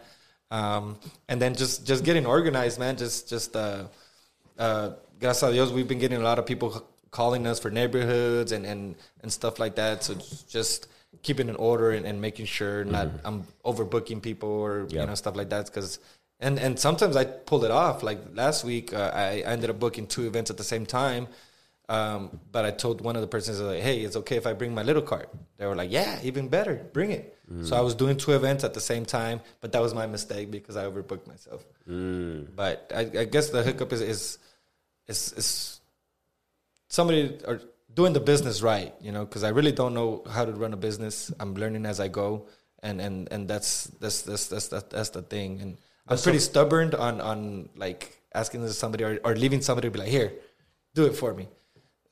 um, 0.51 0.97
and 1.29 1.37
then 1.39 1.55
just 1.55 1.85
just 1.87 2.03
getting 2.03 2.25
organized, 2.25 2.79
man. 2.81 2.97
Just 2.97 3.29
just 3.29 3.55
uh, 3.55 3.85
uh, 4.59 4.89
gracias 5.21 5.43
a 5.51 5.53
Dios, 5.53 5.71
we've 5.71 5.87
been 5.89 5.99
getting 5.99 6.19
a 6.19 6.25
lot 6.25 6.39
of 6.39 6.47
people 6.47 6.83
calling 7.19 7.43
us 7.51 7.59
for 7.65 7.71
neighborhoods 7.81 8.51
and 8.57 8.65
and 8.73 8.81
and 9.23 9.31
stuff 9.39 9.55
like 9.63 9.75
that. 9.83 10.05
So 10.07 10.13
just 10.59 10.79
keeping 11.27 11.49
in 11.53 11.57
order 11.57 11.89
and, 11.97 12.05
and 12.09 12.17
making 12.21 12.47
sure 12.47 12.85
not 12.97 13.09
I'm 13.29 13.39
overbooking 13.71 14.21
people 14.29 14.55
or 14.67 14.75
Mm-hmm. 14.85 14.97
You 14.97 15.07
know 15.07 15.17
stuff 15.25 15.37
like 15.41 15.51
that 15.55 15.67
because. 15.67 15.99
And, 16.39 16.59
and 16.59 16.79
sometimes 16.79 17.17
I 17.17 17.25
pulled 17.25 17.65
it 17.65 17.71
off. 17.71 18.03
Like 18.03 18.21
last 18.35 18.63
week, 18.71 18.93
uh, 18.93 19.11
I 19.25 19.41
I 19.49 19.53
ended 19.55 19.71
up 19.73 19.79
booking 19.85 20.07
two 20.15 20.25
events 20.31 20.51
at 20.53 20.59
the 20.63 20.69
same 20.75 20.85
time. 20.85 21.25
Um, 21.89 22.21
but 22.53 22.63
I 22.69 22.73
told 22.73 23.01
one 23.01 23.17
of 23.19 23.23
the 23.23 23.31
persons, 23.35 23.61
like, 23.61 23.81
hey, 23.89 23.99
it's 24.07 24.17
okay 24.17 24.37
if 24.37 24.47
I 24.47 24.53
bring 24.53 24.75
my 24.75 24.83
little 24.83 25.07
cart. 25.13 25.29
They 25.57 25.67
were 25.67 25.79
like, 25.83 25.91
yeah, 25.99 26.19
even 26.29 26.49
better, 26.49 26.75
bring 26.93 27.11
it. 27.13 27.25
So 27.65 27.73
I 27.81 27.81
was 27.81 27.95
doing 27.95 28.17
two 28.17 28.33
events 28.41 28.65
at 28.65 28.75
the 28.75 28.81
same 28.81 29.05
time, 29.07 29.41
but 29.61 29.71
that 29.73 29.81
was 29.81 29.95
my 29.95 30.07
mistake 30.07 30.51
because 30.51 30.77
I 30.77 30.85
overbooked 30.85 31.27
myself. 31.27 31.65
But 32.57 32.79
I, 33.01 33.03
I 33.23 33.25
guess 33.25 33.47
the 33.51 33.63
hiccup 33.63 33.93
is 33.93 34.03
is 34.03 34.39
is, 35.09 35.33
is 35.41 35.76
somebody 36.89 37.39
or 37.47 37.61
doing 37.95 38.13
the 38.13 38.21
business 38.21 38.63
right, 38.63 38.95
you 39.01 39.13
know, 39.13 39.25
because 39.25 39.43
I 39.45 39.49
really 39.49 39.73
don't 39.73 39.95
know 39.95 40.23
how 40.31 40.45
to 40.45 40.53
run 40.53 40.73
a 40.73 40.77
business. 40.77 41.33
I'm 41.41 41.55
learning 41.55 41.87
as 41.87 41.99
I 42.01 42.09
go, 42.09 42.47
and 42.83 43.01
and 43.01 43.29
and 43.33 43.49
that's 43.49 43.85
that's 44.01 44.23
that's 44.23 44.47
that's 44.49 44.69
that's, 44.69 44.87
that's 44.89 45.11
the 45.11 45.23
thing. 45.23 45.61
And 45.61 45.77
I'm 46.09 46.19
pretty 46.19 46.39
stubborn 46.39 46.95
on 46.95 47.21
on 47.21 47.69
like 47.77 48.21
asking 48.35 48.67
somebody 48.69 49.05
or, 49.05 49.19
or 49.25 49.35
leaving 49.35 49.63
somebody 49.63 49.89
to 49.89 49.93
be 49.93 49.99
like, 49.99 50.09
here, 50.09 50.33
do 50.95 51.07
it 51.07 51.15
for 51.17 51.35
me. 51.35 51.49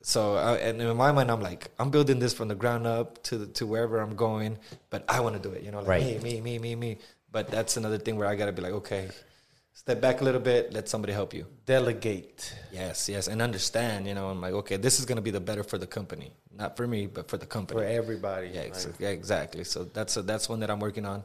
So 0.03 0.37
uh, 0.37 0.59
and 0.61 0.81
in 0.81 0.97
my 0.97 1.13
mind, 1.13 1.31
I'm 1.31 1.41
like, 1.41 1.71
I'm 1.79 1.91
building 1.91 2.19
this 2.19 2.35
from 2.35 2.49
the 2.49 2.55
ground 2.55 2.87
up 2.87 3.23
to 3.25 3.47
to 3.47 3.67
wherever 3.67 4.01
I'm 4.01 4.17
going, 4.17 4.59
but 4.91 5.05
I 5.09 5.21
want 5.21 5.37
to 5.37 5.49
do 5.49 5.55
it. 5.55 5.63
You 5.63 5.71
know, 5.71 5.79
like 5.81 5.89
Right. 5.89 6.23
me, 6.23 6.41
me, 6.41 6.41
me, 6.41 6.59
me, 6.59 6.75
me. 6.75 6.99
But 7.31 7.49
that's 7.51 7.77
another 7.77 7.99
thing 7.99 8.17
where 8.17 8.29
I 8.29 8.37
got 8.37 8.47
to 8.47 8.53
be 8.53 8.63
like, 8.63 8.73
okay, 8.75 9.09
step 9.75 10.01
back 10.01 10.21
a 10.21 10.25
little 10.25 10.41
bit, 10.41 10.73
let 10.73 10.89
somebody 10.89 11.13
help 11.13 11.35
you. 11.35 11.47
delegate 11.67 12.55
Yes, 12.73 13.09
yes, 13.09 13.29
and 13.29 13.43
understand. 13.43 14.07
You 14.07 14.15
know, 14.15 14.29
I'm 14.29 14.41
like, 14.41 14.55
okay, 14.55 14.77
this 14.77 14.99
is 14.99 15.05
gonna 15.05 15.21
be 15.21 15.31
the 15.31 15.41
better 15.41 15.63
for 15.63 15.79
the 15.79 15.87
company, 15.87 16.33
not 16.57 16.77
for 16.77 16.87
me, 16.87 17.07
but 17.07 17.29
for 17.29 17.37
the 17.37 17.47
company. 17.47 17.81
for 17.81 17.87
everybody 17.87 18.49
Yeah, 18.49 18.63
ex- 18.63 18.89
yeah, 18.99 19.09
exactly. 19.09 19.65
So 19.65 19.85
that's 19.85 20.17
a, 20.17 20.23
that's 20.23 20.49
one 20.49 20.61
that 20.61 20.71
I'm 20.71 20.81
working 20.81 21.05
on, 21.05 21.23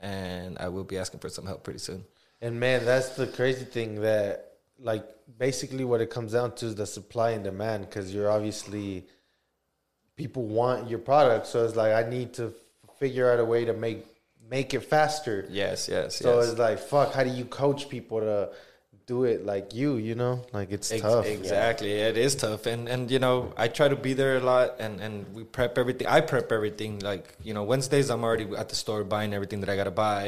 and 0.00 0.58
I 0.58 0.68
will 0.68 0.84
be 0.84 0.98
asking 0.98 1.20
for 1.20 1.30
some 1.30 1.46
help 1.46 1.62
pretty 1.62 1.78
soon. 1.78 2.04
And 2.42 2.58
man, 2.58 2.84
that's 2.84 3.10
the 3.10 3.28
crazy 3.28 3.64
thing 3.64 4.00
that 4.02 4.58
like 4.78 5.06
basically 5.38 5.84
what 5.84 6.00
it 6.00 6.10
comes 6.10 6.32
down 6.32 6.54
to 6.56 6.66
is 6.66 6.74
the 6.74 6.86
supply 6.86 7.30
and 7.30 7.44
demand 7.44 7.88
because 7.88 8.12
you're 8.12 8.30
obviously 8.30 9.06
people 10.16 10.44
want 10.44 10.90
your 10.90 10.98
product, 10.98 11.46
so 11.46 11.64
it's 11.64 11.76
like 11.76 11.92
I 11.92 12.08
need 12.08 12.34
to 12.34 12.52
figure 12.98 13.32
out 13.32 13.38
a 13.40 13.44
way 13.44 13.64
to 13.64 13.72
make 13.72 14.06
make 14.52 14.74
it 14.78 14.84
faster. 14.96 15.36
Yes, 15.48 15.88
yes, 15.88 16.16
So 16.16 16.28
yes. 16.28 16.50
it's 16.50 16.58
like 16.66 16.78
fuck, 16.78 17.08
how 17.16 17.24
do 17.28 17.30
you 17.40 17.46
coach 17.62 17.88
people 17.88 18.20
to 18.20 18.36
do 19.06 19.24
it 19.24 19.38
like 19.52 19.66
you, 19.80 19.90
you 20.08 20.14
know? 20.22 20.34
Like 20.52 20.70
it's 20.76 20.92
Ex- 20.92 21.02
tough. 21.02 21.26
Exactly, 21.26 21.92
it 22.08 22.16
is 22.26 22.34
tough, 22.44 22.66
and 22.72 22.82
and 22.92 23.10
you 23.14 23.18
know 23.24 23.36
I 23.56 23.66
try 23.78 23.88
to 23.94 23.96
be 24.08 24.12
there 24.20 24.36
a 24.42 24.44
lot, 24.52 24.68
and 24.84 25.00
and 25.00 25.14
we 25.36 25.42
prep 25.56 25.78
everything. 25.82 26.06
I 26.16 26.20
prep 26.32 26.52
everything. 26.58 26.92
Like 27.10 27.26
you 27.48 27.54
know 27.56 27.64
Wednesdays, 27.72 28.08
I'm 28.14 28.22
already 28.28 28.46
at 28.62 28.68
the 28.72 28.78
store 28.84 29.02
buying 29.16 29.32
everything 29.38 29.60
that 29.62 29.70
I 29.74 29.76
gotta 29.80 29.96
buy, 30.06 30.24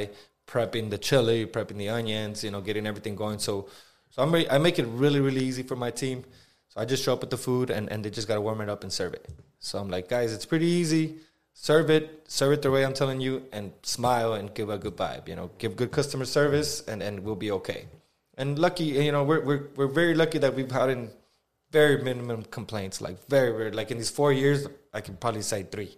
prepping 0.53 0.91
the 0.95 0.99
chili, 1.09 1.41
prepping 1.47 1.79
the 1.85 1.91
onions, 1.99 2.43
you 2.45 2.51
know, 2.51 2.63
getting 2.69 2.87
everything 2.87 3.15
going. 3.25 3.39
So 3.49 3.69
so 4.11 4.23
I'm 4.23 4.33
re- 4.33 4.49
I 4.51 4.59
make 4.59 4.79
it 4.83 4.87
really 5.05 5.21
really 5.21 5.45
easy 5.51 5.63
for 5.71 5.77
my 5.77 5.91
team. 6.03 6.25
So 6.71 6.81
I 6.81 6.85
just 6.93 7.05
show 7.05 7.13
up 7.13 7.21
with 7.25 7.31
the 7.37 7.43
food, 7.49 7.69
and 7.77 7.85
and 7.93 7.99
they 8.05 8.11
just 8.11 8.29
gotta 8.29 8.41
warm 8.49 8.61
it 8.65 8.69
up 8.75 8.83
and 8.85 8.93
serve 9.01 9.13
it. 9.21 9.29
So 9.61 9.79
I'm 9.79 9.91
like, 9.97 10.09
guys, 10.09 10.33
it's 10.37 10.49
pretty 10.53 10.71
easy. 10.81 11.05
Serve 11.55 11.89
it, 11.89 12.25
serve 12.29 12.53
it 12.53 12.63
the 12.63 12.71
way 12.71 12.85
I'm 12.85 12.93
telling 12.93 13.21
you, 13.21 13.47
and 13.53 13.73
smile 13.83 14.35
and 14.35 14.53
give 14.53 14.69
a 14.69 14.77
good 14.77 14.97
vibe. 14.97 15.29
You 15.29 15.37
know, 15.37 15.51
give 15.59 15.77
good 15.77 15.93
customer 15.93 16.27
service, 16.27 16.83
and 16.87 17.03
and 17.03 17.21
we'll 17.21 17.37
be 17.37 17.51
okay. 17.53 17.87
And 18.37 18.59
lucky, 18.59 18.85
you 18.85 19.13
know, 19.13 19.25
we're 19.25 19.43
we're 19.43 19.69
we're 19.77 19.95
very 20.03 20.15
lucky 20.15 20.39
that 20.39 20.55
we've 20.55 20.71
had 20.71 20.91
in 20.91 21.11
very 21.71 22.03
minimum 22.03 22.43
complaints, 22.45 23.01
like 23.01 23.27
very 23.29 23.57
very 23.57 23.71
like 23.71 23.91
in 23.91 23.99
these 23.99 24.11
four 24.11 24.33
years, 24.33 24.67
I 24.93 25.01
can 25.01 25.17
probably 25.17 25.43
say 25.43 25.63
three, 25.63 25.97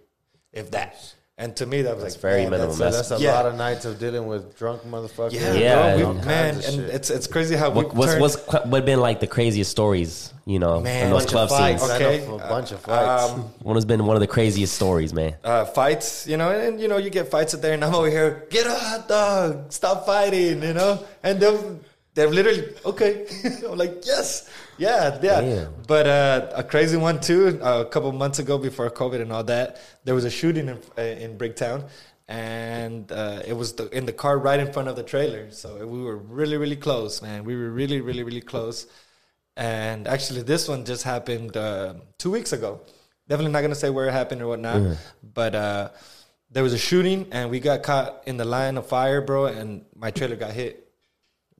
if 0.53 0.71
that. 0.71 1.15
And 1.39 1.55
to 1.57 1.67
me, 1.67 1.83
that 1.83 1.93
was 1.93 2.03
That's 2.03 2.15
like 2.15 2.21
very 2.21 2.41
Man, 2.41 2.51
minimum. 2.51 2.77
That's, 2.79 2.95
That's, 2.97 3.09
that's 3.09 3.21
a 3.21 3.23
Yeah. 3.23 3.33
lot 3.35 3.45
of 3.45 3.53
nights 3.55 3.85
of 3.85 3.99
dealing 3.99 4.25
with 4.25 4.57
drunk 4.57 4.81
motherfuckers. 4.89 5.33
Yeah, 5.33 5.53
Yeah, 5.53 5.97
bro, 5.97 6.11
we, 6.13 6.25
man, 6.25 6.55
and 6.55 6.63
shit. 6.63 6.79
it's 6.89 7.11
it's 7.11 7.27
crazy 7.27 7.55
how 7.55 7.69
what, 7.69 7.93
we 7.93 7.99
what's 7.99 8.11
turned- 8.13 8.21
what's 8.23 8.35
qu- 8.37 8.67
what 8.69 8.85
been 8.85 8.99
like 8.99 9.19
the 9.19 9.27
craziest 9.27 9.69
stories? 9.69 10.33
You 10.45 10.57
know, 10.57 10.79
Man, 10.81 11.05
in 11.05 11.11
those 11.11 11.27
club 11.27 11.49
fights. 11.49 11.83
scenes. 11.83 11.93
Okay, 11.93 12.25
a 12.25 12.37
bunch 12.39 12.71
of 12.71 12.79
fights. 12.79 13.33
Um, 13.33 13.51
What 13.61 13.75
has 13.75 13.85
been 13.85 14.03
one 14.07 14.15
of 14.15 14.21
the 14.21 14.27
craziest 14.27 14.73
stories, 14.73 15.13
man? 15.13 15.35
uh, 15.43 15.65
fights, 15.65 16.25
you 16.25 16.37
know, 16.37 16.49
and, 16.49 16.61
and, 16.63 16.81
you 16.81 16.87
know, 16.87 16.97
you 16.97 17.11
get 17.11 17.29
fights 17.29 17.53
out 17.53 17.61
there, 17.61 17.73
and 17.73 17.83
I'm 17.85 17.93
over 17.93 18.09
here, 18.09 18.47
get 18.49 18.65
a 18.65 18.73
hot 18.73 19.07
dog, 19.07 19.71
stop 19.71 20.07
fighting, 20.07 20.63
you 20.63 20.73
know, 20.73 21.03
and 21.21 21.39
they've 21.39 21.61
they're 22.17 22.31
literally 22.31 22.73
okay. 22.83 23.27
I'm 23.69 23.77
like, 23.77 24.03
yes, 24.03 24.49
yeah, 24.79 25.19
yeah. 25.21 25.41
Damn. 25.41 25.73
But 25.85 26.07
uh, 26.07 26.49
a 26.55 26.63
crazy 26.63 26.97
one 26.97 27.21
too. 27.21 27.59
Uh, 27.61 27.83
a 27.85 27.89
couple 27.89 28.11
months 28.11 28.39
ago, 28.39 28.57
before 28.57 28.89
COVID 28.89 29.21
and 29.21 29.31
all 29.31 29.43
that, 29.43 29.79
there 30.03 30.15
was 30.15 30.25
a 30.25 30.31
shooting 30.31 30.67
in, 30.67 30.79
uh, 30.97 31.01
in 31.01 31.37
Bricktown, 31.37 31.87
and 32.27 33.11
uh, 33.11 33.43
it 33.45 33.53
was 33.53 33.73
the, 33.73 33.87
in 33.95 34.07
the 34.07 34.13
car 34.13 34.39
right 34.39 34.59
in 34.59 34.73
front 34.73 34.89
of 34.89 34.95
the 34.95 35.03
trailer. 35.03 35.51
So 35.51 35.85
we 35.85 36.01
were 36.01 36.17
really, 36.17 36.57
really 36.57 36.75
close, 36.75 37.21
man. 37.21 37.43
We 37.43 37.55
were 37.55 37.69
really, 37.69 38.01
really, 38.01 38.23
really 38.23 38.41
close. 38.41 38.87
And 39.55 40.07
actually, 40.07 40.41
this 40.41 40.67
one 40.67 40.85
just 40.85 41.03
happened 41.03 41.55
uh, 41.55 41.93
two 42.17 42.31
weeks 42.31 42.51
ago. 42.51 42.81
Definitely 43.29 43.51
not 43.51 43.61
gonna 43.61 43.75
say 43.75 43.91
where 43.91 44.07
it 44.07 44.13
happened 44.13 44.41
or 44.41 44.47
whatnot, 44.47 44.97
but 45.21 45.53
uh, 45.53 45.89
there 46.49 46.63
was 46.63 46.73
a 46.73 46.79
shooting, 46.79 47.27
and 47.31 47.51
we 47.51 47.59
got 47.59 47.83
caught 47.83 48.23
in 48.25 48.37
the 48.37 48.45
line 48.45 48.75
of 48.77 48.87
fire, 48.87 49.21
bro. 49.21 49.45
And 49.45 49.85
my 49.95 50.09
trailer 50.09 50.35
got 50.35 50.51
hit. 50.53 50.86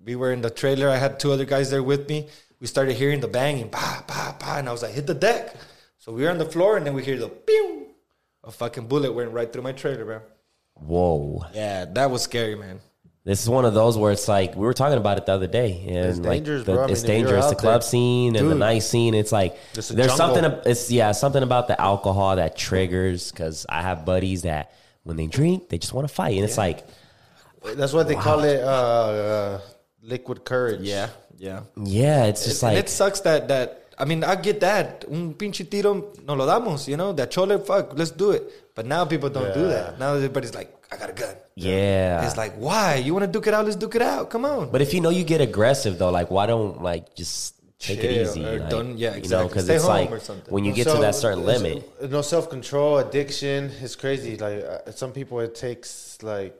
We 0.03 0.15
were 0.15 0.31
in 0.31 0.41
the 0.41 0.49
trailer. 0.49 0.89
I 0.89 0.97
had 0.97 1.19
two 1.19 1.31
other 1.31 1.45
guys 1.45 1.69
there 1.69 1.83
with 1.83 2.07
me. 2.07 2.27
We 2.59 2.67
started 2.67 2.93
hearing 2.95 3.19
the 3.19 3.27
banging, 3.27 3.69
pa 3.69 4.03
pa 4.07 4.35
pa, 4.39 4.57
and 4.57 4.67
I 4.69 4.71
was 4.71 4.81
like, 4.81 4.93
hit 4.93 5.05
the 5.07 5.13
deck. 5.13 5.55
So 5.99 6.11
we 6.11 6.23
were 6.23 6.29
on 6.31 6.37
the 6.37 6.45
floor, 6.45 6.77
and 6.77 6.85
then 6.85 6.93
we 6.93 7.03
hear 7.03 7.17
the 7.17 7.29
pew. 7.29 7.87
A 8.43 8.51
fucking 8.51 8.87
bullet 8.87 9.11
went 9.13 9.31
right 9.31 9.51
through 9.51 9.63
my 9.63 9.73
trailer, 9.73 10.05
bro. 10.05 10.21
Whoa, 10.75 11.43
Yeah, 11.53 11.85
that 11.85 12.09
was 12.11 12.21
scary, 12.21 12.55
man. 12.55 12.79
this 13.25 13.41
is 13.43 13.49
one 13.49 13.65
of 13.65 13.73
those 13.73 13.97
where 13.97 14.11
it's 14.11 14.27
like 14.27 14.55
we 14.55 14.61
were 14.65 14.73
talking 14.73 14.97
about 14.97 15.17
it 15.17 15.25
the 15.25 15.33
other 15.33 15.47
day, 15.47 15.83
and 15.87 15.97
It's 16.05 16.19
like 16.19 16.43
dangerous, 16.43 16.63
the- 16.65 16.73
bro. 16.73 16.83
I 16.83 16.85
mean, 16.85 16.93
it's 16.93 17.03
dangerous. 17.03 17.45
The 17.47 17.55
club 17.55 17.81
there- 17.81 17.89
scene 17.89 18.35
and 18.37 18.49
the 18.49 18.55
night 18.55 18.83
scene. 18.83 19.13
It's 19.15 19.31
like 19.31 19.57
It's 19.75 19.89
there's 19.89 20.15
jungle. 20.15 20.35
something. 20.35 20.61
It's 20.71 20.89
yeah, 20.89 21.11
something 21.11 21.43
about 21.43 21.67
the 21.67 21.79
alcohol 21.81 22.37
that 22.37 22.55
triggers. 22.55 23.31
Because 23.31 23.65
I 23.67 23.81
have 23.81 24.05
buddies 24.05 24.43
that 24.43 24.71
when 25.03 25.17
they 25.17 25.27
drink, 25.27 25.67
they 25.69 25.77
just 25.79 25.93
want 25.93 26.07
to 26.07 26.13
fight, 26.13 26.35
and 26.35 26.45
it's 26.45 26.57
like 26.57 26.87
That's 27.75 27.91
what 27.91 28.07
they 28.07 28.15
call 28.15 28.43
it, 28.45 28.61
uh, 28.63 28.67
uh, 28.67 29.61
liquid 30.01 30.45
courage. 30.45 30.81
Yeah, 30.81 31.09
yeah. 31.37 31.61
yeah, 31.75 32.25
it's 32.25 32.45
just 32.45 32.63
and 32.63 32.73
like 32.73 32.83
it 32.85 32.89
sucks 32.89 33.21
that 33.21 33.47
that 33.47 33.83
I 33.97 34.05
mean 34.05 34.23
I 34.23 34.35
get 34.35 34.59
that 34.61 35.05
un 35.11 35.33
pinche 35.33 35.69
tiro 35.69 36.13
no 36.25 36.33
lo 36.35 36.45
damos, 36.47 36.87
you 36.87 36.97
know 36.97 37.13
that 37.13 37.31
chole 37.31 37.63
fuck 37.65 37.97
let's 37.97 38.11
do 38.11 38.31
it. 38.31 38.43
But 38.75 38.85
now 38.85 39.05
people 39.05 39.29
don't 39.29 39.53
do 39.53 39.67
that. 39.67 39.97
Now 39.99 40.13
everybody's 40.13 40.53
like 40.53 40.73
I 40.91 40.95
got 40.97 41.09
a 41.09 41.13
gun. 41.13 41.35
yeah. 41.55 42.25
It's 42.25 42.37
like 42.37 42.53
why 42.55 42.95
you 42.95 43.13
want 43.13 43.25
to 43.25 43.31
duke 43.31 43.47
it 43.47 43.53
out? 43.53 43.65
Let's 43.65 43.75
duke 43.75 43.95
it 43.95 44.01
out. 44.01 44.29
Come 44.29 44.45
on. 44.45 44.69
But 44.71 44.81
if 44.81 44.93
you 44.93 45.01
know 45.01 45.09
you 45.09 45.23
get 45.23 45.41
aggressive 45.41 45.97
though, 45.97 46.11
like 46.11 46.29
why 46.31 46.45
don't 46.45 46.81
like 46.81 47.15
just 47.15 47.55
take 47.79 48.03
it 48.03 48.21
easy? 48.21 48.45
or 48.45 48.59
like, 48.59 48.69
don't- 48.69 48.97
yeah, 48.97 49.09
You 49.09 49.13
know, 49.13 49.17
exactly. 49.17 49.47
because 49.49 49.69
it's 49.69 49.83
home 49.83 49.91
like 49.91 50.11
or 50.11 50.19
when 50.49 50.63
you 50.63 50.73
get 50.73 50.85
to 50.87 50.97
that 51.01 51.15
certain 51.15 51.43
limit. 51.43 51.83
no 52.09 52.21
self 52.21 52.49
control, 52.49 52.99
addiction. 52.99 53.71
It's 53.81 53.95
crazy. 53.95 54.37
Like 54.37 54.63
uh, 54.63 54.91
some 54.91 55.11
people, 55.11 55.39
it 55.41 55.55
takes 55.55 56.17
like 56.21 56.55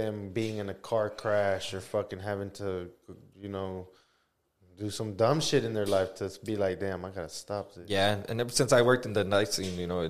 them 0.00 0.30
being 0.40 0.56
in 0.62 0.68
a 0.76 0.78
car 0.90 1.08
crash 1.22 1.74
or 1.74 1.80
fucking 1.80 2.20
having 2.30 2.50
to, 2.62 2.68
you 3.44 3.50
know, 3.56 3.88
do 4.82 4.88
some 4.98 5.10
dumb 5.22 5.40
shit 5.40 5.64
in 5.64 5.72
their 5.78 5.90
life 5.96 6.14
to 6.20 6.26
be 6.44 6.54
like, 6.64 6.78
damn, 6.80 7.04
I 7.04 7.10
gotta 7.10 7.28
stop 7.28 7.74
this. 7.74 7.88
yeah, 7.88 8.16
and 8.28 8.40
ever 8.40 8.52
since 8.60 8.72
I 8.72 8.80
worked 8.90 9.04
in 9.06 9.12
the 9.12 9.24
night 9.24 9.52
scene, 9.54 9.76
you 9.78 9.88
know, 9.92 10.00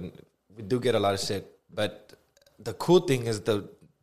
we 0.57 0.63
do 0.63 0.79
get 0.87 0.95
a 0.95 1.03
lot 1.07 1.15
of 1.15 1.21
shit. 1.21 1.45
But 1.81 2.13
the 2.59 2.75
cool 2.75 3.01
thing 3.01 3.27
is 3.27 3.41
the 3.41 3.57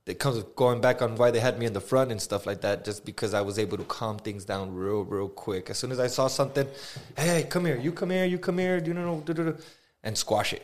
it 0.06 0.20
comes 0.20 0.36
with 0.38 0.56
going 0.56 0.82
back 0.82 1.02
on 1.02 1.16
why 1.16 1.32
they 1.32 1.40
had 1.40 1.58
me 1.58 1.66
in 1.66 1.74
the 1.74 1.82
front 1.82 2.12
and 2.12 2.22
stuff 2.22 2.46
like 2.46 2.62
that, 2.62 2.86
just 2.86 3.06
because 3.06 3.34
I 3.34 3.42
was 3.42 3.58
able 3.58 3.78
to 3.78 3.84
calm 3.86 4.18
things 4.20 4.46
down 4.46 4.74
real, 4.74 5.04
real 5.04 5.28
quick. 5.28 5.72
As 5.72 5.80
soon 5.80 5.92
as 5.92 6.00
I 6.00 6.08
saw 6.08 6.28
something, 6.28 6.68
hey, 7.18 7.48
come 7.50 7.66
here, 7.66 7.78
you 7.78 7.92
come 7.92 8.12
here, 8.12 8.26
you 8.26 8.38
come 8.38 8.60
here, 8.60 8.78
you 8.78 8.94
know, 8.94 9.24
and 10.04 10.16
squash 10.16 10.54
it. 10.54 10.64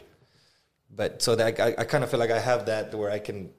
But 0.95 1.21
so 1.23 1.35
that 1.35 1.59
I, 1.59 1.69
I 1.81 1.83
kind 1.85 2.03
of 2.03 2.11
feel 2.11 2.19
like 2.19 2.29
I 2.29 2.39
have 2.39 2.67
that 2.67 2.93
where 2.93 3.09
I 3.09 3.17
can 3.17 3.49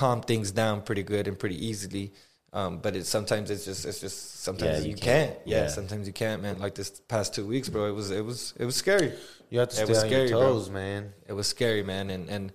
calm 0.00 0.20
things 0.20 0.50
down 0.50 0.82
pretty 0.82 1.02
good 1.04 1.28
and 1.28 1.38
pretty 1.38 1.58
easily. 1.70 2.12
Um, 2.52 2.78
but 2.78 2.94
it 2.94 3.04
sometimes 3.06 3.50
it's 3.50 3.64
just 3.64 3.84
it's 3.86 4.00
just 4.00 4.18
sometimes 4.46 4.78
Yeah, 4.78 4.84
you, 4.84 4.90
you 4.90 4.96
can't. 4.96 5.30
can't. 5.34 5.46
Yeah. 5.46 5.62
Yeah. 5.62 5.68
sometimes 5.68 6.06
you 6.06 6.12
can't, 6.12 6.40
man. 6.42 6.58
Like 6.58 6.74
this 6.74 6.90
past 7.14 7.34
two 7.34 7.46
weeks, 7.46 7.68
bro, 7.68 7.86
it 7.92 7.96
was 8.00 8.10
it 8.10 8.24
was 8.24 8.54
it 8.58 8.64
was 8.64 8.76
scary. 8.76 9.12
You 9.50 9.58
have 9.60 9.68
to 9.70 9.74
It 9.74 9.84
stay 9.86 9.92
was 9.92 10.02
on 10.02 10.08
scary, 10.08 10.28
your 10.28 10.38
bro. 10.38 10.52
toes, 10.52 10.70
man. 10.70 11.12
It 11.26 11.32
was 11.32 11.46
scary, 11.48 11.82
man, 11.82 12.10
and 12.10 12.28
and 12.28 12.52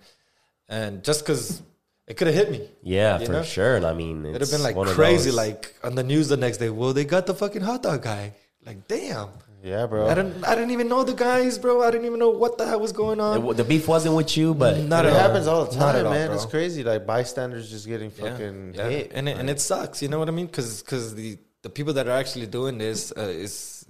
and 0.69 1.03
just 1.03 1.19
because 1.25 1.61
it 2.07 2.15
could 2.17 2.27
have 2.27 2.35
hit 2.41 2.49
me. 2.51 2.61
Yeah, 2.81 3.17
for 3.19 3.31
know? 3.31 3.43
sure. 3.43 3.75
And 3.75 3.85
I 3.85 3.93
mean, 3.93 4.25
It'd 4.25 4.41
have 4.41 4.51
been 4.51 4.63
like 4.63 4.75
crazy, 4.95 5.31
like 5.31 5.75
on 5.83 5.95
the 5.95 6.03
news 6.03 6.27
the 6.29 6.37
next 6.37 6.57
day. 6.63 6.69
Well, 6.69 6.93
they 6.93 7.05
got 7.05 7.25
the 7.25 7.35
fucking 7.35 7.61
hot 7.61 7.83
dog 7.83 8.01
guy. 8.01 8.33
Like, 8.65 8.87
damn. 8.87 9.29
Yeah, 9.61 9.87
bro. 9.87 10.07
I 10.07 10.13
didn't. 10.15 10.43
I 10.45 10.55
didn't 10.55 10.71
even 10.71 10.87
know 10.87 11.03
the 11.03 11.13
guys, 11.13 11.57
bro. 11.59 11.83
I 11.83 11.91
didn't 11.91 12.05
even 12.05 12.19
know 12.19 12.29
what 12.29 12.57
the 12.57 12.65
hell 12.65 12.79
was 12.79 12.91
going 12.93 13.19
on. 13.19 13.35
w- 13.35 13.53
the 13.53 13.63
beef 13.65 13.87
wasn't 13.87 14.15
with 14.15 14.37
you, 14.37 14.53
but 14.53 14.77
Not 14.77 15.05
it 15.05 15.09
at 15.13 15.19
happens 15.19 15.47
all 15.47 15.65
the 15.65 15.75
time, 15.75 16.05
all, 16.05 16.11
man. 16.13 16.27
bro. 16.27 16.35
It's 16.35 16.45
crazy. 16.45 16.83
Like 16.83 17.05
bystanders 17.05 17.69
just 17.69 17.85
getting 17.85 18.09
fucking 18.09 18.73
yeah. 18.75 18.89
hit. 18.89 19.11
and 19.13 19.27
it, 19.27 19.37
and 19.37 19.49
it 19.49 19.59
sucks. 19.59 20.01
You 20.01 20.07
know 20.07 20.17
what 20.19 20.29
I 20.29 20.31
mean? 20.31 20.45
Because 20.45 20.81
because 20.81 21.13
the 21.15 21.37
the 21.63 21.69
people 21.69 21.93
that 21.93 22.07
are 22.07 22.17
actually 22.17 22.47
doing 22.47 22.77
this 22.77 23.11
uh, 23.17 23.21
is, 23.21 23.85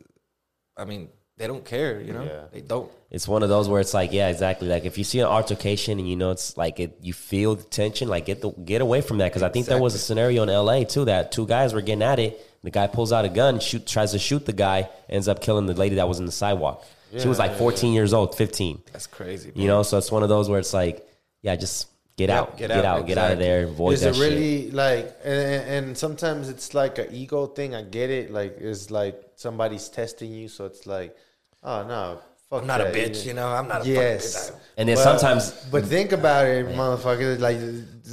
I 0.76 0.86
mean, 0.86 1.10
they 1.38 1.46
don't 1.46 1.64
care. 1.64 2.02
You 2.02 2.14
know, 2.14 2.24
Yeah. 2.24 2.46
they 2.52 2.62
don't. 2.62 2.92
it's 3.12 3.28
one 3.28 3.44
of 3.44 3.50
those 3.50 3.70
where 3.70 3.80
it's 3.80 3.94
like, 3.94 4.12
yeah, 4.12 4.30
exactly. 4.30 4.68
Like 4.68 4.86
if 4.86 4.98
you 4.98 5.04
see 5.04 5.20
an 5.20 5.28
altercation 5.28 6.00
and 6.00 6.10
you 6.10 6.16
know 6.16 6.32
it's 6.32 6.58
like 6.58 6.80
it, 6.80 6.98
you 7.02 7.14
feel 7.14 7.54
the 7.56 7.64
tension, 7.64 8.08
like 8.08 8.26
get 8.26 8.42
the 8.42 8.50
get 8.52 8.82
away 8.82 9.02
from 9.02 9.20
that. 9.20 9.26
Because 9.32 9.44
I 9.44 9.50
think 9.50 9.68
there 9.68 9.80
was 9.80 9.94
a 9.94 10.00
scenario 10.00 10.42
in 10.42 10.50
L.A. 10.50 10.84
too 10.84 11.06
that 11.06 11.32
two 11.32 11.46
guys 11.46 11.76
were 11.76 11.82
getting 11.82 12.02
at 12.02 12.18
it. 12.18 12.44
The 12.64 12.72
guy 12.72 12.88
pulls 12.88 13.12
out 13.12 13.26
a 13.26 13.30
gun, 13.30 13.60
shoot, 13.60 13.86
tries 13.88 14.12
to 14.12 14.20
shoot 14.20 14.46
the 14.46 14.54
guy, 14.54 14.90
ends 15.10 15.28
up 15.28 15.42
killing 15.42 15.66
the 15.66 15.74
lady 15.74 15.96
that 15.96 16.08
was 16.08 16.20
in 16.20 16.26
the 16.26 16.32
sidewalk. 16.32 16.86
she 17.18 17.28
was 17.28 17.40
like 17.40 17.56
14 17.56 17.94
years 17.94 18.14
old, 18.14 18.36
15. 18.36 18.82
That's 18.92 19.08
crazy. 19.08 19.52
Bro. 19.52 19.62
You 19.62 19.68
know, 19.68 19.84
so 19.84 19.98
it's 19.98 20.12
one 20.12 20.24
of 20.24 20.30
those 20.30 20.50
where 20.50 20.60
it's 20.60 20.74
like, 20.74 21.08
yeah, 21.42 21.56
just 21.56 21.88
get 22.18 22.28
Yeah, 22.30 22.40
out, 22.42 22.58
get 22.58 22.68
get, 22.68 22.84
out, 22.84 23.00
out, 23.00 23.08
get 23.08 23.18
out 23.18 23.32
of 23.32 23.40
exactly. 23.40 23.46
there, 23.46 23.64
avoid 23.64 23.94
is 23.94 24.02
that 24.02 24.10
it 24.10 24.16
shit. 24.16 24.34
really 24.34 24.72
like 24.72 25.18
and, 25.24 25.86
and 25.88 25.98
sometimes 25.98 26.50
it's 26.50 26.74
like 26.74 26.98
an 26.98 27.08
ego 27.14 27.46
thing 27.48 27.74
i 27.74 27.82
get 27.82 28.10
it 28.10 28.30
like 28.30 28.58
it's 28.60 28.92
like 28.92 29.16
somebody's 29.38 29.88
testing 29.88 30.34
you 30.34 30.50
so 30.50 30.66
it's 30.66 30.86
like 30.86 31.16
oh 31.64 31.88
no 31.88 32.20
fuck 32.50 32.62
I'm 32.62 32.68
not 32.68 32.82
a 32.82 32.86
bitch. 32.86 33.26
You 33.26 33.34
know, 33.34 33.48
I'm 33.48 33.68
not. 33.68 33.86
A 33.86 33.90
yes 33.90 34.50
Fucking, 34.50 34.62
And 34.78 34.90
then 34.90 34.96
But- 34.96 35.04
sometimes 35.04 35.52
but 35.72 35.86
think 35.86 36.12
about 36.14 36.46
it 36.48 36.66
motherfucker 36.68 37.38
like 37.40 37.58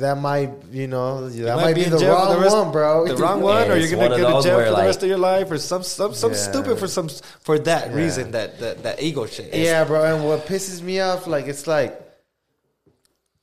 that 0.00 0.18
might 0.18 0.50
you 0.70 0.86
know 0.88 1.28
that 1.30 1.56
might 1.56 1.62
might, 1.62 1.74
be 1.74 1.80
be, 1.82 1.86
in 1.86 1.92
the 1.92 1.98
jail 1.98 2.16
for 2.16 2.22
wrong 2.26 2.34
the 2.34 2.40
rest- 2.42 2.56
one 2.56 2.70
bro 2.72 3.06
the 3.08 3.16
wrong 3.16 3.40
one, 3.40 3.66
Yeah, 3.66 3.72
or 3.72 3.76
it's 3.76 3.90
you're 3.90 3.98
one 3.98 4.10
gonna 4.10 4.14
of 4.16 4.20
go 4.20 4.26
to 4.28 4.34
those 4.34 4.44
jail 4.44 4.56
where, 4.56 4.64
for 4.66 4.70
the 4.70 4.76
like- 4.76 4.86
rest 4.86 5.02
of 5.02 5.08
your 5.08 5.18
life, 5.18 5.50
or 5.50 5.58
some 5.58 5.82
some 5.82 6.12
some 6.12 6.32
Yeah. 6.32 6.36
stupid 6.38 6.78
for 6.78 6.88
some 6.88 7.08
for 7.40 7.58
that 7.60 7.90
Yeah. 7.90 7.94
reason 7.96 8.30
that 8.32 8.58
that 8.60 8.82
that 8.82 9.02
ego 9.02 9.26
shit. 9.26 9.46
It's- 9.46 9.64
Yeah, 9.64 9.84
bro. 9.84 10.04
And 10.04 10.24
what 10.26 10.46
pisses 10.46 10.82
me 10.82 11.00
off, 11.00 11.26
like, 11.26 11.46
it's 11.46 11.66
like 11.66 11.98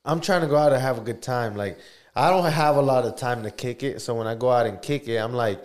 I'm 0.05 0.19
trying 0.19 0.41
to 0.41 0.47
go 0.47 0.57
out 0.57 0.73
and 0.73 0.81
have 0.81 0.97
a 0.97 1.01
good 1.01 1.21
time. 1.21 1.55
Like, 1.55 1.77
I 2.15 2.29
don't 2.29 2.45
have 2.51 2.75
a 2.75 2.81
lot 2.81 3.05
of 3.05 3.15
time 3.15 3.43
to 3.43 3.51
kick 3.51 3.83
it. 3.83 4.01
So 4.01 4.13
when 4.15 4.27
I 4.27 4.35
go 4.35 4.51
out 4.51 4.65
and 4.65 4.81
kick 4.81 5.07
it, 5.07 5.15
I'm 5.17 5.33
like 5.33 5.63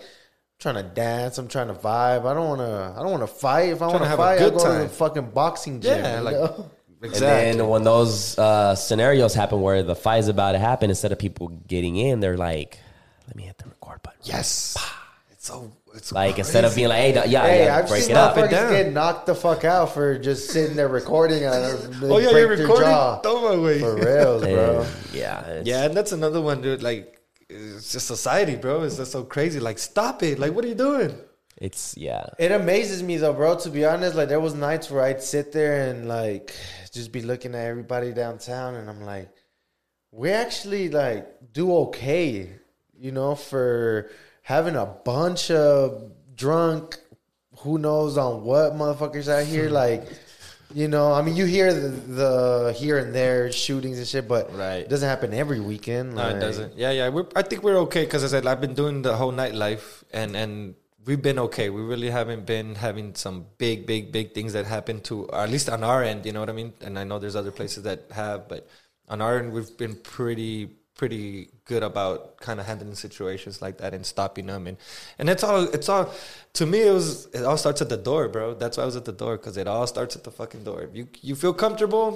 trying 0.59 0.75
to 0.75 0.83
dance. 0.83 1.37
I'm 1.37 1.47
trying 1.47 1.67
to 1.67 1.73
vibe. 1.73 2.25
I 2.25 2.33
don't 2.33 2.47
want 2.49 2.61
to. 2.61 2.93
I 2.97 3.01
don't 3.01 3.11
want 3.11 3.23
to 3.23 3.27
fight. 3.27 3.69
If 3.69 3.81
I 3.81 3.87
want 3.87 3.99
to 3.99 4.03
to 4.03 4.09
have 4.09 4.19
a 4.19 4.23
fight, 4.23 4.35
I 4.35 4.39
good 4.39 4.53
go 4.53 4.59
to 4.59 4.65
time. 4.65 4.81
the 4.81 4.89
fucking 4.89 5.29
boxing 5.31 5.81
gym. 5.81 6.03
Yeah, 6.03 6.19
like- 6.21 6.35
know? 6.35 6.45
exactly. 6.45 6.69
And 7.01 7.59
then 7.61 7.67
when 7.69 7.83
those 7.83 8.37
uh, 8.37 8.75
scenarios 8.75 9.33
happen 9.33 9.61
where 9.61 9.83
the 9.83 9.95
fight 9.95 10.19
is 10.19 10.27
about 10.27 10.51
to 10.53 10.59
happen, 10.59 10.89
instead 10.89 11.11
of 11.13 11.19
people 11.19 11.47
getting 11.47 11.95
in, 11.95 12.19
they're 12.19 12.37
like, 12.37 12.77
"Let 13.27 13.35
me 13.37 13.43
hit 13.43 13.57
the 13.57 13.69
record 13.69 14.01
button." 14.03 14.19
yes, 14.23 14.75
it's 15.31 15.47
so 15.47 15.71
it's 15.95 16.11
Like 16.11 16.37
instead 16.37 16.65
of 16.65 16.75
being 16.75 16.89
like, 16.89 16.99
"Hey, 16.99 17.13
yeah, 17.29 17.41
Hey, 17.47 17.65
yeah, 17.65 17.77
I've 17.77 17.87
break 17.87 18.01
seen 18.03 18.11
it 18.11 18.17
up." 18.17 18.37
it 18.37 18.41
motherfuckers 18.41 18.49
down. 18.51 18.71
get 18.73 18.91
knocked 18.93 19.25
the 19.27 19.33
fuck 19.35 19.63
out 19.63 19.93
for 19.93 20.19
just 20.19 20.49
sitting 20.51 20.75
there 20.75 20.89
recording 20.89 21.45
and 21.45 21.55
Oh 22.03 22.17
yeah, 22.17 22.29
you're 22.31 22.47
break 22.47 22.57
their 22.59 22.67
recording. 22.67 22.89
jaw. 22.89 23.19
Toma, 23.21 23.55
güey. 23.57 23.79
For 23.79 23.95
reals, 23.95 24.43
bro. 24.43 24.85
Yeah, 25.13 25.61
Yeah, 25.63 25.85
and 25.85 25.95
that's 25.95 26.11
another 26.11 26.41
one, 26.41 26.61
dude. 26.61 26.83
Like, 26.83 27.18
it's 27.49 27.91
just 27.91 28.07
society, 28.07 28.55
bro. 28.55 28.83
It's 28.83 28.97
just 28.97 29.11
so 29.11 29.23
crazy. 29.23 29.59
Like, 29.59 29.79
stop 29.79 30.23
it. 30.23 30.39
Like, 30.39 30.53
what 30.53 30.63
are 30.65 30.67
you 30.67 30.75
doing? 30.75 31.15
it's 31.59 31.97
yeah. 31.97 32.25
It 32.37 32.51
amazes 32.51 33.03
me 33.03 33.17
though, 33.17 33.33
bro. 33.33 33.57
To 33.59 33.69
be 33.69 33.85
honest, 33.85 34.15
like 34.15 34.29
there 34.29 34.39
was 34.39 34.53
nights 34.53 34.89
where 34.89 35.03
I'd 35.03 35.21
sit 35.21 35.51
there 35.51 35.89
and 35.89 36.07
like 36.07 36.53
just 36.91 37.11
be 37.11 37.21
looking 37.21 37.53
at 37.53 37.65
everybody 37.65 38.13
downtown, 38.13 38.75
and 38.75 38.89
I'm 38.89 39.01
like, 39.01 39.29
we 40.11 40.31
actually 40.31 40.89
like 40.89 41.51
do 41.51 41.75
okay, 41.75 42.49
you 42.97 43.11
know, 43.11 43.35
for 43.35 44.09
having 44.41 44.75
a 44.75 44.85
bunch 44.85 45.51
of 45.51 46.11
drunk, 46.33 46.97
who 47.59 47.77
knows 47.77 48.17
on 48.17 48.43
what 48.43 48.73
motherfuckers 48.73 49.27
out 49.27 49.45
here. 49.45 49.69
Like, 49.79 50.07
You 50.73 50.87
know, 50.87 51.11
I 51.13 51.23
mean, 51.23 51.35
you 51.35 51.45
hear 51.45 51.73
the, 51.73 51.89
the 51.89 52.73
here 52.77 52.99
and 52.99 53.13
there 53.13 53.51
shootings 53.51 53.97
and 53.97 54.07
shit, 54.07 54.27
but 54.27 54.55
Right. 54.55 54.81
it 54.85 54.89
doesn't 54.89 55.07
happen 55.09 55.33
every 55.33 55.59
weekend. 55.59 56.13
No, 56.15 56.29
it 56.29 56.39
doesn't. 56.39 56.77
Yeah, 56.77 56.91
yeah. 56.91 57.09
We're, 57.09 57.25
I 57.35 57.41
think 57.41 57.63
we're 57.63 57.77
okay 57.89 58.05
because 58.05 58.23
I 58.23 58.27
said 58.27 58.45
I've 58.45 58.61
been 58.61 58.75
doing 58.75 59.01
the 59.01 59.15
whole 59.15 59.31
nightlife, 59.33 60.03
and 60.13 60.35
and 60.35 60.75
we've 61.05 61.21
been 61.21 61.39
okay. 61.39 61.71
We 61.71 61.81
really 61.81 62.11
haven't 62.11 62.45
been 62.45 62.75
having 62.75 63.15
some 63.15 63.47
big, 63.57 63.87
big, 63.87 64.11
big 64.11 64.35
things 64.35 64.53
that 64.53 64.65
happen 64.67 65.01
to, 65.09 65.25
or 65.25 65.39
at 65.39 65.49
least 65.49 65.69
on 65.69 65.83
our 65.83 66.03
end. 66.03 66.25
You 66.27 66.33
know 66.33 66.39
what 66.41 66.49
I 66.49 66.53
mean? 66.53 66.73
And 66.81 66.99
I 66.99 67.03
know 67.03 67.17
there's 67.17 67.35
other 67.35 67.51
places 67.51 67.83
that 67.83 68.05
have, 68.11 68.47
but 68.47 68.67
on 69.07 69.21
our 69.21 69.39
end, 69.39 69.53
we've 69.53 69.75
been 69.75 69.95
pretty, 69.95 70.69
pretty 70.99 71.47
good 71.63 71.81
about 71.81 72.37
kind 72.41 72.59
of 72.59 72.65
handling 72.65 72.93
situations 72.93 73.61
like 73.61 73.77
that 73.77 73.93
and 73.93 74.05
stopping 74.05 74.47
them. 74.47 74.67
And 74.67 74.77
and 75.17 75.29
it's 75.33 75.43
all, 75.47 75.63
it's 75.77 75.87
all. 75.87 76.13
To 76.59 76.65
me, 76.65 76.79
it 76.89 76.93
was. 76.99 77.27
It 77.37 77.43
all 77.45 77.59
starts 77.65 77.81
at 77.81 77.89
the 77.95 78.01
door, 78.09 78.27
bro. 78.27 78.53
That's 78.53 78.75
why 78.75 78.83
I 78.83 78.85
was 78.91 78.97
at 78.97 79.05
the 79.05 79.17
door 79.23 79.37
because 79.37 79.55
it 79.55 79.67
all 79.73 79.87
starts 79.87 80.17
at 80.17 80.23
the 80.25 80.33
fucking 80.39 80.63
door. 80.69 80.81
If 80.87 80.93
you 80.99 81.07
you 81.29 81.35
feel 81.43 81.53
comfortable, 81.65 82.09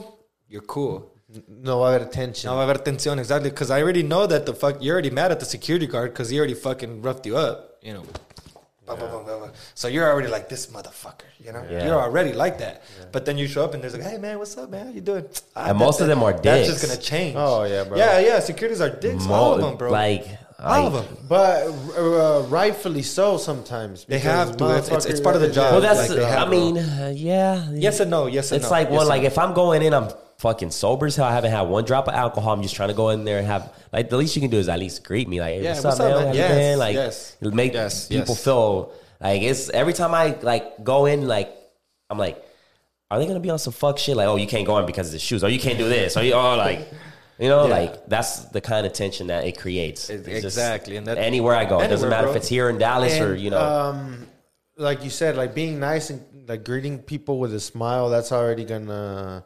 you're 0.50 0.68
cool. 0.76 0.96
No 1.48 1.82
other 1.88 2.02
attention. 2.06 2.50
No 2.50 2.58
va 2.58 2.64
a 2.64 2.68
haber 2.68 2.80
tensión, 2.90 3.18
exactly. 3.20 3.50
Because 3.50 3.72
I 3.72 3.82
already 3.82 4.04
know 4.04 4.28
that 4.34 4.46
the 4.46 4.54
fuck 4.54 4.84
you're 4.84 4.96
already 4.96 5.16
mad 5.22 5.32
at 5.32 5.40
the 5.40 5.50
security 5.58 5.88
guard 5.88 6.12
because 6.12 6.30
he 6.30 6.38
already 6.38 6.60
fucking 6.68 7.02
roughed 7.02 7.26
you 7.26 7.38
up, 7.38 7.58
you 7.82 7.94
know. 7.94 8.04
Blah, 8.86 8.96
blah, 8.98 9.08
blah, 9.08 9.24
blah, 9.24 9.38
blah. 9.40 9.50
So 9.76 9.88
you're 9.88 10.10
already 10.12 10.28
like 10.28 10.50
this 10.50 10.68
motherfucker, 10.68 11.24
you 11.40 11.54
know. 11.54 11.64
Yeah. 11.70 11.86
You're 11.88 12.02
already 12.02 12.34
like 12.34 12.58
that. 12.60 12.84
But 13.14 13.26
then 13.26 13.38
you 13.38 13.48
show 13.48 13.64
up 13.64 13.74
and 13.74 13.82
there's 13.82 13.94
like, 13.94 14.04
hey 14.04 14.18
man, 14.18 14.40
what's 14.40 14.58
up, 14.58 14.70
man? 14.70 14.88
How 14.88 14.92
you 14.92 15.00
doing? 15.02 15.26
Ah, 15.56 15.70
And 15.70 15.78
most 15.78 16.00
that- 16.00 16.06
of 16.06 16.10
them 16.10 16.22
are 16.22 16.34
dicks. 16.34 16.44
That's 16.44 16.68
dicks. 16.68 16.82
just 16.82 16.88
gonna 16.92 17.02
change. 17.02 17.36
Oh, 17.40 17.64
yeah, 17.64 17.86
bro. 17.86 17.98
Yeah, 17.98 18.20
yeah. 18.20 18.40
Securities 18.42 18.82
are 18.82 18.90
dicks. 18.90 19.26
all 19.28 19.54
of 19.56 19.62
them, 19.62 19.78
bro. 19.78 19.90
Like, 19.90 20.28
all 20.60 20.88
of 20.88 20.94
them. 20.94 21.18
But 21.30 21.68
uh, 21.98 22.44
rightfully 22.50 23.04
so 23.04 23.38
sometimes. 23.38 24.04
They 24.06 24.20
have 24.20 24.58
to. 24.58 24.66
It's- 24.72 24.88
it's- 24.88 25.06
it's 25.06 25.20
part 25.22 25.36
of 25.38 25.42
the 25.42 25.50
job. 25.52 25.72
Well, 25.72 25.82
that's. 25.82 26.10
like 26.10 26.20
have, 26.20 26.48
I 26.48 26.52
mean, 26.52 26.78
uh, 26.78 27.14
yeah. 27.16 27.70
Yes 27.72 28.00
and 28.02 28.12
no. 28.12 28.28
Yes 28.28 28.52
and 28.52 28.60
It's 28.62 28.70
no. 28.70 28.78
like 28.78 28.88
Yes 28.90 28.92
one. 28.98 29.02
and 29.04 29.10
Like 29.10 29.22
no. 29.22 29.28
if 29.28 29.38
I'm 29.38 29.54
going 29.54 29.82
in, 29.82 29.94
I'm 29.94 30.10
fucking 30.44 30.70
sober 30.72 31.06
as 31.08 31.16
hell. 31.16 31.26
I 31.26 31.34
haven't 31.34 31.52
had 31.52 31.62
one 31.62 31.86
drop 31.86 32.08
of 32.10 32.14
alcohol. 32.14 32.54
I'm 32.54 32.62
just 32.62 32.76
trying 32.76 32.90
to 32.90 32.94
go 32.96 33.10
in 33.10 33.24
there 33.24 33.40
and 33.40 33.48
have 33.48 33.74
like 33.92 34.10
the 34.10 34.18
least 34.18 34.36
you 34.36 34.42
can 34.42 34.52
do 34.52 34.58
is 34.58 34.68
at 34.70 34.78
least 34.78 35.04
greet 35.04 35.28
me. 35.28 35.40
Like, 35.40 35.54
hey, 35.56 35.64
Yeah, 35.64 35.72
what's, 35.72 35.84
what's 35.86 36.00
up, 36.02 36.16
man? 36.16 36.26
man? 36.26 36.36
Yes? 36.36 36.78
Like, 36.78 36.94
yes. 36.96 37.38
make 37.42 37.74
Yes, 37.74 38.08
people 38.10 38.36
yes. 38.36 38.44
feel 38.44 38.94
like 39.22 39.42
it's 39.42 39.70
every 39.70 39.94
time 39.94 40.14
I 40.14 40.38
like 40.42 40.84
go 40.84 41.06
in. 41.06 41.28
Like, 41.28 41.50
I'm 42.10 42.18
like, 42.18 42.44
are 43.10 43.18
they 43.20 43.26
gonna 43.26 43.40
be 43.40 43.50
on 43.50 43.58
some 43.60 43.74
fuck 43.74 43.98
shit? 43.98 44.18
Like, 44.18 44.28
oh, 44.28 44.36
you 44.36 44.48
can't 44.48 44.68
go 44.68 44.78
in 44.80 44.86
because 44.86 45.08
of 45.08 45.14
the 45.14 45.20
shoes. 45.20 45.44
Oh, 45.44 45.48
you 45.48 45.60
can't 45.60 45.80
do 45.80 45.88
this. 45.90 46.18
Or 46.18 46.24
you, 46.24 46.34
oh, 46.34 46.56
like. 46.58 46.88
You 47.40 47.50
know, 47.50 47.66
Yeah. 47.66 47.74
like 47.80 48.06
that's 48.08 48.46
the 48.56 48.62
kind 48.62 48.86
of 48.86 48.94
tension 48.94 49.28
that 49.28 49.44
it 49.46 49.58
creates. 49.58 50.08
It's 50.10 50.28
exactly, 50.28 50.98
and 50.98 51.08
that- 51.08 51.18
anywhere 51.18 51.56
I 51.56 51.66
go, 51.66 51.82
it 51.82 51.88
doesn't 51.88 52.08
matter 52.08 52.28
bro. 52.28 52.32
if 52.32 52.38
it's 52.38 52.48
here 52.48 52.70
in 52.70 52.78
Dallas 52.78 53.20
or 53.20 53.36
you 53.36 53.50
know. 53.50 53.60
um, 53.60 54.28
like 54.78 55.04
you 55.04 55.10
said, 55.10 55.36
like 55.36 55.56
being 55.56 55.80
nice 55.80 56.12
and 56.12 56.22
like 56.48 56.64
greeting 56.64 57.00
people 57.00 57.40
with 57.40 57.52
a 57.56 57.60
smile. 57.60 58.10
That's 58.10 58.32
already 58.32 58.66
gonna 58.66 59.44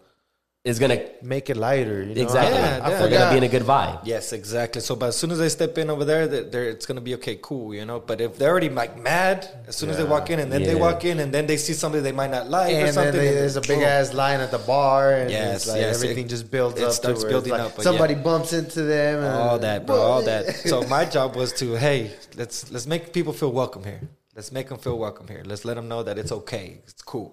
it's 0.68 0.80
gonna 0.80 1.00
make 1.22 1.50
it 1.50 1.58
lighter. 1.58 2.04
You 2.04 2.16
know? 2.16 2.22
exactly. 2.22 2.58
I, 2.58 2.62
Yeah, 2.62 2.86
I 2.86 2.90
yeah. 2.90 3.02
We're 3.02 3.10
gonna 3.10 3.32
be 3.32 3.38
in 3.38 3.44
a 3.44 3.48
good 3.56 3.64
vibe. 3.64 4.02
Yes, 4.04 4.34
exactly. 4.34 4.82
So, 4.82 4.96
but 4.96 5.08
as 5.08 5.18
soon 5.18 5.32
as 5.32 5.40
they 5.40 5.50
step 5.50 5.78
in 5.78 5.90
over 5.90 6.06
there, 6.06 6.28
that 6.28 6.52
they're, 6.52 6.70
it's 6.70 6.86
gonna 6.86 7.02
be 7.10 7.16
okay, 7.16 7.38
cool, 7.42 7.74
you 7.74 7.86
know. 7.86 8.00
But 8.00 8.22
if 8.22 8.38
they're 8.38 8.50
already 8.52 8.70
like 8.70 8.94
mad, 9.02 9.48
as 9.68 9.76
soon 9.76 9.90
as 9.90 9.98
they 9.98 10.04
walk 10.04 10.30
in, 10.30 10.40
and 10.40 10.52
then 10.52 10.64
they 10.64 10.76
walk 10.76 11.06
in, 11.06 11.20
and 11.20 11.34
then 11.34 11.48
they 11.48 11.58
see 11.58 11.74
somebody 11.74 12.02
they 12.04 12.12
might 12.12 12.32
not 12.32 12.50
like 12.50 12.74
or 12.74 12.78
and 12.78 12.88
then 12.88 12.94
something, 12.94 13.14
they- 13.14 13.34
there's 13.34 13.56
a 13.56 13.62
big 13.62 13.82
ass 13.82 14.14
line 14.14 14.40
at 14.42 14.52
the 14.52 14.60
bar, 14.60 15.14
and 15.14 15.32
Yes, 15.32 15.68
like 15.68 15.80
yes, 15.82 15.96
everything 15.96 16.26
it- 16.26 16.30
just 16.36 16.52
builds 16.52 16.80
it 16.80 16.86
up. 16.86 16.92
starts 16.94 17.24
to 17.24 17.30
building 17.30 17.54
it's 17.54 17.64
like 17.64 17.78
up, 17.78 17.82
Somebody 17.82 18.14
yeah. 18.16 18.22
bumps 18.28 18.52
into 18.54 18.82
them, 18.84 19.24
and 19.24 19.34
all 19.36 19.60
that, 19.60 19.86
bro, 19.88 19.96
all 19.96 20.22
that. 20.24 20.44
So 20.72 20.84
my 20.84 21.06
job 21.06 21.36
was 21.36 21.54
to, 21.62 21.76
hey, 21.76 22.12
let's 22.36 22.72
let's 22.72 22.88
make 22.88 23.14
people 23.14 23.34
feel 23.34 23.52
welcome 23.52 23.84
here. 23.84 24.02
Let's 24.36 24.52
make 24.52 24.68
them 24.70 24.78
feel 24.78 24.98
welcome 25.00 25.28
here. 25.28 25.44
Let's 25.46 25.66
let 25.66 25.76
them 25.76 25.88
know 25.88 26.04
that 26.04 26.18
it's 26.20 26.32
okay. 26.32 26.82
It's 26.88 27.02
cool. 27.02 27.32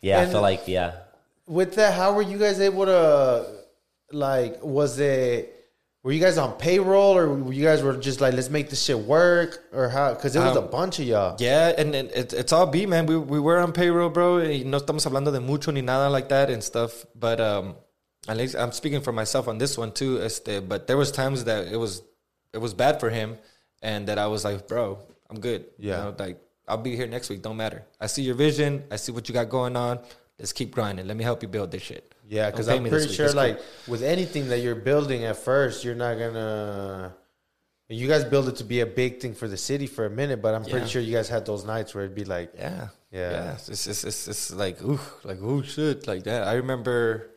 Yeah, 0.00 0.20
I 0.20 0.26
feel 0.26 0.40
like 0.40 0.62
yeah. 0.68 0.92
With 1.46 1.74
that, 1.76 1.94
how 1.94 2.14
were 2.14 2.22
you 2.22 2.38
guys 2.38 2.60
able 2.60 2.86
to 2.86 3.46
like? 4.12 4.62
Was 4.62 4.98
it? 4.98 5.52
Were 6.02 6.12
you 6.12 6.20
guys 6.20 6.38
on 6.38 6.52
payroll, 6.56 7.16
or 7.18 7.28
were 7.34 7.52
you 7.52 7.64
guys 7.64 7.82
were 7.82 7.96
just 7.96 8.20
like, 8.20 8.32
let's 8.34 8.48
make 8.48 8.70
this 8.70 8.80
shit 8.80 8.96
work, 8.98 9.64
or 9.72 9.88
how? 9.88 10.14
Because 10.14 10.36
it 10.36 10.38
was 10.38 10.56
Um, 10.56 10.62
a 10.64 10.68
bunch 10.68 11.00
of 11.00 11.06
y'all. 11.06 11.36
Yeah, 11.40 11.72
and, 11.76 11.96
and 11.96 12.10
it, 12.12 12.32
it's 12.32 12.52
all 12.52 12.66
B, 12.66 12.86
man. 12.86 13.06
We 13.06 13.16
we 13.16 13.40
were 13.40 13.58
on 13.58 13.72
payroll, 13.72 14.10
bro. 14.10 14.36
y 14.38 14.62
No 14.64 14.78
estamos 14.78 15.04
hablando 15.04 15.32
de 15.32 15.40
mucho 15.40 15.72
ni 15.72 15.80
nada 15.82 16.08
like 16.08 16.28
that 16.28 16.48
and 16.48 16.62
stuff. 16.62 17.04
But 17.18 17.40
um, 17.40 17.74
at 18.28 18.36
least 18.36 18.54
I'm 18.54 18.70
speaking 18.70 19.00
for 19.00 19.12
myself 19.12 19.48
on 19.48 19.58
this 19.58 19.76
one 19.76 19.90
too. 19.90 20.20
Este, 20.22 20.60
but 20.68 20.86
there 20.86 20.96
was 20.96 21.10
times 21.10 21.42
that 21.44 21.66
it 21.72 21.76
was 21.76 22.02
it 22.52 22.58
was 22.58 22.72
bad 22.72 23.00
for 23.00 23.10
him, 23.10 23.36
and 23.82 24.06
that 24.06 24.16
I 24.18 24.28
was 24.28 24.44
like, 24.44 24.68
bro, 24.68 24.98
I'm 25.28 25.40
good. 25.40 25.64
Yeah. 25.76 25.98
you 25.98 26.04
know, 26.04 26.14
like 26.16 26.38
I'll 26.68 26.78
be 26.78 26.94
here 26.94 27.08
next 27.08 27.30
week. 27.30 27.42
Don't 27.42 27.56
matter. 27.56 27.84
I 28.00 28.06
see 28.06 28.22
your 28.22 28.36
vision. 28.36 28.84
I 28.92 28.96
see 28.96 29.10
what 29.10 29.28
you 29.28 29.34
got 29.34 29.48
going 29.48 29.74
on. 29.74 29.98
Let's 30.38 30.52
keep 30.52 30.70
grinding. 30.70 31.06
Let 31.06 31.16
me 31.16 31.24
help 31.24 31.42
you 31.42 31.48
build 31.48 31.70
this 31.70 31.82
shit. 31.82 32.14
Yeah, 32.28 32.50
because 32.50 32.68
I'm 32.68 32.84
pretty 32.84 33.12
sure, 33.12 33.28
cool. 33.28 33.36
like 33.36 33.60
with 33.86 34.02
anything 34.02 34.48
that 34.48 34.58
you're 34.58 34.74
building 34.74 35.24
at 35.24 35.36
first, 35.36 35.84
you're 35.84 35.94
not 35.94 36.18
gonna. 36.18 37.14
You 37.88 38.08
guys 38.08 38.24
build 38.24 38.48
it 38.48 38.56
to 38.56 38.64
be 38.64 38.80
a 38.80 38.86
big 38.86 39.20
thing 39.20 39.32
for 39.32 39.46
the 39.46 39.56
city 39.56 39.86
for 39.86 40.06
a 40.06 40.10
minute, 40.10 40.42
but 40.42 40.54
I'm 40.54 40.64
pretty 40.64 40.88
sure 40.88 41.00
you 41.00 41.14
guys 41.14 41.28
had 41.28 41.46
those 41.46 41.64
nights 41.64 41.94
where 41.94 42.04
it'd 42.04 42.16
be 42.16 42.24
like, 42.24 42.52
Yeah. 42.58 42.88
Yeah. 43.12 43.52
It's, 43.54 43.86
it's, 43.86 44.04
it's, 44.04 44.28
it's 44.28 44.52
like, 44.52 44.82
ooh, 44.82 44.98
like, 45.24 45.38
oh 45.40 45.62
shit, 45.62 46.06
like 46.06 46.24
that. 46.24 46.46
I 46.46 46.54
remember, 46.54 47.30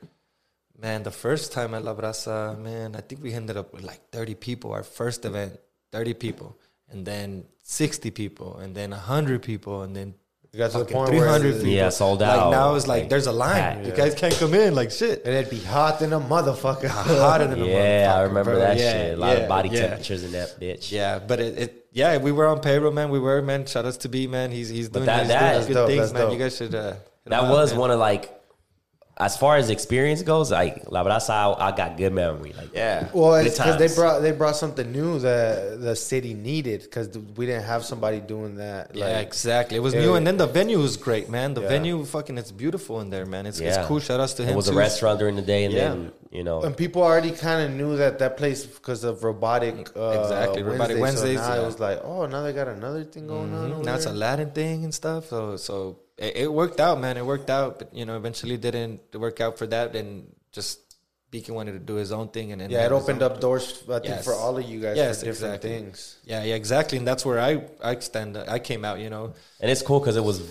man, 0.78 1.04
the 1.04 1.12
first 1.12 1.52
time 1.52 1.74
at 1.74 1.84
La 1.84 1.96
Brasa, 1.96 2.60
man, 2.60 2.96
I 2.96 3.02
think 3.02 3.22
we 3.22 3.32
ended 3.34 3.58
up 3.58 3.74
with 3.74 3.84
like 3.84 4.10
30 4.12 4.36
people, 4.36 4.74
our 4.74 4.84
first 4.84 5.24
event, 5.24 5.58
30 5.92 6.16
people, 6.16 6.58
and 6.90 7.06
then 7.06 7.46
60 7.64 8.12
people, 8.12 8.58
and 8.58 8.76
then 8.76 8.90
100 8.92 9.42
people, 9.42 9.84
and 9.84 9.96
then 9.96 10.16
You 10.52 10.58
got 10.60 10.72
to 10.72 10.80
the 10.80 10.84
fucking 10.86 10.96
point 10.98 11.10
where 11.12 11.20
300 11.40 11.54
people. 11.58 11.68
Yeah, 11.70 11.90
sold 11.90 12.24
out. 12.24 12.36
Like 12.38 12.46
out. 12.46 12.52
now 12.52 12.76
it's 12.76 12.88
like, 12.88 13.02
Like, 13.04 13.10
there's 13.10 13.28
a 13.28 13.32
line. 13.32 13.56
packed. 13.56 13.86
You 13.86 13.92
guys 13.92 14.16
can't 14.16 14.34
come 14.34 14.54
in, 14.56 14.74
like 14.74 14.90
shit. 14.90 15.24
and 15.24 15.34
it'd 15.36 15.50
be 15.52 15.60
hot 15.60 16.00
than 16.00 16.12
a 16.12 16.20
motherfucker. 16.20 16.88
Hotter 16.88 17.46
than 17.48 17.62
a 17.62 17.64
motherfucker. 17.66 17.70
Yeah, 18.04 18.16
I 18.16 18.22
remember 18.24 18.52
bro. 18.54 18.60
that 18.60 18.78
Yeah, 18.78 18.92
shit. 18.92 19.14
A 19.14 19.18
lot 19.22 19.38
yeah, 19.38 19.44
of 19.44 19.50
body 19.50 19.70
yeah. 19.70 19.82
temperatures 19.82 20.24
in 20.24 20.32
that 20.32 20.60
bitch. 20.60 20.92
Yeah, 20.92 21.20
but 21.20 21.40
it, 21.40 21.58
it 21.60 21.86
yeah, 21.92 22.18
we 22.18 22.32
were 22.32 22.48
on 22.48 22.62
payroll, 22.62 22.92
man. 22.92 23.10
We 23.10 23.20
were, 23.20 23.42
man. 23.44 23.66
Shout 23.68 23.86
outs 23.86 23.98
to 23.98 24.10
B, 24.10 24.26
man. 24.26 24.52
He's 24.52 24.70
he's 24.70 24.90
doing, 24.90 25.06
that- 25.06 25.20
he's 25.20 25.28
that- 25.28 25.40
doing 25.40 25.54
That's 25.54 25.68
good 25.68 25.74
dope, 25.76 25.88
things, 25.88 26.00
that's 26.02 26.14
man. 26.14 26.22
dope. 26.24 26.34
You 26.34 26.40
guys 26.40 26.56
should. 26.58 26.74
Uh, 26.76 26.92
hit 26.94 27.00
That 27.26 27.44
up, 27.44 27.52
was 27.52 27.72
man. 27.72 27.80
one 27.82 27.92
of 27.92 28.00
like, 28.00 28.39
as 29.22 29.36
far 29.36 29.58
as 29.58 29.70
experience 29.70 30.22
goes, 30.24 30.50
like 30.50 30.90
La 30.90 31.04
Brasa, 31.04 31.32
I, 31.32 31.68
I 31.68 31.76
got 31.76 31.98
good 31.98 32.14
memory. 32.14 32.54
Like, 32.58 32.70
Yeah. 32.74 33.10
Well, 33.14 33.36
it's 33.36 33.58
because 33.58 33.78
they 33.78 33.94
brought 33.94 34.22
they 34.22 34.32
brought 34.32 34.56
something 34.56 34.90
new 34.94 35.20
that 35.20 35.82
the 35.82 35.96
city 35.96 36.34
needed 36.34 36.84
because 36.84 37.10
we 37.36 37.46
didn't 37.46 37.66
have 37.66 37.84
somebody 37.84 38.22
doing 38.22 38.56
that. 38.56 38.96
Yeah, 38.96 39.08
Like, 39.18 39.28
exactly. 39.28 39.76
It 39.76 39.82
was 39.82 39.94
Yeah. 39.94 40.02
new, 40.02 40.14
and 40.16 40.26
then 40.26 40.38
the 40.38 40.48
venue 40.48 40.80
was 40.80 40.96
great, 40.96 41.30
man. 41.30 41.54
The 41.54 41.62
Yeah. 41.64 41.68
venue, 41.76 42.06
fucking, 42.06 42.38
it's 42.38 42.52
beautiful 42.54 43.02
in 43.02 43.10
there, 43.10 43.26
man. 43.26 43.46
It's, 43.46 43.60
yeah, 43.60 43.80
it's 43.80 43.88
cool. 43.88 44.00
Shout 44.00 44.22
outs 44.22 44.34
to 44.36 44.44
him. 44.44 44.52
It 44.54 44.56
was 44.56 44.68
too. 44.68 44.72
a 44.72 44.78
restaurant 44.78 45.20
during 45.20 45.36
the 45.36 45.42
day, 45.42 45.66
and 45.66 45.74
Yeah. 45.74 45.90
then 45.90 46.12
you 46.32 46.44
know, 46.44 46.62
and 46.62 46.78
people 46.78 47.02
already 47.02 47.32
kind 47.32 47.60
of 47.66 47.72
knew 47.76 47.98
that 47.98 48.20
that 48.20 48.38
place 48.38 48.64
because 48.66 49.04
of 49.04 49.24
robotic. 49.24 49.76
Uh, 49.98 50.20
Exactly, 50.22 50.62
Robotic 50.64 50.98
Wednesdays. 51.00 51.02
Wednesdays, 51.02 51.40
So 51.40 51.48
now 51.50 51.56
yeah. 51.56 51.62
it 51.62 51.66
was 51.66 51.80
like, 51.80 52.00
oh, 52.06 52.26
now 52.28 52.44
they 52.44 52.54
got 52.54 52.68
another 52.68 53.04
thing 53.04 53.26
going 53.28 53.52
on. 53.54 53.74
over 53.74 53.84
Now 53.84 53.96
it's 53.96 54.06
a. 54.06 54.12
Latin 54.14 54.52
thing 54.52 54.84
and 54.86 54.94
stuff. 54.94 55.28
So 55.30 55.58
so 55.58 55.98
it, 56.20 56.36
it 56.44 56.54
worked 56.62 56.80
out, 56.80 57.00
man. 57.00 57.18
It 57.18 57.26
worked 57.26 57.50
out, 57.50 57.80
but 57.80 57.94
you 57.94 58.06
know, 58.06 58.16
eventually 58.18 58.58
didn't 58.58 59.02
work 59.16 59.40
out 59.42 59.58
for 59.58 59.68
that, 59.68 59.96
and 59.96 60.32
just 60.52 60.80
Beacon 61.32 61.54
wanted 61.56 61.74
to 61.74 61.80
do 61.80 61.96
his 61.96 62.12
own 62.12 62.28
thing, 62.30 62.52
and 62.52 62.60
then 62.62 62.70
yeah, 62.72 62.86
it 62.86 62.92
opened 62.92 63.22
up 63.22 63.40
doors. 63.40 63.84
I 63.88 64.00
think 64.00 64.06
Yes. 64.06 64.26
for 64.26 64.34
all 64.34 64.58
of 64.58 64.64
you 64.66 64.80
guys 64.82 64.98
Yes, 64.98 65.20
for 65.20 65.26
different 65.26 65.56
exactly. 65.56 65.70
things. 65.70 66.18
Yeah, 66.26 66.44
yeah, 66.44 66.56
exactly, 66.56 66.98
and 66.98 67.08
that's 67.08 67.24
where 67.26 67.40
I 67.40 67.64
I 67.84 68.00
stand. 68.00 68.38
I 68.38 68.60
came 68.60 68.84
out, 68.84 69.00
you 69.00 69.10
know. 69.10 69.34
and 69.62 69.72
it's 69.72 69.82
cool 69.82 70.00
because 70.00 70.18
it 70.18 70.24
was 70.24 70.42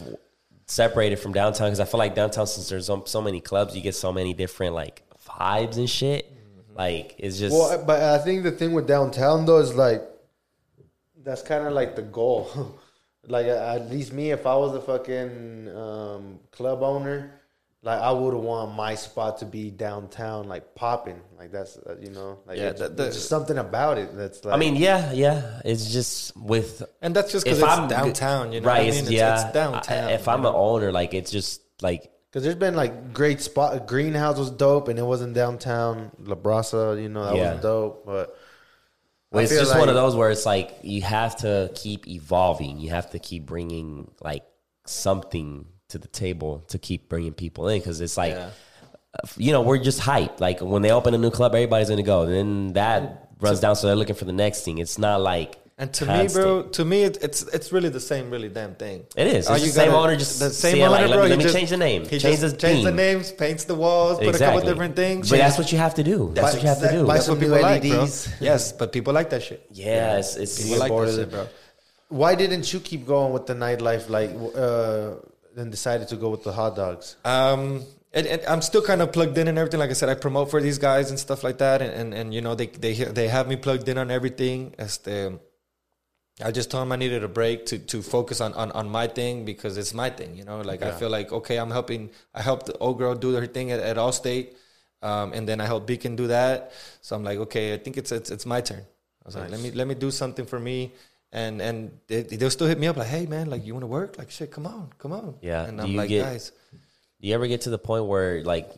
separated 0.66 1.16
from 1.16 1.32
downtown. 1.32 1.68
Because 1.68 1.80
I 1.80 1.84
feel 1.84 1.98
like 1.98 2.14
downtown, 2.14 2.46
since 2.46 2.68
there's 2.68 2.86
so, 2.86 3.02
so 3.06 3.20
many 3.20 3.40
clubs, 3.40 3.74
you 3.74 3.82
get 3.82 3.94
so 3.94 4.12
many 4.12 4.34
different 4.34 4.74
like 4.74 5.02
vibes 5.26 5.76
and 5.76 5.88
shit. 5.90 6.30
Mm-hmm. 6.30 6.76
Like 6.78 7.14
it's 7.18 7.38
just 7.38 7.54
Well, 7.56 7.82
but 7.84 8.02
I 8.02 8.18
think 8.18 8.42
the 8.44 8.52
thing 8.52 8.72
with 8.72 8.86
downtown 8.86 9.46
though 9.46 9.58
is 9.58 9.74
like 9.74 10.02
that's 11.24 11.42
kind 11.42 11.66
of 11.66 11.72
like 11.72 11.96
the 11.96 12.02
goal. 12.02 12.78
like 13.28 13.46
at 13.46 13.90
least 13.90 14.12
me, 14.12 14.30
if 14.30 14.46
I 14.46 14.54
was 14.56 14.74
a 14.74 14.80
fucking 14.80 15.68
um, 15.76 16.40
club 16.52 16.82
owner, 16.82 17.34
like 17.82 18.00
I 18.00 18.10
would 18.10 18.34
want 18.34 18.74
my 18.74 18.94
spot 18.96 19.38
to 19.38 19.44
be 19.46 19.70
downtown, 19.70 20.48
like 20.48 20.74
popping. 20.74 21.20
Like 21.38 21.52
that's 21.52 21.76
uh, 21.76 21.96
you 22.00 22.10
know, 22.10 22.38
like 22.46 22.58
Yeah, 22.58 22.70
it's, 22.70 22.80
that- 22.80 22.96
that- 22.96 23.02
there's 23.02 23.14
just 23.14 23.28
something 23.28 23.58
about 23.58 23.98
it 23.98 24.16
that's 24.16 24.44
like. 24.44 24.54
I 24.54 24.56
mean, 24.58 24.74
yeah, 24.76 25.12
yeah. 25.12 25.60
It's 25.64 25.90
just 25.92 26.36
with 26.36 26.82
And 27.02 27.14
that's 27.14 27.30
just 27.32 27.44
because 27.44 27.60
it's 27.60 27.68
I'm 27.68 27.88
downtown, 27.88 28.52
you 28.52 28.60
know. 28.60 28.66
right? 28.68 28.78
what 28.78 28.86
I 28.86 28.90
mean? 28.90 28.98
It's, 29.00 29.02
It's, 29.02 29.10
yeah, 29.12 29.44
it's 29.46 29.52
downtown. 29.54 30.04
I- 30.08 30.12
if 30.12 30.26
I'm 30.26 30.42
know? 30.42 30.48
an 30.50 30.54
owner, 30.56 30.92
like 30.92 31.14
it's 31.14 31.30
just 31.30 31.60
like 31.80 32.10
because 32.30 32.42
there's 32.42 32.56
been 32.56 32.74
like 32.74 33.12
great 33.14 33.40
spot. 33.40 33.86
Greenhouse 33.86 34.38
was 34.38 34.50
dope, 34.50 34.88
and 34.88 34.98
it 34.98 35.04
wasn't 35.04 35.34
downtown. 35.34 36.10
La 36.18 36.34
Brasa, 36.36 37.00
you 37.00 37.08
know, 37.08 37.24
that 37.24 37.36
Yeah. 37.36 37.52
was 37.54 37.62
dope. 37.62 38.04
But 38.04 38.36
Well, 39.30 39.44
it's 39.44 39.52
just 39.52 39.76
one 39.76 39.88
of 39.88 39.94
those 39.94 40.16
where 40.16 40.30
it's 40.30 40.46
like 40.46 40.78
you 40.82 41.02
have 41.02 41.36
to 41.38 41.70
keep 41.74 42.08
evolving. 42.08 42.78
You 42.78 42.90
have 42.90 43.10
to 43.10 43.18
keep 43.18 43.44
bringing 43.46 44.10
like 44.22 44.44
something 44.86 45.66
to 45.88 45.98
the 45.98 46.08
table 46.08 46.60
to 46.68 46.78
keep 46.78 47.08
bringing 47.08 47.32
people 47.32 47.68
in 47.68 47.78
because 47.78 48.00
it's 48.00 48.16
like, 48.16 48.32
Yeah. 48.32 48.50
you 49.36 49.52
know, 49.52 49.62
we're 49.62 49.78
just 49.78 50.00
hyped. 50.00 50.40
Like 50.40 50.60
when 50.60 50.82
they 50.82 50.92
open 50.92 51.14
a 51.14 51.18
new 51.18 51.30
club, 51.30 51.54
everybody's 51.54 51.88
gonna 51.90 52.02
go. 52.02 52.22
And 52.22 52.32
then 52.32 52.72
that 52.74 53.30
runs 53.40 53.60
down, 53.60 53.76
so 53.76 53.86
they're 53.86 53.96
looking 53.96 54.16
for 54.16 54.24
the 54.24 54.32
next 54.32 54.64
thing. 54.64 54.78
It's 54.78 54.98
not 54.98 55.20
like 55.20 55.58
And 55.80 55.92
to 55.94 56.06
Constant. 56.06 56.34
me, 56.34 56.42
bro, 56.42 56.62
to 56.78 56.84
me, 56.84 56.98
it, 57.04 57.18
it's 57.22 57.42
it's 57.56 57.70
really 57.70 57.88
the 57.88 58.00
same, 58.00 58.30
really 58.30 58.48
damn 58.48 58.74
thing. 58.74 59.04
It 59.16 59.28
is. 59.28 59.46
All 59.46 59.54
It's 59.54 59.64
you 59.64 59.70
the 59.70 59.78
same 59.80 59.90
gotta- 59.92 60.02
owner, 60.02 60.16
just 60.16 60.40
the 60.40 60.50
same 60.50 60.72
saying, 60.72 60.90
like, 60.90 61.02
owner, 61.02 61.08
let 61.08 61.14
bro. 61.16 61.22
me- 61.24 61.28
let 61.30 61.38
me 61.38 61.44
just- 61.44 61.54
change 61.56 61.70
the 61.70 61.76
name, 61.76 62.02
He 62.02 62.18
change 62.18 62.40
just 62.40 62.56
the 62.56 62.60
change 62.66 62.82
the 62.84 62.90
names, 62.90 63.30
paints 63.30 63.62
the 63.64 63.76
walls, 63.76 64.18
put 64.18 64.34
a 64.34 64.38
couple 64.38 64.60
different 64.70 64.96
things. 64.96 65.30
But 65.30 65.36
change- 65.36 65.44
that's 65.46 65.58
what 65.58 65.70
you 65.72 65.78
have 65.78 65.94
to 65.94 66.02
do. 66.02 66.32
That's 66.34 66.46
But 66.46 66.54
what 66.54 66.62
you 66.64 66.68
have 66.68 66.80
to 66.80 66.90
do. 66.98 67.06
Buy 67.06 67.14
That's 67.14 67.26
some 67.26 67.34
what 67.36 67.40
people 67.44 67.56
new 67.56 67.62
like, 67.62 67.82
bro. 67.82 68.00
LEDs. 68.00 68.28
Yes, 68.40 68.72
but 68.72 68.90
people 68.90 69.12
like 69.12 69.30
that 69.30 69.42
shit. 69.44 69.60
Yeah, 69.70 70.18
it's, 70.18 70.34
it's 70.36 70.60
People 70.60 70.78
like 70.80 70.90
that 70.92 71.10
shit, 71.10 71.18
it. 71.20 71.30
bro. 71.30 71.46
Why 72.08 72.34
didn't 72.34 72.72
you 72.72 72.80
keep 72.80 73.06
going 73.06 73.32
with 73.32 73.46
the 73.46 73.54
nightlife, 73.54 74.08
like, 74.08 74.30
uh, 74.56 75.20
then 75.54 75.70
decided 75.70 76.08
to 76.08 76.16
go 76.16 76.28
with 76.30 76.42
the 76.42 76.52
hot 76.52 76.74
dogs? 76.74 77.14
Um, 77.24 77.84
and, 78.12 78.26
and 78.26 78.40
I'm 78.48 78.62
still 78.62 78.82
kind 78.82 79.00
of 79.02 79.12
plugged 79.12 79.36
in 79.38 79.46
and 79.46 79.56
everything. 79.58 79.78
Like 79.78 79.90
I 79.90 79.92
said, 80.00 80.08
I 80.08 80.14
promote 80.14 80.50
for 80.50 80.60
these 80.60 80.78
guys 80.78 81.10
and 81.10 81.18
stuff 81.20 81.44
like 81.44 81.58
that, 81.58 81.82
and 81.82 81.92
and, 82.00 82.08
and 82.14 82.34
you 82.34 82.40
know 82.40 82.54
they 82.56 82.66
they 82.66 82.94
they 82.94 83.28
have 83.28 83.46
me 83.46 83.56
plugged 83.56 83.86
in 83.88 83.96
on 83.98 84.10
everything. 84.10 84.74
Este, 84.78 85.38
I 86.44 86.52
just 86.52 86.70
told 86.70 86.82
him 86.84 86.92
I 86.92 86.96
needed 86.96 87.24
a 87.24 87.28
break 87.28 87.66
to 87.66 87.78
to 87.78 88.02
focus 88.02 88.40
on 88.40 88.52
on, 88.54 88.70
on 88.72 88.88
my 88.88 89.06
thing 89.08 89.44
because 89.44 89.76
it's 89.76 89.92
my 89.92 90.08
thing. 90.10 90.36
You 90.36 90.44
know, 90.44 90.60
like 90.60 90.82
I 90.82 90.92
feel 90.92 91.10
like 91.10 91.32
okay, 91.32 91.56
I'm 91.58 91.70
helping. 91.70 92.10
I 92.34 92.42
helped 92.42 92.66
the 92.66 92.76
old 92.78 92.98
girl 92.98 93.14
do 93.14 93.32
her 93.34 93.46
thing 93.46 93.72
at, 93.72 93.80
at 93.80 93.96
Allstate, 93.96 94.54
um, 95.02 95.32
and 95.32 95.48
then 95.48 95.60
I 95.60 95.66
helped 95.66 95.86
Beacon 95.86 96.14
do 96.16 96.28
that. 96.28 96.72
So 97.00 97.16
I'm 97.16 97.24
like, 97.24 97.38
okay, 97.38 97.74
I 97.74 97.78
think 97.78 97.96
it's 97.96 98.12
it's, 98.12 98.30
it's 98.30 98.46
my 98.46 98.60
turn. 98.60 98.80
I 99.24 99.24
was 99.26 99.36
like, 99.36 99.50
let 99.50 99.60
me 99.60 99.70
let 99.72 99.86
me 99.88 99.94
do 99.94 100.10
something 100.10 100.46
for 100.46 100.60
me. 100.60 100.92
And 101.32 101.60
and 101.60 101.90
they, 102.06 102.22
they'll 102.22 102.50
still 102.50 102.68
hit 102.68 102.78
me 102.78 102.86
up 102.86 102.96
like, 102.96 103.08
hey 103.08 103.26
man, 103.26 103.50
like 103.50 103.66
you 103.66 103.74
want 103.74 103.82
to 103.82 103.88
work? 103.88 104.16
Like 104.16 104.30
shit, 104.30 104.50
come 104.50 104.66
on, 104.66 104.90
come 104.98 105.12
on. 105.12 105.34
Yeah. 105.42 105.64
And 105.66 105.78
Do 105.78 105.84
I'm 105.84 105.96
like, 105.96 106.08
get- 106.08 106.24
guys, 106.24 106.52
Do 107.20 107.28
you 107.28 107.34
ever 107.34 107.46
get 107.48 107.62
to 107.62 107.70
the 107.70 107.78
point 107.78 108.06
where 108.06 108.42
like, 108.44 108.70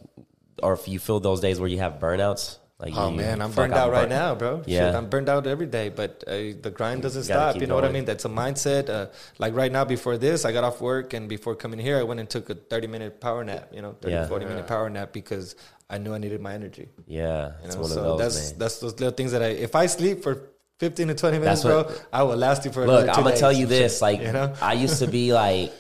or 0.63 0.73
if 0.73 0.89
you 0.89 0.99
feel 0.99 1.21
those 1.21 1.41
days 1.41 1.61
where 1.61 1.69
you 1.69 1.79
have 1.79 2.01
burnouts? 2.01 2.57
Like, 2.81 2.95
Oh 2.97 3.11
you- 3.11 3.17
man, 3.17 3.43
I'm 3.43 3.53
burned 3.53 3.75
out 3.75 3.93
right 3.93 4.09
now, 4.09 4.35
bro. 4.35 4.63
Yeah. 4.65 4.87
Shit, 4.87 4.95
I'm 4.95 5.09
burned 5.11 5.29
out 5.29 5.47
every 5.47 5.67
day, 5.67 5.91
but 5.91 6.25
uh, 6.27 6.31
the 6.63 6.73
grind 6.75 7.03
doesn't 7.03 7.29
gotta 7.29 7.51
stop. 7.53 7.61
You 7.61 7.67
know 7.67 7.75
what 7.75 7.85
I 7.85 7.93
mean? 7.93 8.07
That's 8.07 8.25
a 8.25 8.29
mindset. 8.31 8.89
Uh, 8.89 9.07
like 9.39 9.55
right 9.55 9.71
now, 9.71 9.85
before 9.85 10.17
this, 10.17 10.47
I 10.47 10.53
got 10.53 10.65
off 10.65 10.81
work, 10.81 11.13
and 11.13 11.29
before 11.29 11.55
coming 11.55 11.79
here, 11.79 11.99
I 11.99 12.03
went 12.05 12.21
and 12.21 12.29
took 12.31 12.49
a 12.49 12.55
30 12.55 12.87
minute 12.87 13.21
power 13.21 13.45
nap. 13.45 13.69
You 13.73 13.83
know, 13.83 13.97
30, 14.01 14.15
Yeah. 14.15 14.27
40 14.27 14.47
minute 14.47 14.67
power 14.67 14.89
nap 14.89 15.13
because 15.13 15.57
I 15.91 15.99
knew 15.99 16.15
I 16.15 16.19
needed 16.19 16.41
my 16.41 16.55
energy. 16.55 16.89
Yeah, 17.07 17.53
You 17.63 17.69
know, 17.69 17.83
so 17.83 18.03
those, 18.03 18.19
that's 18.19 18.51
man. 18.51 18.59
that's 18.61 18.79
those 18.79 18.93
little 18.95 19.11
things 19.13 19.33
that 19.33 19.43
I. 19.43 19.49
If 19.49 19.75
I 19.75 19.85
sleep 19.87 20.23
for 20.23 20.49
15 20.79 21.09
to 21.09 21.15
20 21.15 21.39
minutes, 21.39 21.65
what- 21.65 21.87
bro, 21.89 21.97
I 22.13 22.23
will 22.23 22.37
last 22.37 22.65
you 22.65 22.73
for. 22.73 22.87
Look, 22.87 23.09
I'm 23.11 23.23
gonna 23.25 23.37
tell 23.37 23.53
you 23.53 23.67
this. 23.67 24.01
Like, 24.01 24.21
you 24.23 24.33
know? 24.33 24.55
I 24.63 24.73
used 24.73 25.01
to 25.01 25.07
be 25.07 25.35
like, 25.35 25.71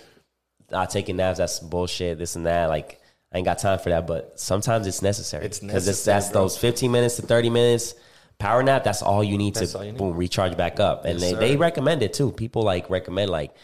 I 0.70 0.84
taking 0.84 1.16
naps. 1.16 1.38
That's 1.38 1.60
bullshit. 1.60 2.18
This 2.18 2.36
and 2.36 2.44
that. 2.44 2.66
Like, 2.66 2.99
I 3.32 3.38
ain't 3.38 3.44
got 3.44 3.58
time 3.58 3.78
for 3.78 3.90
that. 3.90 4.06
But 4.06 4.38
sometimes 4.40 4.86
it's 4.86 5.02
necessary. 5.02 5.44
It's 5.46 5.60
because 5.60 6.04
that's 6.04 6.30
bro. 6.30 6.42
those 6.42 6.56
15 6.58 6.90
minutes 6.90 7.16
to 7.16 7.22
30 7.22 7.50
minutes 7.50 7.94
power 8.38 8.62
nap. 8.62 8.82
That's 8.84 9.02
all 9.02 9.22
you 9.22 9.38
need 9.38 9.54
That's 9.54 9.72
to 9.72 9.78
you 9.84 9.92
need. 9.92 9.98
boom 9.98 10.16
recharge 10.16 10.56
back 10.56 10.80
up. 10.80 11.04
And 11.04 11.20
Yes, 11.20 11.20
they, 11.20 11.30
sir. 11.34 11.38
they 11.40 11.56
recommend 11.56 12.02
it 12.02 12.12
too. 12.14 12.32
People 12.32 12.62
like 12.62 12.90
recommend 12.90 13.30
like 13.30 13.54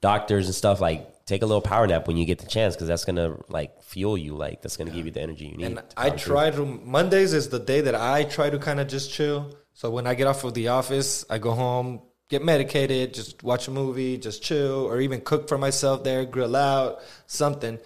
doctors 0.00 0.46
and 0.46 0.54
stuff 0.54 0.80
like 0.80 1.24
take 1.26 1.42
a 1.42 1.46
little 1.46 1.60
power 1.62 1.86
nap 1.86 2.08
when 2.08 2.16
you 2.16 2.24
get 2.24 2.38
the 2.40 2.46
chance 2.46 2.74
because 2.74 2.88
that's 2.88 3.04
gonna 3.04 3.36
like 3.48 3.80
fuel 3.82 4.18
you. 4.18 4.34
Like 4.34 4.60
that's 4.62 4.76
gonna 4.76 4.90
give 4.90 5.04
you 5.06 5.12
the 5.12 5.20
energy 5.20 5.46
you 5.46 5.56
need. 5.56 5.66
And 5.66 5.82
I 5.96 6.08
power 6.10 6.18
through. 6.18 6.32
try 6.34 6.50
to 6.50 6.64
Mondays 6.64 7.32
is 7.32 7.48
the 7.50 7.60
day 7.60 7.82
that 7.82 7.94
I 7.94 8.24
try 8.24 8.50
to 8.50 8.58
kind 8.58 8.80
of 8.80 8.88
just 8.88 9.12
chill. 9.12 9.54
So 9.74 9.90
when 9.90 10.06
I 10.06 10.14
get 10.14 10.26
off 10.26 10.42
of 10.44 10.54
the 10.54 10.68
office, 10.68 11.24
I 11.30 11.38
go 11.38 11.52
home, 11.52 12.02
get 12.28 12.44
medicated, 12.44 13.14
just 13.14 13.42
watch 13.42 13.68
a 13.68 13.70
movie, 13.70 14.18
just 14.18 14.42
chill, 14.42 14.84
or 14.86 15.00
even 15.00 15.20
cook 15.20 15.48
for 15.48 15.58
myself 15.58 16.02
there, 16.04 16.24
grill 16.24 16.56
out 16.56 17.00
something. 17.26 17.78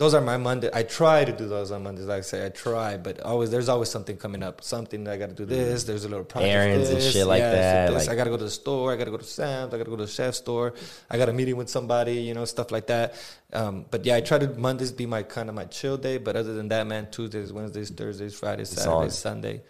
Those 0.00 0.14
are 0.14 0.22
my 0.22 0.38
Monday. 0.38 0.70
I 0.72 0.82
try 0.82 1.26
to 1.26 1.30
do 1.30 1.46
those 1.46 1.70
on 1.70 1.82
Mondays. 1.82 2.06
Like 2.06 2.20
I 2.20 2.22
say, 2.22 2.46
I 2.46 2.48
try, 2.48 2.96
but 2.96 3.20
always 3.20 3.50
there's 3.50 3.68
always 3.68 3.90
something 3.90 4.16
coming 4.16 4.42
up. 4.42 4.64
Something 4.64 5.04
that 5.04 5.12
I 5.12 5.18
got 5.18 5.28
to 5.28 5.34
do 5.34 5.44
this. 5.44 5.84
There's 5.84 6.06
a 6.06 6.08
little 6.08 6.24
project. 6.24 6.50
Errands 6.50 6.88
and 6.88 7.02
shit 7.02 7.26
like 7.26 7.40
yeah, 7.40 7.50
that, 7.50 7.90
this. 7.90 8.06
like- 8.06 8.14
I 8.14 8.16
got 8.16 8.24
to 8.24 8.30
go 8.30 8.38
to 8.38 8.44
the 8.44 8.50
store. 8.50 8.94
I 8.94 8.96
got 8.96 9.04
to 9.04 9.10
go 9.10 9.18
to 9.18 9.24
Sam's. 9.24 9.74
I 9.74 9.76
got 9.76 9.84
to 9.84 9.90
go 9.90 9.96
to 9.96 10.06
the 10.06 10.10
chef 10.10 10.34
store. 10.34 10.72
I 11.10 11.18
got 11.18 11.28
a 11.28 11.34
meeting 11.34 11.54
with 11.58 11.68
somebody. 11.68 12.14
You 12.14 12.32
know, 12.32 12.46
stuff 12.46 12.70
like 12.70 12.86
that. 12.86 13.14
Um, 13.52 13.84
but 13.90 14.06
yeah, 14.06 14.16
I 14.16 14.22
try 14.22 14.38
to 14.38 14.48
Mondays 14.48 14.90
be 14.90 15.04
my 15.04 15.22
kind 15.22 15.50
of 15.50 15.54
my 15.54 15.66
chill 15.66 15.98
day. 15.98 16.16
But 16.16 16.34
other 16.34 16.54
than 16.54 16.68
that, 16.68 16.86
man, 16.86 17.10
Tuesdays, 17.10 17.52
Wednesdays, 17.52 17.90
Thursdays, 17.90 18.34
Fridays, 18.34 18.72
It's 18.72 18.82
Saturdays, 18.82 19.02
on. 19.02 19.10
Sunday, 19.10 19.60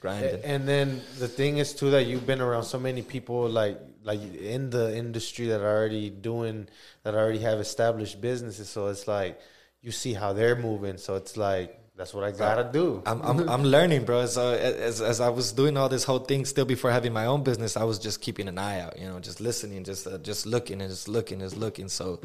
grinding. 0.00 0.44
And 0.44 0.68
then 0.68 1.00
the 1.18 1.26
thing 1.26 1.58
is 1.58 1.74
too 1.74 1.90
that 1.90 2.06
you've 2.06 2.24
been 2.24 2.40
around 2.40 2.62
so 2.62 2.78
many 2.78 3.02
people 3.02 3.48
like 3.48 3.80
like 4.04 4.20
in 4.36 4.70
the 4.70 4.96
industry 4.96 5.48
that 5.48 5.60
are 5.60 5.76
already 5.76 6.08
doing 6.08 6.68
that 7.02 7.16
already 7.16 7.40
have 7.40 7.58
established 7.58 8.20
businesses. 8.20 8.68
So 8.68 8.86
it's 8.86 9.08
like 9.08 9.40
you 9.86 9.92
see 9.92 10.12
how 10.12 10.32
they're 10.32 10.56
moving. 10.56 10.98
So 10.98 11.14
it's 11.14 11.36
like 11.36 11.80
that's 11.96 12.12
what 12.12 12.24
I 12.24 12.32
gotta 12.32 12.68
do. 12.70 13.02
I'm, 13.06 13.22
I'm 13.22 13.48
I'm 13.48 13.62
learning, 13.62 14.04
bro. 14.04 14.26
So 14.26 14.52
as 14.52 15.00
as 15.00 15.20
I 15.20 15.28
was 15.28 15.52
doing 15.52 15.76
all 15.76 15.88
this 15.88 16.02
whole 16.02 16.18
thing, 16.18 16.44
still 16.44 16.64
before 16.64 16.90
having 16.90 17.12
my 17.12 17.26
own 17.26 17.44
business, 17.44 17.76
I 17.76 17.84
was 17.84 18.00
just 18.00 18.20
keeping 18.20 18.48
an 18.48 18.58
eye 18.58 18.80
out, 18.80 18.98
you 18.98 19.06
know, 19.06 19.20
just 19.20 19.40
listening, 19.40 19.84
just 19.84 20.06
uh, 20.06 20.18
just 20.18 20.44
looking 20.44 20.80
and 20.82 20.90
just 20.90 21.08
looking, 21.08 21.40
and 21.40 21.48
just 21.48 21.56
looking. 21.56 21.88
So 21.88 22.20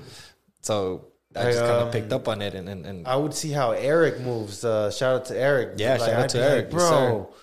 so 0.62 1.06
I 1.36 1.44
just 1.44 1.60
kind 1.60 1.72
of 1.72 1.88
um, 1.88 1.92
picked 1.92 2.12
up 2.12 2.28
on 2.28 2.42
it, 2.42 2.56
and 2.56 2.68
and, 2.68 2.86
and 2.86 3.08
I 3.08 3.16
would 3.16 3.36
see 3.36 3.52
how 3.52 3.72
Eric 3.72 4.20
moves. 4.22 4.66
Uh, 4.66 4.90
shout 4.90 5.16
out 5.16 5.26
to 5.26 5.38
Eric. 5.38 5.76
Yeah, 5.78 5.98
shout 5.98 6.10
out 6.10 6.24
I'd 6.24 6.30
to 6.32 6.44
Eric, 6.44 6.66
yes, 6.66 6.74
bro. 6.74 7.34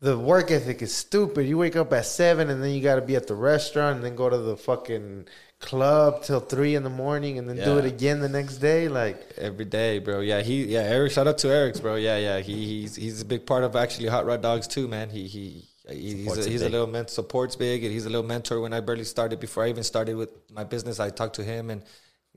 the 0.00 0.18
work 0.18 0.50
ethic 0.50 0.82
is 0.82 0.94
stupid. 0.94 1.46
You 1.46 1.56
wake 1.56 1.76
up 1.76 1.92
at 1.94 2.04
seven 2.04 2.50
and 2.50 2.62
then 2.62 2.72
you 2.72 2.82
got 2.82 2.96
to 2.96 3.02
be 3.02 3.16
at 3.16 3.26
the 3.26 3.34
restaurant 3.34 3.96
and 3.96 4.04
then 4.04 4.16
go 4.16 4.28
to 4.28 4.38
the 4.38 4.56
fucking 4.56 5.26
club 5.62 6.22
till 6.22 6.40
three 6.40 6.74
in 6.74 6.82
the 6.82 6.90
morning 6.90 7.38
and 7.38 7.48
then 7.48 7.56
do 7.56 7.78
it 7.78 7.86
again 7.86 8.20
the 8.20 8.28
next 8.28 8.58
day. 8.58 8.88
Like, 8.88 9.34
every 9.38 9.64
day, 9.64 10.00
bro. 10.00 10.20
Yeah, 10.20 10.42
he 10.42 10.64
yeah 10.64 10.80
Eric. 10.80 11.12
Shout 11.12 11.26
out 11.26 11.38
to 11.38 11.48
Eric's, 11.48 11.80
bro. 11.80 11.94
Yeah, 11.94 12.18
yeah. 12.18 12.40
He 12.40 12.66
he's 12.66 12.96
he's 12.96 13.22
a 13.22 13.24
big 13.24 13.46
part 13.46 13.64
of 13.64 13.74
actually 13.74 14.08
Hot 14.08 14.26
Rod 14.26 14.42
Dogs 14.42 14.66
too, 14.66 14.88
man. 14.88 15.08
He 15.08 15.26
he. 15.26 15.68
He's 15.88 16.38
a, 16.38 16.48
he's 16.48 16.62
a 16.62 16.68
little 16.68 16.86
mentor 16.86 17.10
supports 17.10 17.56
big 17.56 17.82
and 17.82 17.92
he's 17.92 18.06
a 18.06 18.08
little 18.08 18.26
mentor 18.26 18.60
when 18.60 18.72
I 18.72 18.78
barely 18.78 19.02
started 19.02 19.40
before 19.40 19.64
I 19.64 19.68
even 19.68 19.82
started 19.82 20.14
with 20.14 20.30
my 20.48 20.62
business 20.62 21.00
I 21.00 21.10
talked 21.10 21.34
to 21.36 21.44
him 21.44 21.70
and 21.70 21.82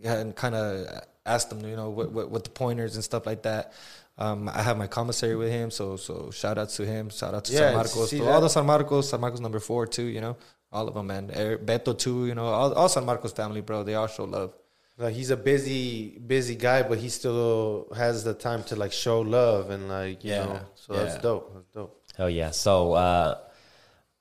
and 0.03 0.35
kind 0.35 0.55
of 0.55 1.03
asked 1.27 1.51
him 1.51 1.63
you 1.63 1.75
know 1.75 1.91
what, 1.91 2.11
what 2.11 2.31
what 2.31 2.43
the 2.43 2.49
pointers 2.49 2.95
and 2.95 3.03
stuff 3.03 3.27
like 3.27 3.43
that 3.43 3.73
um, 4.17 4.49
I 4.49 4.63
have 4.63 4.77
my 4.79 4.87
commissary 4.87 5.35
with 5.35 5.51
him 5.51 5.69
so 5.69 5.95
so 5.95 6.31
shout 6.31 6.57
out 6.57 6.69
to 6.69 6.85
him 6.87 7.09
shout 7.09 7.35
out 7.35 7.45
to 7.45 7.53
Yeah, 7.53 7.59
San 7.59 7.73
Marcos 7.75 8.09
see 8.09 8.17
to 8.17 8.27
all 8.27 8.41
the 8.41 8.49
San 8.49 8.65
Marcos 8.65 9.09
San 9.11 9.21
Marcos 9.21 9.39
number 9.39 9.59
four 9.59 9.85
too 9.85 10.05
you 10.05 10.21
know 10.21 10.37
all 10.71 10.87
of 10.87 10.93
them 10.93 11.07
man 11.07 11.29
Eric, 11.33 11.65
Beto 11.65 11.97
too 11.97 12.27
you 12.27 12.35
know 12.35 12.45
all, 12.45 12.73
all 12.73 12.89
San 12.89 13.05
Marcos 13.05 13.31
family 13.33 13.61
bro 13.61 13.83
they 13.83 13.95
all 13.95 14.07
show 14.07 14.25
love 14.25 14.53
like 14.97 15.13
he's 15.13 15.29
a 15.29 15.35
busy, 15.35 16.17
busy 16.19 16.55
guy, 16.55 16.81
but 16.81 16.97
he 16.97 17.09
still 17.09 17.87
has 17.97 18.23
the 18.23 18.33
time 18.33 18.63
to 18.63 18.77
like 18.77 18.93
show 18.93 19.19
love 19.19 19.69
and 19.69 19.89
like 19.89 20.23
you 20.23 20.31
Yeah, 20.31 20.45
know. 20.45 20.59
So 20.75 20.93
yeah. 20.93 21.03
that's 21.03 21.17
dope. 21.17 21.53
That's 21.53 21.67
dope. 21.73 22.01
Hell 22.15 22.29
yeah. 22.29 22.51
So 22.51 22.93
uh, 22.93 23.37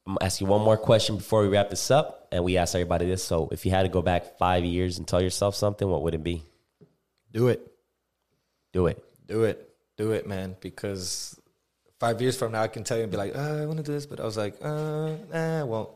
I'm 0.05 0.15
gonna 0.15 0.25
ask 0.27 0.41
you 0.41 0.49
one 0.49 0.63
more 0.63 0.77
question 0.77 1.17
before 1.17 1.43
we 1.43 1.49
wrap 1.49 1.71
this 1.71 1.93
up, 1.93 2.27
and 2.33 2.43
we 2.43 2.57
ask 2.57 2.75
everybody 2.75 3.07
this. 3.07 3.23
So 3.23 3.49
if 3.53 3.65
you 3.65 3.71
had 3.71 3.85
to 3.85 3.89
go 3.89 4.03
back 4.03 4.37
five 4.37 4.65
years 4.65 4.99
and 4.99 5.07
tell 5.07 5.23
yourself 5.23 5.55
something, 5.55 5.87
what 5.89 6.03
would 6.03 6.15
it 6.15 6.25
be? 6.25 6.43
do 7.31 7.47
it 7.47 7.61
Do 8.73 8.89
it. 8.89 8.99
do 9.29 9.45
it, 9.45 9.69
do 9.97 10.11
it, 10.11 10.27
man. 10.27 10.57
Because 10.61 11.39
five 12.01 12.21
years 12.21 12.37
from 12.37 12.51
now, 12.51 12.63
I 12.63 12.67
can 12.69 12.83
tell 12.83 12.97
you 12.97 13.05
and 13.05 13.13
be 13.13 13.17
like, 13.17 13.37
uh, 13.37 13.63
I 13.63 13.67
want 13.67 13.77
to 13.77 13.85
do 13.85 13.93
this, 13.93 14.07
but 14.07 14.19
I 14.19 14.25
was 14.25 14.37
like, 14.37 14.57
uh, 14.61 15.11
nah, 15.33 15.61
I 15.61 15.63
won't. 15.63 15.91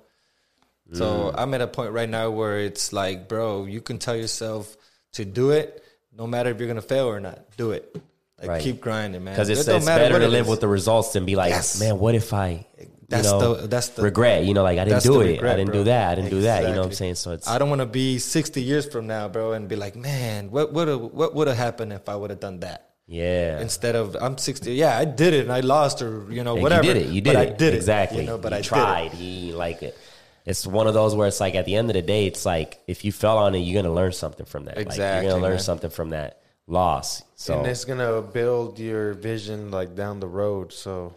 So 0.92 1.04
mm. 1.04 1.34
I'm 1.36 1.52
at 1.54 1.60
a 1.60 1.66
point 1.66 1.92
right 1.92 2.08
now 2.08 2.30
where 2.30 2.60
it's 2.60 2.92
like, 2.92 3.28
bro, 3.28 3.66
you 3.66 3.80
can 3.80 3.98
tell 3.98 4.16
yourself 4.16 4.76
to 5.12 5.24
do 5.24 5.50
it, 5.50 5.84
no 6.16 6.26
matter 6.26 6.50
if 6.50 6.58
you're 6.58 6.68
gonna 6.68 6.80
fail 6.82 7.06
or 7.06 7.20
not. 7.20 7.40
Do 7.56 7.72
it. 7.72 7.94
Like 8.40 8.48
Right. 8.48 8.62
keep 8.62 8.80
grinding, 8.80 9.24
man. 9.24 9.34
Because 9.34 9.48
it's, 9.48 9.66
It 9.66 9.76
it's 9.76 9.84
better 9.86 10.18
to 10.18 10.24
it 10.24 10.28
live 10.28 10.44
is. 10.46 10.50
with 10.50 10.60
the 10.60 10.68
results 10.68 11.12
than 11.12 11.24
be 11.26 11.34
like, 11.36 11.50
Yes. 11.50 11.80
man, 11.80 11.98
what 11.98 12.14
if 12.14 12.32
I, 12.32 12.64
you 12.78 12.86
That's 13.08 13.30
know, 13.30 13.54
the- 13.54 13.66
that's 13.66 13.88
the- 13.88 14.02
regret? 14.02 14.44
You 14.44 14.54
know, 14.54 14.62
like 14.62 14.78
I 14.78 14.84
didn't 14.84 15.02
do 15.02 15.20
it. 15.22 15.42
I 15.42 15.56
didn't 15.56 15.66
bro. 15.66 15.80
do 15.80 15.84
that. 15.84 16.12
I 16.12 16.14
didn't 16.14 16.30
do 16.30 16.42
that. 16.42 16.62
You 16.62 16.68
know 16.70 16.78
what 16.82 16.86
I'm 16.86 16.92
saying? 16.92 17.16
So 17.16 17.32
it's 17.32 17.48
I 17.48 17.58
don't 17.58 17.68
want 17.68 17.80
to 17.80 17.86
be 17.86 18.18
60 18.18 18.62
years 18.62 18.86
from 18.86 19.06
now, 19.08 19.28
bro, 19.28 19.52
and 19.52 19.68
be 19.68 19.76
like, 19.76 19.96
man, 19.96 20.50
what 20.50 20.72
would 20.72 20.88
have 20.88 21.00
what 21.00 21.34
would 21.34 21.48
have 21.48 21.56
happened 21.56 21.92
if 21.92 22.08
I 22.08 22.14
would 22.16 22.30
have 22.30 22.40
done 22.40 22.60
that? 22.60 22.84
yeah. 23.08 23.58
Instead 23.60 23.96
of 23.96 24.16
I'm 24.20 24.36
60, 24.38 24.72
yeah, 24.74 24.96
I 24.96 25.04
did 25.06 25.32
it 25.34 25.40
and 25.40 25.52
I 25.52 25.60
lost 25.60 26.00
or 26.02 26.26
you 26.30 26.44
know 26.44 26.56
Yeah, 26.56 26.62
whatever. 26.62 26.84
You 26.86 26.94
did 26.94 27.02
it. 27.02 27.08
You 27.10 27.20
did 27.20 27.34
but 27.34 27.42
it. 27.48 27.52
I 27.54 27.56
did 27.56 27.74
it 27.74 27.76
exactly. 27.76 28.20
You 28.20 28.26
know, 28.26 28.38
but 28.38 28.52
He 28.52 28.58
I 28.58 28.62
tried. 28.62 29.12
He 29.12 29.52
like 29.52 29.82
it. 29.82 29.96
It's 30.48 30.66
one 30.66 30.86
of 30.86 30.94
those 30.94 31.14
where 31.14 31.28
it's 31.28 31.40
like 31.40 31.54
at 31.54 31.66
the 31.66 31.76
end 31.76 31.90
of 31.90 31.94
the 31.94 32.00
day, 32.02 32.26
it's 32.26 32.46
like 32.46 32.80
if 32.86 33.04
you 33.04 33.12
fell 33.12 33.36
on 33.36 33.54
it, 33.54 33.58
you're 33.58 33.82
gonna 33.82 33.94
learn 33.94 34.12
something 34.12 34.46
from 34.46 34.64
that. 34.64 34.78
like, 34.78 34.86
Exactly, 34.86 35.26
you're 35.26 35.32
gonna 35.32 35.42
learn 35.42 35.52
man. 35.52 35.60
something 35.60 35.90
from 35.90 36.10
that 36.10 36.40
loss. 36.66 37.22
So 37.34 37.58
and 37.58 37.66
it's 37.66 37.84
gonna 37.84 38.22
build 38.22 38.78
your 38.78 39.12
vision 39.12 39.70
like 39.70 39.94
down 39.94 40.20
the 40.20 40.26
road. 40.26 40.72
So 40.72 41.14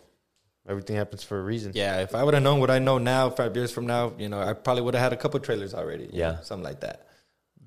everything 0.68 0.98
happens 0.98 1.24
for 1.24 1.40
a 1.40 1.44
reason. 1.44 1.72
Yeah, 1.74 2.02
if 2.02 2.14
I 2.14 2.24
would 2.26 2.34
have 2.34 2.44
known 2.44 2.60
what 2.60 2.70
I 2.70 2.80
know 2.80 2.98
now, 2.98 3.30
five 3.30 3.56
years 3.56 3.72
from 3.72 3.88
now, 3.88 4.12
you 4.18 4.28
know, 4.28 4.42
I 4.42 4.52
probably 4.52 4.84
would 4.84 4.96
have 4.96 5.04
had 5.04 5.14
a 5.14 5.18
couple 5.18 5.40
trailers 5.40 5.74
already. 5.74 6.10
Yeah. 6.12 6.32
know, 6.32 6.38
something 6.44 6.66
like 6.66 6.82
that. 6.82 7.08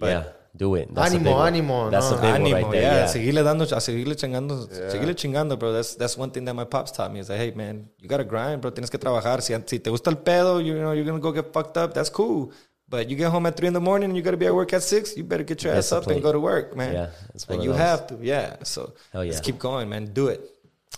yeah, 0.01 0.25
do 0.57 0.75
it. 0.77 0.95
That's 0.95 1.13
Ánimo, 1.13 1.25
big 1.25 1.65
ánimo, 1.65 1.91
That's 1.91 2.11
no. 2.11 2.19
a 2.19 2.21
big 2.21 2.31
one 2.31 2.41
Ánimo, 2.43 2.53
right 2.63 2.71
there. 2.73 2.83
yeah, 2.83 2.95
Yeah. 2.99 3.07
seguirle 3.07 3.43
dando, 3.45 3.65
a 3.65 3.81
seguirle 3.81 4.15
chingando, 4.15 4.69
Yeah. 4.71 4.89
seguirle 4.91 5.15
chingando, 5.15 5.59
bro. 5.59 5.73
That's 5.73 5.95
that's 5.97 6.17
one 6.17 6.31
thing 6.31 6.45
that 6.45 6.55
my 6.55 6.65
pops 6.65 6.93
taught 6.93 7.13
me. 7.13 7.19
Is 7.21 7.29
like, 7.29 7.39
hey, 7.39 7.51
man, 7.53 7.89
you 8.01 8.09
gotta 8.09 8.25
grind, 8.25 8.61
bro. 8.63 8.71
Tienes 8.71 8.91
que 8.91 8.99
trabajar. 8.99 9.43
Si, 9.43 9.53
si 9.67 9.79
te 9.81 9.91
gusta 9.91 10.11
el 10.11 10.17
pedo, 10.17 10.65
you 10.65 10.75
know, 10.75 10.93
you're 10.93 11.05
gonna 11.05 11.19
go 11.19 11.33
get 11.33 11.53
fucked 11.53 11.77
up. 11.77 11.93
That's 11.95 12.09
cool. 12.11 12.53
But 12.89 13.09
you 13.11 13.17
get 13.17 13.31
home 13.31 13.47
at 13.47 13.57
three 13.57 13.67
in 13.67 13.73
the 13.75 13.81
morning 13.81 14.11
and 14.11 14.17
you 14.17 14.23
gotta 14.23 14.37
be 14.37 14.47
at 14.47 14.55
work 14.55 14.73
at 14.73 14.83
six. 14.83 15.17
You 15.17 15.25
better 15.25 15.43
get 15.43 15.65
your 15.65 15.73
ass 15.75 15.91
up 15.91 16.07
and 16.07 16.23
go 16.23 16.31
to 16.31 16.39
work, 16.39 16.77
man. 16.77 16.93
Yeah, 16.95 17.07
it's 17.35 17.49
like 17.49 17.61
you 17.63 17.71
those. 17.71 17.79
have 17.79 18.07
to, 18.09 18.19
yeah. 18.21 18.57
So 18.63 18.93
Hell 19.13 19.25
yeah. 19.25 19.33
let's 19.33 19.41
keep 19.41 19.59
going, 19.59 19.89
man. 19.89 20.13
Do 20.13 20.29
it. 20.29 20.41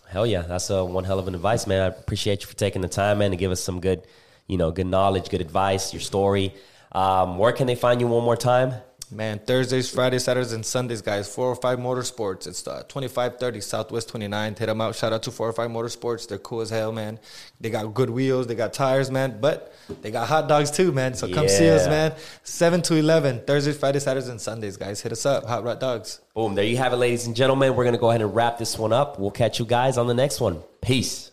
Hell 0.08 0.26
yeah, 0.26 0.42
that's 0.42 0.68
a 0.68 0.84
one 0.84 1.04
hell 1.04 1.18
of 1.18 1.28
an 1.28 1.34
advice, 1.34 1.66
man. 1.66 1.80
I 1.82 1.86
appreciate 1.86 2.42
you 2.42 2.46
for 2.48 2.56
taking 2.56 2.82
the 2.82 2.88
time, 2.88 3.18
man, 3.18 3.30
to 3.30 3.36
give 3.36 3.50
us 3.52 3.62
some 3.62 3.80
good, 3.80 4.02
you 4.46 4.58
know, 4.58 4.70
good 4.70 4.86
knowledge, 4.86 5.30
good 5.30 5.40
advice, 5.40 5.94
your 5.94 6.00
story. 6.02 6.52
Um, 6.92 7.38
where 7.38 7.52
can 7.52 7.66
they 7.66 7.74
find 7.76 8.00
you 8.00 8.06
one 8.08 8.24
more 8.24 8.36
time? 8.36 8.74
Man, 9.10 9.38
Thursdays, 9.38 9.88
Fridays, 9.88 10.24
Saturdays, 10.24 10.52
and 10.52 10.66
Sundays, 10.66 11.00
guys. 11.00 11.32
405 11.32 11.78
Motorsports. 11.78 12.48
It's 12.48 12.66
uh, 12.66 12.82
2530 12.88 13.60
Southwest 13.60 14.12
29th. 14.12 14.58
Hit 14.58 14.66
them 14.66 14.80
out. 14.80 14.96
Shout 14.96 15.12
out 15.12 15.22
to 15.24 15.30
405 15.30 15.70
Motorsports. 15.70 16.26
They're 16.26 16.38
cool 16.38 16.60
as 16.60 16.70
hell, 16.70 16.90
man. 16.90 17.20
They 17.60 17.70
got 17.70 17.94
good 17.94 18.10
wheels. 18.10 18.48
They 18.48 18.56
got 18.56 18.72
tires, 18.72 19.10
man. 19.10 19.38
But 19.40 19.72
they 20.02 20.10
got 20.10 20.28
hot 20.28 20.48
dogs 20.48 20.72
too, 20.72 20.90
man. 20.90 21.14
So 21.14 21.32
come 21.32 21.48
see 21.48 21.70
us, 21.70 21.86
man. 21.86 22.14
7 22.42 22.82
to 22.82 22.96
11. 22.96 23.42
Thursdays, 23.46 23.78
Fridays, 23.78 24.02
Saturdays, 24.02 24.28
and 24.28 24.40
Sundays, 24.40 24.76
guys. 24.76 25.00
Hit 25.00 25.12
us 25.12 25.24
up. 25.24 25.46
Hot 25.46 25.62
Rod 25.62 25.78
Dogs. 25.78 26.20
Boom. 26.34 26.54
There 26.56 26.64
you 26.64 26.76
have 26.78 26.92
it, 26.92 26.96
ladies 26.96 27.26
and 27.26 27.36
gentlemen. 27.36 27.76
We're 27.76 27.84
going 27.84 27.94
to 27.94 28.00
go 28.00 28.10
ahead 28.10 28.22
and 28.22 28.34
wrap 28.34 28.58
this 28.58 28.76
one 28.76 28.92
up. 28.92 29.20
We'll 29.20 29.30
catch 29.30 29.60
you 29.60 29.66
guys 29.66 29.98
on 29.98 30.08
the 30.08 30.14
next 30.14 30.40
one. 30.40 30.62
Peace. 30.80 31.30